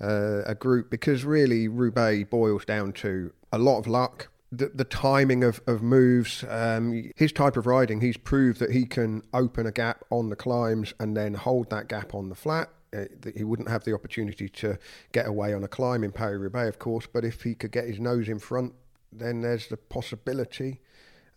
uh, 0.00 0.42
a 0.46 0.54
group 0.54 0.90
because 0.90 1.24
really 1.24 1.66
Roubaix 1.68 2.28
boils 2.30 2.64
down 2.64 2.92
to 2.94 3.32
a 3.52 3.58
lot 3.58 3.78
of 3.78 3.86
luck. 3.86 4.28
The, 4.50 4.70
the 4.74 4.84
timing 4.84 5.44
of, 5.44 5.60
of 5.66 5.82
moves, 5.82 6.42
um, 6.48 7.10
his 7.16 7.32
type 7.32 7.56
of 7.58 7.66
riding, 7.66 8.00
he's 8.00 8.16
proved 8.16 8.60
that 8.60 8.70
he 8.70 8.86
can 8.86 9.22
open 9.34 9.66
a 9.66 9.72
gap 9.72 10.04
on 10.10 10.30
the 10.30 10.36
climbs 10.36 10.94
and 10.98 11.14
then 11.16 11.34
hold 11.34 11.68
that 11.68 11.88
gap 11.88 12.14
on 12.14 12.30
the 12.30 12.34
flat. 12.34 12.70
Uh, 12.96 13.04
he 13.36 13.44
wouldn't 13.44 13.68
have 13.68 13.84
the 13.84 13.92
opportunity 13.92 14.48
to 14.48 14.78
get 15.12 15.26
away 15.26 15.52
on 15.52 15.62
a 15.64 15.68
climb 15.68 16.02
in 16.02 16.12
Paris 16.12 16.40
Roubaix, 16.40 16.66
of 16.66 16.78
course, 16.78 17.06
but 17.06 17.24
if 17.26 17.42
he 17.42 17.54
could 17.54 17.72
get 17.72 17.86
his 17.86 18.00
nose 18.00 18.26
in 18.26 18.38
front, 18.38 18.72
then 19.12 19.42
there's 19.42 19.68
the 19.68 19.76
possibility 19.76 20.80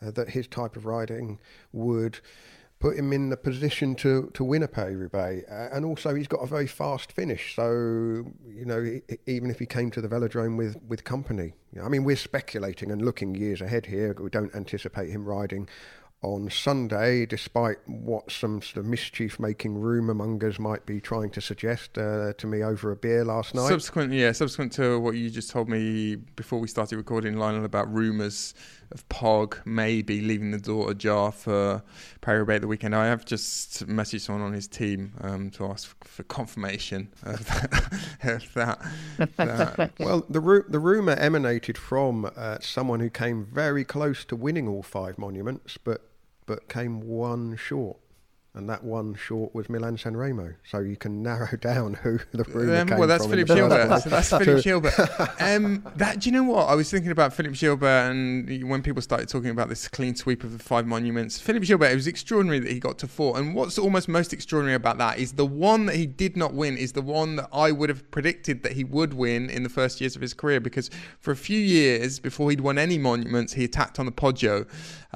uh, 0.02 0.12
that 0.12 0.30
his 0.30 0.48
type 0.48 0.78
of 0.78 0.86
riding 0.86 1.40
would 1.74 2.20
put 2.82 2.98
him 2.98 3.14
in 3.14 3.30
the 3.30 3.38
position 3.38 3.96
to, 3.96 4.32
to 4.34 4.44
win 4.44 4.64
a 4.64 4.68
Paris 4.68 4.96
Roubaix. 4.96 5.50
Uh, 5.50 5.70
and 5.72 5.86
also, 5.86 6.16
he's 6.16 6.28
got 6.28 6.42
a 6.42 6.48
very 6.48 6.68
fast 6.68 7.12
finish. 7.12 7.56
So, 7.56 7.64
you 7.64 8.66
know, 8.66 8.82
he, 8.82 9.02
even 9.28 9.50
if 9.50 9.60
he 9.60 9.66
came 9.66 9.92
to 9.92 10.02
the 10.02 10.10
velodrome 10.10 10.58
with, 10.58 10.78
with 10.88 11.04
company, 11.04 11.54
I 11.82 11.88
mean, 11.88 12.04
we're 12.04 12.16
speculating 12.18 12.92
and 12.92 13.02
looking 13.02 13.36
years 13.36 13.62
ahead 13.62 13.86
here. 13.86 14.14
We 14.20 14.30
don't 14.30 14.54
anticipate 14.56 15.10
him 15.12 15.26
riding 15.26 15.70
on 16.24 16.50
Sunday, 16.52 17.26
despite 17.26 17.78
what 17.88 18.32
some 18.32 18.62
sort 18.62 18.78
of 18.78 18.86
mischief 18.86 19.40
making 19.40 19.80
rumour 19.80 20.14
mongers 20.14 20.60
might 20.60 20.86
be 20.86 21.02
trying 21.02 21.32
to 21.32 21.42
suggest 21.42 21.98
uh, 21.98 22.34
to 22.34 22.46
me 22.46 22.64
over 22.64 22.92
a 22.92 22.96
beer 22.96 23.26
last 23.26 23.56
night. 23.56 23.70
Subsequent, 23.70 24.14
yeah, 24.14 24.32
subsequent 24.32 24.72
to 24.74 25.00
what 25.00 25.16
you 25.16 25.32
just 25.32 25.50
told 25.50 25.68
me 25.68 26.16
before 26.16 26.60
we 26.60 26.68
started 26.68 26.98
recording, 26.98 27.38
Lionel, 27.38 27.66
about 27.66 27.92
rumours 27.92 28.54
of 28.92 29.08
Pog 29.10 29.66
maybe 29.66 30.22
leaving 30.22 30.52
the 30.52 30.58
door 30.58 30.92
ajar 30.92 31.32
for 31.32 31.84
at 32.56 32.62
the 32.62 32.68
weekend. 32.68 32.96
I 32.96 33.08
have 33.08 33.26
just 33.26 33.88
messaged 33.88 34.22
someone 34.22 34.44
on 34.46 34.54
his 34.54 34.68
team 34.68 35.14
um, 35.22 35.50
to 35.52 35.66
ask 35.66 36.04
for 36.04 36.24
confirmation 36.24 37.10
of 37.24 37.46
that. 38.54 38.80
of 39.20 39.36
that, 39.38 39.76
that. 39.78 40.00
Well, 40.00 40.26
the 40.30 40.40
ru- 40.40 40.66
the 40.68 40.80
rumor 40.80 41.14
emanated 41.14 41.78
from 41.78 42.30
uh, 42.36 42.60
someone 42.62 43.00
who 43.00 43.10
came 43.10 43.46
very 43.46 43.84
close 43.84 44.26
to 44.26 44.36
winning 44.36 44.68
all 44.68 44.84
five 44.84 45.18
monuments, 45.18 45.78
but 45.84 46.02
but 46.46 46.68
came 46.68 47.02
one 47.02 47.56
short 47.56 47.98
and 48.54 48.70
that 48.70 48.84
one 48.84 49.16
short 49.16 49.56
was 49.56 49.70
Milan 49.70 49.98
San 49.98 50.18
Remo. 50.18 50.54
So 50.70 50.80
you 50.80 50.98
can 50.98 51.24
narrow 51.24 51.56
down 51.62 51.94
who 51.94 52.20
the 52.34 52.44
rumour 52.44 52.82
um, 52.82 52.88
came 52.90 52.98
Well, 52.98 53.08
that's 53.08 53.24
from 53.24 53.32
Philippe 53.32 53.56
Gilbert. 53.56 54.02
so 54.02 54.10
that's 54.10 54.30
Philippe 54.30 54.62
Gilbert. 54.64 55.00
Um, 55.40 55.86
that 55.96 56.20
do 56.20 56.30
you 56.30 56.34
know 56.34 56.44
what 56.44 56.68
I 56.68 56.76
was 56.76 56.92
thinking 56.92 57.12
about 57.12 57.34
Philippe 57.34 57.56
Gilbert, 57.56 58.12
and 58.12 58.70
when 58.70 58.84
people 58.84 59.02
started 59.02 59.30
talking 59.30 59.52
about 59.52 59.70
this 59.70 59.88
clean 59.88 60.16
sweep 60.16 60.44
of 60.44 60.52
the 60.58 60.64
five 60.64 60.86
monuments, 60.86 61.40
Philippe 61.40 61.66
Gilbert. 61.66 61.92
It 61.92 61.96
was 61.96 62.08
extraordinary 62.08 62.60
that 62.60 62.72
he 62.72 62.80
got 62.80 62.98
to 63.00 63.08
four, 63.08 63.38
and 63.38 63.56
what's 63.56 63.78
almost 63.78 64.10
most 64.10 64.34
extraordinary 64.34 64.76
about 64.76 64.98
that 64.98 65.18
is 65.18 65.34
the 65.34 65.46
one 65.46 65.86
that 65.86 65.96
he 65.96 66.06
did 66.06 66.36
not 66.36 66.54
win 66.54 66.78
is 66.78 66.92
the 66.92 67.02
one 67.02 67.38
that 67.38 67.48
I 67.54 67.72
would 67.72 67.88
have 67.90 68.10
predicted 68.12 68.64
that 68.64 68.74
he 68.74 68.84
would 68.84 69.14
win 69.14 69.50
in 69.50 69.64
the 69.64 69.70
first 69.70 70.02
years 70.02 70.18
of 70.18 70.22
his 70.22 70.34
career, 70.34 70.60
because 70.60 70.90
for 71.20 71.32
a 71.32 71.38
few 71.38 71.60
years 71.60 72.20
before 72.20 72.50
he'd 72.50 72.62
won 72.62 72.78
any 72.78 72.98
monuments, 72.98 73.54
he 73.54 73.64
attacked 73.64 73.98
on 73.98 74.06
the 74.06 74.12
Poggio 74.12 74.68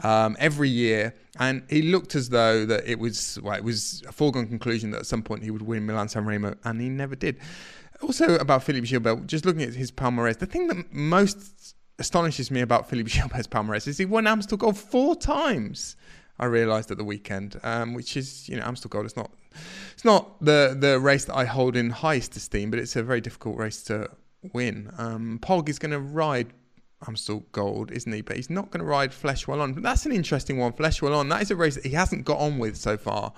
um, 0.03 0.37
every 0.39 0.69
year 0.69 1.13
and 1.39 1.63
he 1.69 1.81
looked 1.81 2.15
as 2.15 2.29
though 2.29 2.65
that 2.65 2.87
it 2.87 2.99
was 2.99 3.39
well, 3.41 3.55
it 3.55 3.63
was 3.63 4.03
a 4.07 4.11
foregone 4.11 4.47
conclusion 4.47 4.91
that 4.91 5.01
at 5.01 5.05
some 5.05 5.21
point 5.21 5.43
he 5.43 5.51
would 5.51 5.61
win 5.61 5.85
Milan 5.85 6.09
San 6.09 6.25
Remo, 6.25 6.55
and 6.63 6.81
he 6.81 6.89
never 6.89 7.15
did. 7.15 7.37
Also 8.01 8.35
about 8.35 8.63
Philippe 8.63 8.87
Gilbert, 8.87 9.25
just 9.27 9.45
looking 9.45 9.63
at 9.63 9.73
his 9.73 9.91
palmarès, 9.91 10.37
the 10.37 10.45
thing 10.45 10.67
that 10.67 10.93
most 10.93 11.75
astonishes 11.97 12.51
me 12.51 12.61
about 12.61 12.89
Philippe 12.89 13.09
Gilbert's 13.13 13.47
palmarès 13.47 13.87
is 13.87 13.97
he 13.97 14.05
won 14.05 14.27
Amstel 14.27 14.57
Gold 14.57 14.77
four 14.77 15.15
times. 15.15 15.95
I 16.37 16.45
realised 16.45 16.91
at 16.91 16.97
the 16.97 17.05
weekend, 17.05 17.57
um, 17.63 17.93
which 17.93 18.17
is 18.17 18.49
you 18.49 18.57
know 18.57 18.63
Amstel 18.63 18.89
Gold. 18.89 19.05
It's 19.05 19.15
not 19.15 19.31
it's 19.93 20.05
not 20.05 20.43
the 20.43 20.75
the 20.77 20.99
race 20.99 21.25
that 21.25 21.35
I 21.35 21.45
hold 21.45 21.75
in 21.75 21.89
highest 21.89 22.35
esteem, 22.35 22.69
but 22.69 22.79
it's 22.79 22.95
a 22.95 23.03
very 23.03 23.21
difficult 23.21 23.57
race 23.57 23.81
to 23.83 24.09
win. 24.53 24.91
Um, 24.97 25.39
Pog 25.41 25.69
is 25.69 25.79
going 25.79 25.91
to 25.91 25.99
ride 25.99 26.53
Amstel 27.07 27.45
Gold, 27.51 27.91
isn't 27.91 28.11
he? 28.11 28.21
But 28.21 28.37
he's 28.37 28.49
not 28.49 28.71
going 28.71 28.79
to 28.79 28.85
ride 28.85 29.11
Flèche 29.11 29.47
Wallonne. 29.47 29.73
But 29.73 29.83
that's 29.83 30.05
an 30.05 30.11
interesting 30.11 30.57
one. 30.57 30.73
Flèche 30.73 31.01
Wallonne, 31.01 31.29
that 31.29 31.41
is 31.41 31.51
a 31.51 31.55
race 31.55 31.75
that 31.75 31.85
he 31.85 31.91
hasn't 31.91 32.25
got 32.25 32.39
on 32.39 32.57
with 32.57 32.77
so 32.77 32.97
far. 32.97 33.33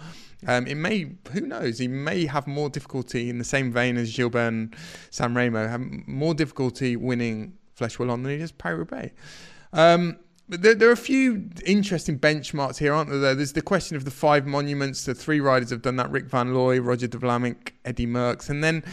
Um, 0.47 0.68
it 0.68 0.76
may, 0.76 1.12
who 1.32 1.41
knows, 1.41 1.80
he 1.80 1.88
may 1.88 2.26
have 2.26 2.47
more 2.47 2.70
difficulty 2.70 3.30
in 3.30 3.39
the 3.39 3.43
same 3.43 3.72
vein 3.72 3.97
as 3.97 4.16
Gilbert 4.16 4.47
and 4.47 4.76
San 5.10 5.34
Remo, 5.34 5.68
have 5.68 5.82
more 6.08 6.34
difficulty 6.34 6.95
winning 6.95 7.58
Flèche 7.78 7.97
Wallonne 7.97 8.24
than 8.24 8.34
he 8.34 8.38
does 8.38 8.51
Paris-Roubaix. 8.51 9.14
Um, 9.74 10.18
but 10.49 10.62
there, 10.62 10.76
there, 10.76 10.89
are 10.89 10.93
a 10.93 10.97
few 10.97 11.49
interesting 11.66 12.18
benchmarks 12.18 12.78
here, 12.78 12.93
aren't 12.93 13.10
there? 13.10 13.36
There's 13.36 13.53
the 13.53 13.62
question 13.62 13.97
of 13.97 14.05
the 14.05 14.12
five 14.12 14.45
monuments. 14.45 15.03
The 15.03 15.14
three 15.14 15.41
riders 15.41 15.72
have 15.72 15.82
done 15.82 15.97
that: 15.97 16.10
Rik 16.10 16.26
Van 16.26 16.53
Looy, 16.53 16.80
Roger 16.80 17.08
de 17.08 17.18
Vlaeminck, 17.18 17.72
Eddy 17.84 18.08
Merckx, 18.08 18.49
and 18.49 18.64
then 18.64 18.84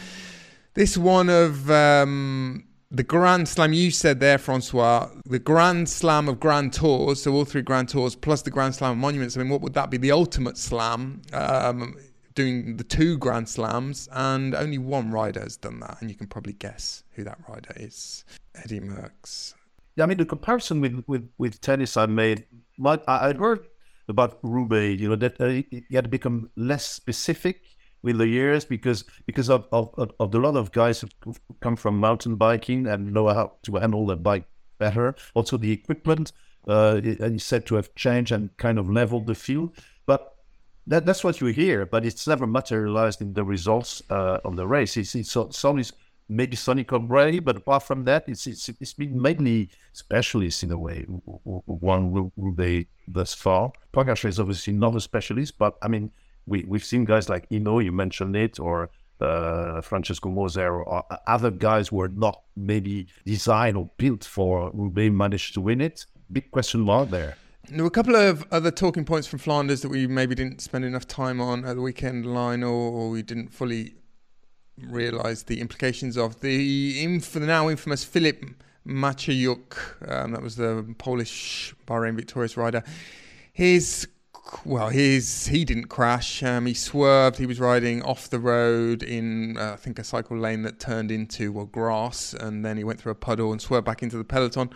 this 0.75 0.99
one 0.99 1.29
of 1.29 1.71
um, 1.71 2.65
the 2.95 3.03
Grand 3.03 3.49
Slam 3.49 3.73
you 3.73 3.91
said 3.91 4.21
there, 4.21 4.39
Francois, 4.39 5.09
the 5.27 5.41
Grand 5.41 5.89
Slam 5.89 6.29
of 6.29 6.39
Grand 6.39 6.73
Tours, 6.73 7.23
so 7.23 7.33
all 7.33 7.45
three 7.45 7.63
Grand 7.63 7.89
Tours 7.89 8.15
plus 8.15 8.43
the 8.43 8.51
Grand 8.51 8.75
Slam 8.75 8.93
of 8.93 8.99
Monuments. 8.99 9.37
I 9.37 9.41
mean, 9.41 9.49
what 9.49 9.63
would 9.63 9.75
that 9.75 9.91
be? 9.91 9.97
The 9.97 10.13
ultimate 10.13 10.57
slam, 10.57 11.23
um, 11.33 11.97
doing 12.35 12.77
the 12.77 12.85
two 12.85 13.19
Grand 13.19 13.49
Slams, 13.49 14.09
and 14.13 14.55
only 14.55 14.79
one 14.79 15.11
rider 15.11 15.41
has 15.41 15.57
done 15.57 15.81
that, 15.81 16.01
and 16.01 16.09
you 16.09 16.15
can 16.15 16.29
probably 16.29 16.53
guess 16.53 17.03
who 17.15 17.25
that 17.25 17.39
rider 17.49 17.73
is. 17.77 18.25
Eddy 18.55 18.79
Merckx. 18.79 19.55
Yeah, 19.97 20.05
I 20.05 20.07
mean 20.07 20.19
the 20.19 20.25
comparison 20.25 20.81
with 20.81 21.03
with, 21.09 21.29
with 21.39 21.61
tennis 21.61 21.97
I 21.97 22.07
made. 22.07 22.47
I, 22.85 22.99
I'd 23.09 23.39
heard 23.39 23.67
about 24.09 24.39
Roubaix, 24.43 25.01
you 25.01 25.09
know, 25.09 25.17
that 25.17 25.41
uh, 25.41 25.63
it 25.71 25.85
had 25.91 26.11
become 26.11 26.51
less 26.57 26.87
specific 26.87 27.63
with 28.05 28.19
the 28.19 28.29
years 28.29 28.65
because 28.67 29.03
because 29.27 29.49
of, 29.49 29.67
of, 29.73 30.13
of 30.21 30.31
the 30.31 30.39
lot 30.39 30.57
of 30.57 30.71
guys 30.71 31.01
who 31.01 31.35
come 31.61 31.75
from 31.75 31.99
mountain 31.99 32.37
biking 32.37 32.87
and 32.87 33.13
know 33.13 33.27
how 33.29 33.53
to 33.63 33.77
handle 33.77 34.07
the 34.07 34.15
bike 34.15 34.45
better. 34.79 35.15
Also, 35.33 35.57
the 35.57 35.73
equipment 35.73 36.33
uh, 36.69 37.01
is 37.03 37.43
said 37.43 37.65
to 37.67 37.75
have 37.77 37.95
changed 37.95 38.31
and 38.31 38.55
kind 38.59 38.79
of 38.79 38.91
leveled 38.91 39.27
the 39.27 39.35
field. 39.35 39.71
But 40.05 40.37
that, 40.87 41.07
that's 41.07 41.25
what 41.25 41.41
you 41.41 41.47
hear, 41.47 41.87
but 41.87 42.05
it's 42.05 42.27
never 42.29 42.47
materialized 42.47 43.23
in 43.23 43.33
the 43.33 43.43
results 43.45 44.03
uh, 44.11 44.39
of 44.45 44.57
the 44.57 44.67
race. 44.67 44.99
It's, 44.99 45.15
it's, 45.15 45.35
it's 45.35 45.65
always 45.65 45.93
maybe 46.29 46.57
Sonny 46.57 46.85
Colbrelli, 46.85 47.43
but 47.43 47.57
apart 47.57 47.85
from 47.85 48.05
that, 48.05 48.29
it's, 48.29 48.47
it's, 48.47 48.69
it's 48.69 48.93
been 48.93 49.21
mainly 49.21 49.71
specialists 49.93 50.63
in 50.63 50.71
a 50.73 50.79
way, 50.79 51.05
one 51.05 52.31
Roubaix 52.37 52.87
thus 53.09 53.33
far. 53.33 53.73
Pogacar 53.95 54.29
is 54.29 54.39
obviously 54.39 54.75
not 54.75 54.95
a 54.95 55.01
specialist, 55.01 55.57
but 55.59 55.77
I 55.83 55.89
mean, 55.89 56.11
we, 56.47 56.65
we've 56.67 56.85
seen 56.85 57.05
guys 57.05 57.29
like 57.29 57.49
Hinault, 57.49 57.85
you 57.85 57.93
mentioned 57.93 58.37
it, 58.37 58.59
or 58.61 58.91
uh, 59.21 59.81
Francesco 59.81 60.29
Moser, 60.29 60.83
or 60.83 61.05
other 61.27 61.51
guys 61.51 61.89
who 61.89 62.01
are 62.01 62.09
not 62.09 62.43
maybe 62.57 63.07
designed 63.25 63.77
or 63.77 63.91
built 63.97 64.25
for 64.25 64.71
Roubaix 64.75 65.13
managed 65.13 65.55
to 65.55 65.61
win 65.61 65.81
it. 65.81 66.07
Big 66.31 66.51
question 66.51 66.81
mark 66.81 67.11
there. 67.11 67.37
There 67.71 67.83
were 67.83 67.89
a 67.89 67.91
couple 67.91 68.17
of 68.17 68.45
other 68.51 68.71
talking 68.71 69.05
points 69.05 69.27
from 69.27 69.39
Flanders 69.39 69.81
that 69.83 69.89
we 69.89 70.07
maybe 70.07 70.35
didn't 70.35 70.61
spend 70.61 70.85
enough 70.85 71.07
time 71.07 71.41
on 71.41 71.65
at 71.65 71.77
the 71.77 71.83
weekend 71.83 72.27
line, 72.27 72.63
or, 72.63 73.09
we 73.09 73.23
didn't 73.23 73.49
fully 73.49 73.95
realise 74.79 75.45
the 75.45 75.61
implications 75.61 76.19
of. 76.19 76.41
The, 76.41 77.03
inf- 77.03 77.37
now 77.37 77.71
infamous 77.71 78.05
Filip 78.05 78.45
Maciejuk, 78.87 80.11
um, 80.11 80.33
that 80.33 80.43
was 80.43 80.57
the 80.57 80.95
Polish 80.99 81.75
Bahrain 81.87 82.17
victorious 82.17 82.59
rider. 82.59 82.83
His 83.55 84.09
well, 84.65 84.89
his 84.89 85.47
he 85.47 85.65
didn't 85.65 85.89
crash. 85.89 86.43
Um, 86.43 86.67
he 86.67 86.75
swerved. 86.75 87.39
He 87.39 87.47
was 87.47 87.61
riding 87.61 88.03
off 88.03 88.29
the 88.31 88.39
road 88.39 89.03
in 89.03 89.57
uh, 89.57 89.73
I 89.73 89.77
think 89.77 89.99
a 89.99 90.05
cycle 90.05 90.37
lane 90.37 90.63
that 90.63 90.79
turned 90.81 91.11
into 91.11 91.53
well 91.53 91.67
grass, 91.67 92.35
and 92.35 92.65
then 92.65 92.77
he 92.77 92.85
went 92.85 93.01
through 93.01 93.13
a 93.13 93.17
puddle 93.17 93.53
and 93.53 93.61
swerved 93.61 93.87
back 93.87 94.03
into 94.03 94.17
the 94.17 94.25
peloton, 94.25 94.71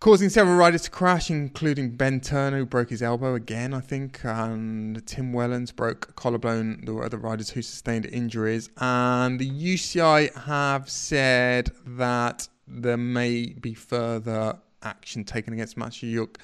causing 0.00 0.28
several 0.28 0.56
riders 0.56 0.82
to 0.82 0.90
crash, 0.90 1.30
including 1.30 1.96
Ben 1.96 2.20
Turner, 2.20 2.58
who 2.58 2.66
broke 2.66 2.90
his 2.90 3.02
elbow 3.02 3.34
again, 3.34 3.74
I 3.74 3.80
think, 3.80 4.24
and 4.24 5.04
Tim 5.06 5.32
Wellens 5.32 5.74
broke 5.74 6.14
collarbone. 6.16 6.82
There 6.84 6.94
were 6.94 7.04
other 7.04 7.18
riders 7.18 7.50
who 7.50 7.62
sustained 7.62 8.06
injuries, 8.06 8.70
and 8.78 9.38
the 9.38 9.50
UCI 9.50 10.34
have 10.44 10.88
said 10.88 11.70
that 11.86 12.48
there 12.68 12.96
may 12.96 13.46
be 13.46 13.74
further 13.74 14.58
action 14.82 15.24
taken 15.24 15.52
against 15.52 15.76
Maciejuk. 15.76 16.36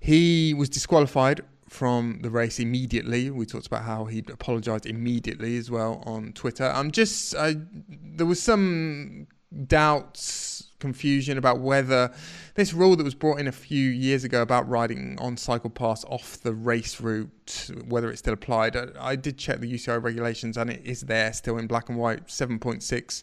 He 0.00 0.52
was 0.54 0.68
disqualified 0.68 1.42
from 1.72 2.20
the 2.22 2.30
race 2.30 2.60
immediately. 2.60 3.30
We 3.30 3.46
talked 3.46 3.66
about 3.66 3.82
how 3.84 4.04
he'd 4.04 4.28
apologised 4.28 4.84
immediately 4.84 5.56
as 5.56 5.70
well 5.70 6.02
on 6.04 6.32
Twitter. 6.34 6.64
I'm 6.64 6.90
just, 6.90 7.34
I, 7.34 7.56
there 7.88 8.26
was 8.26 8.42
some 8.42 9.26
doubts, 9.66 10.68
confusion 10.80 11.38
about 11.38 11.60
whether 11.60 12.12
this 12.56 12.74
rule 12.74 12.96
that 12.96 13.04
was 13.04 13.14
brought 13.14 13.38
in 13.38 13.46
a 13.46 13.52
few 13.52 13.88
years 13.88 14.24
ago 14.24 14.42
about 14.42 14.68
riding 14.68 15.16
on 15.20 15.36
cycle 15.36 15.70
paths 15.70 16.04
off 16.08 16.40
the 16.42 16.52
race 16.52 17.00
route, 17.00 17.70
whether 17.86 18.10
it 18.10 18.18
still 18.18 18.34
applied. 18.34 18.76
I, 18.76 18.88
I 19.00 19.16
did 19.16 19.38
check 19.38 19.60
the 19.60 19.72
UCI 19.72 20.02
regulations 20.02 20.58
and 20.58 20.68
it 20.68 20.82
is 20.84 21.02
there 21.02 21.32
still 21.32 21.56
in 21.56 21.66
black 21.68 21.88
and 21.88 21.96
white, 21.96 22.26
7.6 22.26 23.22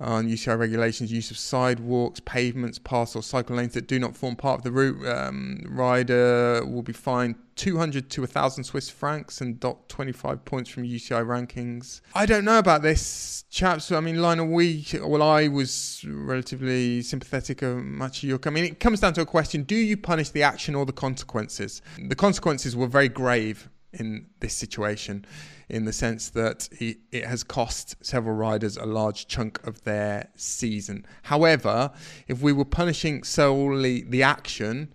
on 0.00 0.28
UCI 0.28 0.58
regulations, 0.58 1.10
use 1.10 1.30
of 1.30 1.38
sidewalks, 1.38 2.20
pavements, 2.20 2.78
paths, 2.78 3.16
or 3.16 3.22
cycle 3.22 3.56
lanes 3.56 3.74
that 3.74 3.88
do 3.88 3.98
not 3.98 4.16
form 4.16 4.36
part 4.36 4.58
of 4.58 4.64
the 4.64 4.70
route. 4.70 5.06
Um, 5.06 5.64
rider 5.68 6.64
will 6.64 6.82
be 6.82 6.92
fined 6.92 7.34
200 7.56 8.08
to 8.10 8.20
1,000 8.20 8.62
Swiss 8.62 8.88
francs 8.88 9.40
and 9.40 9.58
dock 9.58 9.88
25 9.88 10.44
points 10.44 10.70
from 10.70 10.84
UCI 10.84 11.24
rankings. 11.26 12.00
I 12.14 12.24
don't 12.24 12.44
know 12.44 12.58
about 12.58 12.82
this, 12.82 13.44
chaps. 13.50 13.90
I 13.90 13.98
mean, 13.98 14.22
Lionel, 14.22 14.46
we, 14.46 14.86
well, 15.02 15.22
I 15.22 15.48
was 15.48 16.04
relatively 16.08 17.02
sympathetic 17.02 17.58
to 17.58 17.76
much 17.76 18.22
of 18.22 18.30
Maciejuk. 18.30 18.46
I 18.46 18.50
mean, 18.50 18.64
it 18.64 18.80
comes 18.80 19.00
down 19.00 19.14
to 19.14 19.22
a 19.22 19.26
question 19.26 19.64
do 19.64 19.74
you 19.74 19.96
punish 19.96 20.30
the 20.30 20.42
action 20.42 20.74
or 20.74 20.86
the 20.86 20.92
consequences? 20.92 21.82
The 21.98 22.14
consequences 22.14 22.76
were 22.76 22.86
very 22.86 23.08
grave 23.08 23.68
in 23.92 24.26
this 24.40 24.54
situation 24.54 25.24
in 25.68 25.84
the 25.84 25.92
sense 25.92 26.30
that 26.30 26.68
it 26.80 27.24
has 27.24 27.44
cost 27.44 27.96
several 28.00 28.34
riders 28.34 28.76
a 28.76 28.86
large 28.86 29.26
chunk 29.26 29.64
of 29.66 29.82
their 29.84 30.28
season. 30.34 31.06
However, 31.22 31.90
if 32.26 32.40
we 32.40 32.52
were 32.52 32.64
punishing 32.64 33.22
solely 33.22 34.02
the 34.02 34.22
action, 34.22 34.92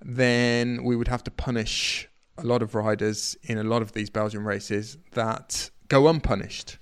then 0.00 0.84
we 0.84 0.96
would 0.96 1.08
have 1.08 1.24
to 1.24 1.30
punish 1.30 2.08
a 2.36 2.44
lot 2.44 2.62
of 2.62 2.74
riders 2.74 3.36
in 3.42 3.58
a 3.58 3.64
lot 3.64 3.82
of 3.82 3.92
these 3.92 4.10
Belgian 4.10 4.44
races 4.44 4.98
that 5.12 5.70
go 5.88 6.08
unpunished. 6.08 6.78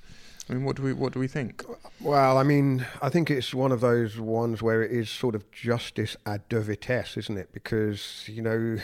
I 0.49 0.55
mean, 0.55 0.65
what 0.65 0.77
do 0.77 0.83
we 0.83 0.93
what 0.93 1.13
do 1.13 1.21
we 1.21 1.29
think? 1.29 1.65
Well, 2.01 2.37
I 2.37 2.43
mean, 2.43 2.85
I 3.01 3.09
think 3.09 3.31
it's 3.31 3.55
one 3.55 3.71
of 3.71 3.81
those 3.81 4.19
ones 4.19 4.61
where 4.61 4.83
it 4.83 4.91
is 4.91 5.09
sort 5.09 5.35
of 5.35 5.51
justice 5.53 6.17
ad 6.27 6.49
deux 6.49 6.63
vitesses, 6.63 7.17
isn't 7.17 7.39
it? 7.39 7.53
Because 7.53 8.25
you 8.27 8.43
know, 8.43 8.77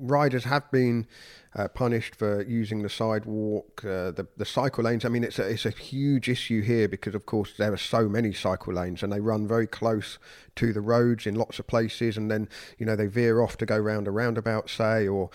riders 0.00 0.44
have 0.44 0.70
been 0.70 1.06
uh, 1.54 1.68
punished 1.68 2.16
for 2.16 2.42
using 2.42 2.82
the 2.82 2.88
sidewalk, 2.88 3.84
uh, 3.84 4.10
the 4.10 4.26
the 4.36 4.44
cycle 4.44 4.84
lanes. 4.84 5.04
I 5.04 5.08
mean, 5.08 5.24
it's 5.24 5.38
a 5.38 5.48
it's 5.48 5.66
a 5.66 5.70
huge 5.70 6.28
issue 6.28 6.62
here 6.62 6.88
because, 6.88 7.14
of 7.14 7.26
course, 7.26 7.52
there 7.56 7.72
are 7.72 7.78
so 7.78 8.08
many 8.08 8.32
cycle 8.32 8.74
lanes 8.74 9.02
and 9.02 9.12
they 9.12 9.20
run 9.20 9.46
very 9.46 9.66
close 9.66 10.18
to 10.56 10.72
the 10.72 10.80
roads 10.80 11.26
in 11.26 11.34
lots 11.34 11.58
of 11.58 11.66
places, 11.66 12.16
and 12.16 12.30
then 12.30 12.48
you 12.78 12.86
know 12.86 12.96
they 12.96 13.06
veer 13.06 13.40
off 13.40 13.56
to 13.58 13.66
go 13.66 13.78
round 13.78 14.08
a 14.08 14.10
roundabout, 14.10 14.70
say, 14.70 15.06
or 15.06 15.30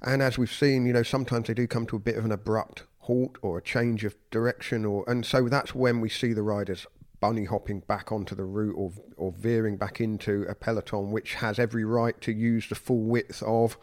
and 0.00 0.22
as 0.22 0.36
we've 0.36 0.52
seen, 0.52 0.86
you 0.86 0.92
know, 0.92 1.04
sometimes 1.04 1.46
they 1.46 1.54
do 1.54 1.66
come 1.66 1.86
to 1.86 1.96
a 1.96 2.00
bit 2.00 2.16
of 2.16 2.24
an 2.24 2.32
abrupt 2.32 2.84
halt 3.00 3.36
or 3.42 3.58
a 3.58 3.62
change 3.62 4.04
of 4.04 4.14
direction, 4.30 4.84
or 4.84 5.04
and 5.06 5.24
so 5.26 5.48
that's 5.48 5.74
when 5.74 6.00
we 6.00 6.08
see 6.08 6.32
the 6.32 6.42
riders 6.42 6.86
bunny 7.22 7.44
hopping 7.44 7.80
back 7.80 8.10
onto 8.10 8.34
the 8.34 8.44
route 8.44 8.74
or 8.76 8.92
or 9.16 9.32
veering 9.32 9.76
back 9.78 10.00
into 10.00 10.42
a 10.48 10.54
peloton, 10.54 11.12
which 11.12 11.34
has 11.34 11.58
every 11.58 11.84
right 11.84 12.20
to 12.20 12.32
use 12.32 12.68
the 12.68 12.74
full 12.74 13.04
width 13.04 13.42
of 13.44 13.78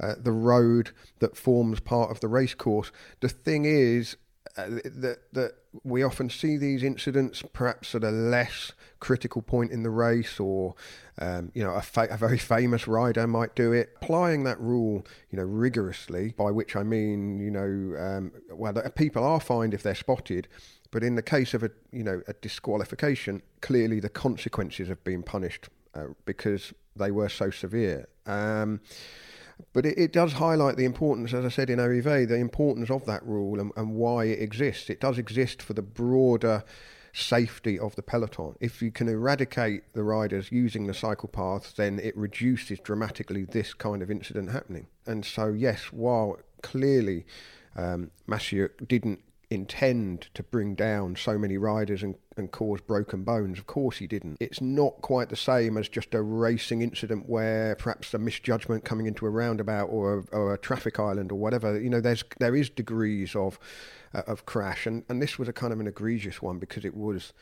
uh, 0.00 0.14
the 0.18 0.32
road 0.32 0.90
that 1.20 1.36
forms 1.36 1.78
part 1.78 2.10
of 2.10 2.18
the 2.18 2.28
race 2.28 2.54
course. 2.54 2.90
The 3.20 3.28
thing 3.28 3.64
is 3.64 4.16
uh, 4.56 4.66
that 4.84 5.18
that 5.32 5.52
we 5.82 6.02
often 6.02 6.28
see 6.28 6.56
these 6.56 6.82
incidents 6.82 7.42
perhaps 7.52 7.94
at 7.94 8.04
a 8.04 8.10
less 8.10 8.72
critical 8.98 9.42
point 9.42 9.70
in 9.70 9.84
the 9.84 9.90
race, 9.90 10.40
or 10.40 10.74
um, 11.18 11.52
you 11.54 11.62
know, 11.62 11.74
a, 11.74 11.82
fa- 11.82 12.08
a, 12.10 12.16
very 12.16 12.38
famous 12.38 12.88
rider 12.88 13.26
might 13.26 13.54
do 13.54 13.72
it. 13.72 13.90
Applying 14.02 14.44
that 14.44 14.60
rule, 14.60 15.06
you 15.30 15.38
know, 15.38 15.44
rigorously, 15.44 16.34
by 16.36 16.50
which 16.50 16.74
I 16.74 16.82
mean, 16.82 17.38
you 17.38 17.50
know, 17.50 17.98
um, 17.98 18.32
well, 18.50 18.72
people 18.96 19.24
are 19.24 19.40
fined 19.40 19.74
if 19.74 19.82
they're 19.82 19.94
spotted, 19.94 20.48
but 20.94 21.02
in 21.02 21.16
the 21.16 21.22
case 21.22 21.54
of 21.54 21.64
a 21.64 21.70
you 21.90 22.04
know 22.04 22.22
a 22.28 22.32
disqualification, 22.34 23.42
clearly 23.60 23.98
the 23.98 24.08
consequences 24.08 24.86
have 24.86 25.02
been 25.02 25.24
punished 25.24 25.68
uh, 25.92 26.06
because 26.24 26.72
they 26.94 27.10
were 27.10 27.28
so 27.28 27.50
severe. 27.50 28.06
Um, 28.26 28.80
but 29.72 29.84
it, 29.84 29.98
it, 29.98 30.12
does 30.12 30.34
highlight 30.34 30.76
the 30.76 30.84
importance, 30.84 31.34
as 31.34 31.44
I 31.44 31.48
said 31.48 31.68
in 31.68 31.80
Arrivée, 31.80 32.28
the 32.28 32.36
importance 32.36 32.90
of 32.90 33.06
that 33.06 33.26
rule 33.26 33.60
and, 33.60 33.72
and 33.76 33.96
why 33.96 34.26
it 34.26 34.40
exists. 34.40 34.88
It 34.88 35.00
does 35.00 35.18
exist 35.18 35.62
for 35.62 35.72
the 35.72 35.82
broader 35.82 36.62
safety 37.12 37.76
of 37.76 37.96
the 37.96 38.02
peloton. 38.02 38.54
If 38.60 38.80
you 38.80 38.92
can 38.92 39.08
eradicate 39.08 39.94
the 39.94 40.04
riders 40.04 40.52
using 40.52 40.86
the 40.86 40.94
cycle 40.94 41.28
paths, 41.28 41.72
then 41.72 41.98
it 41.98 42.16
reduces 42.16 42.78
dramatically 42.78 43.44
this 43.44 43.74
kind 43.74 44.00
of 44.00 44.12
incident 44.12 44.52
happening. 44.52 44.86
And 45.06 45.24
so, 45.24 45.48
yes, 45.48 45.92
while 45.92 46.38
clearly 46.62 47.26
um, 47.76 48.12
didn't 48.86 49.20
intend 49.54 50.28
to 50.34 50.42
bring 50.42 50.74
down 50.74 51.16
so 51.16 51.38
many 51.38 51.56
riders 51.56 52.02
and, 52.02 52.16
and 52.36 52.50
cause 52.50 52.80
broken 52.80 53.22
bones. 53.24 53.58
Of 53.58 53.66
course 53.66 53.98
he 53.98 54.06
didn't. 54.06 54.36
It's 54.40 54.60
not 54.60 55.00
quite 55.00 55.28
the 55.28 55.36
same 55.36 55.76
as 55.76 55.88
just 55.88 56.14
a 56.14 56.22
racing 56.22 56.82
incident 56.82 57.28
where 57.28 57.76
perhaps 57.76 58.12
a 58.12 58.18
misjudgment 58.18 58.84
coming 58.84 59.06
into 59.06 59.26
a 59.26 59.30
roundabout 59.30 59.86
or 59.86 60.18
a, 60.18 60.36
or 60.36 60.54
a 60.54 60.58
traffic 60.58 60.98
island 60.98 61.32
or 61.32 61.38
whatever. 61.38 61.80
You 61.80 61.90
know, 61.90 62.00
there's 62.00 62.24
there 62.38 62.56
is 62.56 62.68
degrees 62.68 63.34
of 63.34 63.58
uh, 64.14 64.22
of 64.26 64.46
crash, 64.46 64.86
and, 64.86 65.04
and 65.08 65.22
this 65.22 65.38
was 65.38 65.48
a 65.48 65.52
kind 65.52 65.72
of 65.72 65.80
an 65.80 65.86
egregious 65.86 66.42
one 66.42 66.58
because 66.58 66.84
it 66.84 66.96
was 66.96 67.32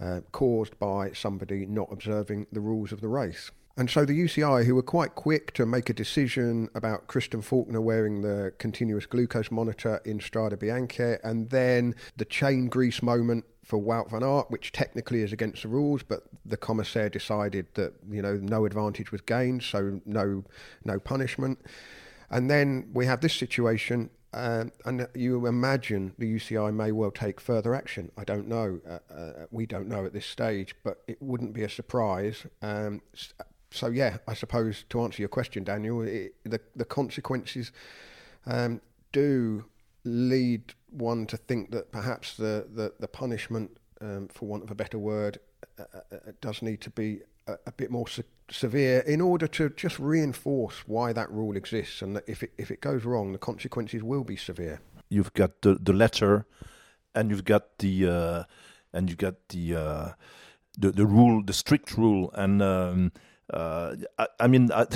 uh, 0.00 0.20
caused 0.32 0.78
by 0.78 1.12
somebody 1.12 1.66
not 1.66 1.88
observing 1.90 2.46
the 2.52 2.60
rules 2.60 2.92
of 2.92 3.00
the 3.00 3.08
race. 3.08 3.50
And 3.76 3.90
so 3.90 4.04
the 4.04 4.12
UCI, 4.12 4.64
who 4.64 4.76
were 4.76 4.82
quite 4.82 5.16
quick 5.16 5.52
to 5.54 5.66
make 5.66 5.90
a 5.90 5.92
decision 5.92 6.68
about 6.76 7.08
Kristen 7.08 7.42
Faulkner 7.42 7.80
wearing 7.80 8.22
the 8.22 8.52
continuous 8.58 9.04
glucose 9.04 9.50
monitor 9.50 10.00
in 10.04 10.20
Strade 10.20 10.56
Bianche, 10.56 11.18
and 11.24 11.50
then 11.50 11.96
the 12.16 12.24
chain 12.24 12.68
grease 12.68 13.02
moment 13.02 13.44
for 13.64 13.82
Wout 13.82 14.10
van 14.10 14.22
Aert, 14.22 14.48
which 14.48 14.70
technically 14.70 15.22
is 15.22 15.32
against 15.32 15.62
the 15.62 15.68
rules, 15.68 16.04
but 16.04 16.22
the 16.44 16.56
commissaire 16.56 17.08
decided 17.08 17.66
that 17.74 17.94
you 18.08 18.22
know 18.22 18.36
no 18.36 18.64
advantage 18.64 19.10
was 19.10 19.20
gained, 19.20 19.64
so 19.64 20.00
no 20.06 20.44
no 20.84 21.00
punishment. 21.00 21.58
And 22.30 22.48
then 22.48 22.90
we 22.92 23.06
have 23.06 23.22
this 23.22 23.34
situation, 23.34 24.10
uh, 24.32 24.66
and 24.84 25.08
you 25.14 25.46
imagine 25.46 26.14
the 26.16 26.32
UCI 26.32 26.72
may 26.72 26.92
well 26.92 27.10
take 27.10 27.40
further 27.40 27.74
action. 27.74 28.12
I 28.16 28.22
don't 28.22 28.46
know. 28.46 28.80
Uh, 28.88 29.12
uh, 29.12 29.32
we 29.50 29.66
don't 29.66 29.88
know 29.88 30.04
at 30.04 30.12
this 30.12 30.26
stage, 30.26 30.76
but 30.84 31.02
it 31.08 31.20
wouldn't 31.20 31.54
be 31.54 31.64
a 31.64 31.68
surprise. 31.68 32.46
Um, 32.62 33.02
so 33.74 33.88
yeah, 33.88 34.18
I 34.28 34.34
suppose 34.34 34.84
to 34.90 35.02
answer 35.02 35.20
your 35.20 35.28
question, 35.28 35.64
Daniel, 35.64 36.02
it, 36.02 36.34
the 36.44 36.60
the 36.76 36.84
consequences 36.84 37.72
um, 38.46 38.80
do 39.12 39.64
lead 40.04 40.74
one 40.90 41.26
to 41.26 41.36
think 41.36 41.70
that 41.72 41.90
perhaps 41.90 42.36
the 42.36 42.66
the, 42.72 42.92
the 43.00 43.08
punishment, 43.08 43.76
um, 44.00 44.28
for 44.28 44.46
want 44.46 44.62
of 44.62 44.70
a 44.70 44.74
better 44.74 44.98
word, 44.98 45.38
uh, 45.78 45.84
uh, 45.94 45.98
uh 46.12 46.32
does 46.40 46.62
need 46.62 46.80
to 46.82 46.90
be 46.90 47.20
a, 47.48 47.54
a 47.66 47.72
bit 47.72 47.90
more 47.90 48.06
se- 48.06 48.22
severe 48.48 49.00
in 49.00 49.20
order 49.20 49.48
to 49.48 49.70
just 49.70 49.98
reinforce 49.98 50.86
why 50.86 51.12
that 51.12 51.30
rule 51.30 51.56
exists, 51.56 52.00
and 52.00 52.14
that 52.14 52.24
if 52.28 52.42
it 52.42 52.52
if 52.56 52.70
it 52.70 52.80
goes 52.80 53.04
wrong, 53.04 53.32
the 53.32 53.38
consequences 53.38 54.02
will 54.02 54.24
be 54.24 54.36
severe. 54.36 54.80
You've 55.08 55.34
got 55.34 55.62
the 55.62 55.78
the 55.82 55.92
letter, 55.92 56.46
and 57.14 57.30
you've 57.30 57.44
got 57.44 57.78
the 57.78 58.08
uh, 58.08 58.44
and 58.92 59.08
you've 59.08 59.18
got 59.18 59.48
the 59.48 59.74
uh, 59.74 60.08
the 60.78 60.92
the 60.92 61.06
rule, 61.06 61.42
the 61.42 61.52
strict 61.52 61.96
rule, 61.98 62.30
and 62.34 62.62
um, 62.62 63.12
uh, 63.52 63.94
I, 64.18 64.26
I, 64.40 64.46
mean, 64.46 64.70
I, 64.74 64.86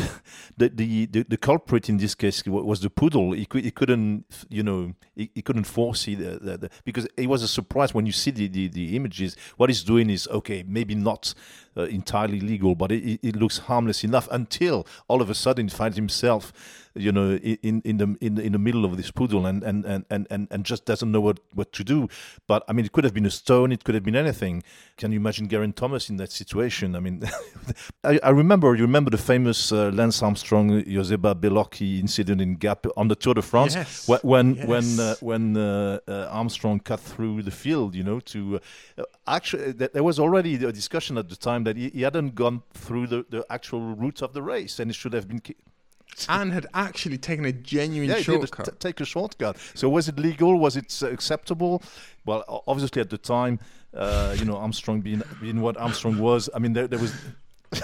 the, 0.57 0.69
the, 0.69 1.07
the 1.07 1.37
culprit 1.37 1.89
in 1.89 1.99
this 1.99 2.15
case 2.15 2.45
was 2.47 2.81
the 2.81 2.91
poodle. 2.91 3.33
He, 3.33 3.47
could, 3.47 3.65
he 3.65 3.71
couldn't, 3.71 4.25
you 4.49 4.63
know, 4.63 4.95
he, 5.15 5.31
he 5.35 5.43
couldn't 5.43 5.65
foresee 5.65 6.15
the, 6.15 6.71
because 6.85 7.07
it 7.17 7.29
was 7.29 7.43
a 7.43 7.49
surprise 7.49 7.93
when 7.95 8.07
you 8.07 8.13
see 8.13 8.31
the, 8.31 8.49
the, 8.49 8.69
the 8.69 8.97
images. 8.97 9.37
What 9.57 9.71
he's 9.71 9.83
doing 9.83 10.11
is 10.11 10.27
okay, 10.29 10.65
maybe 10.67 10.95
not 10.95 11.35
uh, 11.79 11.83
entirely 11.85 12.41
legal, 12.41 12.75
but 12.75 12.93
it, 12.93 13.21
it 13.23 13.37
looks 13.37 13.59
harmless 13.59 14.05
enough 14.05 14.29
until 14.31 14.87
all 15.07 15.23
of 15.23 15.31
a 15.31 15.35
sudden 15.35 15.69
he 15.69 15.75
finds 15.75 15.97
himself 15.97 16.53
you 16.99 17.13
know, 17.13 17.37
in 17.37 17.81
in 17.85 17.99
the 17.99 18.17
in, 18.21 18.39
in 18.39 18.53
the 18.53 18.59
middle 18.59 18.85
of 18.85 18.97
this 18.97 19.11
poodle 19.11 19.47
and 19.47 19.63
and, 19.63 19.85
and, 19.87 20.27
and, 20.31 20.49
and 20.51 20.65
just 20.65 20.85
doesn't 20.85 21.11
know 21.11 21.21
what, 21.21 21.41
what 21.55 21.73
to 21.73 21.85
do. 21.85 22.09
But 22.47 22.65
I 22.69 22.73
mean, 22.73 22.85
it 22.85 22.93
could 22.93 23.05
have 23.05 23.15
been 23.15 23.27
a 23.27 23.31
stone, 23.31 23.73
it 23.73 23.85
could 23.85 23.95
have 23.95 24.05
been 24.05 24.17
anything. 24.17 24.63
Can 24.97 25.13
you 25.13 25.19
imagine 25.19 25.49
Geraint 25.49 25.77
Thomas 25.77 26.11
in 26.11 26.17
that 26.17 26.33
situation? 26.33 26.97
I 26.97 27.01
mean, 27.01 27.23
I, 28.05 28.19
I, 28.23 28.31
remember 28.31 28.75
you 28.75 28.83
remember 28.83 29.11
the 29.11 29.19
famous 29.19 29.73
uh, 29.73 29.91
Lance 29.91 30.23
Armstrong 30.23 30.83
Joseba 30.85 31.35
Beloki 31.35 32.01
incident 32.01 32.41
in 32.41 32.57
Gap 32.57 32.87
on 32.97 33.09
the 33.09 33.15
Tour 33.15 33.35
de 33.35 33.43
France 33.43 33.75
yes. 33.75 34.09
when 34.23 34.55
yes. 34.55 34.67
when 34.67 35.01
uh, 35.01 35.15
when 35.21 35.57
uh, 35.57 35.99
uh, 36.09 36.29
Armstrong 36.31 36.81
cut 36.81 37.01
through 37.01 37.43
the 37.43 37.51
field. 37.51 37.95
You 37.95 38.05
know, 38.05 38.21
to 38.21 38.61
uh, 38.99 39.03
actually 39.27 39.73
there 39.73 40.03
was 40.03 40.19
already 40.19 40.55
a 40.65 40.73
discussion 40.73 41.19
at 41.19 41.29
the 41.29 41.37
time 41.37 41.65
that 41.69 41.77
he, 41.77 41.91
he 41.91 42.03
hadn't 42.03 42.35
gone 42.35 42.63
through 42.73 43.07
the, 43.07 43.27
the 43.29 43.45
actual 43.51 43.81
route 43.95 44.23
of 44.23 44.33
the 44.33 44.43
race 44.43 44.79
and 44.81 44.91
it 44.91 44.95
should 44.95 45.13
have 45.13 45.29
been 45.29 45.43
and 46.29 46.53
had 46.53 46.67
actually 46.73 47.19
taken 47.19 47.45
a 47.45 47.53
genuine 47.53 48.09
yeah, 48.09 48.21
shortcut. 48.21 48.65
T- 48.65 48.73
take 48.79 49.01
a 49.01 49.05
shortcut. 49.05 49.57
So 49.75 49.89
was 49.89 50.09
it 50.09 50.19
legal? 50.19 50.59
Was 50.59 50.77
it 50.77 50.99
uh, 51.03 51.09
acceptable? 51.09 51.83
Well, 52.25 52.63
obviously 52.67 53.03
at 53.03 53.11
the 53.11 53.19
time, 53.19 53.61
uh, 53.95 54.35
you 54.39 54.47
know, 54.47 54.57
Armstrong 54.57 55.01
being 55.03 55.23
being 55.41 55.61
what 55.61 55.77
Armstrong 55.77 56.19
was, 56.19 56.49
I 56.55 56.59
mean, 56.59 56.73
there, 56.73 56.89
there 56.89 56.99
was 56.99 57.13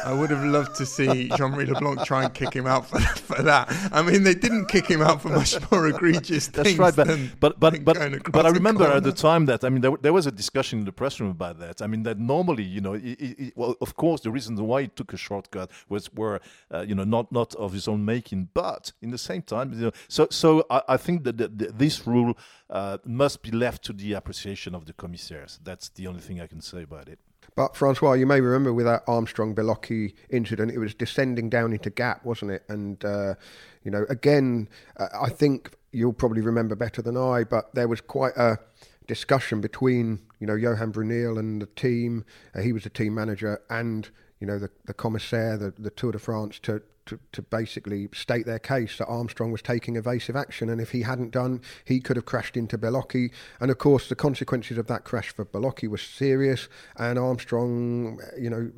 I 0.04 0.12
would 0.12 0.30
have 0.30 0.42
loved 0.44 0.76
to 0.76 0.86
see 0.86 1.28
Jean-Marie 1.36 1.66
Leblanc 1.66 2.04
try 2.04 2.24
and 2.24 2.32
kick 2.32 2.54
him 2.54 2.66
out 2.66 2.86
for, 2.86 2.98
for 3.28 3.42
that. 3.42 3.70
I 3.92 4.02
mean, 4.02 4.22
they 4.22 4.34
didn't 4.34 4.66
kick 4.66 4.86
him 4.86 5.02
out 5.02 5.20
for 5.20 5.28
much 5.28 5.56
more 5.70 5.86
egregious 5.94 6.48
things. 6.48 6.76
That's 6.76 6.78
right, 6.78 6.96
but 6.96 7.06
than 7.06 7.32
but 7.38 7.60
but 7.60 7.84
but, 7.84 8.32
but 8.32 8.46
I 8.46 8.50
remember 8.50 8.84
at 8.84 9.02
the 9.02 9.12
time 9.12 9.46
that 9.46 9.62
I 9.62 9.68
mean 9.68 9.82
there, 9.82 9.96
there 10.00 10.12
was 10.12 10.26
a 10.26 10.32
discussion 10.32 10.78
in 10.80 10.84
the 10.84 10.92
press 10.92 11.20
room 11.20 11.30
about 11.30 11.58
that. 11.58 11.82
I 11.82 11.86
mean 11.86 12.02
that 12.04 12.18
normally 12.18 12.62
you 12.62 12.80
know 12.80 12.94
it, 12.94 13.20
it, 13.20 13.52
well 13.56 13.76
of 13.80 13.94
course 13.96 14.22
the 14.22 14.30
reason 14.30 14.56
why 14.56 14.82
he 14.82 14.88
took 14.88 15.12
a 15.12 15.16
shortcut 15.16 15.70
was 15.88 16.12
were 16.14 16.40
uh, 16.72 16.84
you 16.86 16.94
know 16.94 17.04
not 17.04 17.30
not 17.30 17.54
of 17.56 17.72
his 17.72 17.86
own 17.86 18.04
making, 18.04 18.48
but 18.54 18.92
in 19.02 19.10
the 19.10 19.18
same 19.18 19.42
time 19.42 19.72
you 19.72 19.80
know 19.80 19.92
so 20.08 20.26
so 20.30 20.64
I, 20.70 20.82
I 20.88 20.96
think 20.96 21.24
that 21.24 21.36
the, 21.36 21.48
the, 21.48 21.66
this 21.72 22.06
rule 22.06 22.38
uh, 22.70 22.98
must 23.04 23.42
be 23.42 23.50
left 23.50 23.84
to 23.84 23.92
the 23.92 24.14
appreciation 24.14 24.74
of 24.74 24.86
the 24.86 24.94
commissaires. 24.94 25.60
That's 25.62 25.90
the 25.90 26.06
only 26.06 26.20
thing 26.20 26.40
I 26.40 26.46
can 26.46 26.60
say 26.60 26.82
about 26.82 27.08
it. 27.08 27.18
But 27.56 27.76
Francois, 27.76 28.14
you 28.14 28.26
may 28.26 28.40
remember 28.40 28.72
with 28.72 28.86
that 28.86 29.02
Armstrong 29.06 29.54
Beloki 29.54 30.14
incident, 30.30 30.72
it 30.72 30.78
was 30.78 30.94
descending 30.94 31.48
down 31.48 31.72
into 31.72 31.90
gap, 31.90 32.24
wasn't 32.24 32.50
it? 32.52 32.64
And 32.68 33.04
uh, 33.04 33.34
you 33.82 33.90
know, 33.90 34.06
again, 34.08 34.68
uh, 34.96 35.08
I 35.20 35.28
think 35.28 35.72
you'll 35.92 36.12
probably 36.12 36.40
remember 36.40 36.74
better 36.74 37.02
than 37.02 37.16
I, 37.16 37.44
but 37.44 37.74
there 37.74 37.88
was 37.88 38.00
quite 38.00 38.36
a 38.36 38.58
discussion 39.06 39.60
between 39.60 40.20
you 40.40 40.46
know 40.46 40.54
Johan 40.54 40.92
Bruyneel 40.92 41.38
and 41.38 41.62
the 41.62 41.66
team. 41.66 42.24
Uh, 42.54 42.60
he 42.60 42.72
was 42.72 42.84
the 42.84 42.90
team 42.90 43.14
manager, 43.14 43.60
and 43.70 44.08
you 44.40 44.46
know 44.46 44.58
the 44.58 44.70
the 44.86 44.94
commissaire, 44.94 45.56
the, 45.56 45.72
the 45.78 45.90
Tour 45.90 46.12
de 46.12 46.18
France, 46.18 46.58
to, 46.60 46.82
to 47.06 47.18
to 47.32 47.42
basically 47.42 48.08
state 48.12 48.46
their 48.46 48.58
case 48.58 48.98
that 48.98 49.06
Armstrong 49.06 49.52
was 49.52 49.62
taking 49.62 49.96
evasive 49.96 50.36
action, 50.36 50.68
and 50.68 50.80
if 50.80 50.90
he 50.90 51.02
hadn't 51.02 51.30
done, 51.30 51.60
he 51.84 52.00
could 52.00 52.16
have 52.16 52.24
crashed 52.24 52.56
into 52.56 52.78
Beloki. 52.78 53.30
And 53.60 53.70
of 53.70 53.78
course, 53.78 54.08
the 54.08 54.14
consequences 54.14 54.78
of 54.78 54.86
that 54.86 55.04
crash 55.04 55.30
for 55.30 55.44
Beloki 55.44 55.88
was 55.88 56.02
serious, 56.02 56.68
and 56.96 57.18
Armstrong, 57.18 58.20
you 58.38 58.50
know. 58.50 58.70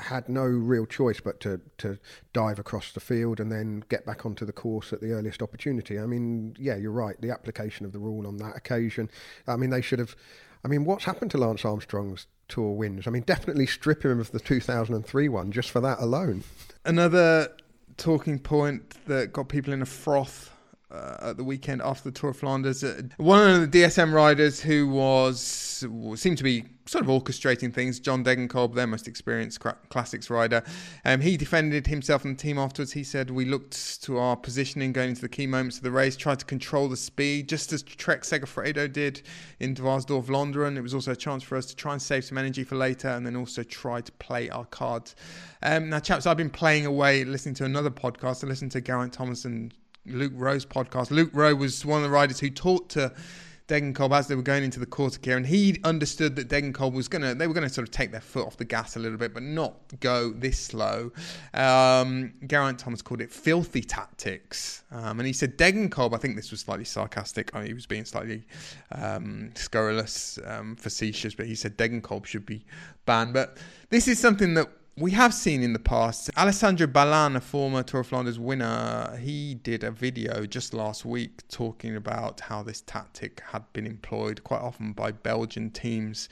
Had 0.00 0.28
no 0.28 0.42
real 0.42 0.86
choice 0.86 1.20
but 1.20 1.38
to, 1.38 1.60
to 1.78 2.00
dive 2.32 2.58
across 2.58 2.90
the 2.90 2.98
field 2.98 3.38
and 3.38 3.52
then 3.52 3.84
get 3.88 4.04
back 4.04 4.26
onto 4.26 4.44
the 4.44 4.52
course 4.52 4.92
at 4.92 5.00
the 5.00 5.12
earliest 5.12 5.40
opportunity. 5.40 6.00
I 6.00 6.06
mean, 6.06 6.56
yeah, 6.58 6.74
you're 6.74 6.90
right. 6.90 7.14
The 7.20 7.30
application 7.30 7.86
of 7.86 7.92
the 7.92 8.00
rule 8.00 8.26
on 8.26 8.38
that 8.38 8.56
occasion, 8.56 9.08
I 9.46 9.54
mean, 9.54 9.70
they 9.70 9.80
should 9.80 10.00
have. 10.00 10.16
I 10.64 10.68
mean, 10.68 10.84
what's 10.84 11.04
happened 11.04 11.30
to 11.30 11.38
Lance 11.38 11.64
Armstrong's 11.64 12.26
tour 12.48 12.72
wins? 12.72 13.06
I 13.06 13.10
mean, 13.10 13.22
definitely 13.22 13.66
strip 13.66 14.04
him 14.04 14.18
of 14.18 14.32
the 14.32 14.40
2003 14.40 15.28
one 15.28 15.52
just 15.52 15.70
for 15.70 15.80
that 15.82 16.00
alone. 16.00 16.42
Another 16.86 17.48
talking 17.96 18.38
point 18.38 19.06
that 19.06 19.32
got 19.32 19.48
people 19.48 19.72
in 19.72 19.80
a 19.80 19.86
froth 19.86 20.53
uh, 20.94 21.30
at 21.30 21.36
the 21.36 21.44
weekend 21.44 21.82
after 21.82 22.10
the 22.10 22.18
Tour 22.18 22.30
of 22.30 22.36
Flanders. 22.36 22.84
Uh, 22.84 23.02
one 23.16 23.48
of 23.48 23.70
the 23.70 23.82
DSM 23.82 24.12
riders 24.12 24.60
who 24.60 24.88
was 24.88 25.40
seemed 26.16 26.38
to 26.38 26.44
be 26.44 26.64
sort 26.86 27.02
of 27.02 27.10
orchestrating 27.10 27.72
things, 27.72 27.98
John 27.98 28.22
Degenkolb, 28.24 28.74
their 28.74 28.86
most 28.86 29.08
experienced 29.08 29.60
cra- 29.60 29.76
classics 29.88 30.30
rider, 30.30 30.62
um, 31.04 31.20
he 31.20 31.36
defended 31.36 31.86
himself 31.86 32.24
and 32.24 32.38
the 32.38 32.42
team 32.42 32.58
afterwards. 32.58 32.92
He 32.92 33.04
said, 33.04 33.30
"We 33.30 33.44
looked 33.44 34.02
to 34.04 34.18
our 34.18 34.36
positioning 34.36 34.92
going 34.92 35.10
into 35.10 35.22
the 35.22 35.28
key 35.28 35.46
moments 35.46 35.78
of 35.78 35.82
the 35.82 35.90
race, 35.90 36.16
tried 36.16 36.38
to 36.40 36.44
control 36.44 36.88
the 36.88 36.96
speed, 36.96 37.48
just 37.48 37.72
as 37.72 37.82
Trek 37.82 38.22
Segafredo 38.22 38.92
did 38.92 39.22
in 39.60 39.74
Dwars 39.74 40.06
door 40.06 40.22
Vlaanderen. 40.22 40.76
It 40.76 40.82
was 40.82 40.94
also 40.94 41.12
a 41.12 41.16
chance 41.16 41.42
for 41.42 41.56
us 41.56 41.66
to 41.66 41.76
try 41.76 41.92
and 41.92 42.02
save 42.02 42.24
some 42.24 42.38
energy 42.38 42.64
for 42.64 42.76
later, 42.76 43.08
and 43.08 43.26
then 43.26 43.36
also 43.36 43.62
try 43.62 44.00
to 44.00 44.12
play 44.12 44.50
our 44.50 44.66
cards." 44.66 45.16
Um, 45.62 45.88
now, 45.88 45.98
chaps, 45.98 46.26
I've 46.26 46.36
been 46.36 46.50
playing 46.50 46.86
away, 46.86 47.24
listening 47.24 47.54
to 47.56 47.64
another 47.64 47.90
podcast. 47.90 48.44
I 48.44 48.46
listened 48.46 48.72
to 48.72 48.80
Geraint 48.80 49.14
Thomas 49.14 49.44
and 49.44 49.72
Luke 50.06 50.32
Rowe's 50.34 50.66
podcast. 50.66 51.10
Luke 51.10 51.30
Rowe 51.32 51.54
was 51.54 51.84
one 51.84 51.98
of 51.98 52.02
the 52.04 52.10
riders 52.10 52.40
who 52.40 52.50
talked 52.50 52.92
to 52.92 53.12
Degenkolb 53.66 54.14
as 54.14 54.28
they 54.28 54.34
were 54.34 54.42
going 54.42 54.62
into 54.62 54.78
the 54.78 54.86
Kortekeer, 54.86 55.36
and 55.36 55.46
he 55.46 55.80
understood 55.84 56.36
that 56.36 56.48
Degenkolb 56.48 56.92
was 56.92 57.08
gonna 57.08 57.34
they 57.34 57.46
were 57.46 57.54
gonna 57.54 57.70
sort 57.70 57.88
of 57.88 57.92
take 57.92 58.12
their 58.12 58.20
foot 58.20 58.46
off 58.46 58.58
the 58.58 58.64
gas 58.64 58.96
a 58.96 58.98
little 58.98 59.16
bit, 59.16 59.32
but 59.32 59.42
not 59.42 59.74
go 60.00 60.32
this 60.32 60.58
slow. 60.58 61.10
Um, 61.54 62.34
Geraint 62.46 62.78
Thomas 62.78 63.00
called 63.00 63.22
it 63.22 63.32
filthy 63.32 63.80
tactics, 63.80 64.82
um, 64.90 65.18
and 65.18 65.26
he 65.26 65.32
said 65.32 65.56
Degenkolb. 65.56 66.14
I 66.14 66.18
think 66.18 66.36
this 66.36 66.50
was 66.50 66.60
slightly 66.60 66.84
sarcastic. 66.84 67.54
I 67.54 67.60
mean, 67.60 67.68
he 67.68 67.74
was 67.74 67.86
being 67.86 68.04
slightly 68.04 68.46
um, 68.92 69.50
scurrilous, 69.54 70.38
um, 70.44 70.76
facetious, 70.76 71.34
but 71.34 71.46
he 71.46 71.54
said 71.54 71.78
Degenkolb 71.78 72.26
should 72.26 72.44
be 72.44 72.66
banned. 73.06 73.32
But 73.32 73.56
this 73.88 74.08
is 74.08 74.18
something 74.18 74.52
that 74.54 74.68
we 74.96 75.10
have 75.10 75.34
seen 75.34 75.62
in 75.62 75.72
the 75.72 75.78
past. 75.78 76.30
Alessandro 76.36 76.86
Ballan, 76.86 77.36
a 77.36 77.40
former 77.40 77.82
Tour 77.82 78.00
of 78.00 78.06
Flanders 78.06 78.38
winner, 78.38 79.16
he 79.16 79.54
did 79.54 79.82
a 79.82 79.90
video 79.90 80.46
just 80.46 80.72
last 80.72 81.04
week 81.04 81.46
talking 81.48 81.96
about 81.96 82.40
how 82.40 82.62
this 82.62 82.80
tactic 82.82 83.42
had 83.50 83.64
been 83.72 83.86
employed 83.86 84.44
quite 84.44 84.60
often 84.60 84.92
by 84.92 85.10
Belgian 85.10 85.70
teams 85.70 86.28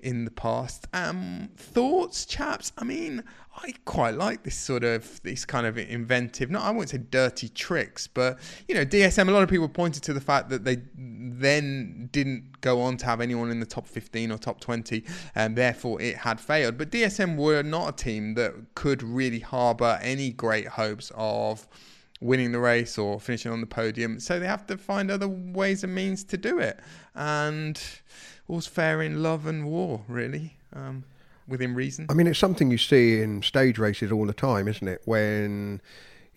in 0.00 0.24
the 0.24 0.30
past. 0.30 0.86
Um, 0.92 1.50
thoughts, 1.56 2.24
chaps? 2.24 2.72
I 2.78 2.84
mean, 2.84 3.24
I 3.56 3.74
quite 3.84 4.14
like 4.14 4.44
this 4.44 4.56
sort 4.56 4.84
of 4.84 5.20
this 5.22 5.44
kind 5.44 5.66
of 5.66 5.76
inventive. 5.76 6.50
Not 6.50 6.62
I 6.62 6.70
won't 6.70 6.90
say 6.90 6.98
dirty 6.98 7.48
tricks, 7.48 8.06
but 8.06 8.38
you 8.68 8.76
know, 8.76 8.84
DSM. 8.84 9.28
A 9.28 9.32
lot 9.32 9.42
of 9.42 9.48
people 9.48 9.68
pointed 9.68 10.04
to 10.04 10.12
the 10.12 10.20
fact 10.20 10.50
that 10.50 10.64
they 10.64 10.76
then 11.40 12.08
didn't 12.12 12.60
go 12.60 12.80
on 12.80 12.96
to 12.98 13.06
have 13.06 13.20
anyone 13.20 13.50
in 13.50 13.60
the 13.60 13.66
top 13.66 13.86
15 13.86 14.32
or 14.32 14.38
top 14.38 14.60
20, 14.60 15.04
and 15.34 15.56
therefore 15.56 16.00
it 16.00 16.16
had 16.16 16.40
failed. 16.40 16.78
But 16.78 16.90
DSM 16.90 17.36
were 17.36 17.62
not 17.62 17.88
a 17.88 18.04
team 18.04 18.34
that 18.34 18.54
could 18.74 19.02
really 19.02 19.40
harbour 19.40 19.98
any 20.02 20.30
great 20.30 20.68
hopes 20.68 21.12
of 21.14 21.66
winning 22.20 22.52
the 22.52 22.58
race 22.58 22.98
or 22.98 23.20
finishing 23.20 23.52
on 23.52 23.60
the 23.60 23.66
podium. 23.66 24.18
So 24.20 24.38
they 24.40 24.46
have 24.46 24.66
to 24.66 24.76
find 24.76 25.10
other 25.10 25.28
ways 25.28 25.84
and 25.84 25.94
means 25.94 26.24
to 26.24 26.36
do 26.36 26.58
it. 26.58 26.80
And 27.14 27.80
all's 28.48 28.66
fair 28.66 29.02
in 29.02 29.22
love 29.22 29.46
and 29.46 29.66
war, 29.66 30.04
really, 30.08 30.56
um, 30.72 31.04
within 31.46 31.74
reason. 31.74 32.06
I 32.10 32.14
mean, 32.14 32.26
it's 32.26 32.38
something 32.38 32.70
you 32.70 32.78
see 32.78 33.20
in 33.20 33.42
stage 33.42 33.78
races 33.78 34.10
all 34.10 34.26
the 34.26 34.32
time, 34.32 34.68
isn't 34.68 34.88
it? 34.88 35.02
When 35.04 35.80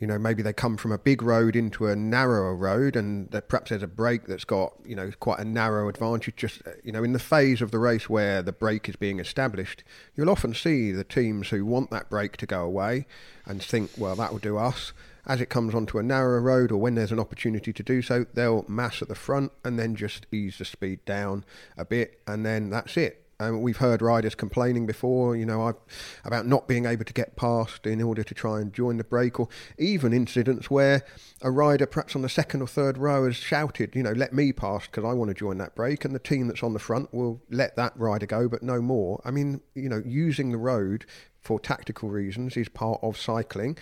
you 0.01 0.07
know 0.07 0.17
maybe 0.17 0.41
they 0.41 0.51
come 0.51 0.77
from 0.77 0.91
a 0.91 0.97
big 0.97 1.21
road 1.21 1.55
into 1.55 1.85
a 1.85 1.95
narrower 1.95 2.55
road, 2.55 2.95
and 2.95 3.29
perhaps 3.47 3.69
there's 3.69 3.83
a 3.83 3.87
break 3.87 4.25
that's 4.25 4.43
got 4.43 4.73
you 4.83 4.95
know 4.95 5.11
quite 5.19 5.39
a 5.39 5.45
narrow 5.45 5.87
advantage. 5.87 6.35
Just 6.35 6.63
uh, 6.65 6.71
you 6.83 6.91
know, 6.91 7.03
in 7.03 7.13
the 7.13 7.19
phase 7.19 7.61
of 7.61 7.69
the 7.69 7.77
race 7.77 8.09
where 8.09 8.41
the 8.41 8.51
break 8.51 8.89
is 8.89 8.95
being 8.95 9.19
established, 9.19 9.83
you'll 10.15 10.31
often 10.31 10.55
see 10.55 10.91
the 10.91 11.03
teams 11.03 11.49
who 11.49 11.63
want 11.63 11.91
that 11.91 12.09
break 12.09 12.35
to 12.37 12.47
go 12.47 12.63
away 12.63 13.05
and 13.45 13.61
think, 13.61 13.91
well, 13.95 14.15
that 14.15 14.31
will 14.31 14.39
do 14.39 14.57
us. 14.57 14.91
As 15.27 15.39
it 15.39 15.49
comes 15.51 15.75
onto 15.75 15.99
a 15.99 16.03
narrower 16.03 16.41
road, 16.41 16.71
or 16.71 16.77
when 16.77 16.95
there's 16.95 17.11
an 17.11 17.19
opportunity 17.19 17.71
to 17.71 17.83
do 17.83 18.01
so, 18.01 18.25
they'll 18.33 18.65
mass 18.67 19.03
at 19.03 19.07
the 19.07 19.13
front 19.13 19.51
and 19.63 19.77
then 19.77 19.95
just 19.95 20.25
ease 20.31 20.57
the 20.57 20.65
speed 20.65 21.05
down 21.05 21.45
a 21.77 21.85
bit, 21.85 22.19
and 22.25 22.43
then 22.43 22.71
that's 22.71 22.97
it. 22.97 23.23
Um, 23.41 23.63
we've 23.63 23.77
heard 23.77 24.03
riders 24.03 24.35
complaining 24.35 24.85
before, 24.85 25.35
you 25.35 25.47
know, 25.47 25.63
I've, 25.63 25.75
about 26.23 26.45
not 26.45 26.67
being 26.67 26.85
able 26.85 27.05
to 27.05 27.13
get 27.13 27.35
past 27.35 27.87
in 27.87 27.99
order 27.99 28.23
to 28.23 28.35
try 28.35 28.61
and 28.61 28.71
join 28.71 28.97
the 28.97 29.03
break, 29.03 29.39
or 29.39 29.49
even 29.79 30.13
incidents 30.13 30.69
where 30.69 31.03
a 31.41 31.49
rider, 31.49 31.87
perhaps 31.87 32.15
on 32.15 32.21
the 32.21 32.29
second 32.29 32.61
or 32.61 32.67
third 32.67 32.99
row, 32.99 33.25
has 33.25 33.35
shouted, 33.35 33.95
you 33.95 34.03
know, 34.03 34.11
let 34.11 34.31
me 34.31 34.53
pass 34.53 34.85
because 34.85 35.03
I 35.03 35.13
want 35.13 35.29
to 35.29 35.33
join 35.33 35.57
that 35.57 35.73
break, 35.73 36.05
and 36.05 36.13
the 36.13 36.19
team 36.19 36.47
that's 36.47 36.61
on 36.61 36.73
the 36.73 36.79
front 36.79 37.11
will 37.11 37.41
let 37.49 37.75
that 37.77 37.97
rider 37.97 38.27
go, 38.27 38.47
but 38.47 38.61
no 38.61 38.79
more. 38.79 39.19
I 39.25 39.31
mean, 39.31 39.61
you 39.73 39.89
know, 39.89 40.03
using 40.05 40.51
the 40.51 40.59
road 40.59 41.07
for 41.39 41.59
tactical 41.59 42.09
reasons 42.09 42.55
is 42.55 42.69
part 42.69 42.99
of 43.01 43.17
cycling. 43.17 43.75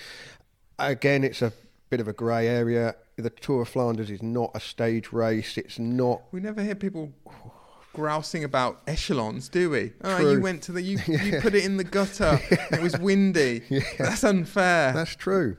Again, 0.78 1.26
it's 1.26 1.41
a 1.41 1.51
bit 1.89 1.99
of 1.99 2.07
a 2.07 2.14
grey 2.14 2.47
area. 2.47 2.95
The 3.18 3.30
Tour 3.30 3.64
of 3.64 3.68
Flanders 3.68 4.10
is 4.10 4.24
not 4.24 4.51
a 4.53 4.62
stage 4.62 5.12
race. 5.12 5.57
It's 5.57 5.78
not 5.78 6.22
We 6.32 6.39
never 6.39 6.64
hear 6.64 6.76
people 6.76 7.12
grousing 7.94 8.44
about 8.44 8.82
echelons, 8.88 9.50
do 9.50 9.70
we? 9.70 9.94
Oh, 10.04 10.18
True. 10.18 10.32
you 10.34 10.42
went 10.42 10.64
to 10.64 10.72
the 10.72 10.82
you, 10.82 11.00
you 11.08 11.42
put 11.42 11.56
it 11.56 11.66
in 11.66 11.78
the 11.78 11.84
gutter. 11.84 12.40
It 12.72 12.82
was 12.82 12.98
windy. 13.00 13.64
That's 13.98 14.24
unfair. 14.24 14.94
That's 14.94 15.16
true. 15.16 15.58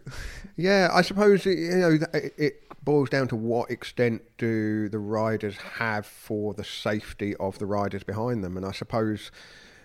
Yeah, 0.56 0.88
I 0.92 1.02
suppose 1.02 1.46
it, 1.46 1.58
you 1.58 1.76
know 1.76 1.98
it, 2.14 2.34
it 2.38 2.84
boils 2.84 3.10
down 3.10 3.28
to 3.28 3.36
what 3.36 3.70
extent 3.70 4.22
do 4.38 4.88
the 4.88 4.98
riders 4.98 5.56
have 5.56 6.06
for 6.06 6.54
the 6.54 6.64
safety 6.64 7.34
of 7.36 7.58
the 7.58 7.66
riders 7.66 8.04
behind 8.04 8.44
them, 8.44 8.56
and 8.56 8.64
I 8.64 8.72
suppose 8.72 9.30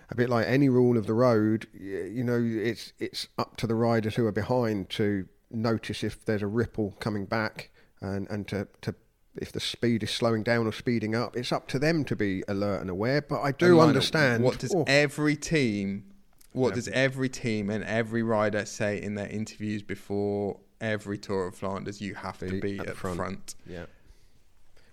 a 0.09 0.15
bit 0.15 0.29
like 0.29 0.45
any 0.47 0.69
rule 0.69 0.97
of 0.97 1.07
the 1.07 1.13
road, 1.13 1.67
you 1.73 2.23
know, 2.23 2.41
it's 2.43 2.93
it's 2.99 3.27
up 3.37 3.57
to 3.57 3.67
the 3.67 3.75
riders 3.75 4.15
who 4.15 4.25
are 4.27 4.31
behind 4.31 4.89
to 4.91 5.27
notice 5.49 6.03
if 6.03 6.23
there's 6.25 6.41
a 6.41 6.47
ripple 6.47 6.91
coming 6.99 7.25
back 7.25 7.71
and 8.01 8.29
and 8.29 8.47
to 8.49 8.67
to 8.81 8.95
if 9.37 9.51
the 9.51 9.59
speed 9.59 10.03
is 10.03 10.11
slowing 10.11 10.43
down 10.43 10.67
or 10.67 10.71
speeding 10.71 11.15
up, 11.15 11.35
it's 11.35 11.51
up 11.51 11.67
to 11.69 11.79
them 11.79 12.03
to 12.05 12.15
be 12.15 12.43
alert 12.47 12.81
and 12.81 12.89
aware. 12.89 13.21
But 13.21 13.41
I 13.41 13.51
do 13.51 13.67
Lionel, 13.75 13.81
understand 13.81 14.43
What 14.43 14.59
does 14.59 14.73
Oh, 14.73 14.83
every 14.87 15.35
team, 15.35 16.05
what 16.51 16.73
does 16.75 16.87
every 16.89 17.29
team 17.29 17.69
and 17.69 17.83
every 17.83 18.23
rider 18.23 18.65
say 18.65 19.01
in 19.01 19.15
their 19.15 19.27
interviews 19.27 19.83
before 19.83 20.59
every 20.79 21.17
Tour 21.17 21.47
of 21.47 21.55
Flanders? 21.55 22.01
You 22.01 22.15
have 22.15 22.37
to 22.39 22.45
Be 22.49 22.59
be 22.59 22.73
at 22.75 22.81
at, 22.81 22.87
the 22.87 22.93
front. 22.95 23.17
front. 23.17 23.55
Yeah. 23.67 23.85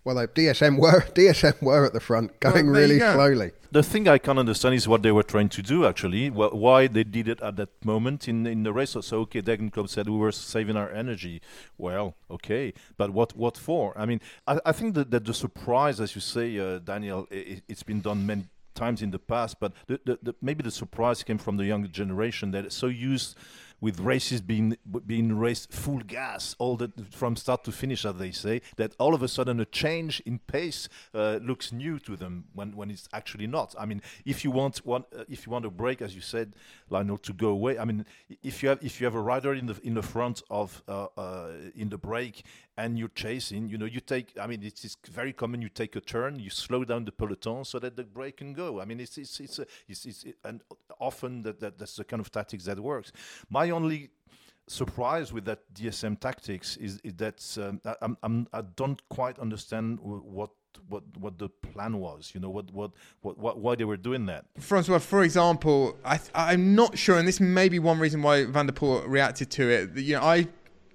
Well, 0.05 0.17
they, 0.17 0.27
DSM 0.27 0.79
were 0.79 1.01
DSM 1.15 1.63
were 1.63 1.85
at 1.85 1.93
the 1.93 2.01
front, 2.01 2.39
going 2.41 2.55
there 2.55 2.65
you 2.65 2.71
really 2.73 2.99
go. 2.99 3.15
slowly. 3.15 3.53
The 3.71 3.83
thing 3.83 4.07
I 4.09 4.19
can't 4.19 4.39
understand 4.39 4.75
is 4.75 4.87
what 4.87 5.03
they 5.03 5.13
were 5.13 5.23
trying 5.23 5.49
to 5.51 5.63
do, 5.63 5.87
actually, 5.87 6.29
wh- 6.29 6.55
why 6.55 6.89
they 6.89 7.05
did 7.05 7.27
it 7.29 7.41
at 7.41 7.57
that 7.57 7.71
moment 7.85 8.29
in, 8.29 8.47
in 8.47 8.65
the 8.65 8.73
race. 8.73 8.91
So, 8.91 9.01
so 9.01 9.21
okay, 9.21 9.41
Degenkolb 9.41 9.89
said 9.89 10.09
we 10.09 10.17
were 10.17 10.33
saving 10.33 10.77
our 10.77 10.91
energy. 10.91 11.41
Well, 11.79 12.15
okay, 12.31 12.75
but 12.97 13.11
what 13.11 13.37
what 13.37 13.57
for? 13.57 13.93
I 13.97 14.05
mean, 14.07 14.21
I, 14.47 14.61
I 14.67 14.73
think 14.73 14.95
that, 14.97 15.11
that 15.13 15.25
the 15.25 15.35
surprise, 15.35 16.01
as 16.01 16.15
you 16.15 16.21
say, 16.21 16.59
uh, 16.59 16.79
Daniel, 16.81 17.27
i 17.31 17.35
i- 17.37 17.63
it's 17.69 17.83
been 17.85 18.01
done 18.01 18.27
many 18.27 18.45
times 18.75 19.03
in 19.03 19.11
the 19.11 19.19
past, 19.19 19.61
but 19.61 19.73
the, 19.87 20.01
the, 20.05 20.19
the, 20.23 20.35
maybe 20.43 20.63
the 20.63 20.71
surprise 20.71 21.23
came 21.23 21.39
from 21.39 21.57
the 21.59 21.65
younger 21.67 21.89
generation 21.89 22.51
that 22.53 22.65
is 22.67 22.75
so 22.75 22.87
used 22.89 23.37
with 23.83 23.99
races 23.99 24.41
being 24.41 24.77
being 25.07 25.37
raced 25.37 25.73
full 25.73 25.99
gas 25.99 26.55
all 26.59 26.77
the 26.77 26.91
from 27.11 27.35
start 27.37 27.65
to 27.65 27.73
finish, 27.73 28.07
as 28.07 28.15
they 28.15 28.31
say, 28.31 28.63
that 28.77 28.95
all 28.99 29.13
of 29.13 29.23
a 29.23 29.29
sudden 29.29 29.59
a 29.61 29.65
change 29.65 30.23
in 30.25 30.39
pace 30.39 30.89
uh, 31.15 31.41
looks 31.43 31.73
new 31.73 31.99
to 31.99 32.17
them 32.17 32.45
when, 32.55 32.75
when 32.77 32.91
it's 32.91 33.09
actually 33.13 33.49
not. 33.49 33.75
I 33.79 33.85
mean, 33.85 34.01
if 34.25 34.45
you 34.45 34.53
want 34.53 34.87
one, 34.87 35.05
uh, 35.19 35.25
if 35.29 35.45
you 35.45 35.53
want 35.53 35.67
a 35.67 35.71
break, 35.71 36.01
as 36.01 36.15
you 36.15 36.21
said, 36.21 36.55
Lionel, 36.89 37.19
to 37.19 37.33
go 37.33 37.49
away. 37.49 37.77
I 37.77 37.85
mean, 37.85 38.07
if 38.43 38.63
you 38.63 38.69
have 38.69 38.79
if 38.83 39.01
you 39.01 39.05
have 39.05 39.17
a 39.17 39.21
rider 39.21 39.53
in 39.53 39.67
the 39.67 39.79
in 39.83 39.95
the 39.95 40.03
front 40.03 40.43
of 40.49 40.83
uh, 40.89 41.09
uh 41.17 41.49
in 41.75 41.89
the 41.89 41.99
break 41.99 42.45
and 42.77 42.99
you're 42.99 43.09
chasing, 43.09 43.69
you 43.69 43.77
know, 43.77 43.85
you 43.85 44.01
take. 44.01 44.33
I 44.41 44.47
mean, 44.47 44.63
it's, 44.63 44.97
very 45.11 45.33
common. 45.33 45.61
You 45.61 45.69
take 45.69 45.95
a 45.97 46.01
turn, 46.01 46.39
you 46.39 46.49
slow 46.49 46.85
down 46.85 47.05
the 47.05 47.13
peloton 47.13 47.65
so 47.65 47.79
that 47.79 47.97
the 47.97 48.05
break 48.05 48.39
can 48.39 48.55
go. 48.55 48.81
I 48.81 48.85
mean, 48.85 49.01
it's 49.01 49.19
it's 49.19 49.41
it's, 49.41 49.59
a, 49.59 49.67
it's, 49.89 50.07
it's 50.07 50.25
and 50.45 50.63
often 50.99 51.43
that, 51.43 51.61
that 51.61 51.79
that's 51.79 51.97
the 51.97 52.05
kind 52.05 52.21
of 52.21 52.31
tactics 52.31 52.65
that 52.65 52.79
works. 52.79 53.13
My 53.51 53.71
only 53.73 54.11
surprise 54.67 55.33
with 55.33 55.45
that 55.45 55.61
DSM 55.75 56.19
tactics 56.21 56.77
is, 56.77 57.01
is 57.03 57.15
that 57.15 57.59
um, 57.61 57.81
I, 57.85 58.17
I'm, 58.23 58.47
I 58.53 58.63
don't 58.77 59.01
quite 59.09 59.39
understand 59.39 59.99
what 60.01 60.51
what 60.89 61.03
what 61.19 61.39
the 61.39 61.51
plan 61.51 61.99
was 61.99 62.33
you 62.35 62.41
know 62.41 62.49
what 62.49 62.73
what 62.73 62.93
what, 63.21 63.37
what 63.37 63.59
why 63.59 63.75
they 63.75 63.85
were 63.85 63.97
doing 63.97 64.25
that. 64.27 64.47
Francois 64.59 64.99
for 64.99 65.23
example 65.23 65.99
i 66.03 66.19
i'm 66.35 66.75
not 66.75 66.97
sure 66.97 67.19
and 67.19 67.29
this 67.29 67.41
may 67.41 67.69
be 67.69 67.79
one 67.79 67.99
reason 67.99 68.23
why 68.23 68.47
van 68.47 68.67
der 68.67 68.73
poel 68.73 69.05
reacted 69.07 69.51
to 69.51 69.69
it. 69.69 69.95
You 69.97 70.17
know 70.17 70.23
i 70.23 70.47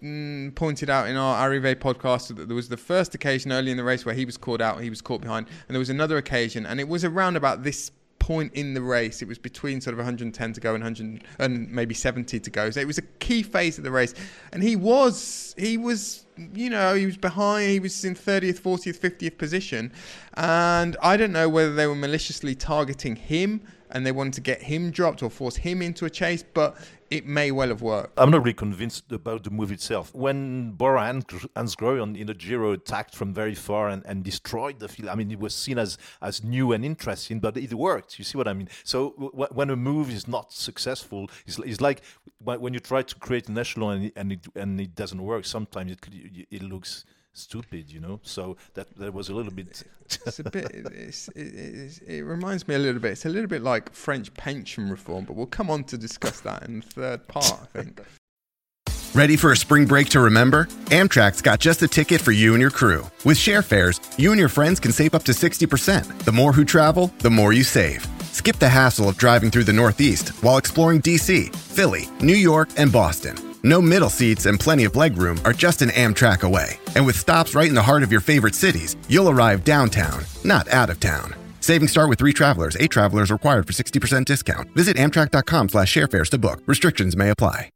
mm, 0.01 0.53
pointed 0.55 0.89
out 0.89 1.07
in 1.07 1.15
our 1.15 1.47
Arrivée 1.47 1.75
podcast 1.75 2.35
that 2.35 2.47
there 2.47 2.55
was 2.55 2.69
the 2.69 2.77
first 2.77 3.13
occasion 3.15 3.51
early 3.51 3.71
in 3.71 3.77
the 3.77 3.83
race 3.83 4.05
where 4.05 4.15
he 4.15 4.25
was 4.25 4.37
caught 4.37 4.61
out, 4.61 4.81
he 4.81 4.89
was 4.89 5.01
caught 5.01 5.21
behind, 5.21 5.47
and 5.67 5.75
there 5.75 5.79
was 5.79 5.89
another 5.89 6.17
occasion, 6.17 6.65
and 6.65 6.79
it 6.79 6.87
was 6.87 7.03
around 7.03 7.35
about 7.35 7.63
this 7.63 7.91
point 8.27 8.53
in 8.55 8.73
the 8.73 8.81
race. 8.81 9.21
It 9.21 9.27
was 9.27 9.37
between 9.37 9.79
sort 9.79 9.93
of 9.93 9.99
110 9.99 10.53
to 10.53 10.59
go 10.59 10.75
and 10.75 10.83
100 10.83 11.23
and 11.39 11.71
maybe 11.71 11.95
70 11.95 12.41
to 12.41 12.49
go. 12.49 12.69
So 12.69 12.81
it 12.81 12.85
was 12.85 12.97
a 12.97 13.03
key 13.19 13.41
phase 13.41 13.77
of 13.77 13.85
the 13.85 13.91
race, 13.91 14.13
and 14.51 14.61
he 14.61 14.75
was 14.75 15.55
he 15.57 15.77
was 15.77 16.25
you 16.53 16.69
know 16.69 16.93
he 16.93 17.05
was 17.05 17.15
behind. 17.15 17.71
He 17.71 17.79
was 17.79 18.03
in 18.03 18.15
30th, 18.15 18.59
40th, 18.59 18.99
50th 18.99 19.37
position, 19.37 19.93
and 20.33 20.97
I 21.01 21.15
don't 21.15 21.31
know 21.31 21.47
whether 21.47 21.73
they 21.73 21.87
were 21.87 21.95
maliciously 21.95 22.53
targeting 22.53 23.15
him 23.15 23.61
and 23.91 24.05
they 24.05 24.11
wanted 24.11 24.33
to 24.33 24.41
get 24.41 24.61
him 24.61 24.91
dropped 24.91 25.23
or 25.23 25.29
force 25.29 25.55
him 25.55 25.81
into 25.81 26.03
a 26.03 26.09
chase, 26.09 26.43
but 26.43 26.75
it 27.09 27.25
may 27.25 27.51
well 27.51 27.69
have 27.69 27.81
worked. 27.81 28.13
I'm 28.17 28.31
not 28.31 28.43
really 28.43 28.53
convinced 28.53 29.11
about 29.11 29.43
the 29.43 29.49
move 29.49 29.71
itself. 29.71 30.13
When 30.13 30.71
Bora 30.71 31.01
Hansgrohe 31.55 32.17
in 32.17 32.27
the 32.27 32.33
Giro 32.33 32.71
attacked 32.73 33.15
from 33.15 33.33
very 33.33 33.55
far 33.55 33.89
and, 33.89 34.05
and 34.05 34.23
destroyed 34.23 34.79
the 34.79 34.87
field, 34.87 35.09
I 35.09 35.15
mean, 35.15 35.31
it 35.31 35.39
was 35.39 35.55
seen 35.55 35.77
as, 35.77 35.97
as 36.21 36.43
new 36.43 36.73
and 36.73 36.83
interesting, 36.83 37.39
but 37.39 37.57
it 37.57 37.73
worked. 37.73 38.19
You 38.19 38.25
see 38.25 38.37
what 38.37 38.47
I 38.47 38.53
mean? 38.53 38.69
So 38.83 39.13
w- 39.17 39.47
when 39.51 39.69
a 39.69 39.75
move 39.75 40.09
is 40.11 40.27
not 40.27 40.51
successful, 40.51 41.29
it's, 41.45 41.57
it's 41.59 41.81
like 41.81 42.01
when 42.39 42.73
you 42.73 42.79
try 42.79 43.01
to 43.01 43.15
create 43.15 43.47
an 43.49 43.57
echelon 43.57 43.97
and 43.97 44.11
and 44.15 44.31
it, 44.31 44.47
and 44.55 44.81
it 44.81 44.95
doesn't 44.95 45.21
work, 45.21 45.45
sometimes 45.45 45.91
it, 45.91 46.47
it 46.51 46.61
looks 46.61 47.05
stupid, 47.37 47.91
you 47.91 47.99
know. 47.99 48.19
So 48.23 48.57
that 48.73 48.95
that 48.97 49.13
was 49.13 49.29
a 49.29 49.33
little 49.33 49.51
bit. 49.51 49.83
it's 50.05 50.39
a 50.39 50.43
bit. 50.49 50.71
It's, 50.73 51.29
it's, 51.29 51.99
it 51.99 52.21
reminds 52.21 52.67
me 52.67 52.75
a 52.75 52.79
little 52.79 53.01
bit. 53.01 53.11
It's 53.13 53.25
a 53.25 53.29
little 53.29 53.47
bit 53.47 53.63
like 53.63 53.93
French 53.93 54.33
pension 54.33 54.89
reform, 54.89 55.25
but 55.25 55.35
we'll 55.35 55.45
come 55.45 55.69
on 55.69 55.83
to 55.85 55.97
discuss 55.97 56.41
that 56.41 56.63
in 56.63 56.79
the 56.79 56.85
third 56.85 57.27
part, 57.27 57.59
I 57.73 57.83
think. 57.83 58.01
Ready 59.13 59.35
for 59.35 59.51
a 59.51 59.57
spring 59.57 59.85
break 59.85 60.09
to 60.09 60.19
remember? 60.19 60.65
Amtrak's 60.91 61.41
got 61.41 61.59
just 61.59 61.79
the 61.79 61.87
ticket 61.87 62.21
for 62.21 62.31
you 62.31 62.53
and 62.53 62.61
your 62.61 62.69
crew. 62.69 63.09
With 63.25 63.37
share 63.37 63.63
fares, 63.63 63.99
you 64.17 64.31
and 64.31 64.39
your 64.39 64.49
friends 64.49 64.79
can 64.79 64.91
save 64.91 65.15
up 65.15 65.23
to 65.23 65.31
60%. 65.31 66.19
The 66.19 66.31
more 66.31 66.53
who 66.53 66.63
travel, 66.63 67.11
the 67.19 67.31
more 67.31 67.51
you 67.51 67.63
save. 67.63 68.05
Skip 68.31 68.57
the 68.57 68.69
hassle 68.69 69.09
of 69.09 69.17
driving 69.17 69.49
through 69.49 69.63
the 69.63 69.73
Northeast 69.73 70.29
while 70.43 70.57
exploring 70.57 71.01
DC, 71.01 71.55
Philly, 71.55 72.07
New 72.21 72.35
York, 72.35 72.69
and 72.77 72.91
Boston. 72.91 73.46
No 73.63 73.81
middle 73.81 74.09
seats 74.09 74.45
and 74.45 74.59
plenty 74.59 74.85
of 74.85 74.93
legroom 74.93 75.43
are 75.45 75.53
just 75.53 75.81
an 75.81 75.89
Amtrak 75.89 76.43
away. 76.43 76.79
And 76.95 77.05
with 77.05 77.17
stops 77.17 77.55
right 77.55 77.67
in 77.69 77.75
the 77.75 77.81
heart 77.81 78.03
of 78.03 78.11
your 78.11 78.21
favorite 78.21 78.55
cities, 78.55 78.95
you'll 79.07 79.29
arrive 79.29 79.63
downtown, 79.63 80.23
not 80.43 80.67
out 80.69 80.89
of 80.89 80.99
town. 80.99 81.33
Savings 81.59 81.91
start 81.91 82.09
with 82.09 82.19
three 82.19 82.33
travelers. 82.33 82.77
Eight 82.79 82.91
travelers 82.91 83.31
required 83.31 83.65
for 83.65 83.73
60% 83.73 84.25
discount. 84.25 84.69
Visit 84.71 84.97
Amtrak.com 84.97 85.69
slash 85.69 85.93
sharefares 85.93 86.29
to 86.29 86.37
book. 86.37 86.61
Restrictions 86.65 87.15
may 87.17 87.29
apply. 87.29 87.71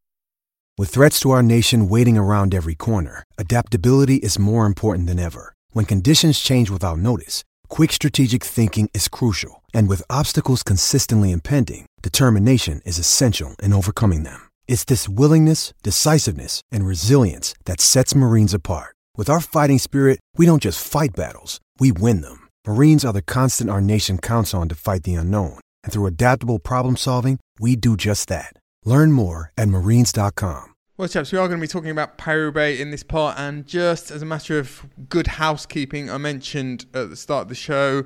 With 0.78 0.90
threats 0.90 1.20
to 1.22 1.32
our 1.32 1.44
nation 1.44 1.90
waiting 1.90 2.18
around 2.18 2.56
every 2.56 2.76
corner, 2.76 3.24
adaptability 3.38 4.16
is 4.16 4.40
more 4.40 4.66
important 4.66 5.08
than 5.08 5.20
ever. 5.20 5.54
When 5.72 5.86
conditions 5.86 6.40
change 6.40 6.70
without 6.70 7.00
notice, 7.00 7.44
quick 7.68 7.92
strategic 7.92 8.44
thinking 8.44 8.90
is 8.94 9.08
crucial. 9.10 9.64
And 9.74 9.90
with 9.90 10.02
obstacles 10.10 10.64
consistently 10.64 11.32
impending, 11.32 11.88
determination 12.02 12.82
is 12.86 12.98
essential 13.00 13.56
in 13.62 13.74
overcoming 13.74 14.24
them. 14.24 14.51
It's 14.68 14.84
this 14.84 15.08
willingness, 15.08 15.76
decisiveness, 15.84 16.62
and 16.72 16.84
resilience 16.88 17.54
that 17.66 17.80
sets 17.80 18.16
Marines 18.16 18.56
apart. 18.56 18.96
With 19.16 19.30
our 19.30 19.40
fighting 19.40 19.78
spirit, 19.78 20.20
we 20.38 20.48
don't 20.48 20.64
just 20.64 20.84
fight 20.84 21.12
battles, 21.16 21.60
we 21.80 21.92
win 21.92 22.22
them. 22.22 22.48
Marines 22.66 23.06
are 23.06 23.14
the 23.14 23.22
constant 23.22 23.70
our 23.70 23.82
nation 23.82 24.18
counts 24.18 24.56
on 24.56 24.68
to 24.70 24.76
fight 24.76 25.04
the 25.04 25.14
unknown. 25.14 25.60
And 25.84 25.94
through 25.94 26.08
adaptable 26.08 26.58
problem 26.58 26.98
solving, 26.98 27.40
we 27.60 27.76
do 27.76 27.96
just 27.96 28.30
that. 28.30 28.54
Learn 28.84 29.12
more 29.12 29.52
at 29.56 29.68
marines.com. 29.68 30.74
Well, 30.98 31.08
chaps, 31.08 31.32
we 31.32 31.38
are 31.40 31.48
going 31.48 31.60
to 31.60 31.64
be 31.64 31.68
talking 31.68 31.90
about 31.90 32.18
Paris 32.18 32.80
in 32.80 32.92
this 32.92 33.02
part, 33.02 33.40
and 33.40 33.66
just 33.66 34.12
as 34.12 34.22
a 34.22 34.26
matter 34.26 34.60
of 34.60 34.86
good 35.10 35.26
housekeeping, 35.26 36.12
I 36.12 36.18
mentioned 36.18 36.86
at 36.94 37.10
the 37.10 37.16
start 37.16 37.44
of 37.44 37.50
the 37.50 37.56
show 37.56 38.04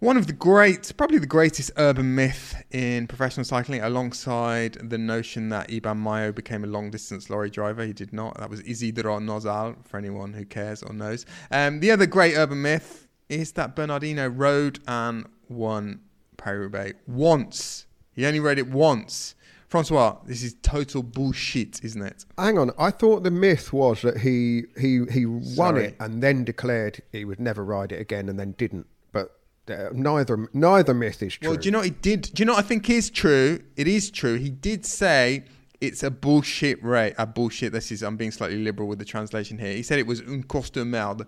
one 0.00 0.16
of 0.16 0.28
the 0.28 0.32
great, 0.32 0.92
probably 0.96 1.18
the 1.18 1.26
greatest 1.26 1.72
urban 1.76 2.14
myth 2.14 2.62
in 2.70 3.06
professional 3.08 3.44
cycling, 3.44 3.82
alongside 3.82 4.74
the 4.74 4.98
notion 4.98 5.48
that 5.48 5.68
Iban 5.68 5.98
Mayo 5.98 6.30
became 6.30 6.62
a 6.62 6.68
long 6.68 6.90
distance 6.90 7.28
lorry 7.28 7.50
driver. 7.50 7.84
He 7.84 7.92
did 7.92 8.12
not. 8.12 8.38
That 8.38 8.48
was 8.48 8.60
Isidro 8.60 9.18
Nozal, 9.18 9.76
for 9.86 9.96
anyone 9.96 10.32
who 10.32 10.44
cares 10.44 10.82
or 10.82 10.92
knows. 10.92 11.26
Um, 11.50 11.80
the 11.80 11.90
other 11.90 12.06
great 12.06 12.36
urban 12.36 12.62
myth 12.62 13.08
is 13.28 13.52
that 13.52 13.74
Bernard 13.74 14.02
Hinault 14.02 14.34
rode 14.36 14.78
and 14.86 15.26
won 15.48 16.00
Paris 16.36 16.60
Roubaix 16.60 16.98
once. 17.06 17.86
He 18.12 18.24
only 18.24 18.40
rode 18.40 18.58
it 18.58 18.68
once. 18.68 19.34
Francois, 19.66 20.16
this 20.24 20.42
is 20.42 20.54
total 20.62 21.02
bullshit, 21.02 21.84
isn't 21.84 22.00
it? 22.00 22.24
Hang 22.38 22.56
on, 22.56 22.70
I 22.78 22.90
thought 22.90 23.22
the 23.22 23.30
myth 23.30 23.72
was 23.72 24.00
that 24.02 24.18
he 24.18 24.62
he 24.80 25.04
he 25.10 25.26
won 25.26 25.76
it 25.76 25.94
and 26.00 26.22
then 26.22 26.44
declared 26.44 27.02
he 27.12 27.26
would 27.26 27.38
never 27.38 27.64
ride 27.64 27.92
it 27.92 28.00
again, 28.00 28.28
and 28.28 28.38
then 28.38 28.52
didn't. 28.52 28.86
Uh, 29.70 29.90
neither 29.92 30.48
neither 30.52 30.94
myth 30.94 31.22
is 31.22 31.34
true. 31.34 31.50
Well, 31.50 31.58
do 31.58 31.66
you 31.66 31.72
know 31.72 31.78
what 31.78 31.86
he 31.86 31.90
did? 31.90 32.22
Do 32.22 32.40
you 32.40 32.44
know 32.44 32.54
what 32.54 32.64
I 32.64 32.68
think 32.68 32.88
is 32.90 33.10
true? 33.10 33.60
It 33.76 33.88
is 33.88 34.10
true. 34.10 34.34
He 34.34 34.50
did 34.50 34.86
say 34.86 35.44
it's 35.80 36.02
a 36.02 36.10
bullshit 36.10 36.82
rate. 36.82 37.14
A 37.18 37.26
bullshit. 37.26 37.72
This 37.72 37.92
is 37.92 38.02
I'm 38.02 38.16
being 38.16 38.30
slightly 38.30 38.58
liberal 38.58 38.88
with 38.88 38.98
the 38.98 39.04
translation 39.04 39.58
here. 39.58 39.72
He 39.72 39.82
said 39.82 39.98
it 39.98 40.06
was 40.06 40.20
un 40.20 40.42
course 40.42 40.70
de 40.70 40.84
merde, 40.84 41.24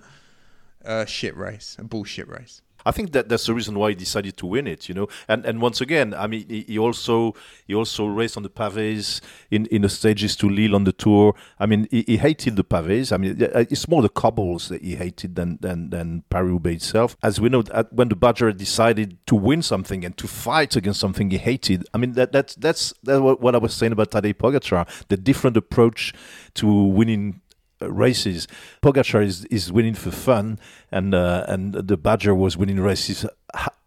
a 0.83 1.07
shit 1.07 1.37
race, 1.37 1.77
a 1.79 1.85
bullshit 1.85 2.29
race. 2.29 2.63
I 2.85 2.91
think 2.91 3.13
that 3.13 3.29
that's 3.29 3.47
the 3.47 3.55
reason 3.55 3.79
why 3.79 3.91
he 3.91 3.95
decided 3.95 4.37
to 4.39 4.47
win 4.47 4.67
it, 4.67 4.89
you 4.89 4.95
know. 4.95 5.09
And 5.29 5.45
and 5.45 5.61
once 5.61 5.81
again, 5.81 6.15
I 6.15 6.27
mean, 6.27 6.47
he, 6.49 6.63
he 6.63 6.79
also 6.79 7.35
he 7.67 7.75
also 7.75 8.07
raced 8.07 8.37
on 8.37 8.43
the 8.43 8.51
pavés 8.51 9.21
in, 9.51 9.67
in 9.67 9.83
the 9.83 9.89
stages 9.89 10.37
to 10.37 10.49
Lille 10.49 10.75
on 10.75 10.85
the 10.85 10.93
tour. 10.93 11.35
I 11.59 11.67
mean, 11.67 11.89
he, 11.91 12.05
he 12.07 12.17
hated 12.17 12.57
the 12.57 12.65
pavés. 12.65 13.13
I 13.13 13.17
mean, 13.17 13.37
it's 13.39 13.89
more 13.89 14.03
the 14.03 14.09
cobbles 14.09 14.69
that 14.69 14.83
he 14.83 14.97
hated 14.97 15.37
than 15.37 15.59
than 15.61 15.91
than 15.91 16.25
Paris-Roubaix 16.31 16.77
itself. 16.77 17.17
As 17.23 17.41
we 17.41 17.49
know, 17.49 17.63
when 17.91 18.09
the 18.09 18.17
Badger 18.17 18.53
decided 18.53 19.19
to 19.27 19.35
win 19.35 19.63
something 19.63 20.05
and 20.05 20.17
to 20.17 20.27
fight 20.27 20.77
against 20.77 21.01
something 21.01 21.31
he 21.31 21.39
hated, 21.39 21.87
I 21.95 21.99
mean, 21.99 22.13
that 22.13 22.33
that's 22.33 22.55
that's, 22.55 22.95
that's 23.03 23.21
what 23.21 23.55
I 23.55 23.59
was 23.59 23.75
saying 23.75 23.93
about 23.93 24.11
Tadej 24.11 24.35
Pogacar, 24.35 24.87
the 25.09 25.17
different 25.17 25.57
approach 25.57 26.13
to 26.55 26.67
winning 26.67 27.41
races. 27.81 28.47
Pogacar 28.83 29.25
is, 29.25 29.45
is 29.47 29.73
winning 29.73 29.95
for 29.95 30.11
fun, 30.11 30.59
and 30.91 31.15
uh, 31.15 31.45
and 31.49 31.75
the 31.75 31.97
Badger 31.97 32.35
was 32.35 32.57
winning 32.57 32.81
races 32.81 33.27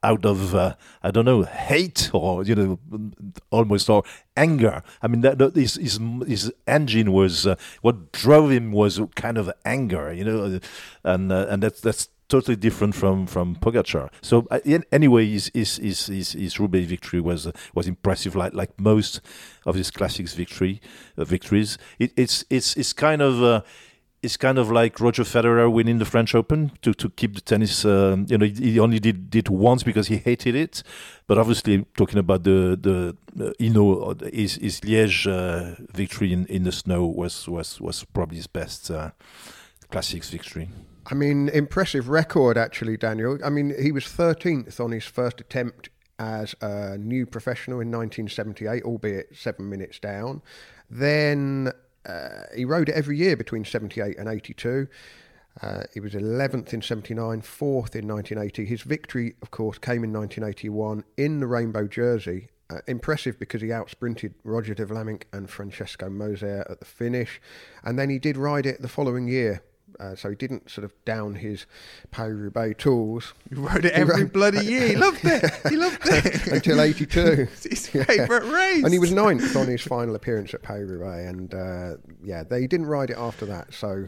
out 0.04 0.26
of 0.26 0.54
uh, 0.54 0.76
I 1.02 1.12
don't 1.12 1.26
know 1.26 1.44
hate 1.44 2.10
or 2.14 2.44
you 2.44 2.56
know 2.56 2.80
almost 3.50 3.90
or 3.90 4.04
anger. 4.36 4.84
I 5.02 5.08
mean 5.08 5.22
that, 5.22 5.38
that 5.38 5.56
his, 5.56 5.76
his 5.76 6.00
his 6.28 6.52
engine 6.68 7.12
was 7.12 7.48
uh, 7.48 7.56
what 7.82 8.12
drove 8.12 8.52
him 8.52 8.72
was 8.72 9.00
kind 9.16 9.38
of 9.38 9.52
anger, 9.66 10.12
you 10.12 10.26
know, 10.26 10.60
and 11.04 11.32
uh, 11.32 11.48
and 11.50 11.64
that's 11.64 11.82
that's 11.82 12.10
totally 12.34 12.56
different 12.56 12.96
from 12.96 13.28
from 13.28 13.56
Pogacar. 13.58 14.10
So 14.22 14.48
uh, 14.50 14.60
anyway, 14.92 15.30
his 15.30 15.52
his 15.54 15.78
his 15.78 16.08
his, 16.08 16.32
his 16.32 16.60
Roubaix 16.60 16.88
victory 16.88 17.22
was 17.22 17.46
uh, 17.46 17.52
was 17.76 17.88
impressive, 17.88 18.36
like 18.36 18.54
like 18.56 18.72
most 18.80 19.22
of 19.68 19.76
his 19.76 19.92
classics 19.92 20.34
victory 20.34 20.82
uh, 21.16 21.26
victories. 21.26 21.78
It, 22.00 22.12
it's 22.18 22.44
it's 22.50 22.76
it's 22.76 22.94
kind 22.94 23.22
of. 23.22 23.44
Uh, 23.44 23.62
it's 24.26 24.38
kind 24.38 24.58
of 24.58 24.72
like 24.72 25.02
Roger 25.02 25.24
Federer 25.24 25.70
winning 25.70 26.00
the 26.00 26.06
French 26.06 26.34
Open 26.34 26.72
to, 26.82 26.94
to 26.94 27.10
keep 27.10 27.36
the 27.36 27.42
tennis. 27.42 27.84
Um, 27.84 28.26
you 28.30 28.38
know, 28.38 28.46
he 28.46 28.80
only 28.80 28.98
did 28.98 29.30
did 29.30 29.50
once 29.50 29.84
because 29.84 30.08
he 30.08 30.16
hated 30.16 30.56
it. 30.56 30.82
But 31.28 31.38
obviously, 31.38 31.86
talking 31.98 32.20
about 32.20 32.46
the 32.46 32.80
the 32.88 33.18
uh, 33.38 33.52
you 33.60 33.74
know 33.74 34.16
his 34.32 34.56
his 34.56 34.80
Liège 34.80 35.28
uh, 35.28 35.76
victory 35.94 36.32
in, 36.32 36.46
in 36.46 36.64
the 36.64 36.72
snow 36.72 37.06
was 37.06 37.50
was 37.50 37.82
was 37.82 38.06
probably 38.14 38.38
his 38.38 38.48
best 38.48 38.90
classics 39.90 40.30
victory. 40.30 40.70
I 41.06 41.16
mean, 41.16 41.50
impressive 41.50 42.08
record 42.10 42.58
actually, 42.58 42.98
Daniel. 42.98 43.38
I 43.44 43.50
mean, 43.50 43.74
he 43.80 43.92
was 43.92 44.06
13th 44.06 44.80
on 44.80 44.92
his 44.92 45.06
first 45.06 45.42
attempt 45.42 45.90
as 46.18 46.56
a 46.62 46.98
new 46.98 47.26
professional 47.26 47.82
in 47.82 47.92
1978, 47.92 48.84
albeit 48.84 49.36
seven 49.36 49.70
minutes 49.70 50.00
down. 50.00 50.42
Then 50.90 51.72
uh, 52.06 52.44
he 52.56 52.66
rode 52.66 52.90
it 52.90 52.96
every 52.96 53.18
year 53.18 53.36
between 53.36 53.66
78 53.66 54.18
and 54.18 54.30
82. 54.30 54.88
Uh, 55.62 55.84
he 55.94 56.00
was 56.00 56.14
11th 56.14 56.74
in 56.74 56.82
79, 56.82 57.42
4th 57.42 57.96
in 57.96 58.08
1980. 58.08 58.66
His 58.66 58.82
victory, 58.82 59.36
of 59.42 59.52
course, 59.52 59.78
came 59.78 60.04
in 60.04 60.14
1981 60.14 61.04
in 61.18 61.40
the 61.40 61.48
rainbow 61.48 61.88
jersey. 61.88 62.50
Uh, 62.70 62.78
impressive 62.88 63.38
because 63.38 63.62
he 63.62 63.68
outsprinted 63.68 64.34
Roger 64.44 64.74
de 64.74 64.86
Vlaeminck 64.86 65.24
and 65.32 65.50
Francesco 65.50 66.10
Moser 66.10 66.66
at 66.70 66.80
the 66.80 66.86
finish. 66.86 67.42
And 67.84 68.00
then 68.00 68.10
he 68.10 68.18
did 68.18 68.38
ride 68.38 68.66
it 68.66 68.82
the 68.82 68.88
following 68.88 69.28
year. 69.28 69.62
Uh, 70.00 70.16
so 70.16 70.30
he 70.30 70.36
didn't 70.36 70.70
sort 70.70 70.86
of 70.86 70.94
down 71.06 71.36
his 71.36 71.66
Paris-Roubaix 72.12 72.82
tools. 72.82 73.34
He 73.50 73.56
rode 73.56 73.86
it 73.86 73.94
every 73.94 74.26
bloody 74.26 74.66
year. 74.66 74.88
He 74.88 74.96
loved 74.96 75.24
it. 75.24 75.52
He 75.70 75.78
loved 75.78 76.02
it. 76.06 76.48
Until 76.48 76.82
82. 76.82 77.22
his 77.70 77.88
favourite 77.88 78.46
yeah. 78.46 78.52
race. 78.52 78.84
And 78.84 78.94
he 78.94 79.00
was 79.00 79.12
ninth 79.12 79.56
on 79.56 79.68
his 79.68 79.82
final 79.82 80.16
appearance 80.16 80.54
at 80.54 80.62
Paris-Roubaix. 80.62 81.30
And 81.30 81.54
uh, 81.54 81.98
yeah, 82.24 82.44
they 82.44 82.68
didn't 82.68 82.88
ride 82.88 83.10
it 83.10 83.18
after 83.18 83.46
that. 83.46 83.74
So 83.74 84.08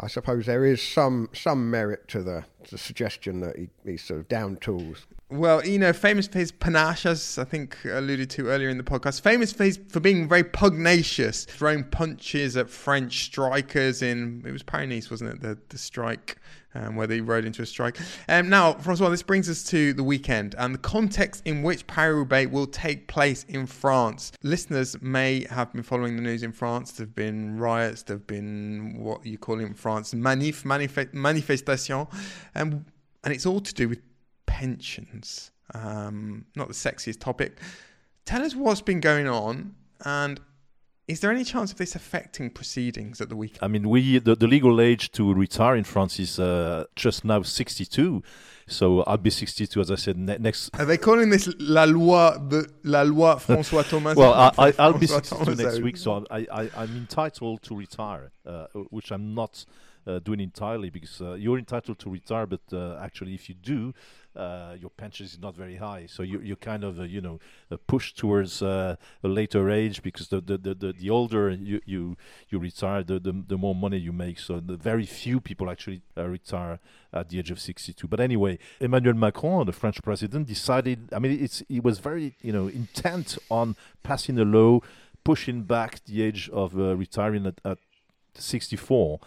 I 0.00 0.08
suppose 0.08 0.46
there 0.46 0.64
is 0.64 0.82
some 0.82 1.28
some 1.32 1.70
merit 1.70 2.08
to 2.08 2.22
the, 2.22 2.44
the 2.70 2.78
suggestion 2.78 3.40
that 3.40 3.56
he, 3.56 3.68
he's 3.84 4.02
sort 4.02 4.20
of 4.20 4.28
down 4.28 4.56
tools. 4.56 5.06
Well, 5.30 5.66
you 5.66 5.78
know, 5.78 5.92
famous 5.94 6.26
for 6.26 6.38
his 6.38 6.52
panache, 6.52 7.06
as 7.06 7.38
I 7.38 7.44
think 7.44 7.78
alluded 7.84 8.28
to 8.30 8.48
earlier 8.48 8.68
in 8.68 8.76
the 8.76 8.84
podcast. 8.84 9.22
Famous 9.22 9.52
for 9.52 9.64
his, 9.64 9.80
for 9.88 9.98
being 9.98 10.28
very 10.28 10.44
pugnacious, 10.44 11.46
throwing 11.46 11.84
punches 11.84 12.58
at 12.58 12.68
French 12.68 13.24
strikers 13.24 14.02
in 14.02 14.42
it 14.46 14.52
was 14.52 14.62
Paris 14.62 14.90
Nice, 14.90 15.10
wasn't 15.10 15.30
it? 15.30 15.40
The 15.40 15.58
the 15.70 15.78
strike 15.78 16.36
um, 16.74 16.96
where 16.96 17.06
they 17.06 17.22
rode 17.22 17.46
into 17.46 17.62
a 17.62 17.66
strike. 17.66 17.98
Um, 18.28 18.50
now, 18.50 18.74
Francois, 18.74 19.08
this 19.08 19.22
brings 19.22 19.48
us 19.48 19.64
to 19.64 19.94
the 19.94 20.04
weekend 20.04 20.54
and 20.58 20.74
the 20.74 20.78
context 20.78 21.42
in 21.46 21.62
which 21.62 21.86
Paris 21.86 22.16
Roubaix 22.16 22.52
will 22.52 22.66
take 22.66 23.08
place 23.08 23.44
in 23.48 23.66
France. 23.66 24.32
Listeners 24.42 25.00
may 25.00 25.46
have 25.50 25.72
been 25.72 25.82
following 25.82 26.16
the 26.16 26.22
news 26.22 26.42
in 26.42 26.52
France. 26.52 26.92
There 26.92 27.06
have 27.06 27.14
been 27.14 27.58
riots, 27.58 28.02
there 28.02 28.16
have 28.16 28.26
been 28.26 28.96
what 28.98 29.24
you 29.24 29.38
call 29.38 29.58
in 29.58 29.72
France 29.72 30.12
manif, 30.12 30.64
manif- 30.64 31.14
manifestation, 31.14 32.06
um, 32.54 32.84
and 33.24 33.32
it's 33.32 33.46
all 33.46 33.60
to 33.60 33.72
do 33.72 33.88
with 33.88 34.00
pensions. 34.54 35.50
Um, 35.74 36.46
not 36.54 36.68
the 36.68 36.74
sexiest 36.74 37.18
topic. 37.18 37.58
Tell 38.24 38.42
us 38.42 38.54
what's 38.54 38.82
been 38.82 39.00
going 39.00 39.26
on 39.26 39.74
and 40.04 40.40
is 41.06 41.20
there 41.20 41.30
any 41.30 41.44
chance 41.44 41.70
of 41.72 41.76
this 41.76 41.94
affecting 41.94 42.50
proceedings 42.50 43.20
at 43.20 43.28
the 43.28 43.36
weekend? 43.36 43.62
I 43.62 43.68
mean, 43.68 43.90
we 43.90 44.18
the, 44.18 44.34
the 44.36 44.46
legal 44.46 44.80
age 44.80 45.10
to 45.12 45.34
retire 45.34 45.76
in 45.76 45.84
France 45.84 46.18
is 46.18 46.38
uh, 46.38 46.84
just 46.96 47.24
now 47.24 47.42
62. 47.42 48.22
So 48.66 49.02
I'll 49.02 49.18
be 49.18 49.28
62, 49.28 49.78
as 49.80 49.90
I 49.90 49.96
said, 49.96 50.16
ne- 50.16 50.38
next. 50.38 50.70
Are 50.78 50.86
they 50.86 50.96
calling 50.96 51.28
this 51.28 51.46
la 51.58 51.84
loi 51.84 52.30
the 52.48 52.70
la 52.84 53.02
loi 53.02 53.34
François 53.46 53.84
Thomazeau? 53.84 54.16
well, 54.16 54.54
I, 54.56 54.88
will 54.88 54.98
be 54.98 55.06
62 55.06 55.54
next 55.56 55.80
week, 55.80 55.98
so 55.98 56.24
I, 56.30 56.46
I, 56.50 56.70
I'm 56.74 56.96
entitled 56.96 57.62
to 57.64 57.76
retire, 57.76 58.30
uh, 58.46 58.66
which 58.88 59.10
I'm 59.10 59.34
not 59.34 59.66
uh, 60.06 60.18
doing 60.20 60.40
entirely 60.40 60.90
because 60.90 61.20
uh, 61.20 61.34
you're 61.34 61.58
entitled 61.58 61.98
to 61.98 62.10
retire, 62.10 62.46
but 62.46 62.62
uh, 62.72 62.98
actually, 63.02 63.34
if 63.34 63.48
you 63.48 63.54
do, 63.54 63.92
uh, 64.36 64.74
your 64.80 64.90
pension 64.90 65.26
is 65.26 65.38
not 65.38 65.54
very 65.54 65.76
high. 65.76 66.06
So 66.06 66.22
you 66.22 66.40
you 66.40 66.56
kind 66.56 66.84
of 66.84 67.00
uh, 67.00 67.04
you 67.04 67.20
know 67.20 67.38
uh, 67.70 67.76
push 67.86 68.12
towards 68.12 68.62
a 68.62 68.98
later 69.22 69.70
age 69.70 70.02
because 70.02 70.28
the 70.28 70.40
the, 70.40 70.58
the, 70.58 70.74
the, 70.74 70.92
the 70.92 71.10
older 71.10 71.50
you, 71.50 71.80
you 71.84 72.16
you 72.48 72.58
retire, 72.58 73.02
the, 73.02 73.18
the 73.18 73.32
the 73.46 73.56
more 73.56 73.74
money 73.74 73.98
you 73.98 74.12
make. 74.12 74.38
So 74.38 74.60
the 74.60 74.76
very 74.76 75.06
few 75.06 75.40
people 75.40 75.70
actually 75.70 76.02
retire 76.16 76.80
at 77.12 77.28
the 77.28 77.38
age 77.38 77.50
of 77.50 77.60
62. 77.60 78.08
But 78.08 78.20
anyway, 78.20 78.58
Emmanuel 78.80 79.14
Macron, 79.14 79.66
the 79.66 79.72
French 79.72 80.02
president, 80.02 80.48
decided. 80.48 81.10
I 81.12 81.18
mean, 81.18 81.38
it's 81.42 81.62
he 81.68 81.80
was 81.80 81.98
very 81.98 82.34
you 82.42 82.52
know 82.52 82.68
intent 82.68 83.38
on 83.50 83.76
passing 84.02 84.38
a 84.38 84.44
law 84.44 84.80
pushing 85.22 85.62
back 85.62 86.04
the 86.04 86.22
age 86.22 86.50
of 86.50 86.74
retiring 86.74 87.46
at, 87.46 87.58
at 87.64 87.78
64 88.34 89.20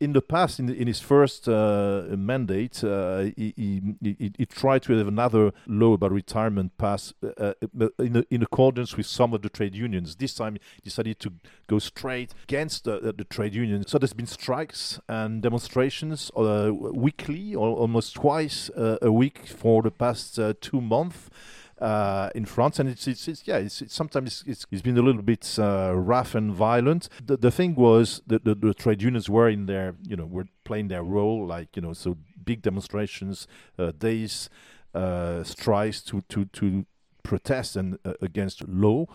in 0.00 0.14
the 0.14 0.22
past, 0.22 0.58
in, 0.58 0.68
in 0.70 0.86
his 0.86 0.98
first 0.98 1.46
uh, 1.46 2.04
mandate, 2.10 2.82
uh, 2.82 3.24
he, 3.36 3.52
he, 3.56 4.32
he, 4.38 4.46
tried 4.46 4.82
to 4.82 4.96
have 4.96 5.06
another 5.06 5.52
law 5.66 5.92
about 5.92 6.10
retirement 6.10 6.76
passed 6.78 7.14
uh, 7.22 7.52
uh 7.78 7.88
in, 7.98 8.24
in 8.30 8.42
accordance 8.42 8.96
with 8.96 9.06
some 9.06 9.34
of 9.34 9.42
the 9.42 9.50
trade 9.50 9.74
unions. 9.74 10.16
This 10.16 10.34
time, 10.34 10.54
he 10.54 10.82
decided 10.82 11.20
to 11.20 11.32
go 11.66 11.78
straight 11.78 12.32
against 12.44 12.84
the, 12.84 13.12
the 13.16 13.24
trade 13.24 13.54
unions. 13.54 13.90
So 13.90 13.98
there's 13.98 14.14
been 14.14 14.26
strikes 14.26 14.98
and 15.06 15.42
demonstrations 15.42 16.30
uh, 16.34 16.70
weekly, 16.72 17.54
or 17.54 17.76
almost 17.76 18.14
twice 18.14 18.70
uh, 18.70 18.96
a 19.02 19.12
week 19.12 19.46
for 19.46 19.82
the 19.82 19.90
past 19.90 20.38
two 20.62 20.80
months 20.80 21.28
uh, 21.80 22.28
in 22.34 22.44
France, 22.44 22.78
and 22.78 22.88
it's, 22.88 23.06
it's, 23.08 23.26
it's 23.26 23.46
yeah, 23.46 23.56
it's, 23.56 23.80
it's 23.80 23.94
sometimes 23.94 24.44
it's, 24.46 24.66
it's 24.70 24.82
been 24.82 24.98
a 24.98 25.02
little 25.02 25.22
bit 25.22 25.58
uh, 25.58 25.92
rough 25.94 26.34
and 26.34 26.52
violent. 26.52 27.08
The, 27.24 27.36
the 27.36 27.50
thing 27.50 27.74
was 27.74 28.22
that 28.26 28.44
the, 28.44 28.54
the 28.54 28.74
trade 28.74 29.02
unions 29.02 29.30
were 29.30 29.48
in 29.48 29.66
their 29.66 29.94
you 30.06 30.16
know 30.16 30.26
were 30.26 30.46
playing 30.64 30.88
their 30.88 31.02
role, 31.02 31.46
like 31.46 31.74
you 31.76 31.82
know, 31.82 31.92
so 31.92 32.18
big 32.44 32.62
demonstrations, 32.62 33.46
uh, 33.78 33.92
days, 33.92 34.50
uh, 34.94 35.42
strikes 35.42 36.02
to 36.02 36.20
to 36.28 36.44
to 36.46 36.84
protest 37.22 37.76
and 37.76 37.98
uh, 38.04 38.12
against 38.20 38.66
law. 38.68 39.06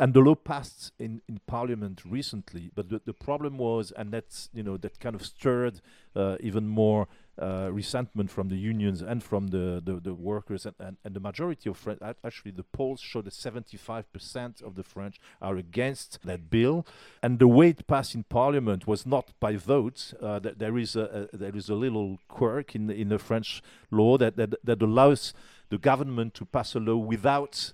And 0.00 0.14
the 0.14 0.20
law 0.20 0.36
passed 0.36 0.92
in, 1.00 1.22
in 1.28 1.40
parliament 1.48 2.02
recently, 2.04 2.70
but 2.72 2.88
the, 2.88 3.00
the 3.04 3.12
problem 3.12 3.58
was, 3.58 3.90
and 3.96 4.12
that's 4.12 4.48
you 4.54 4.62
know 4.62 4.76
that 4.76 5.00
kind 5.00 5.16
of 5.16 5.26
stirred 5.26 5.80
uh, 6.14 6.36
even 6.38 6.68
more 6.68 7.08
uh, 7.38 7.68
resentment 7.72 8.30
from 8.30 8.48
the 8.48 8.56
unions 8.56 9.02
and 9.02 9.22
from 9.22 9.48
the, 9.48 9.80
the, 9.84 9.94
the 10.00 10.14
workers 10.14 10.66
and, 10.66 10.74
and, 10.78 10.96
and, 11.04 11.14
the 11.14 11.20
majority 11.20 11.70
of 11.70 11.76
French 11.76 12.00
actually 12.24 12.50
the 12.50 12.62
polls 12.62 13.00
show 13.00 13.22
that 13.22 13.32
75% 13.32 14.62
of 14.62 14.74
the 14.74 14.82
French 14.82 15.20
are 15.40 15.56
against 15.56 16.18
that 16.24 16.50
bill. 16.50 16.86
And 17.22 17.38
the 17.38 17.48
way 17.48 17.68
it 17.68 17.86
passed 17.86 18.14
in 18.14 18.24
parliament 18.24 18.86
was 18.86 19.06
not 19.06 19.32
by 19.40 19.56
vote. 19.56 20.14
Uh, 20.20 20.40
there 20.40 20.76
is 20.78 20.96
a, 20.96 21.28
a, 21.32 21.36
there 21.36 21.56
is 21.56 21.68
a 21.68 21.74
little 21.74 22.18
quirk 22.28 22.74
in 22.74 22.88
the, 22.88 22.94
in 22.94 23.08
the 23.08 23.18
French 23.18 23.62
law 23.90 24.18
that, 24.18 24.36
that 24.36 24.54
that 24.64 24.82
allows 24.82 25.32
the 25.68 25.78
government 25.78 26.34
to 26.34 26.44
pass 26.44 26.74
a 26.74 26.80
law 26.80 26.96
without 26.96 27.72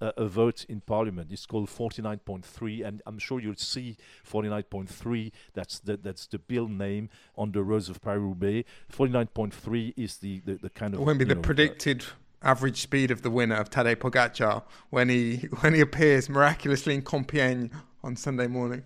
uh, 0.00 0.12
a 0.16 0.26
vote 0.26 0.64
in 0.68 0.80
parliament. 0.80 1.30
It's 1.30 1.46
called 1.46 1.68
49.3, 1.68 2.86
and 2.86 3.02
I'm 3.06 3.18
sure 3.18 3.40
you'll 3.40 3.54
see 3.56 3.96
49.3. 4.28 5.32
That's 5.54 5.78
the, 5.80 5.96
that's 5.96 6.26
the 6.26 6.38
bill 6.38 6.68
name 6.68 7.10
on 7.36 7.52
the 7.52 7.62
roads 7.62 7.88
of 7.88 8.00
Paris-Roubaix. 8.02 8.68
49.3 8.92 9.94
is 9.96 10.18
the, 10.18 10.40
the, 10.40 10.54
the 10.54 10.70
kind 10.70 10.94
of. 10.94 11.00
It 11.00 11.04
won't 11.04 11.18
be 11.18 11.24
the 11.24 11.34
know, 11.34 11.40
predicted. 11.40 12.04
Average 12.42 12.80
speed 12.80 13.10
of 13.10 13.20
the 13.20 13.30
winner 13.30 13.56
of 13.56 13.68
Tadej 13.68 13.96
Pogacar 13.96 14.62
when 14.88 15.10
he 15.10 15.36
when 15.60 15.74
he 15.74 15.80
appears 15.82 16.30
miraculously 16.30 16.94
in 16.94 17.02
Compiègne 17.02 17.70
on 18.02 18.16
Sunday 18.16 18.46
morning 18.46 18.82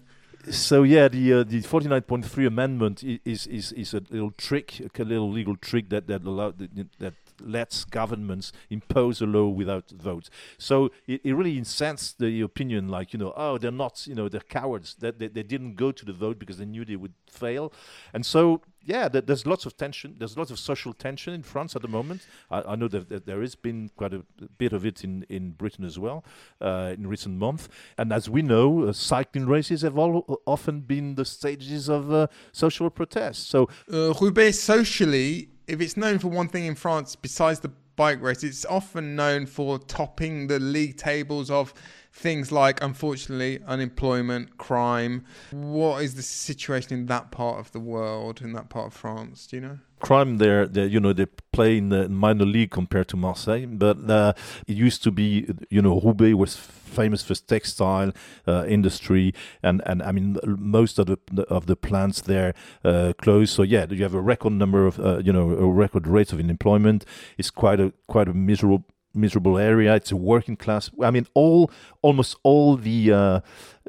so 0.50 0.82
yeah, 0.82 1.08
the 1.08 1.32
uh, 1.32 1.44
the 1.44 1.62
49.3 1.62 2.46
amendment 2.46 3.02
is, 3.02 3.46
is 3.46 3.72
is 3.72 3.94
a 3.94 4.02
little 4.10 4.32
trick, 4.32 4.80
a 4.98 5.04
little 5.04 5.30
legal 5.30 5.56
trick 5.56 5.88
that 5.90 6.06
that 6.08 6.24
allow, 6.24 6.52
that 6.98 7.14
lets 7.40 7.84
governments 7.84 8.52
impose 8.70 9.20
a 9.20 9.26
law 9.26 9.48
without 9.48 9.90
votes. 9.90 10.30
So 10.58 10.90
it, 11.06 11.20
it 11.24 11.34
really 11.34 11.58
incensed 11.58 12.18
the 12.18 12.40
opinion, 12.40 12.88
like 12.88 13.12
you 13.12 13.18
know, 13.18 13.32
oh, 13.36 13.58
they're 13.58 13.70
not, 13.70 14.06
you 14.06 14.14
know, 14.14 14.28
they're 14.28 14.40
cowards. 14.40 14.94
That 14.96 15.18
they, 15.18 15.28
they, 15.28 15.42
didn't 15.42 15.74
go 15.76 15.92
to 15.92 16.04
the 16.04 16.12
vote 16.12 16.38
because 16.38 16.58
they 16.58 16.64
knew 16.64 16.84
they 16.84 16.96
would 16.96 17.14
fail, 17.28 17.72
and 18.12 18.24
so 18.24 18.62
yeah, 18.86 19.08
there's 19.08 19.46
lots 19.46 19.64
of 19.66 19.76
tension. 19.76 20.16
There's 20.18 20.36
lots 20.36 20.50
of 20.50 20.58
social 20.58 20.92
tension 20.92 21.32
in 21.32 21.42
France 21.42 21.74
at 21.74 21.82
the 21.82 21.88
moment. 21.88 22.26
I, 22.50 22.62
I 22.62 22.74
know 22.76 22.88
that, 22.88 23.08
that, 23.08 23.26
there 23.26 23.40
has 23.40 23.54
been 23.54 23.90
quite 23.96 24.12
a 24.12 24.24
bit 24.58 24.72
of 24.72 24.84
it 24.84 25.04
in, 25.04 25.24
in 25.28 25.52
Britain 25.52 25.84
as 25.84 25.98
well 25.98 26.24
uh, 26.60 26.92
in 26.96 27.06
recent 27.06 27.38
months. 27.38 27.68
And 27.96 28.12
as 28.12 28.28
we 28.28 28.42
know, 28.42 28.84
uh, 28.84 28.92
cycling 28.92 29.46
races 29.46 29.82
have 29.82 29.96
all, 29.96 30.40
often 30.46 30.80
been 30.80 31.14
the 31.14 31.24
stages 31.24 31.88
of 31.88 32.12
uh, 32.12 32.26
social 32.52 32.90
protest. 32.90 33.48
So 33.48 33.68
uh, 33.92 34.12
Roubaix 34.20 34.58
socially 34.60 35.48
if 35.66 35.80
it's 35.80 35.96
known 35.96 36.18
for 36.18 36.28
one 36.28 36.48
thing 36.48 36.66
in 36.66 36.74
France 36.74 37.16
besides 37.16 37.60
the 37.60 37.72
bike 37.96 38.20
race, 38.20 38.42
it's 38.42 38.64
often 38.66 39.16
known 39.16 39.46
for 39.46 39.78
topping 39.78 40.46
the 40.48 40.58
league 40.58 40.96
tables 40.96 41.50
of 41.50 41.72
things 42.12 42.52
like, 42.52 42.82
unfortunately, 42.82 43.60
unemployment, 43.66 44.56
crime. 44.56 45.24
What 45.50 46.02
is 46.02 46.14
the 46.14 46.22
situation 46.22 46.92
in 46.92 47.06
that 47.06 47.30
part 47.30 47.58
of 47.58 47.72
the 47.72 47.80
world, 47.80 48.40
in 48.40 48.52
that 48.52 48.68
part 48.68 48.88
of 48.88 48.94
France? 48.94 49.46
Do 49.46 49.56
you 49.56 49.62
know? 49.62 49.78
Crime 50.04 50.36
there, 50.36 50.66
you 50.86 51.00
know, 51.00 51.14
they 51.14 51.26
play 51.52 51.78
in 51.78 51.88
the 51.88 52.08
minor 52.10 52.44
league 52.44 52.70
compared 52.70 53.08
to 53.08 53.16
Marseille, 53.16 53.66
but 53.66 53.96
uh, 54.10 54.34
it 54.66 54.76
used 54.76 55.02
to 55.02 55.10
be, 55.10 55.48
you 55.70 55.80
know, 55.80 55.98
Roubaix 55.98 56.34
was 56.34 56.56
famous 56.56 57.22
for 57.22 57.34
textile 57.34 58.12
uh, 58.46 58.66
industry, 58.66 59.32
and, 59.62 59.82
and 59.86 60.02
I 60.02 60.12
mean 60.12 60.36
most 60.44 60.98
of 60.98 61.06
the 61.06 61.18
of 61.48 61.66
the 61.66 61.76
plants 61.76 62.20
there 62.20 62.54
uh, 62.84 63.14
closed. 63.18 63.54
So 63.54 63.62
yeah, 63.62 63.86
you 63.88 64.02
have 64.02 64.14
a 64.14 64.20
record 64.20 64.52
number 64.52 64.86
of, 64.86 65.00
uh, 65.00 65.18
you 65.24 65.32
know, 65.32 65.50
a 65.50 65.66
record 65.66 66.06
rate 66.06 66.32
of 66.32 66.38
unemployment. 66.38 67.04
It's 67.38 67.50
quite 67.50 67.80
a 67.80 67.92
quite 68.06 68.28
a 68.28 68.34
miserable 68.34 68.84
miserable 69.14 69.58
area. 69.58 69.94
It's 69.94 70.12
a 70.12 70.16
working 70.16 70.56
class. 70.56 70.90
I 71.02 71.10
mean, 71.10 71.26
all 71.34 71.70
almost 72.02 72.36
all 72.42 72.76
the 72.76 73.12
uh, 73.12 73.40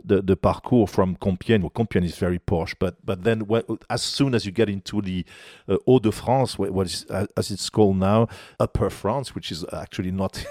the, 0.04 0.22
the 0.22 0.36
parcours 0.36 0.90
from 0.90 1.16
Compiègne. 1.18 1.62
Well, 1.62 1.72
Compiègne 1.72 2.06
is 2.06 2.18
very 2.18 2.40
posh, 2.40 2.76
but 2.76 3.06
but 3.06 3.24
then 3.24 3.48
as 3.90 4.02
soon 4.02 4.36
as 4.36 4.46
you 4.46 4.52
get 4.52 4.70
into 4.70 5.02
the 5.02 5.26
uh, 5.68 5.78
Hauts-de-France, 5.86 6.60
what 6.60 6.86
is 6.86 7.06
as 7.06 7.52
it's 7.52 7.70
called 7.70 7.98
now, 7.98 8.28
Upper 8.60 8.90
France, 8.90 9.34
which 9.36 9.52
is 9.52 9.66
actually 9.74 10.12
not 10.12 10.46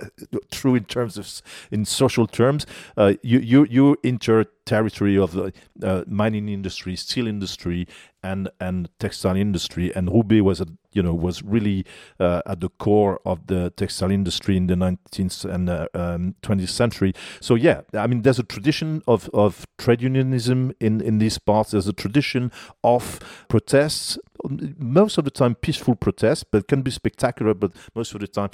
true 0.50 0.74
in 0.74 0.84
terms 0.84 1.18
of 1.18 1.42
in 1.70 1.84
social 1.84 2.26
terms, 2.26 2.66
uh, 2.96 3.14
you 3.22 3.38
you 3.40 3.66
you 3.68 3.96
enter 4.04 4.44
territory 4.64 5.18
of 5.18 5.32
the 5.32 5.52
uh, 5.82 6.04
mining 6.06 6.48
industry, 6.48 6.94
steel 6.94 7.26
industry, 7.26 7.88
and 8.22 8.48
and 8.60 8.88
textile 8.98 9.36
industry. 9.36 9.94
And 9.94 10.10
Roubaix 10.10 10.42
was 10.42 10.60
a 10.60 10.66
you 10.92 11.02
know 11.02 11.14
was 11.14 11.42
really 11.42 11.84
uh, 12.18 12.42
at 12.46 12.60
the 12.60 12.68
core 12.68 13.20
of 13.24 13.46
the 13.46 13.70
textile 13.70 14.10
industry 14.10 14.56
in 14.56 14.66
the 14.66 14.74
19th 14.74 15.44
and 15.44 15.70
uh, 15.70 15.88
um, 15.94 16.34
20th 16.42 16.68
century. 16.68 17.14
So 17.40 17.54
yeah, 17.54 17.82
I 17.94 18.06
mean, 18.06 18.22
there's 18.22 18.38
a 18.38 18.44
tradition 18.44 19.02
of 19.06 19.28
of 19.32 19.66
trade 19.78 20.02
unionism 20.02 20.72
in 20.80 21.00
in 21.00 21.18
these 21.18 21.38
parts. 21.38 21.70
There's 21.72 21.88
a 21.88 21.92
tradition 21.92 22.52
of 22.84 23.20
protests. 23.48 24.18
Most 24.78 25.18
of 25.18 25.24
the 25.24 25.30
time, 25.30 25.54
peaceful 25.54 25.94
protests, 25.94 26.44
but 26.44 26.66
can 26.68 26.82
be 26.82 26.90
spectacular. 26.90 27.54
But 27.54 27.72
most 27.94 28.14
of 28.14 28.20
the 28.20 28.26
time, 28.26 28.50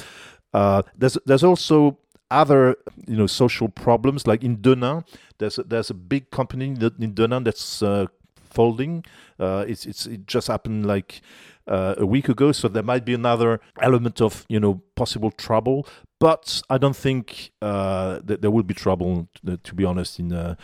uh, 0.53 0.83
there's 0.97 1.19
there's 1.27 1.45
also 1.45 1.99
other 2.31 2.77
you 3.07 3.17
know 3.17 3.27
social 3.27 3.69
problems 3.69 4.27
like 4.27 4.43
in 4.43 4.57
Denain 4.57 5.05
there's 5.39 5.59
a, 5.59 5.63
there's 5.63 5.91
a 5.91 5.95
big 5.95 6.31
company 6.31 6.67
in 6.67 6.77
Denain 7.15 7.45
that's 7.45 7.83
uh, 7.83 8.07
folding 8.57 9.05
uh, 9.39 9.65
it's 9.69 9.85
it's 9.87 10.07
it 10.07 10.27
just 10.27 10.49
happened 10.49 10.87
like 10.87 11.21
uh, 11.69 11.95
a 11.99 12.07
week 12.07 12.29
ago 12.29 12.53
so 12.53 12.69
there 12.69 12.83
might 12.93 13.05
be 13.05 13.15
another 13.15 13.61
element 13.81 14.21
of 14.21 14.45
you 14.49 14.61
know 14.61 14.75
possible 14.95 15.31
trouble 15.31 15.87
but 16.19 16.63
I 16.71 16.79
don't 16.79 16.97
think 16.97 17.53
uh, 17.61 18.21
that 18.25 18.41
there 18.41 18.51
will 18.51 18.63
be 18.63 18.73
trouble, 18.73 19.29
uh, 19.47 19.57
to 19.63 19.75
be 19.75 19.85
honest, 19.85 20.19
in 20.19 20.33
uh, 20.33 20.55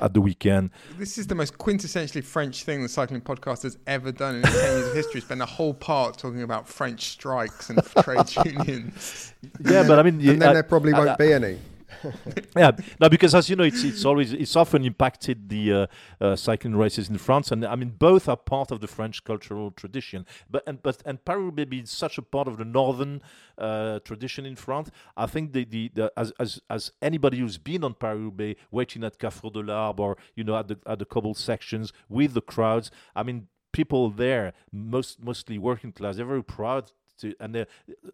at 0.00 0.14
the 0.14 0.20
weekend. 0.20 0.70
This 0.98 1.18
is 1.18 1.26
the 1.26 1.34
most 1.34 1.58
quintessentially 1.58 2.22
French 2.22 2.62
thing 2.62 2.82
the 2.82 2.88
cycling 2.88 3.20
podcast 3.20 3.64
has 3.64 3.76
ever 3.88 4.12
done 4.12 4.36
in 4.36 4.42
10 4.42 4.52
years 4.54 4.86
of 4.88 4.94
history. 4.94 5.20
Spend 5.20 5.42
a 5.42 5.46
whole 5.46 5.74
part 5.74 6.16
talking 6.16 6.42
about 6.42 6.68
French 6.68 7.06
strikes 7.06 7.70
and 7.70 7.84
trade 8.04 8.36
unions. 8.44 9.34
Yeah, 9.64 9.82
but 9.86 9.98
I 9.98 10.04
mean, 10.04 10.20
and 10.28 10.40
then 10.40 10.54
there 10.54 10.62
probably 10.62 10.92
won't 10.92 11.18
be 11.18 11.32
any. 11.32 11.58
yeah, 12.56 12.72
no, 13.00 13.08
because 13.08 13.34
as 13.34 13.48
you 13.48 13.56
know, 13.56 13.64
it's 13.64 13.82
it's 13.84 14.04
always 14.04 14.32
it's 14.32 14.56
often 14.56 14.84
impacted 14.84 15.48
the 15.48 15.72
uh, 15.72 15.86
uh, 16.20 16.36
cycling 16.36 16.76
races 16.76 17.08
in 17.08 17.18
France, 17.18 17.50
and 17.50 17.64
I 17.64 17.76
mean 17.76 17.90
both 17.90 18.28
are 18.28 18.36
part 18.36 18.70
of 18.70 18.80
the 18.80 18.86
French 18.86 19.24
cultural 19.24 19.70
tradition. 19.70 20.26
But 20.50 20.62
and 20.66 20.82
but 20.82 21.02
and 21.04 21.24
Paris 21.24 21.52
being 21.68 21.86
such 21.86 22.18
a 22.18 22.22
part 22.22 22.48
of 22.48 22.56
the 22.56 22.64
northern 22.64 23.22
uh, 23.58 24.00
tradition 24.00 24.46
in 24.46 24.56
France, 24.56 24.90
I 25.16 25.26
think 25.26 25.52
the, 25.52 25.64
the, 25.64 25.90
the 25.94 26.12
as 26.16 26.32
as 26.38 26.60
as 26.68 26.92
anybody 27.02 27.38
who's 27.38 27.58
been 27.58 27.84
on 27.84 27.94
Paris 27.94 28.20
Roubaix, 28.20 28.60
waiting 28.70 29.04
at 29.04 29.18
Carrefour 29.18 29.50
de 29.50 29.60
l'Arbre 29.60 30.02
or 30.02 30.16
you 30.34 30.44
know 30.44 30.56
at 30.56 30.68
the 30.68 30.78
at 30.86 30.98
the 30.98 31.04
cobble 31.04 31.34
sections 31.34 31.92
with 32.08 32.34
the 32.34 32.42
crowds, 32.42 32.90
I 33.14 33.22
mean 33.22 33.48
people 33.72 34.10
there, 34.10 34.52
most 34.72 35.22
mostly 35.22 35.58
working 35.58 35.92
class, 35.92 36.16
they're 36.16 36.26
very 36.26 36.44
proud 36.44 36.92
to, 37.20 37.34
and 37.40 37.54
the, 37.54 37.66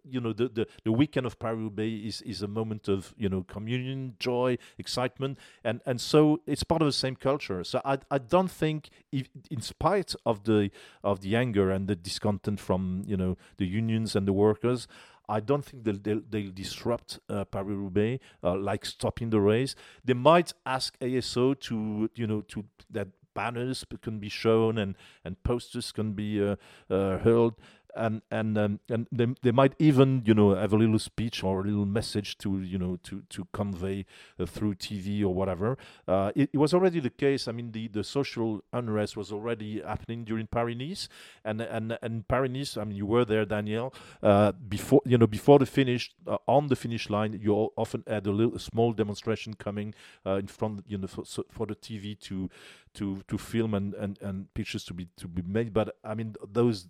you 0.09 0.21
know 0.21 0.33
the, 0.33 0.49
the, 0.49 0.67
the 0.85 0.93
weekend 0.93 1.27
of 1.27 1.39
Paris 1.39 1.59
Roubaix 1.59 2.07
is 2.07 2.23
is 2.23 2.43
a 2.43 2.49
moment 2.49 2.89
of 2.89 3.15
you 3.17 3.29
know 3.29 3.43
communion, 3.43 4.15
joy, 4.19 4.59
excitement, 4.79 5.39
and 5.65 5.81
and 5.87 6.01
so 6.01 6.41
it's 6.47 6.63
part 6.63 6.83
of 6.83 6.87
the 6.87 6.93
same 6.93 7.17
culture. 7.17 7.65
So 7.65 7.81
I 7.85 7.99
I 8.11 8.19
don't 8.19 8.51
think, 8.51 8.91
if, 9.13 9.29
in 9.51 9.61
spite 9.61 10.15
of 10.25 10.45
the 10.45 10.71
of 11.03 11.21
the 11.21 11.37
anger 11.37 11.71
and 11.71 11.89
the 11.89 11.97
discontent 11.97 12.61
from 12.61 13.03
you 13.07 13.17
know 13.17 13.37
the 13.57 13.67
unions 13.67 14.17
and 14.17 14.27
the 14.27 14.33
workers. 14.33 14.87
I 15.29 15.41
don't 15.41 15.65
think 15.65 15.83
they'll, 15.83 15.99
they'll, 15.99 16.23
they'll 16.31 16.53
disrupt 16.53 17.19
uh, 17.29 17.45
Paris-Roubaix, 17.47 18.23
uh, 18.45 18.57
like 18.57 18.87
stopping 18.87 19.31
the 19.31 19.41
race. 19.41 19.75
They 20.05 20.15
might 20.15 20.53
ask 20.65 20.97
ASO 21.01 21.59
to, 21.63 22.09
you 22.15 22.29
know, 22.29 22.43
to 22.43 22.65
that 22.91 23.09
banners 23.37 23.85
can 24.03 24.19
be 24.19 24.29
shown 24.29 24.79
and, 24.79 24.97
and 25.25 25.41
posters 25.45 25.93
can 25.93 26.13
be 26.13 26.43
uh, 26.43 26.57
uh, 26.91 27.19
hurled 27.19 27.55
and 27.97 28.23
and 28.31 28.59
um, 28.59 28.81
and 28.89 29.07
they, 29.11 29.27
they 29.43 29.51
might 29.51 29.75
even 29.79 30.23
you 30.25 30.35
know 30.35 30.55
have 30.55 30.73
a 30.73 30.77
little 30.77 30.99
speech 30.99 31.43
or 31.43 31.61
a 31.61 31.65
little 31.65 31.87
message 31.87 32.39
to 32.39 32.61
you 32.61 32.79
know 32.79 32.97
to 33.03 33.23
to 33.31 33.47
convey 33.53 34.05
uh, 34.39 34.47
through 34.47 34.75
TV 34.75 35.23
or 35.23 35.35
whatever. 35.35 35.77
Uh, 36.07 36.33
it, 36.37 36.51
it, 36.53 36.59
was 36.59 36.75
already 36.75 37.01
the 37.01 37.11
case. 37.11 37.49
I 37.49 37.53
mean, 37.53 37.73
the, 37.73 37.89
the 37.89 38.05
social 38.05 38.63
unrest 38.73 39.17
was 39.17 39.33
already 39.33 39.81
happening 39.81 40.25
during 40.25 40.47
Paris 40.47 40.77
Nice, 40.79 41.09
and 41.45 41.61
and 41.61 41.99
and 42.03 42.29
Paris 42.29 42.51
Nice. 42.51 42.77
I 42.77 42.85
mean, 42.85 42.97
you 42.97 43.07
were 43.07 43.25
there, 43.25 43.45
Daniel. 43.45 43.95
Uh, 44.23 44.53
before 44.53 45.01
you 45.05 45.19
know 45.19 45.27
before 45.27 45.59
the 45.59 45.67
finish, 45.67 46.15
uh, 46.27 46.37
on 46.47 46.69
the 46.69 46.77
finish 46.77 47.11
line, 47.11 47.39
you 47.43 47.71
often 47.77 48.05
had 48.07 48.27
a 48.27 48.31
little 48.31 48.55
a 48.55 48.61
small 48.61 48.93
demonstration 48.93 49.55
coming 49.55 49.95
uh, 50.25 50.35
in 50.35 50.47
front, 50.47 50.85
you 50.87 50.99
know, 50.99 51.07
for, 51.07 51.25
for 51.51 51.67
the 51.67 51.75
TV 51.75 52.19
to 52.21 52.51
to 52.95 53.23
to 53.29 53.39
film 53.39 53.75
and, 53.75 53.95
and, 53.95 54.19
and 54.23 54.53
pictures 54.55 54.85
to 54.85 54.95
be 54.95 55.09
to 55.17 55.29
be 55.29 55.43
made. 55.43 55.73
But 55.73 55.97
I 56.05 56.15
mean, 56.15 56.35
those 56.51 56.89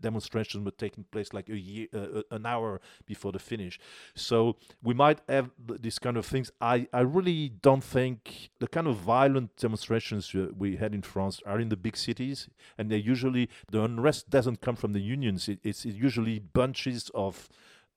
demonstrations 0.00 0.64
were 0.64 0.70
taking 0.70 1.04
place 1.10 1.32
like 1.32 1.48
a 1.48 1.56
year, 1.56 1.86
uh, 1.94 2.22
an 2.30 2.46
hour 2.46 2.80
before 3.06 3.32
the 3.32 3.38
finish. 3.38 3.78
So 4.14 4.56
we 4.82 4.94
might 4.94 5.20
have 5.28 5.50
these 5.58 5.98
kind 5.98 6.16
of 6.16 6.26
things. 6.26 6.50
I 6.60 6.86
I 6.92 7.00
really 7.00 7.48
don't 7.48 7.84
think 7.84 8.50
the 8.58 8.68
kind 8.68 8.86
of 8.86 8.96
violent 8.96 9.56
demonstrations 9.56 10.34
we 10.34 10.76
had 10.76 10.94
in 10.94 11.02
France 11.02 11.40
are 11.46 11.60
in 11.60 11.68
the 11.68 11.76
big 11.76 11.96
cities, 11.96 12.48
and 12.78 12.90
they 12.90 12.96
usually 12.96 13.48
the 13.70 13.82
unrest 13.82 14.30
doesn't 14.30 14.60
come 14.60 14.76
from 14.76 14.92
the 14.92 15.00
unions. 15.00 15.48
It, 15.48 15.60
it's 15.62 15.84
usually 15.84 16.38
bunches 16.38 17.10
of 17.14 17.48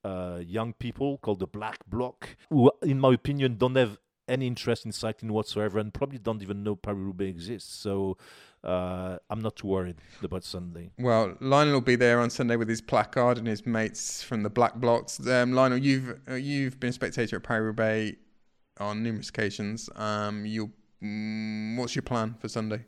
uh, 0.04 0.42
young 0.46 0.74
people 0.74 1.18
called 1.18 1.40
the 1.40 1.48
Black 1.48 1.80
Bloc, 1.88 2.36
who, 2.50 2.72
in 2.82 3.00
my 3.00 3.14
opinion, 3.14 3.58
don't 3.58 3.76
have 3.76 3.98
any 4.28 4.48
interest 4.48 4.86
in 4.86 4.92
cycling 4.92 5.32
whatsoever 5.32 5.80
and 5.80 5.94
probably 5.94 6.18
don't 6.18 6.42
even 6.42 6.64
know 6.64 6.76
Paris 6.76 7.00
Roubaix 7.00 7.30
exists. 7.30 7.74
So 7.74 8.18
uh, 8.66 9.18
I'm 9.30 9.42
not 9.42 9.56
too 9.56 9.68
worried 9.68 9.98
about 10.24 10.44
Sunday. 10.44 10.92
Well, 10.98 11.36
Lionel 11.40 11.76
will 11.76 11.82
be 11.82 11.96
there 11.96 12.20
on 12.20 12.30
Sunday 12.30 12.56
with 12.56 12.68
his 12.68 12.82
placard 12.82 13.38
and 13.38 13.48
his 13.48 13.66
mates 13.66 14.24
from 14.24 14.44
the 14.44 14.50
Black 14.50 14.76
Blocs. 14.76 15.26
Um, 15.28 15.54
Lionel, 15.54 15.78
you've 15.78 16.20
uh, 16.30 16.34
you've 16.34 16.80
been 16.80 16.90
a 16.90 16.94
spectator 16.94 17.38
at 17.38 17.44
Paris 17.44 17.66
Roubaix 17.66 18.18
on 18.80 19.04
numerous 19.04 19.30
occasions. 19.30 19.90
Um, 19.96 20.46
you, 20.46 20.72
mm, 21.02 21.78
what's 21.78 21.96
your 21.96 22.04
plan 22.04 22.36
for 22.40 22.50
Sunday? 22.50 22.86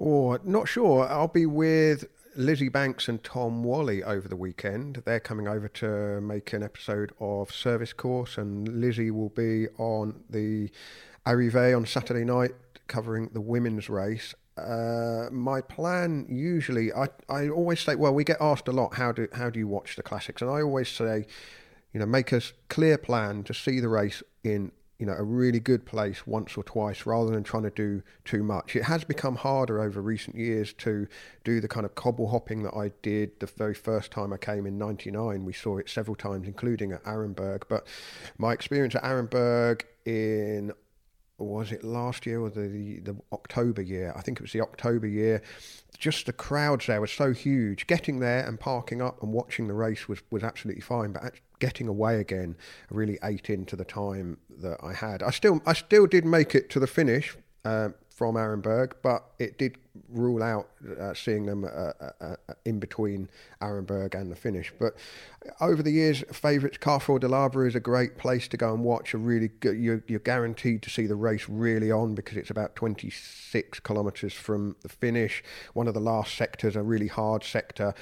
Oh, 0.00 0.38
not 0.44 0.68
sure. 0.68 1.06
I'll 1.08 1.28
be 1.28 1.46
with 1.46 2.06
Lizzie 2.36 2.68
Banks 2.68 3.08
and 3.08 3.22
Tom 3.22 3.62
Wally 3.62 4.02
over 4.02 4.28
the 4.28 4.36
weekend. 4.36 5.02
They're 5.04 5.20
coming 5.20 5.46
over 5.46 5.68
to 5.68 6.20
make 6.20 6.52
an 6.52 6.62
episode 6.62 7.12
of 7.20 7.52
Service 7.52 7.92
Course, 7.92 8.38
and 8.38 8.80
Lizzie 8.80 9.10
will 9.10 9.28
be 9.30 9.68
on 9.78 10.24
the 10.28 10.70
Arrivée 11.26 11.76
on 11.76 11.84
Saturday 11.86 12.24
night 12.24 12.52
covering 12.90 13.28
the 13.32 13.40
women's 13.40 13.88
race. 13.88 14.34
Uh, 14.56 15.28
my 15.30 15.60
plan 15.60 16.26
usually, 16.28 16.92
I, 16.92 17.08
I 17.28 17.48
always 17.48 17.80
say, 17.80 17.94
well, 17.94 18.12
we 18.12 18.24
get 18.24 18.36
asked 18.40 18.68
a 18.68 18.72
lot, 18.72 18.94
how 18.94 19.12
do 19.12 19.28
how 19.32 19.50
do 19.50 19.58
you 19.58 19.68
watch 19.68 19.96
the 19.96 20.02
classics? 20.02 20.42
And 20.42 20.50
I 20.50 20.60
always 20.60 20.88
say, 20.88 21.26
you 21.92 22.00
know, 22.00 22.06
make 22.06 22.32
a 22.32 22.42
clear 22.68 22.98
plan 22.98 23.42
to 23.44 23.54
see 23.54 23.80
the 23.80 23.88
race 23.88 24.22
in 24.44 24.72
you 25.00 25.06
know 25.06 25.14
a 25.14 25.22
really 25.22 25.58
good 25.58 25.86
place 25.86 26.26
once 26.26 26.58
or 26.58 26.62
twice 26.62 27.06
rather 27.06 27.32
than 27.32 27.42
trying 27.42 27.62
to 27.62 27.70
do 27.70 28.02
too 28.26 28.42
much. 28.42 28.76
It 28.76 28.84
has 28.84 29.02
become 29.02 29.34
harder 29.34 29.80
over 29.80 30.02
recent 30.02 30.36
years 30.36 30.74
to 30.74 31.08
do 31.42 31.60
the 31.60 31.68
kind 31.68 31.86
of 31.86 31.94
cobble 31.94 32.28
hopping 32.28 32.62
that 32.64 32.76
I 32.76 32.92
did 33.00 33.40
the 33.40 33.46
very 33.46 33.74
first 33.74 34.10
time 34.10 34.30
I 34.30 34.36
came 34.36 34.66
in 34.66 34.76
99 34.76 35.46
we 35.46 35.54
saw 35.54 35.78
it 35.78 35.88
several 35.88 36.16
times 36.16 36.46
including 36.46 36.92
at 36.92 37.02
Arenberg. 37.04 37.62
But 37.68 37.86
my 38.36 38.52
experience 38.52 38.94
at 38.94 39.02
Arenberg 39.02 39.82
in 40.04 40.72
was 41.46 41.72
it 41.72 41.84
last 41.84 42.26
year 42.26 42.40
or 42.40 42.50
the 42.50 43.00
the 43.00 43.16
October 43.32 43.82
year? 43.82 44.12
I 44.16 44.20
think 44.22 44.38
it 44.38 44.42
was 44.42 44.52
the 44.52 44.60
October 44.60 45.06
year. 45.06 45.42
Just 45.98 46.26
the 46.26 46.32
crowds 46.32 46.86
there 46.86 47.00
were 47.00 47.06
so 47.06 47.32
huge. 47.32 47.86
Getting 47.86 48.20
there 48.20 48.46
and 48.46 48.58
parking 48.58 49.02
up 49.02 49.22
and 49.22 49.32
watching 49.32 49.68
the 49.68 49.74
race 49.74 50.08
was, 50.08 50.22
was 50.30 50.42
absolutely 50.42 50.80
fine, 50.80 51.12
but 51.12 51.34
getting 51.58 51.88
away 51.88 52.20
again 52.20 52.56
really 52.90 53.18
ate 53.22 53.50
into 53.50 53.76
the 53.76 53.84
time 53.84 54.38
that 54.58 54.78
I 54.82 54.94
had. 54.94 55.22
I 55.22 55.30
still 55.30 55.60
I 55.66 55.74
still 55.74 56.06
did 56.06 56.24
make 56.24 56.54
it 56.54 56.70
to 56.70 56.80
the 56.80 56.86
finish. 56.86 57.36
Uh, 57.64 57.90
from 58.20 58.34
Arenberg, 58.34 58.92
but 59.00 59.24
it 59.38 59.56
did 59.56 59.78
rule 60.10 60.42
out 60.42 60.68
uh, 61.00 61.14
seeing 61.14 61.46
them 61.46 61.64
uh, 61.64 61.68
uh, 61.68 62.10
uh, 62.20 62.36
in 62.66 62.78
between 62.78 63.30
Arenberg 63.62 64.14
and 64.14 64.30
the 64.30 64.36
finish. 64.36 64.70
But 64.78 64.94
over 65.58 65.82
the 65.82 65.90
years, 65.90 66.22
favourites 66.30 66.76
Carrefour 66.76 67.18
de 67.18 67.26
l'Arbre 67.26 67.66
is 67.66 67.74
a 67.74 67.80
great 67.80 68.18
place 68.18 68.46
to 68.48 68.58
go 68.58 68.74
and 68.74 68.84
watch. 68.84 69.14
A 69.14 69.16
really 69.16 69.48
good, 69.60 69.78
you're, 69.78 70.04
you're 70.06 70.18
guaranteed 70.20 70.82
to 70.82 70.90
see 70.90 71.06
the 71.06 71.16
race 71.16 71.46
really 71.48 71.90
on 71.90 72.14
because 72.14 72.36
it's 72.36 72.50
about 72.50 72.76
26 72.76 73.80
kilometres 73.80 74.34
from 74.34 74.76
the 74.82 74.90
finish. 74.90 75.42
One 75.72 75.88
of 75.88 75.94
the 75.94 76.00
last 76.00 76.36
sectors, 76.36 76.76
a 76.76 76.82
really 76.82 77.08
hard 77.08 77.42
sector. 77.42 77.94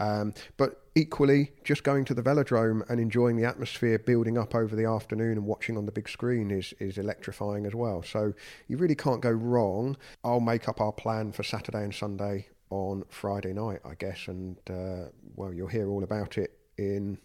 Um, 0.00 0.32
but 0.56 0.80
equally, 0.94 1.52
just 1.62 1.84
going 1.84 2.04
to 2.06 2.14
the 2.14 2.22
velodrome 2.22 2.88
and 2.88 2.98
enjoying 2.98 3.36
the 3.36 3.44
atmosphere 3.44 3.98
building 3.98 4.38
up 4.38 4.54
over 4.54 4.74
the 4.74 4.86
afternoon 4.86 5.32
and 5.32 5.46
watching 5.46 5.76
on 5.76 5.86
the 5.86 5.92
big 5.92 6.08
screen 6.08 6.50
is, 6.50 6.72
is 6.80 6.98
electrifying 6.98 7.66
as 7.66 7.74
well. 7.74 8.02
So 8.02 8.32
you 8.66 8.78
really 8.78 8.94
can't 8.94 9.20
go 9.20 9.30
wrong. 9.30 9.96
I'll 10.24 10.40
make 10.40 10.68
up 10.68 10.80
our 10.80 10.92
plan 10.92 11.32
for 11.32 11.42
Saturday 11.42 11.84
and 11.84 11.94
Sunday 11.94 12.48
on 12.70 13.04
Friday 13.08 13.52
night, 13.52 13.80
I 13.84 13.94
guess, 13.94 14.26
and 14.26 14.56
uh, 14.68 15.10
well, 15.36 15.52
you'll 15.52 15.68
hear 15.68 15.88
all 15.88 16.02
about 16.02 16.38
it 16.38 16.56
in 16.78 17.18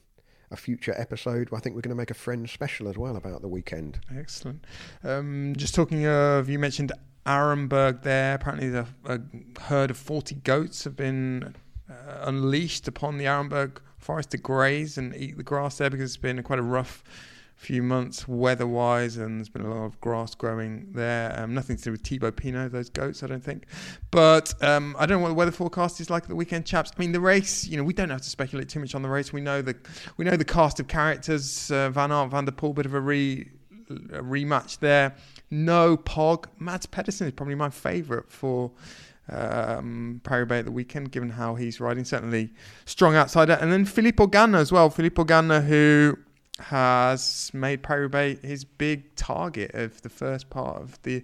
a 0.51 0.57
future 0.57 0.93
episode. 0.97 1.49
I 1.53 1.59
think 1.59 1.75
we're 1.75 1.81
going 1.81 1.95
to 1.95 2.01
make 2.01 2.11
a 2.11 2.15
friend 2.15 2.49
special 2.49 2.87
as 2.87 2.97
well 2.97 3.15
about 3.15 3.41
the 3.41 3.47
weekend. 3.47 3.99
Excellent. 4.15 4.65
Um, 5.03 5.53
just 5.55 5.73
talking 5.73 6.05
of, 6.05 6.49
you 6.49 6.59
mentioned 6.59 6.91
Arenberg 7.25 8.03
there. 8.03 8.35
Apparently, 8.35 8.69
the, 8.69 8.87
a 9.05 9.19
herd 9.61 9.91
of 9.91 9.97
40 9.97 10.35
goats 10.35 10.83
have 10.83 10.95
been 10.95 11.55
uh, 11.89 12.23
unleashed 12.23 12.87
upon 12.87 13.17
the 13.17 13.25
Arenberg 13.25 13.77
forest 13.97 14.31
to 14.31 14.37
graze 14.37 14.97
and 14.97 15.15
eat 15.15 15.37
the 15.37 15.43
grass 15.43 15.77
there 15.77 15.89
because 15.89 16.11
it's 16.11 16.17
been 16.17 16.41
quite 16.43 16.59
a 16.59 16.63
rough 16.63 17.03
few 17.55 17.81
months 17.81 18.27
weather 18.27 18.67
wise, 18.67 19.17
and 19.17 19.39
there's 19.39 19.49
been 19.49 19.65
a 19.65 19.73
lot 19.73 19.85
of 19.85 19.99
grass 20.01 20.35
growing 20.35 20.91
there. 20.91 21.37
Um, 21.39 21.53
nothing 21.53 21.77
to 21.77 21.83
do 21.83 21.91
with 21.91 22.01
Thibaut 22.01 22.35
Pinot, 22.35 22.71
those 22.71 22.89
goats, 22.89 23.23
I 23.23 23.27
don't 23.27 23.43
think. 23.43 23.65
But 24.11 24.53
um, 24.63 24.95
I 24.99 25.05
don't 25.05 25.17
know 25.17 25.23
what 25.23 25.29
the 25.29 25.35
weather 25.35 25.51
forecast 25.51 25.99
is 25.99 26.09
like 26.09 26.23
at 26.23 26.29
the 26.29 26.35
weekend, 26.35 26.65
chaps. 26.65 26.91
I 26.95 26.99
mean, 26.99 27.11
the 27.11 27.19
race, 27.19 27.65
you 27.65 27.77
know, 27.77 27.83
we 27.83 27.93
don't 27.93 28.09
have 28.09 28.21
to 28.21 28.29
speculate 28.29 28.69
too 28.69 28.79
much 28.79 28.93
on 28.93 29.01
the 29.01 29.09
race. 29.09 29.31
We 29.31 29.41
know 29.41 29.61
the 29.61 29.75
we 30.17 30.25
know 30.25 30.35
the 30.35 30.45
cast 30.45 30.79
of 30.79 30.87
characters. 30.87 31.71
Uh, 31.71 31.89
Van 31.89 32.11
Aert, 32.11 32.31
Van 32.31 32.45
der 32.45 32.51
Poel, 32.51 32.75
bit 32.75 32.85
of 32.85 32.93
a 32.93 32.99
re 32.99 33.49
a 33.89 34.21
rematch 34.21 34.79
there. 34.79 35.15
No 35.49 35.95
Pog. 35.95 36.45
Mads 36.59 36.85
Pedersen 36.85 37.27
is 37.27 37.33
probably 37.33 37.55
my 37.55 37.69
favourite 37.69 38.29
for 38.29 38.71
um, 39.29 40.21
Paris 40.23 40.51
at 40.51 40.65
the 40.65 40.71
weekend, 40.71 41.11
given 41.11 41.31
how 41.31 41.55
he's 41.55 41.79
riding. 41.79 42.05
Certainly 42.05 42.51
strong 42.85 43.15
outsider. 43.15 43.53
And 43.53 43.71
then 43.71 43.85
Filippo 43.85 44.27
Ganna 44.27 44.57
as 44.57 44.71
well. 44.71 44.89
Filippo 44.89 45.23
Ganna, 45.23 45.63
who 45.63 46.17
has 46.59 47.51
made 47.53 47.83
Paris 47.83 48.39
his 48.41 48.63
big 48.63 49.15
target 49.15 49.71
of 49.73 50.01
the 50.01 50.09
first 50.09 50.49
part 50.49 50.81
of 50.81 51.01
the 51.01 51.23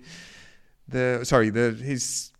the 0.87 1.21
sorry 1.23 1.49
the 1.49 1.71
his 1.71 2.31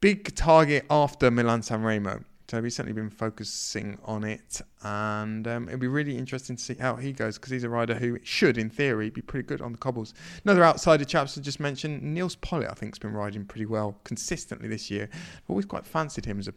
big 0.00 0.34
target 0.34 0.84
after 0.90 1.30
Milan 1.30 1.62
San 1.62 1.82
Remo. 1.82 2.22
So 2.48 2.62
he's 2.62 2.76
certainly 2.76 2.94
been 2.94 3.10
focusing 3.10 3.98
on 4.04 4.22
it, 4.22 4.60
and 4.82 5.48
um, 5.48 5.68
it'll 5.68 5.80
be 5.80 5.88
really 5.88 6.16
interesting 6.16 6.54
to 6.56 6.62
see 6.62 6.74
how 6.74 6.94
he 6.94 7.12
goes 7.12 7.38
because 7.38 7.50
he's 7.50 7.64
a 7.64 7.68
rider 7.68 7.94
who 7.94 8.18
should, 8.22 8.56
in 8.56 8.70
theory, 8.70 9.10
be 9.10 9.20
pretty 9.20 9.46
good 9.46 9.60
on 9.60 9.72
the 9.72 9.78
cobbles. 9.78 10.14
Another 10.44 10.64
outsider 10.64 11.04
chaps 11.04 11.36
I 11.36 11.40
just 11.40 11.58
mentioned, 11.58 12.02
Nils 12.02 12.36
Politt, 12.36 12.70
I 12.70 12.74
think, 12.74 12.94
has 12.94 13.00
been 13.00 13.12
riding 13.12 13.44
pretty 13.44 13.66
well 13.66 13.98
consistently 14.04 14.68
this 14.68 14.90
year. 14.90 15.08
I've 15.12 15.50
always 15.50 15.66
quite 15.66 15.84
fancied 15.84 16.24
him 16.24 16.38
as 16.38 16.48
a 16.48 16.52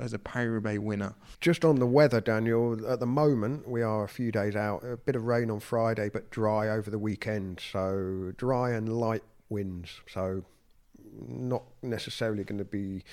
as 0.00 0.12
a 0.12 0.18
Paris 0.18 0.48
Roubaix 0.48 0.78
winner. 0.78 1.14
Just 1.40 1.64
on 1.64 1.76
the 1.76 1.86
weather, 1.86 2.20
Daniel, 2.20 2.86
at 2.88 3.00
the 3.00 3.06
moment 3.06 3.66
we 3.66 3.82
are 3.82 4.04
a 4.04 4.08
few 4.08 4.30
days 4.30 4.54
out. 4.54 4.84
A 4.84 4.96
bit 4.96 5.16
of 5.16 5.24
rain 5.24 5.50
on 5.50 5.60
Friday, 5.60 6.08
but 6.08 6.30
dry 6.30 6.68
over 6.68 6.90
the 6.90 6.98
weekend. 6.98 7.60
So 7.72 8.32
dry 8.36 8.70
and 8.70 8.88
light 8.88 9.24
winds. 9.48 10.00
So 10.06 10.44
not 11.28 11.64
necessarily 11.82 12.44
going 12.44 12.58
to 12.58 12.64
be 12.64 13.04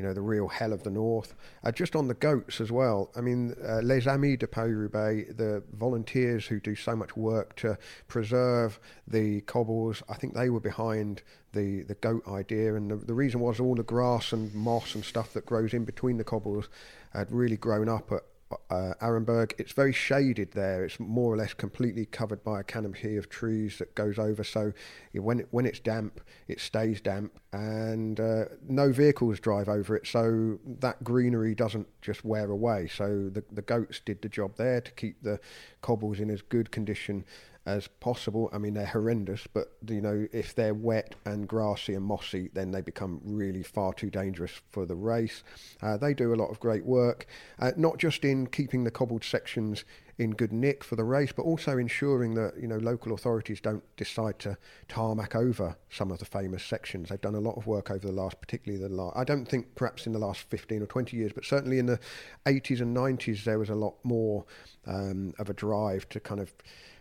you 0.00 0.06
know, 0.06 0.14
the 0.14 0.22
real 0.22 0.48
hell 0.48 0.72
of 0.72 0.82
the 0.82 0.90
north. 0.90 1.34
Uh, 1.62 1.70
just 1.70 1.94
on 1.94 2.08
the 2.08 2.14
goats 2.14 2.58
as 2.58 2.72
well. 2.72 3.10
I 3.14 3.20
mean, 3.20 3.54
uh, 3.62 3.80
Les 3.82 4.06
Amis 4.06 4.38
de 4.38 4.46
Paris-Roubaix, 4.46 5.34
the 5.36 5.62
volunteers 5.74 6.46
who 6.46 6.58
do 6.58 6.74
so 6.74 6.96
much 6.96 7.18
work 7.18 7.54
to 7.56 7.76
preserve 8.08 8.80
the 9.06 9.42
cobbles, 9.42 10.02
I 10.08 10.14
think 10.14 10.32
they 10.32 10.48
were 10.48 10.60
behind 10.60 11.22
the, 11.52 11.82
the 11.82 11.96
goat 11.96 12.26
idea. 12.26 12.76
And 12.76 12.90
the, 12.90 12.96
the 12.96 13.12
reason 13.12 13.40
was 13.40 13.60
all 13.60 13.74
the 13.74 13.82
grass 13.82 14.32
and 14.32 14.54
moss 14.54 14.94
and 14.94 15.04
stuff 15.04 15.34
that 15.34 15.44
grows 15.44 15.74
in 15.74 15.84
between 15.84 16.16
the 16.16 16.24
cobbles 16.24 16.70
had 17.12 17.30
really 17.30 17.58
grown 17.58 17.90
up 17.90 18.10
at 18.10 18.22
uh, 18.70 18.94
Arenberg. 19.00 19.52
It's 19.58 19.72
very 19.72 19.92
shaded 19.92 20.52
there. 20.52 20.84
It's 20.84 20.98
more 20.98 21.32
or 21.32 21.36
less 21.36 21.54
completely 21.54 22.06
covered 22.06 22.42
by 22.42 22.60
a 22.60 22.62
canopy 22.64 23.16
of 23.16 23.28
trees 23.28 23.78
that 23.78 23.94
goes 23.94 24.18
over. 24.18 24.42
So 24.44 24.72
when 25.12 25.40
it, 25.40 25.48
when 25.50 25.66
it's 25.66 25.80
damp, 25.80 26.20
it 26.48 26.60
stays 26.60 27.00
damp, 27.00 27.38
and 27.52 28.18
uh, 28.18 28.44
no 28.68 28.92
vehicles 28.92 29.40
drive 29.40 29.68
over 29.68 29.96
it. 29.96 30.06
So 30.06 30.58
that 30.80 31.02
greenery 31.04 31.54
doesn't 31.54 31.88
just 32.02 32.24
wear 32.24 32.50
away. 32.50 32.88
So 32.88 33.30
the 33.32 33.44
the 33.52 33.62
goats 33.62 34.00
did 34.04 34.22
the 34.22 34.28
job 34.28 34.56
there 34.56 34.80
to 34.80 34.90
keep 34.92 35.22
the 35.22 35.38
cobbles 35.80 36.20
in 36.20 36.30
as 36.30 36.42
good 36.42 36.70
condition 36.70 37.24
as 37.70 37.86
possible. 37.86 38.50
I 38.52 38.58
mean, 38.58 38.74
they're 38.74 38.86
horrendous, 38.86 39.46
but 39.52 39.72
you 39.86 40.00
know, 40.00 40.26
if 40.32 40.54
they're 40.54 40.74
wet 40.74 41.14
and 41.24 41.46
grassy 41.46 41.94
and 41.94 42.04
mossy, 42.04 42.50
then 42.52 42.72
they 42.72 42.80
become 42.80 43.20
really 43.24 43.62
far 43.62 43.92
too 43.92 44.10
dangerous 44.10 44.52
for 44.70 44.86
the 44.86 44.96
race. 44.96 45.42
Uh, 45.80 45.96
they 45.96 46.12
do 46.14 46.34
a 46.34 46.36
lot 46.36 46.50
of 46.50 46.58
great 46.60 46.84
work, 46.84 47.26
uh, 47.60 47.72
not 47.76 47.98
just 47.98 48.24
in 48.24 48.46
keeping 48.46 48.84
the 48.84 48.90
cobbled 48.90 49.24
sections 49.24 49.84
in 50.18 50.32
good 50.32 50.52
nick 50.52 50.84
for 50.84 50.96
the 50.96 51.04
race, 51.04 51.32
but 51.32 51.44
also 51.44 51.78
ensuring 51.78 52.34
that 52.34 52.52
you 52.60 52.68
know 52.68 52.76
local 52.76 53.14
authorities 53.14 53.58
don't 53.58 53.82
decide 53.96 54.38
to 54.38 54.56
tarmac 54.86 55.34
over 55.34 55.76
some 55.88 56.10
of 56.10 56.18
the 56.18 56.26
famous 56.26 56.62
sections. 56.62 57.08
They've 57.08 57.20
done 57.20 57.36
a 57.36 57.40
lot 57.40 57.56
of 57.56 57.66
work 57.66 57.90
over 57.90 58.06
the 58.06 58.12
last, 58.12 58.38
particularly 58.38 58.82
the 58.82 58.94
last. 58.94 59.16
I 59.16 59.24
don't 59.24 59.46
think 59.46 59.74
perhaps 59.76 60.06
in 60.06 60.12
the 60.12 60.18
last 60.18 60.40
15 60.50 60.82
or 60.82 60.86
20 60.86 61.16
years, 61.16 61.32
but 61.32 61.46
certainly 61.46 61.78
in 61.78 61.86
the 61.86 61.98
80s 62.44 62.82
and 62.82 62.94
90s, 62.94 63.44
there 63.44 63.58
was 63.58 63.70
a 63.70 63.74
lot 63.74 63.94
more 64.02 64.44
um, 64.86 65.32
of 65.38 65.48
a 65.48 65.54
drive 65.54 66.06
to 66.10 66.20
kind 66.20 66.40
of 66.40 66.52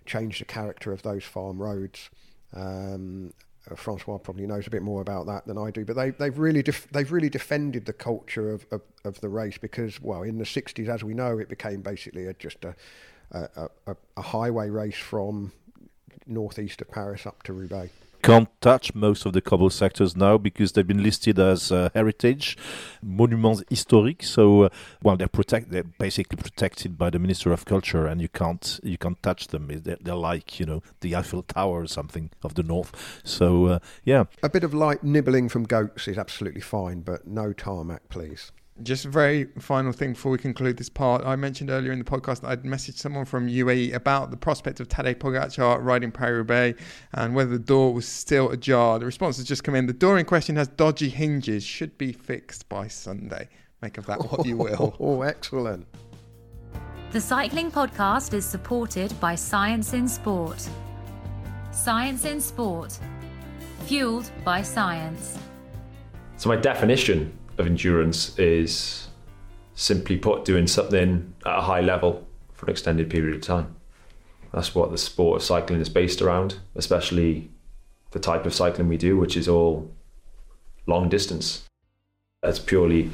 change 0.10 0.40
the 0.40 0.46
character 0.46 0.92
of 0.92 1.02
those 1.04 1.24
farm 1.24 1.62
roads. 1.62 2.10
Um, 2.54 3.34
uh, 3.70 3.76
Francois 3.76 4.18
probably 4.18 4.48
knows 4.48 4.68
a 4.68 4.70
bit 4.70 4.82
more 4.82 5.02
about 5.02 5.28
that 5.28 5.46
than 5.46 5.58
I 5.58 5.72
do, 5.72 5.86
but 5.86 5.96
they, 5.96 6.10
they've 6.10 6.38
really 6.38 6.64
def- 6.64 6.90
they've 6.90 7.12
really 7.12 7.30
defended 7.30 7.86
the 7.86 7.94
culture 7.94 8.52
of, 8.52 8.66
of, 8.72 8.82
of, 9.06 9.22
the 9.22 9.30
race 9.30 9.58
because, 9.58 10.02
well, 10.02 10.24
in 10.24 10.38
the 10.38 10.46
60s, 10.46 10.88
as 10.88 11.04
we 11.04 11.14
know, 11.14 11.38
it 11.38 11.50
became 11.50 11.82
basically 11.82 12.26
a, 12.26 12.34
just 12.34 12.66
a, 12.66 12.76
a, 13.32 13.70
a, 13.86 13.96
a 14.18 14.22
highway 14.22 14.70
race 14.70 14.98
from 14.98 15.52
northeast 16.26 16.82
of 16.82 16.90
Paris 16.90 17.26
up 17.26 17.44
to 17.44 17.54
Roubaix 17.54 17.92
can't 18.22 18.50
touch 18.62 18.94
most 18.94 19.26
of 19.26 19.34
the 19.34 19.42
cobble 19.42 19.70
sectors 19.70 20.16
now 20.16 20.38
because 20.38 20.72
they've 20.72 20.88
been 20.88 21.04
listed 21.04 21.40
as 21.40 21.72
uh, 21.72 21.90
heritage 21.94 22.58
monuments 23.02 23.64
historiques. 23.70 24.26
So, 24.26 24.64
uh, 24.64 24.70
well, 25.02 25.18
they're 25.18 25.28
protect 25.28 25.72
they're 25.72 25.84
basically 25.84 26.38
protected 26.38 26.98
by 26.98 27.10
the 27.10 27.20
Minister 27.20 27.52
of 27.52 27.66
Culture, 27.66 28.06
and 28.06 28.22
you 28.22 28.30
can't 28.30 28.80
you 28.84 28.98
can't 28.98 29.22
touch 29.24 29.48
them. 29.48 29.68
They're, 29.68 29.98
they're 30.02 30.16
like 30.16 30.60
you 30.60 30.66
know 30.66 30.84
the 31.02 31.16
Eiffel 31.16 31.44
Tower 31.44 31.82
or 31.82 31.88
something 31.88 32.30
of 32.44 32.56
the 32.56 32.64
north. 32.64 33.22
So, 33.24 33.66
uh, 33.66 33.80
yeah, 34.04 34.26
a 34.44 34.50
bit 34.50 34.64
of 34.64 34.74
light 34.74 35.04
nibbling 35.04 35.50
from 35.50 35.64
goats 35.64 36.08
is 36.08 36.18
absolutely 36.18 36.62
fine, 36.62 37.02
but 37.02 37.28
no 37.28 37.54
tarmac, 37.54 38.10
please. 38.10 38.52
Just 38.84 39.06
a 39.06 39.10
very 39.10 39.46
final 39.60 39.92
thing 39.92 40.14
before 40.14 40.32
we 40.32 40.38
conclude 40.38 40.78
this 40.78 40.90
part. 40.90 41.26
I 41.26 41.36
mentioned 41.36 41.70
earlier 41.70 41.92
in 41.92 42.00
the 42.00 42.06
podcast 42.06 42.42
that 42.42 42.50
I'd 42.50 42.64
messaged 42.64 42.98
someone 42.98 43.26
from 43.26 43.48
UAE 43.48 43.94
about 43.94 44.32
the 44.32 44.38
prospect 44.38 44.80
of 44.80 44.88
Tadej 44.88 45.16
Pogacar 45.16 45.84
riding 45.84 46.12
Paris-Roubaix 46.12 46.82
and 47.14 47.36
whether 47.36 47.52
the 47.52 47.60
door 47.60 47.94
was 47.94 48.08
still 48.08 48.50
ajar. 48.52 48.98
The 49.00 49.06
response 49.06 49.38
has 49.38 49.46
just 49.46 49.64
come 49.64 49.76
in. 49.76 49.86
The 49.86 49.94
door 49.94 50.18
in 50.18 50.26
question 50.26 50.56
has 50.56 50.70
dodgy 50.70 51.10
hinges, 51.10 51.64
should 51.64 51.98
be 51.98 52.14
fixed 52.14 52.70
by 52.70 52.88
Sunday. 52.88 53.50
Make 53.82 53.98
of 53.98 54.06
that 54.06 54.20
what 54.32 54.46
you 54.46 54.58
will. 54.66 54.96
Oh, 55.00 55.22
excellent. 55.24 55.86
The 57.12 57.20
Cycling 57.22 57.72
Podcast 57.72 58.34
is 58.34 58.46
supported 58.46 59.20
by 59.20 59.36
Science 59.36 59.94
in 59.94 60.08
Sport. 60.08 60.70
Science 61.72 62.26
in 62.26 62.40
Sport, 62.40 62.98
fueled 63.86 64.30
by 64.46 64.62
science. 64.62 65.38
So, 66.38 66.50
my 66.50 66.56
definition 66.56 67.39
of 67.60 67.68
endurance 67.68 68.38
is 68.40 69.08
simply 69.76 70.18
put 70.18 70.46
doing 70.46 70.68
something 70.68 71.34
at 71.46 71.58
a 71.58 71.62
high 71.62 71.82
level 71.82 72.28
for 72.54 72.66
an 72.66 72.72
extended 72.72 73.10
period 73.10 73.36
of 73.36 73.42
time. 73.42 73.76
That's 74.54 74.74
what 74.74 74.92
the 74.92 74.98
sport 74.98 75.38
of 75.38 75.44
cycling 75.44 75.80
is 75.80 75.90
based 75.90 76.22
around, 76.22 76.60
especially 76.76 77.50
the 78.12 78.20
type 78.20 78.46
of 78.46 78.54
cycling 78.54 78.88
we 78.88 78.98
do, 78.98 79.18
which 79.18 79.38
is 79.38 79.48
all 79.48 79.92
long 80.88 81.10
distance. 81.10 81.64
It's 82.44 82.60
purely 82.60 83.10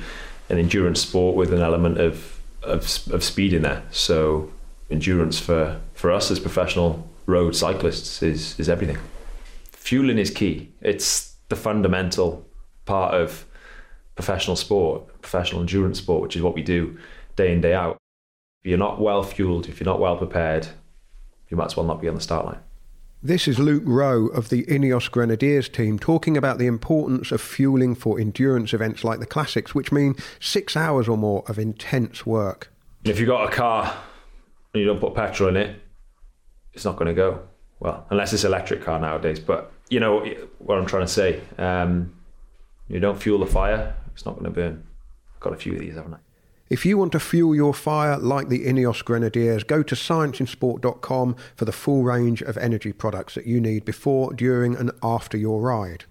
an 0.49 0.57
endurance 0.57 1.01
sport 1.01 1.35
with 1.35 1.51
an 1.53 1.61
element 1.61 1.99
of, 1.99 2.39
of, 2.63 2.83
of 3.11 3.23
speed 3.23 3.53
in 3.53 3.63
there. 3.63 3.83
So 3.91 4.51
endurance 4.89 5.39
for, 5.39 5.81
for 5.93 6.11
us 6.11 6.31
as 6.31 6.39
professional 6.39 7.07
road 7.25 7.55
cyclists 7.55 8.21
is, 8.23 8.57
is 8.59 8.69
everything. 8.69 8.97
Fueling 9.71 10.17
is 10.17 10.29
key. 10.29 10.71
It's 10.81 11.35
the 11.49 11.55
fundamental 11.55 12.47
part 12.85 13.13
of 13.13 13.45
professional 14.15 14.55
sport, 14.55 15.21
professional 15.21 15.61
endurance 15.61 15.99
sport, 15.99 16.21
which 16.21 16.35
is 16.35 16.41
what 16.41 16.55
we 16.55 16.63
do 16.63 16.97
day 17.35 17.51
in, 17.51 17.61
day 17.61 17.73
out. 17.73 17.97
If 18.63 18.69
you're 18.69 18.77
not 18.77 18.99
well 18.99 19.23
fueled, 19.23 19.67
if 19.67 19.79
you're 19.79 19.85
not 19.85 19.99
well 19.99 20.17
prepared, 20.17 20.67
you 21.49 21.57
might 21.57 21.65
as 21.65 21.77
well 21.77 21.85
not 21.85 22.01
be 22.01 22.07
on 22.07 22.15
the 22.15 22.21
start 22.21 22.45
line. 22.45 22.59
This 23.21 23.47
is 23.47 23.57
Luke 23.57 23.83
Rowe 23.85 24.27
of 24.27 24.49
the 24.49 24.63
Ineos 24.65 25.09
Grenadiers 25.09 25.67
team 25.67 25.97
talking 25.97 26.37
about 26.37 26.59
the 26.59 26.67
importance 26.67 27.31
of 27.31 27.41
fueling 27.41 27.95
for 27.95 28.19
endurance 28.19 28.73
events 28.73 29.03
like 29.03 29.19
the 29.19 29.25
Classics, 29.25 29.73
which 29.73 29.91
mean 29.91 30.15
six 30.39 30.77
hours 30.77 31.07
or 31.07 31.17
more 31.17 31.43
of 31.47 31.57
intense 31.57 32.25
work. 32.25 32.71
If 33.03 33.19
you've 33.19 33.27
got 33.27 33.51
a 33.51 33.55
car 33.55 33.95
and 34.73 34.81
you 34.81 34.85
don't 34.85 34.99
put 34.99 35.15
petrol 35.15 35.49
in 35.49 35.57
it, 35.57 35.81
it's 36.73 36.85
not 36.85 36.97
going 36.97 37.07
to 37.07 37.13
go. 37.13 37.47
Well, 37.79 38.05
unless 38.09 38.31
it's 38.31 38.43
electric 38.43 38.83
car 38.83 38.99
nowadays. 38.99 39.39
But 39.39 39.71
you 39.89 39.99
know 39.99 40.23
what 40.59 40.77
I'm 40.77 40.85
trying 40.85 41.05
to 41.05 41.11
say. 41.11 41.41
Um, 41.57 42.13
you 42.87 42.99
don't 42.99 43.19
fuel 43.19 43.39
the 43.39 43.47
fire, 43.47 43.95
it's 44.15 44.25
not 44.25 44.39
going 44.39 44.45
to 44.45 44.51
burn. 44.51 44.87
I've 45.33 45.39
got 45.41 45.53
a 45.53 45.57
few 45.57 45.73
of 45.73 45.79
these, 45.79 45.95
haven't 45.95 46.15
I? 46.15 46.17
If 46.67 46.83
you 46.83 46.97
want 46.97 47.11
to 47.11 47.19
fuel 47.19 47.53
your 47.53 47.75
fire 47.75 48.17
like 48.17 48.49
the 48.49 48.65
Ineos 48.65 49.05
Grenadiers, 49.05 49.63
go 49.63 49.83
to 49.83 49.93
scienceinsport.com 49.93 51.35
for 51.55 51.65
the 51.65 51.71
full 51.71 52.03
range 52.03 52.41
of 52.41 52.57
energy 52.57 52.91
products 52.91 53.35
that 53.35 53.45
you 53.45 53.61
need 53.61 53.85
before, 53.85 54.33
during, 54.33 54.75
and 54.75 54.89
after 55.03 55.37
your 55.37 55.61
ride. 55.61 56.05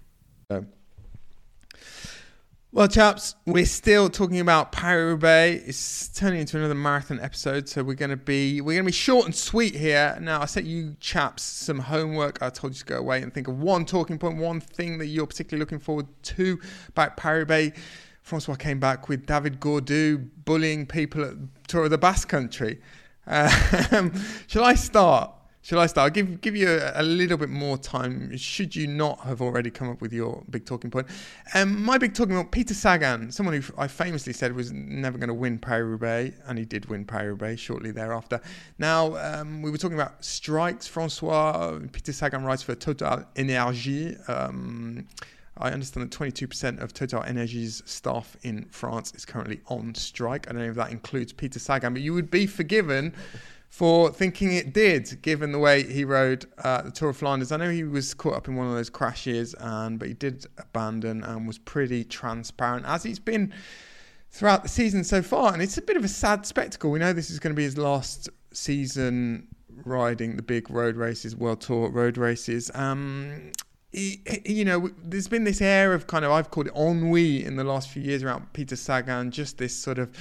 Well, 2.75 2.89
chaps, 2.89 3.35
we're 3.45 3.65
still 3.65 4.09
talking 4.09 4.41
about 4.41 4.73
Paris-Roubaix. 4.73 5.63
It's 5.65 6.09
turning 6.09 6.41
into 6.41 6.57
another 6.57 6.75
marathon 6.75 7.21
episode, 7.21 7.69
so 7.69 7.85
we're 7.85 7.93
going 7.93 8.09
to 8.09 8.17
be 8.17 8.59
we're 8.59 8.79
to 8.79 8.83
be 8.83 8.91
short 8.91 9.23
and 9.23 9.33
sweet 9.33 9.73
here. 9.73 10.17
Now, 10.19 10.41
I 10.41 10.45
set 10.45 10.65
you 10.65 10.97
chaps 10.99 11.41
some 11.41 11.79
homework. 11.79 12.41
I 12.41 12.49
told 12.49 12.73
you 12.73 12.79
to 12.79 12.85
go 12.85 12.97
away 12.97 13.21
and 13.21 13.33
think 13.33 13.47
of 13.47 13.61
one 13.61 13.85
talking 13.85 14.19
point, 14.19 14.39
one 14.39 14.59
thing 14.59 14.97
that 14.97 15.05
you're 15.05 15.25
particularly 15.25 15.61
looking 15.61 15.79
forward 15.79 16.07
to 16.23 16.59
about 16.89 17.15
Paris-Roubaix. 17.15 17.79
Francois 18.23 18.55
came 18.55 18.81
back 18.81 19.07
with 19.07 19.25
David 19.25 19.61
Gaudu 19.61 20.27
bullying 20.43 20.85
people 20.85 21.23
at 21.23 21.35
Tour 21.69 21.85
of 21.85 21.91
the 21.91 21.97
Basque 21.97 22.27
Country. 22.27 22.81
Um, 23.27 24.11
shall 24.47 24.63
I 24.63 24.75
start? 24.75 25.31
Shall 25.65 25.79
I 25.79 25.87
start? 25.87 26.03
I'll 26.05 26.11
give 26.11 26.41
give 26.41 26.55
you 26.55 26.69
a, 26.69 27.01
a, 27.01 27.01
little 27.01 27.37
bit 27.37 27.49
more 27.49 27.75
time. 27.75 28.37
Should 28.37 28.75
you 28.75 28.85
not 28.85 29.21
have 29.21 29.41
already 29.41 29.71
come 29.71 29.89
up 29.89 29.99
with 29.99 30.13
your 30.13 30.43
big 30.51 30.63
talking 30.63 30.91
point? 30.91 31.07
Um, 31.55 31.83
my 31.83 31.97
big 31.97 32.13
talking 32.13 32.35
point: 32.35 32.51
Peter 32.51 32.75
Sagan, 32.75 33.31
someone 33.31 33.59
who 33.59 33.73
I 33.75 33.87
famously 33.87 34.31
said 34.31 34.53
was 34.53 34.71
never 34.71 35.17
going 35.17 35.29
to 35.29 35.33
win 35.33 35.57
Paris 35.57 35.87
Roubaix, 35.89 36.37
and 36.45 36.59
he 36.59 36.65
did 36.65 36.85
win 36.85 37.03
Paris 37.03 37.29
Roubaix 37.29 37.59
shortly 37.59 37.89
thereafter. 37.89 38.39
Now 38.77 39.15
um, 39.15 39.63
we 39.63 39.71
were 39.71 39.79
talking 39.79 39.97
about 39.97 40.23
strikes. 40.23 40.85
Francois 40.85 41.79
Peter 41.91 42.13
Sagan 42.13 42.43
writes 42.43 42.61
for 42.61 42.75
Total 42.75 43.25
Energie. 43.35 44.29
Um, 44.29 45.07
I 45.57 45.71
understand 45.71 46.11
that 46.11 46.15
22% 46.15 46.81
of 46.81 46.93
Total 46.93 47.23
Energies 47.23 47.81
staff 47.85 48.35
in 48.43 48.65
France 48.65 49.13
is 49.15 49.25
currently 49.25 49.61
on 49.67 49.95
strike. 49.95 50.47
I 50.47 50.51
don't 50.51 50.61
know 50.61 50.69
if 50.69 50.75
that 50.75 50.91
includes 50.91 51.31
Peter 51.31 51.59
Sagan, 51.59 51.93
but 51.93 52.01
you 52.01 52.13
would 52.13 52.29
be 52.29 52.45
forgiven 52.45 53.13
for 53.75 54.09
thinking 54.09 54.53
it 54.53 54.71
did, 54.71 55.21
given 55.21 55.51
the 55.51 55.59
way 55.59 55.83
he 55.83 56.05
rode 56.05 56.45
uh, 56.59 56.81
the 56.83 56.91
Tour 56.91 57.09
of 57.09 57.17
Flanders. 57.17 57.51
I 57.51 57.57
know 57.57 57.69
he 57.69 57.83
was 57.83 58.13
caught 58.13 58.35
up 58.35 58.47
in 58.47 58.55
one 58.55 58.67
of 58.67 58.73
those 58.73 58.89
crashes, 58.89 59.53
and 59.59 59.99
but 59.99 60.07
he 60.07 60.13
did 60.13 60.45
abandon 60.57 61.21
and 61.25 61.45
was 61.45 61.57
pretty 61.57 62.05
transparent, 62.05 62.85
as 62.85 63.03
he's 63.03 63.19
been 63.19 63.53
throughout 64.31 64.63
the 64.63 64.69
season 64.69 65.03
so 65.03 65.21
far. 65.21 65.51
And 65.51 65.61
it's 65.61 65.77
a 65.77 65.81
bit 65.81 65.97
of 65.97 66.05
a 66.05 66.07
sad 66.07 66.45
spectacle. 66.45 66.89
We 66.89 66.99
know 66.99 67.11
this 67.11 67.29
is 67.29 67.37
going 67.37 67.53
to 67.53 67.57
be 67.57 67.63
his 67.63 67.77
last 67.77 68.29
season 68.53 69.49
riding 69.83 70.37
the 70.37 70.41
big 70.41 70.69
road 70.69 70.95
races, 70.95 71.35
World 71.35 71.59
Tour 71.59 71.89
road 71.89 72.17
races. 72.17 72.71
Um, 72.73 73.51
you 73.95 74.65
know, 74.65 74.89
there's 75.01 75.27
been 75.27 75.45
this 75.45 75.61
air 75.61 75.93
of 75.93 76.05
kind 76.05 76.25
of, 76.25 76.31
I've 76.31 76.51
called 76.51 76.67
it 76.67 76.75
ennui 76.75 77.45
in 77.45 77.55
the 77.55 77.63
last 77.63 77.89
few 77.89 78.01
years 78.01 78.23
around 78.23 78.51
Peter 78.51 78.75
Sagan, 78.75 79.31
just 79.31 79.57
this 79.57 79.75
sort 79.75 79.99
of 79.99 80.13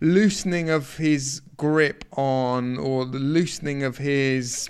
loosening 0.00 0.68
of 0.68 0.96
his 0.96 1.40
grip 1.56 2.04
on, 2.16 2.76
or 2.78 3.04
the 3.04 3.20
loosening 3.20 3.84
of 3.84 3.98
his, 3.98 4.68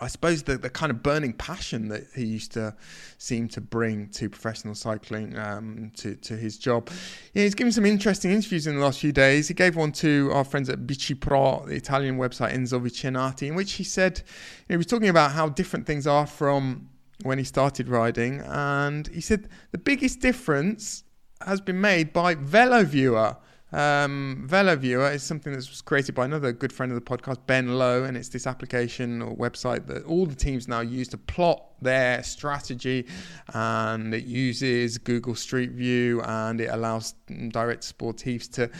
I 0.00 0.06
suppose, 0.06 0.44
the, 0.44 0.56
the 0.56 0.70
kind 0.70 0.90
of 0.90 1.02
burning 1.02 1.32
passion 1.32 1.88
that 1.88 2.04
he 2.14 2.24
used 2.24 2.52
to 2.52 2.76
seem 3.18 3.48
to 3.48 3.60
bring 3.60 4.08
to 4.10 4.30
professional 4.30 4.76
cycling, 4.76 5.36
um, 5.36 5.90
to, 5.96 6.14
to 6.14 6.36
his 6.36 6.58
job. 6.58 6.90
Yeah, 7.32 7.42
he's 7.42 7.56
given 7.56 7.72
some 7.72 7.86
interesting 7.86 8.30
interviews 8.30 8.68
in 8.68 8.76
the 8.76 8.82
last 8.84 9.00
few 9.00 9.12
days. 9.12 9.48
He 9.48 9.54
gave 9.54 9.74
one 9.74 9.90
to 9.92 10.30
our 10.32 10.44
friends 10.44 10.68
at 10.68 10.86
Bici 10.86 11.18
Pro, 11.18 11.64
the 11.66 11.74
Italian 11.74 12.18
website 12.18 12.54
Enzo 12.54 12.80
Vicennati, 12.80 13.48
in 13.48 13.56
which 13.56 13.72
he 13.72 13.84
said, 13.84 14.18
you 14.18 14.24
know, 14.68 14.74
he 14.74 14.76
was 14.76 14.86
talking 14.86 15.08
about 15.08 15.32
how 15.32 15.48
different 15.48 15.86
things 15.86 16.06
are 16.06 16.26
from 16.26 16.90
when 17.22 17.38
he 17.38 17.44
started 17.44 17.88
riding, 17.88 18.40
and 18.40 19.06
he 19.08 19.20
said 19.20 19.48
the 19.70 19.78
biggest 19.78 20.20
difference 20.20 21.04
has 21.46 21.60
been 21.60 21.80
made 21.80 22.12
by 22.12 22.34
VeloViewer. 22.34 23.36
Um, 23.74 24.46
VeloViewer 24.48 25.12
is 25.12 25.24
something 25.24 25.52
that 25.52 25.58
was 25.58 25.82
created 25.82 26.14
by 26.14 26.26
another 26.26 26.52
good 26.52 26.72
friend 26.72 26.92
of 26.92 26.96
the 26.96 27.04
podcast, 27.04 27.38
Ben 27.46 27.76
Lowe, 27.76 28.04
and 28.04 28.16
it's 28.16 28.28
this 28.28 28.46
application 28.46 29.20
or 29.20 29.36
website 29.36 29.88
that 29.88 30.04
all 30.04 30.26
the 30.26 30.34
teams 30.36 30.68
now 30.68 30.80
use 30.80 31.08
to 31.08 31.18
plot 31.18 31.60
their 31.82 32.22
strategy. 32.22 33.04
And 33.52 34.14
it 34.14 34.26
uses 34.26 34.96
Google 34.96 35.34
Street 35.34 35.72
View 35.72 36.22
and 36.22 36.60
it 36.60 36.70
allows 36.70 37.14
direct 37.48 37.82
sportifs 37.82 38.48
to 38.52 38.70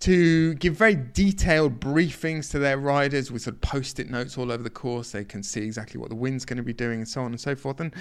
to 0.00 0.52
give 0.56 0.74
very 0.74 0.96
detailed 1.14 1.80
briefings 1.80 2.50
to 2.50 2.58
their 2.58 2.76
riders 2.76 3.32
with 3.32 3.40
sort 3.40 3.54
of 3.54 3.62
post-it 3.62 4.10
notes 4.10 4.36
all 4.36 4.52
over 4.52 4.62
the 4.62 4.68
course. 4.68 5.12
They 5.12 5.24
can 5.24 5.42
see 5.42 5.62
exactly 5.62 5.98
what 5.98 6.10
the 6.10 6.16
wind's 6.16 6.44
going 6.44 6.58
to 6.58 6.62
be 6.62 6.74
doing 6.74 6.98
and 6.98 7.08
so 7.08 7.22
on 7.22 7.28
and 7.28 7.40
so 7.40 7.56
forth. 7.56 7.80
And 7.80 7.94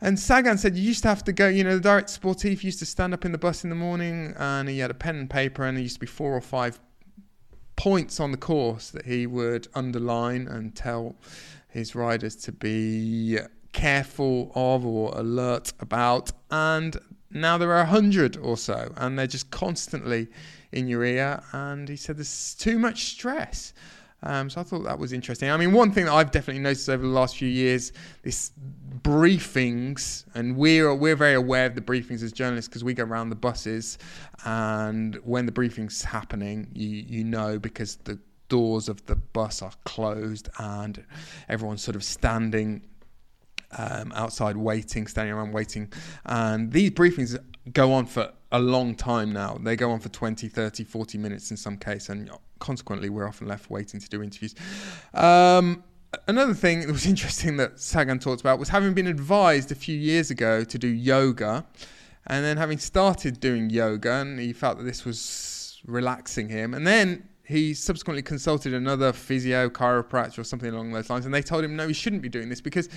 and 0.00 0.18
Sagan 0.18 0.58
said 0.58 0.76
you 0.76 0.82
used 0.82 1.02
to 1.02 1.08
have 1.08 1.24
to 1.24 1.32
go, 1.32 1.48
you 1.48 1.64
know, 1.64 1.74
the 1.74 1.80
direct 1.80 2.08
sportif 2.08 2.62
used 2.62 2.78
to 2.78 2.86
stand 2.86 3.12
up 3.12 3.24
in 3.24 3.32
the 3.32 3.38
bus 3.38 3.64
in 3.64 3.70
the 3.70 3.76
morning 3.76 4.32
and 4.38 4.68
he 4.68 4.78
had 4.78 4.90
a 4.90 4.94
pen 4.94 5.16
and 5.16 5.30
paper 5.30 5.64
and 5.64 5.76
there 5.76 5.82
used 5.82 5.96
to 5.96 6.00
be 6.00 6.06
four 6.06 6.36
or 6.36 6.40
five 6.40 6.78
points 7.74 8.20
on 8.20 8.30
the 8.30 8.36
course 8.36 8.90
that 8.90 9.06
he 9.06 9.26
would 9.26 9.66
underline 9.74 10.46
and 10.46 10.76
tell 10.76 11.16
his 11.68 11.94
riders 11.94 12.36
to 12.36 12.52
be 12.52 13.38
careful 13.72 14.52
of 14.54 14.86
or 14.86 15.12
alert 15.16 15.72
about. 15.80 16.30
And 16.50 16.96
now 17.32 17.58
there 17.58 17.72
are 17.72 17.82
a 17.82 17.86
hundred 17.86 18.36
or 18.36 18.56
so 18.56 18.92
and 18.96 19.18
they're 19.18 19.26
just 19.26 19.50
constantly 19.50 20.28
in 20.70 20.86
your 20.86 21.04
ear. 21.04 21.42
And 21.52 21.88
he 21.88 21.96
said 21.96 22.18
there's 22.18 22.54
too 22.54 22.78
much 22.78 23.06
stress. 23.06 23.74
Um, 24.22 24.50
so 24.50 24.60
I 24.60 24.64
thought 24.64 24.84
that 24.84 24.98
was 24.98 25.12
interesting. 25.12 25.50
I 25.50 25.56
mean, 25.56 25.72
one 25.72 25.92
thing 25.92 26.06
that 26.06 26.12
I've 26.12 26.30
definitely 26.30 26.62
noticed 26.62 26.88
over 26.88 27.02
the 27.02 27.12
last 27.12 27.36
few 27.36 27.48
years, 27.48 27.92
this 28.22 28.50
briefings, 29.02 30.24
and 30.34 30.56
we're 30.56 30.94
we're 30.94 31.16
very 31.16 31.34
aware 31.34 31.66
of 31.66 31.74
the 31.74 31.80
briefings 31.80 32.22
as 32.22 32.32
journalists 32.32 32.68
because 32.68 32.84
we 32.84 32.94
go 32.94 33.04
around 33.04 33.30
the 33.30 33.36
buses, 33.36 33.98
and 34.44 35.16
when 35.24 35.46
the 35.46 35.52
briefings 35.52 36.02
happening, 36.02 36.68
you 36.74 36.88
you 36.88 37.24
know 37.24 37.58
because 37.58 37.96
the 37.96 38.18
doors 38.48 38.88
of 38.88 39.04
the 39.06 39.16
bus 39.16 39.60
are 39.60 39.72
closed 39.84 40.48
and 40.58 41.04
everyone's 41.50 41.82
sort 41.82 41.94
of 41.94 42.02
standing 42.02 42.82
um, 43.76 44.10
outside 44.14 44.56
waiting, 44.56 45.06
standing 45.06 45.34
around 45.34 45.52
waiting, 45.52 45.92
and 46.24 46.72
these 46.72 46.90
briefings 46.90 47.38
go 47.72 47.92
on 47.92 48.06
for 48.06 48.32
a 48.52 48.58
long 48.58 48.94
time 48.94 49.32
now. 49.32 49.58
They 49.60 49.76
go 49.76 49.90
on 49.90 50.00
for 50.00 50.08
20, 50.08 50.48
30, 50.48 50.84
40 50.84 51.18
minutes 51.18 51.50
in 51.50 51.56
some 51.56 51.76
case, 51.76 52.08
and 52.08 52.30
consequently, 52.58 53.10
we're 53.10 53.28
often 53.28 53.46
left 53.46 53.70
waiting 53.70 54.00
to 54.00 54.08
do 54.08 54.22
interviews. 54.22 54.54
Um, 55.14 55.84
another 56.26 56.54
thing 56.54 56.80
that 56.80 56.92
was 56.92 57.06
interesting 57.14 57.56
that 57.58 57.78
Sagan 57.78 58.18
talked 58.18 58.40
about 58.40 58.58
was 58.58 58.68
having 58.68 58.94
been 58.94 59.06
advised 59.06 59.72
a 59.72 59.74
few 59.74 59.96
years 59.96 60.30
ago 60.30 60.64
to 60.64 60.78
do 60.78 60.88
yoga, 60.88 61.64
and 62.26 62.44
then 62.44 62.56
having 62.56 62.78
started 62.78 63.40
doing 63.40 63.70
yoga, 63.70 64.12
and 64.12 64.38
he 64.38 64.52
felt 64.52 64.78
that 64.78 64.84
this 64.84 65.04
was 65.04 65.80
relaxing 65.86 66.48
him, 66.48 66.74
and 66.74 66.86
then 66.86 67.28
he 67.44 67.72
subsequently 67.72 68.22
consulted 68.22 68.74
another 68.74 69.12
physio, 69.12 69.70
chiropractor, 69.70 70.38
or 70.38 70.44
something 70.44 70.72
along 70.72 70.92
those 70.92 71.08
lines, 71.08 71.24
and 71.24 71.32
they 71.32 71.42
told 71.42 71.64
him 71.64 71.76
no, 71.76 71.88
he 71.88 71.94
shouldn't 71.94 72.20
be 72.20 72.28
doing 72.28 72.48
this 72.48 72.60
because 72.60 72.88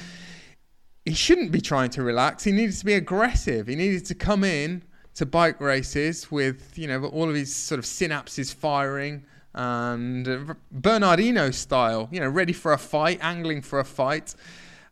he 1.06 1.14
shouldn't 1.14 1.52
be 1.52 1.62
trying 1.62 1.90
to 1.92 2.04
relax. 2.04 2.44
He 2.44 2.52
needed 2.52 2.76
to 2.78 2.86
be 2.86 2.94
aggressive. 2.94 3.68
He 3.68 3.76
needed 3.76 4.06
to 4.06 4.16
come 4.16 4.44
in 4.44 4.84
to 5.16 5.26
bike 5.26 5.60
races 5.60 6.32
with 6.32 6.78
you 6.78 6.88
know 6.88 7.06
all 7.06 7.28
of 7.30 7.36
his 7.36 7.54
sort 7.54 7.80
of 7.80 7.86
synapses 7.86 8.54
firing 8.54 9.26
and 9.54 10.56
Bernard 10.72 11.20
Hinault 11.20 11.54
style, 11.54 12.08
you 12.12 12.20
know, 12.20 12.30
ready 12.30 12.54
for 12.54 12.74
a 12.74 12.78
fight, 12.78 13.20
angling 13.22 13.62
for 13.62 13.80
a 13.80 13.86
fight. 13.86 14.36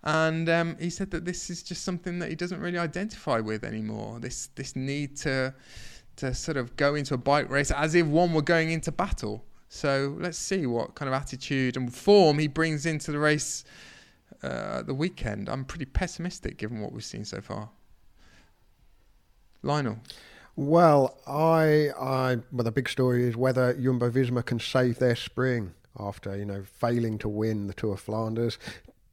And 0.04 0.50
um, 0.50 0.78
he 0.80 0.90
said 0.90 1.12
that 1.12 1.26
this 1.26 1.50
is 1.50 1.62
just 1.62 1.84
something 1.84 2.20
that 2.20 2.30
he 2.30 2.36
doesn't 2.36 2.60
really 2.60 2.78
identify 2.78 3.40
with 3.40 3.64
anymore. 3.64 4.20
This 4.20 4.48
this 4.56 4.76
need 4.76 5.18
to 5.18 5.54
to 6.18 6.34
sort 6.34 6.58
of 6.58 6.76
go 6.76 6.96
into 6.96 7.14
a 7.14 7.18
bike 7.18 7.50
race 7.50 7.72
as 7.72 7.96
if 7.96 8.06
one 8.06 8.34
were 8.34 8.42
going 8.42 8.72
into 8.72 8.92
battle. 8.92 9.46
So 9.70 10.18
let's 10.20 10.38
see 10.38 10.66
what 10.66 10.96
kind 10.96 11.08
of 11.08 11.14
attitude 11.14 11.78
and 11.78 11.94
form 11.94 12.40
he 12.40 12.48
brings 12.48 12.86
into 12.86 13.12
the 13.12 13.20
race 13.20 13.64
uh, 14.44 14.82
the 14.82 14.94
weekend. 14.94 15.48
I'm 15.48 15.64
pretty 15.64 15.86
pessimistic 15.86 16.58
given 16.58 16.82
what 16.82 16.92
we've 16.92 17.04
seen 17.04 17.24
so 17.24 17.40
far. 17.40 17.70
Lionel. 19.62 20.00
Well, 20.60 21.18
I, 21.26 21.88
I, 21.98 22.40
well, 22.52 22.66
the 22.66 22.72
big 22.74 22.90
story 22.90 23.24
is 23.24 23.38
whether 23.38 23.74
Jumbo 23.76 24.12
Visma 24.12 24.44
can 24.44 24.60
save 24.60 25.00
their 25.00 25.16
spring 25.16 25.72
after 25.98 26.36
you 26.36 26.44
know 26.44 26.66
failing 26.66 27.18
to 27.20 27.30
win 27.30 27.68
the 27.68 27.74
Tour 27.74 27.94
of 27.94 28.02
Flanders. 28.02 28.60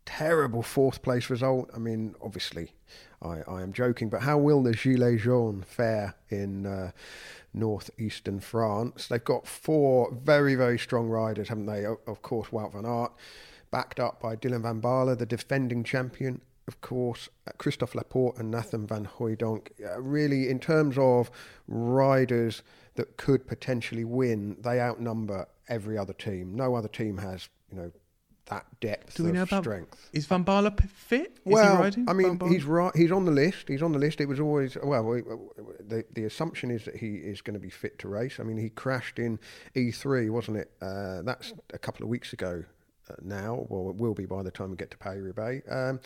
Terrible 0.05 0.64
fourth 0.64 1.02
place 1.02 1.31
result. 1.31 1.70
I 1.73 1.78
mean, 1.78 2.16
obviously, 2.20 2.73
I, 3.23 3.43
I 3.47 3.62
am 3.62 3.73
joking, 3.73 4.09
but 4.09 4.23
how 4.23 4.39
will 4.39 4.60
the 4.60 4.73
Gilets 4.73 5.20
Jaunes 5.20 5.64
fare 5.68 6.16
in 6.31 6.66
uh, 6.66 6.90
northeastern 7.55 8.40
France? 8.40 9.06
They've 9.06 9.23
got 9.23 9.47
four 9.47 10.12
very, 10.12 10.56
very 10.56 10.81
strong 10.81 11.06
riders, 11.06 11.48
haven't 11.48 11.66
they? 11.66 11.86
Of 11.86 12.23
course, 12.23 12.48
Wout 12.48 12.73
van 12.73 12.85
Aert, 12.85 13.12
backed 13.70 14.01
up 14.01 14.20
by 14.20 14.35
Dylan 14.35 14.62
van 14.62 14.81
Baarle, 14.81 15.16
the 15.16 15.24
defending 15.24 15.85
champion, 15.85 16.40
of 16.69 16.81
course, 16.81 17.29
uh, 17.47 17.53
Christophe 17.59 17.95
Laporte 17.95 18.39
and 18.39 18.51
Nathan 18.51 18.87
Van 18.87 19.07
Hooydonck. 19.19 19.69
Uh, 19.85 20.01
really, 20.01 20.49
in 20.49 20.59
terms 20.59 20.97
of 20.99 21.31
riders 21.69 22.63
that 22.95 23.17
could 23.17 23.47
potentially 23.47 24.05
win, 24.05 24.57
they 24.61 24.81
outnumber 24.81 25.47
every 25.69 25.97
other 25.99 26.13
team. 26.13 26.55
No 26.57 26.75
other 26.75 26.89
team 26.89 27.19
has, 27.19 27.49
you 27.71 27.77
know, 27.79 27.93
that 28.47 28.65
depth 28.81 29.17
Do 29.17 29.25
we 29.25 29.31
of 29.31 29.35
know 29.35 29.43
about, 29.43 29.65
strength. 29.65 30.09
Is 30.13 30.27
Van 30.27 30.45
Baarle 30.45 30.71
fit? 30.89 31.39
Is 31.45 31.53
well, 31.53 31.77
he 31.79 31.83
riding? 31.83 32.09
I 32.09 32.13
mean, 32.13 32.39
he's 32.49 32.65
right. 32.65 32.95
He's 32.95 33.11
on 33.11 33.25
the 33.25 33.33
list. 33.33 33.69
He's 33.69 33.83
on 33.83 33.91
the 33.93 33.99
list. 33.99 34.21
It 34.21 34.27
was 34.27 34.39
always 34.39 34.77
well. 34.83 35.03
we- 35.05 35.23
The 35.81 36.05
the 36.15 36.25
assumption 36.25 36.71
is 36.71 36.85
that 36.85 36.97
he 36.97 37.17
is 37.17 37.43
going 37.43 37.55
to 37.55 37.61
be 37.61 37.71
fit 37.71 37.99
to 38.01 38.09
race. 38.09 38.39
I 38.39 38.45
mean, 38.45 38.57
he 38.57 38.71
crashed 38.71 39.19
in 39.19 39.41
E3, 39.75 40.31
wasn't 40.31 40.59
it? 40.59 40.71
Uh, 40.81 41.23
that's 41.23 41.55
a 41.73 41.79
couple 41.79 42.05
of 42.05 42.09
weeks 42.09 42.33
ago. 42.33 42.65
uh, 43.11 43.15
now. 43.23 43.67
Well, 43.69 43.91
it 43.91 43.97
will 43.97 44.15
be 44.15 44.27
by 44.27 44.43
the 44.45 44.51
time 44.53 44.71
we 44.71 44.77
get 44.77 44.91
to 44.93 44.99
Paris 44.99 45.23
Roubaix. 45.23 45.65
Um, 45.71 45.99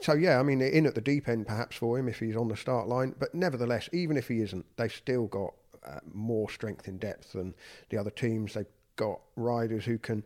so 0.00 0.14
yeah, 0.14 0.38
I 0.38 0.42
mean, 0.42 0.60
in 0.60 0.86
at 0.86 0.94
the 0.94 1.00
deep 1.00 1.28
end 1.28 1.46
perhaps 1.46 1.76
for 1.76 1.98
him 1.98 2.08
if 2.08 2.18
he's 2.18 2.36
on 2.36 2.48
the 2.48 2.56
start 2.56 2.88
line. 2.88 3.14
But 3.18 3.34
nevertheless, 3.34 3.88
even 3.92 4.16
if 4.16 4.28
he 4.28 4.40
isn't, 4.40 4.66
they've 4.76 4.92
still 4.92 5.26
got 5.26 5.54
uh, 5.86 6.00
more 6.12 6.48
strength 6.50 6.88
in 6.88 6.98
depth 6.98 7.32
than 7.32 7.54
the 7.90 7.98
other 7.98 8.10
teams. 8.10 8.54
They've 8.54 8.66
got 8.96 9.20
riders 9.36 9.84
who 9.84 9.98
can 9.98 10.24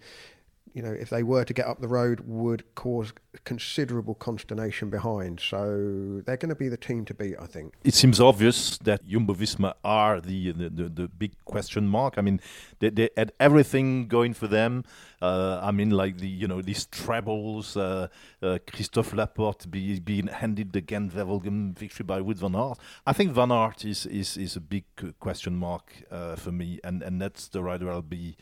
you 0.74 0.82
know, 0.82 0.93
if 0.93 1.11
they 1.11 1.23
were 1.23 1.44
to 1.44 1.53
get 1.53 1.66
up 1.66 1.81
the 1.81 1.89
road, 1.89 2.20
would 2.27 2.74
cause 2.74 3.12
considerable 3.44 4.15
consternation 4.15 4.89
behind. 4.89 5.40
So 5.40 6.23
they're 6.24 6.36
going 6.36 6.49
to 6.49 6.55
be 6.55 6.69
the 6.69 6.77
team 6.77 7.05
to 7.07 7.15
beat, 7.15 7.36
I 7.39 7.47
think. 7.47 7.74
It 7.85 7.94
seems 7.94 8.20
obvious 8.20 8.78
that 8.78 9.07
Jumbo 9.07 9.35
Visma 9.35 9.74
are 9.85 10.20
the, 10.20 10.53
the, 10.53 10.70
the, 10.70 10.89
the, 10.89 11.09
big 11.09 11.32
question 11.44 11.86
mark. 11.89 12.15
I 12.16 12.23
mean, 12.23 12.40
they, 12.78 12.90
they 12.90 13.11
had 13.16 13.32
everything 13.39 14.09
going 14.09 14.32
for 14.32 14.47
them. 14.47 14.85
Uh, 15.20 15.61
I 15.62 15.70
mean, 15.70 15.90
like 15.90 16.19
the 16.19 16.28
you 16.28 16.49
know 16.49 16.62
these 16.62 16.86
trebles, 16.86 17.77
uh, 17.77 18.09
uh, 18.43 18.59
Christophe 18.66 19.12
Laporte 19.12 19.70
be, 19.70 20.01
being 20.01 20.27
handed 20.27 20.73
the 20.73 20.81
Gent 20.81 21.15
Wevelgem 21.15 21.78
victory 21.78 22.05
by 22.05 22.20
Wout 22.20 22.39
van 22.39 22.57
Aert. 22.57 22.78
I 23.07 23.12
think 23.12 23.32
Van 23.32 23.53
Aert 23.53 23.85
is 23.85 24.05
is, 24.07 24.36
is 24.36 24.57
a 24.57 24.61
big 24.61 24.85
question 25.20 25.55
mark 25.55 25.93
uh, 26.11 26.35
for 26.35 26.51
me, 26.51 26.81
and, 26.82 27.03
and 27.03 27.20
that's 27.20 27.47
the 27.49 27.62
rider 27.62 27.90
I'll 27.90 28.03
be 28.03 28.36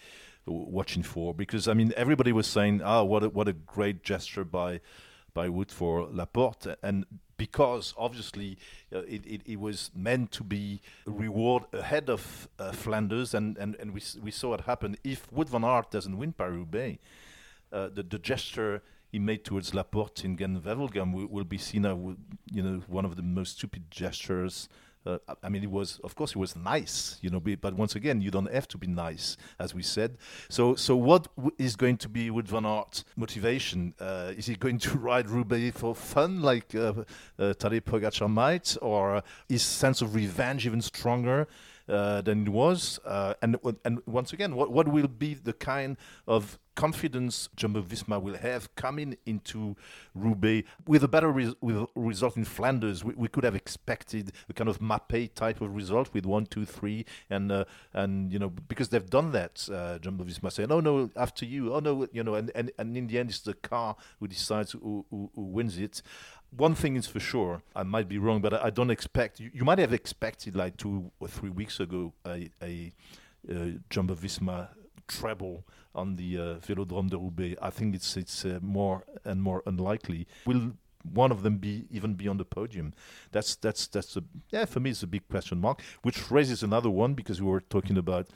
watching 0.46 1.02
for 1.02 1.34
because 1.34 1.68
I 1.68 1.74
mean 1.74 1.92
everybody 1.96 2.32
was 2.32 2.46
saying, 2.46 2.82
"Oh, 2.84 3.04
what 3.04 3.24
a, 3.24 3.28
what 3.28 3.48
a 3.48 3.52
great 3.52 4.02
gesture 4.02 4.44
by 4.44 4.80
by 5.34 5.48
Wout 5.48 5.70
for 5.70 6.08
Laporte," 6.10 6.76
and 6.82 7.06
because 7.36 7.94
obviously 7.96 8.58
uh, 8.94 8.98
it, 8.98 9.24
it, 9.24 9.40
it, 9.46 9.58
was 9.58 9.90
meant 9.94 10.30
to 10.30 10.44
be 10.44 10.82
a 11.06 11.10
reward 11.10 11.62
ahead 11.72 12.10
of 12.10 12.46
uh, 12.58 12.70
Flanders, 12.70 13.32
and, 13.32 13.56
and, 13.56 13.76
and 13.76 13.94
we 13.94 14.02
we 14.22 14.30
saw 14.30 14.52
it 14.54 14.62
happen. 14.62 14.96
If 15.02 15.30
Wout 15.30 15.48
van 15.48 15.64
Aert 15.64 15.90
doesn't 15.90 16.18
win 16.18 16.32
Paris-Roubaix, 16.32 16.98
uh, 17.72 17.88
the 17.88 18.02
the 18.02 18.18
gesture 18.18 18.82
he 19.10 19.18
made 19.18 19.44
towards 19.44 19.74
Laporte 19.74 20.24
in 20.24 20.36
Gent-Wevelgem 20.36 21.12
will, 21.12 21.26
will 21.26 21.44
be 21.44 21.58
seen 21.58 21.84
as 21.84 21.96
you 22.52 22.62
know 22.62 22.82
one 22.86 23.04
of 23.04 23.16
the 23.16 23.22
most 23.22 23.56
stupid 23.56 23.90
gestures 23.90 24.68
uh, 25.06 25.18
I 25.42 25.48
mean, 25.48 25.62
it 25.62 25.70
was, 25.70 25.98
of 26.04 26.14
course, 26.14 26.32
it 26.32 26.36
was 26.36 26.54
nice, 26.54 27.18
you 27.22 27.30
know. 27.30 27.40
But 27.40 27.74
once 27.74 27.94
again, 27.94 28.20
you 28.20 28.30
don't 28.30 28.52
have 28.52 28.68
to 28.68 28.78
be 28.78 28.86
nice, 28.86 29.36
as 29.58 29.74
we 29.74 29.82
said. 29.82 30.18
So, 30.48 30.74
so 30.74 30.94
what 30.94 31.28
is 31.58 31.74
going 31.76 31.96
to 31.98 32.08
be 32.08 32.30
Wout 32.30 32.46
van 32.46 32.64
Aert's 32.64 33.04
motivation? 33.16 33.94
Uh, 33.98 34.32
is 34.36 34.46
he 34.46 34.56
going 34.56 34.78
to 34.80 34.98
ride 34.98 35.28
Roubaix 35.28 35.78
for 35.78 35.94
fun, 35.94 36.42
like 36.42 36.74
uh, 36.74 36.92
uh, 37.38 37.54
Tadej 37.54 37.82
Pogacar 37.82 38.28
might, 38.28 38.76
or 38.82 39.22
is 39.48 39.62
sense 39.62 40.02
of 40.02 40.14
revenge 40.14 40.66
even 40.66 40.82
stronger? 40.82 41.48
Uh, 41.90 42.20
than 42.20 42.46
it 42.46 42.50
was, 42.50 43.00
uh, 43.04 43.34
and 43.42 43.56
and 43.84 44.00
once 44.06 44.32
again, 44.32 44.54
what 44.54 44.70
what 44.70 44.86
will 44.86 45.08
be 45.08 45.34
the 45.34 45.52
kind 45.52 45.96
of 46.28 46.56
confidence 46.76 47.48
Jumbo 47.56 47.82
Visma 47.82 48.22
will 48.22 48.36
have 48.36 48.74
coming 48.74 49.16
into 49.26 49.76
Roubaix 50.14 50.66
with 50.86 51.02
a 51.02 51.08
better 51.08 51.30
re- 51.30 51.54
with 51.60 51.86
result 51.94 52.36
in 52.36 52.44
Flanders. 52.44 53.04
We, 53.04 53.14
we, 53.14 53.28
could 53.28 53.44
have 53.44 53.54
expected 53.54 54.32
a 54.48 54.52
kind 54.52 54.68
of 54.70 54.78
Mapei 54.78 55.34
type 55.34 55.60
of 55.60 55.74
result 55.74 56.14
with 56.14 56.24
one, 56.24 56.46
two, 56.46 56.64
three, 56.64 57.04
and 57.28 57.50
uh, 57.50 57.64
and 57.92 58.32
you 58.32 58.38
know 58.38 58.50
because 58.50 58.90
they've 58.90 59.10
done 59.10 59.32
that. 59.32 59.68
Uh, 59.70 59.98
Jumbo 59.98 60.24
Visma 60.24 60.52
saying, 60.52 60.70
"Oh 60.70 60.80
no, 60.80 61.10
after 61.16 61.44
you. 61.44 61.74
Oh 61.74 61.80
no, 61.80 62.06
you 62.12 62.22
know," 62.22 62.34
and 62.34 62.52
and, 62.54 62.70
and 62.78 62.96
in 62.96 63.08
the 63.08 63.18
end, 63.18 63.30
it's 63.30 63.40
the 63.40 63.54
car 63.54 63.96
who 64.20 64.28
decides 64.28 64.72
who, 64.72 65.04
who, 65.10 65.30
who 65.34 65.42
wins 65.42 65.76
it 65.76 66.02
one 66.56 66.74
thing 66.74 66.96
is 66.96 67.06
for 67.06 67.20
sure, 67.20 67.62
I 67.74 67.82
might 67.82 68.08
be 68.08 68.18
wrong, 68.18 68.40
but 68.40 68.54
I, 68.54 68.70
don't 68.70 68.90
expect. 68.90 69.40
You, 69.40 69.50
you, 69.52 69.64
might 69.64 69.78
have 69.78 69.92
expected 69.92 70.56
like 70.56 70.76
two 70.76 71.10
or 71.20 71.28
three 71.28 71.50
weeks 71.50 71.80
ago 71.80 72.12
a, 72.26 72.50
a, 72.62 72.92
Jumbo 73.88 74.14
Visma 74.14 74.68
treble 75.08 75.64
on 75.94 76.16
the 76.16 76.38
uh, 76.38 76.42
Velodrome 76.66 77.10
de 77.10 77.16
Roubaix. 77.16 77.56
I 77.60 77.70
think 77.70 77.94
it's 77.94 78.16
it's 78.16 78.44
uh, 78.44 78.58
more 78.60 79.04
and 79.24 79.42
more 79.42 79.62
unlikely. 79.66 80.26
Will 80.46 80.72
one 81.10 81.32
of 81.32 81.42
them 81.42 81.56
be 81.58 81.86
even 81.90 82.14
be 82.14 82.28
on 82.28 82.36
the 82.36 82.44
podium? 82.44 82.92
That's 83.32 83.56
that's 83.56 83.86
that's 83.86 84.16
a 84.16 84.22
yeah 84.50 84.66
for 84.66 84.80
me 84.80 84.90
it's 84.90 85.02
a 85.02 85.06
big 85.06 85.26
question 85.28 85.60
mark, 85.60 85.82
which 86.02 86.30
raises 86.30 86.62
another 86.62 86.90
one 86.90 87.14
because 87.14 87.40
we 87.40 87.48
were 87.48 87.60
talking 87.62 87.96
about 87.96 88.28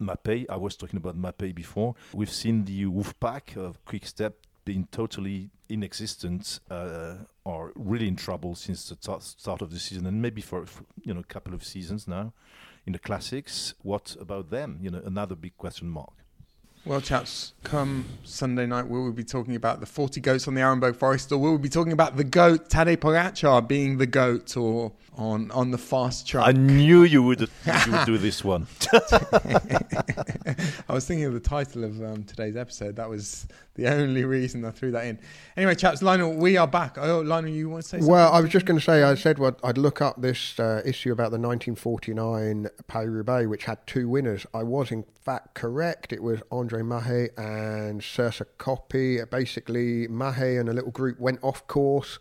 Mapei. 0.00 0.46
I 0.48 0.56
was 0.56 0.76
talking 0.76 0.96
about 0.96 1.16
Mapei 1.16 1.54
before. 1.54 1.94
We've 2.12 2.30
seen 2.30 2.64
the 2.64 2.84
Wolfpack 2.84 3.56
of 3.56 3.84
Quick 3.84 4.06
Step 4.06 4.36
been 4.68 4.86
totally 4.92 5.48
inexistent 5.70 6.60
uh, 6.70 7.14
or 7.44 7.72
really 7.74 8.06
in 8.06 8.16
trouble 8.16 8.54
since 8.54 8.90
the 8.90 8.96
t- 8.96 9.16
start 9.20 9.62
of 9.62 9.70
the 9.70 9.78
season, 9.78 10.04
and 10.04 10.20
maybe 10.20 10.42
for, 10.42 10.66
for, 10.66 10.84
you 11.06 11.14
know 11.14 11.20
a 11.20 11.32
couple 11.34 11.54
of 11.54 11.64
seasons 11.64 12.06
now 12.06 12.34
in 12.86 12.92
the 12.92 12.98
classics. 12.98 13.72
What 13.82 14.14
about 14.20 14.50
them? 14.50 14.78
You 14.82 14.90
know, 14.90 15.00
another 15.02 15.36
big 15.36 15.56
question 15.56 15.88
mark. 15.88 16.12
Well, 16.88 17.02
chaps, 17.02 17.52
come 17.64 18.06
Sunday 18.24 18.64
night, 18.64 18.88
we 18.88 18.98
will 18.98 19.04
we 19.04 19.12
be 19.12 19.22
talking 19.22 19.54
about 19.56 19.80
the 19.80 19.84
40 19.84 20.22
goats 20.22 20.48
on 20.48 20.54
the 20.54 20.62
Arenberg 20.62 20.96
Forest, 20.96 21.30
or 21.30 21.36
we 21.36 21.50
will 21.50 21.56
we 21.56 21.62
be 21.64 21.68
talking 21.68 21.92
about 21.92 22.16
the 22.16 22.24
goat, 22.24 22.70
Tadej 22.70 22.96
Pogacar, 22.96 23.68
being 23.68 23.98
the 23.98 24.06
goat, 24.06 24.56
or 24.56 24.92
on, 25.14 25.50
on 25.50 25.70
the 25.70 25.76
fast 25.76 26.26
track? 26.26 26.48
I 26.48 26.52
knew 26.52 27.02
you 27.02 27.22
would, 27.22 27.40
you 27.40 27.92
would 27.92 28.06
do 28.06 28.16
this 28.16 28.42
one. 28.42 28.68
I 30.88 30.94
was 30.94 31.06
thinking 31.06 31.26
of 31.26 31.34
the 31.34 31.40
title 31.40 31.84
of 31.84 32.02
um, 32.02 32.24
today's 32.24 32.56
episode. 32.56 32.96
That 32.96 33.10
was 33.10 33.46
the 33.74 33.88
only 33.88 34.24
reason 34.24 34.64
I 34.64 34.70
threw 34.70 34.90
that 34.92 35.04
in. 35.04 35.18
Anyway, 35.56 35.74
chaps, 35.74 36.02
Lionel, 36.02 36.34
we 36.34 36.56
are 36.56 36.66
back. 36.66 36.96
Oh, 36.98 37.20
Lionel, 37.20 37.50
you 37.50 37.68
want 37.68 37.82
to 37.82 37.88
say 37.88 37.98
something? 37.98 38.10
Well, 38.10 38.32
I 38.32 38.40
was 38.40 38.50
just 38.50 38.64
going 38.64 38.78
to 38.78 38.84
say, 38.84 39.02
I 39.02 39.14
said 39.14 39.38
what 39.38 39.60
I'd 39.62 39.78
look 39.78 40.00
up 40.00 40.20
this 40.20 40.58
uh, 40.58 40.82
issue 40.84 41.12
about 41.12 41.30
the 41.30 41.38
1949 41.38 42.68
Paris 42.86 43.08
Roubaix, 43.08 43.46
which 43.46 43.64
had 43.64 43.86
two 43.86 44.08
winners. 44.08 44.46
I 44.54 44.62
was, 44.62 44.90
in 44.90 45.04
fact, 45.22 45.54
correct. 45.54 46.12
It 46.12 46.22
was 46.22 46.40
Andre 46.50 46.77
Mahé 46.82 47.28
and 47.36 48.02
Serse 48.02 48.42
Coppi. 48.58 49.18
Basically, 49.30 50.08
Mahé 50.08 50.60
and 50.60 50.68
a 50.68 50.72
little 50.72 50.90
group 50.90 51.18
went 51.18 51.38
off 51.42 51.66
course. 51.66 52.18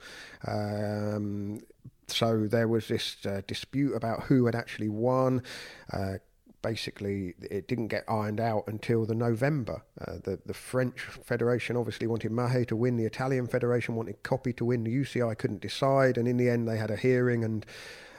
Um, 0.47 1.59
so 2.07 2.47
there 2.47 2.67
was 2.67 2.87
this 2.87 3.17
uh, 3.25 3.41
dispute 3.47 3.93
about 3.93 4.23
who 4.23 4.45
had 4.45 4.55
actually 4.55 4.89
won. 4.89 5.43
Uh, 5.91 6.15
basically 6.61 7.33
it 7.41 7.67
didn't 7.67 7.87
get 7.87 8.03
ironed 8.09 8.39
out 8.39 8.63
until 8.67 9.05
the 9.05 9.15
November. 9.15 9.83
Uh, 10.01 10.13
the 10.23 10.39
the 10.45 10.53
French 10.53 10.99
Federation 11.01 11.77
obviously 11.77 12.07
wanted 12.07 12.31
Mahé 12.31 12.67
to 12.67 12.75
win, 12.75 12.97
the 12.97 13.05
Italian 13.05 13.47
Federation 13.47 13.95
wanted 13.95 14.21
Coppi 14.23 14.53
to 14.53 14.65
win, 14.65 14.83
the 14.83 14.95
UCI 14.95 15.37
couldn't 15.37 15.61
decide, 15.61 16.17
and 16.17 16.27
in 16.27 16.37
the 16.37 16.49
end 16.49 16.67
they 16.67 16.77
had 16.77 16.91
a 16.91 16.97
hearing 16.97 17.43
and 17.43 17.65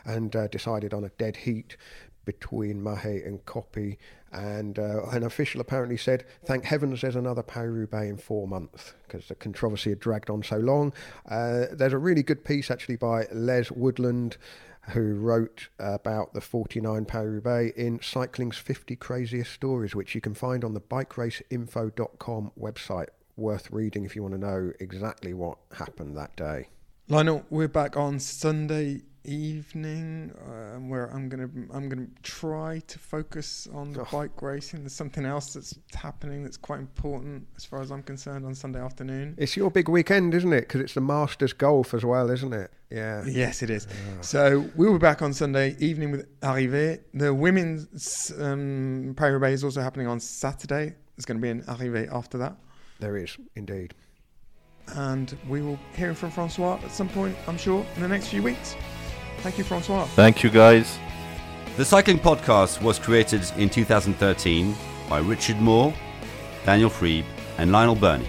and 0.05 0.35
uh, 0.35 0.49
decided 0.49 0.95
on 0.95 1.05
a 1.05 1.11
dead 1.11 1.37
heat 1.37 1.77
between 2.29 2.83
Mahé 2.83 3.27
and 3.27 3.43
Coppi. 3.47 3.97
And 4.31 4.79
uh, 4.79 5.07
an 5.07 5.23
official 5.23 5.63
apparently 5.63 5.97
said, 5.97 6.27
"Thank 6.45 6.65
heavens 6.65 7.01
there's 7.01 7.17
another 7.17 7.43
Paris-Roubaix 7.43 8.11
in 8.11 8.19
four 8.19 8.47
months 8.47 8.93
because 9.07 9.29
the 9.29 9.35
controversy 9.35 9.89
had 9.89 9.99
dragged 9.99 10.29
on 10.29 10.43
so 10.43 10.59
long." 10.59 10.93
Uh, 11.27 11.65
there's 11.73 11.95
a 11.95 11.99
really 11.99 12.23
good 12.23 12.45
piece 12.45 12.71
actually 12.71 12.97
by 12.97 13.27
Les 13.33 13.71
Woodland 13.71 14.37
who 14.91 15.15
wrote 15.15 15.69
about 15.79 16.35
the 16.35 16.43
49 16.43 17.07
Paris-Roubaix 17.07 17.75
in 17.79 18.01
Cycling's 18.03 18.59
50 18.59 18.97
Craziest 18.97 19.51
Stories, 19.51 19.95
which 19.95 20.15
you 20.15 20.21
can 20.21 20.35
find 20.35 20.65
on 20.65 20.75
the 20.75 20.81
bikeraceinfo.com 20.81 22.53
website. 22.61 23.09
Worth 23.39 23.71
reading 23.71 24.05
if 24.05 24.15
you 24.15 24.23
want 24.23 24.35
to 24.35 24.41
know 24.41 24.73
exactly 24.81 25.33
what 25.33 25.57
happened 25.73 26.17
that 26.19 26.37
day. 26.37 26.69
Lionel, 27.09 27.47
we're 27.49 27.69
back 27.69 27.97
on 27.97 28.19
Sunday 28.19 29.01
evening 29.29 30.33
uh, 30.47 30.79
where 30.79 31.07
I'm 31.15 31.29
gonna 31.29 31.49
I'm 31.73 31.89
gonna 31.89 32.07
try 32.23 32.81
to 32.87 32.99
focus 32.99 33.69
on 33.73 33.93
the 33.93 34.01
oh. 34.01 34.09
bike 34.11 34.43
racing. 34.43 34.81
There's 34.81 34.95
something 34.95 35.25
else 35.25 35.55
that's 35.55 35.79
happening 35.95 36.43
that's 36.43 36.57
quite 36.57 36.81
important 36.81 37.47
as 37.57 37.65
far 37.65 37.83
as 37.83 37.93
I'm 37.93 38.03
concerned 38.03 38.47
on 38.47 38.55
Sunday 38.55 38.81
afternoon. 38.81 39.35
It's 39.39 39.57
your 39.57 39.71
big 39.71 39.89
weekend, 39.89 40.35
isn't 40.35 40.53
it? 40.53 40.63
Because 40.63 40.81
it's 40.81 40.95
the 40.95 41.01
Masters 41.01 41.53
Golf 41.53 41.95
as 41.95 42.05
well, 42.05 42.31
isn't 42.31 42.53
it? 42.53 42.71
Yeah. 42.91 43.25
Yes, 43.27 43.63
it 43.63 43.71
is. 43.71 43.87
Yeah. 43.87 44.21
So 44.23 44.65
we 44.75 44.87
will 44.87 44.95
be 44.95 44.99
back 44.99 45.21
on 45.21 45.33
Sunday 45.33 45.77
evening 45.79 46.11
with 46.11 46.41
Arrivée. 46.41 47.01
The 47.13 47.35
women's 47.35 48.33
um, 48.39 49.15
is 49.19 49.65
also 49.65 49.83
happening 49.83 50.07
on 50.07 50.21
Saturday. 50.21 50.95
There's 51.17 51.27
going 51.27 51.39
to 51.39 51.43
be 51.43 51.51
an 51.51 51.63
Arrivée 51.65 52.13
after 52.13 52.39
that. 52.39 52.57
There 53.01 53.17
is 53.17 53.37
indeed. 53.55 53.95
And 54.95 55.37
we 55.49 55.61
will 55.61 55.79
hear 55.95 56.15
from 56.15 56.31
Francois 56.31 56.79
at 56.83 56.91
some 56.91 57.09
point, 57.11 57.37
I'm 57.47 57.59
sure, 57.59 57.85
in 57.97 58.03
the 58.03 58.09
next 58.09 58.29
few 58.29 58.43
weeks. 58.43 58.75
Thank 59.39 59.59
you, 59.59 59.65
Francois. 59.65 60.05
Thank 60.15 60.43
you, 60.43 60.51
guys. 60.51 60.99
The 61.77 61.85
Cycling 61.85 62.19
Podcast 62.19 62.83
was 62.83 62.99
created 62.99 63.43
in 63.57 63.71
2013 63.71 64.75
by 65.09 65.19
Richard 65.21 65.59
Moore, 65.61 65.95
Daniel 66.67 66.91
Friebe, 66.91 67.25
and 67.57 67.71
Lionel 67.71 67.95
Birnie. 67.95 68.29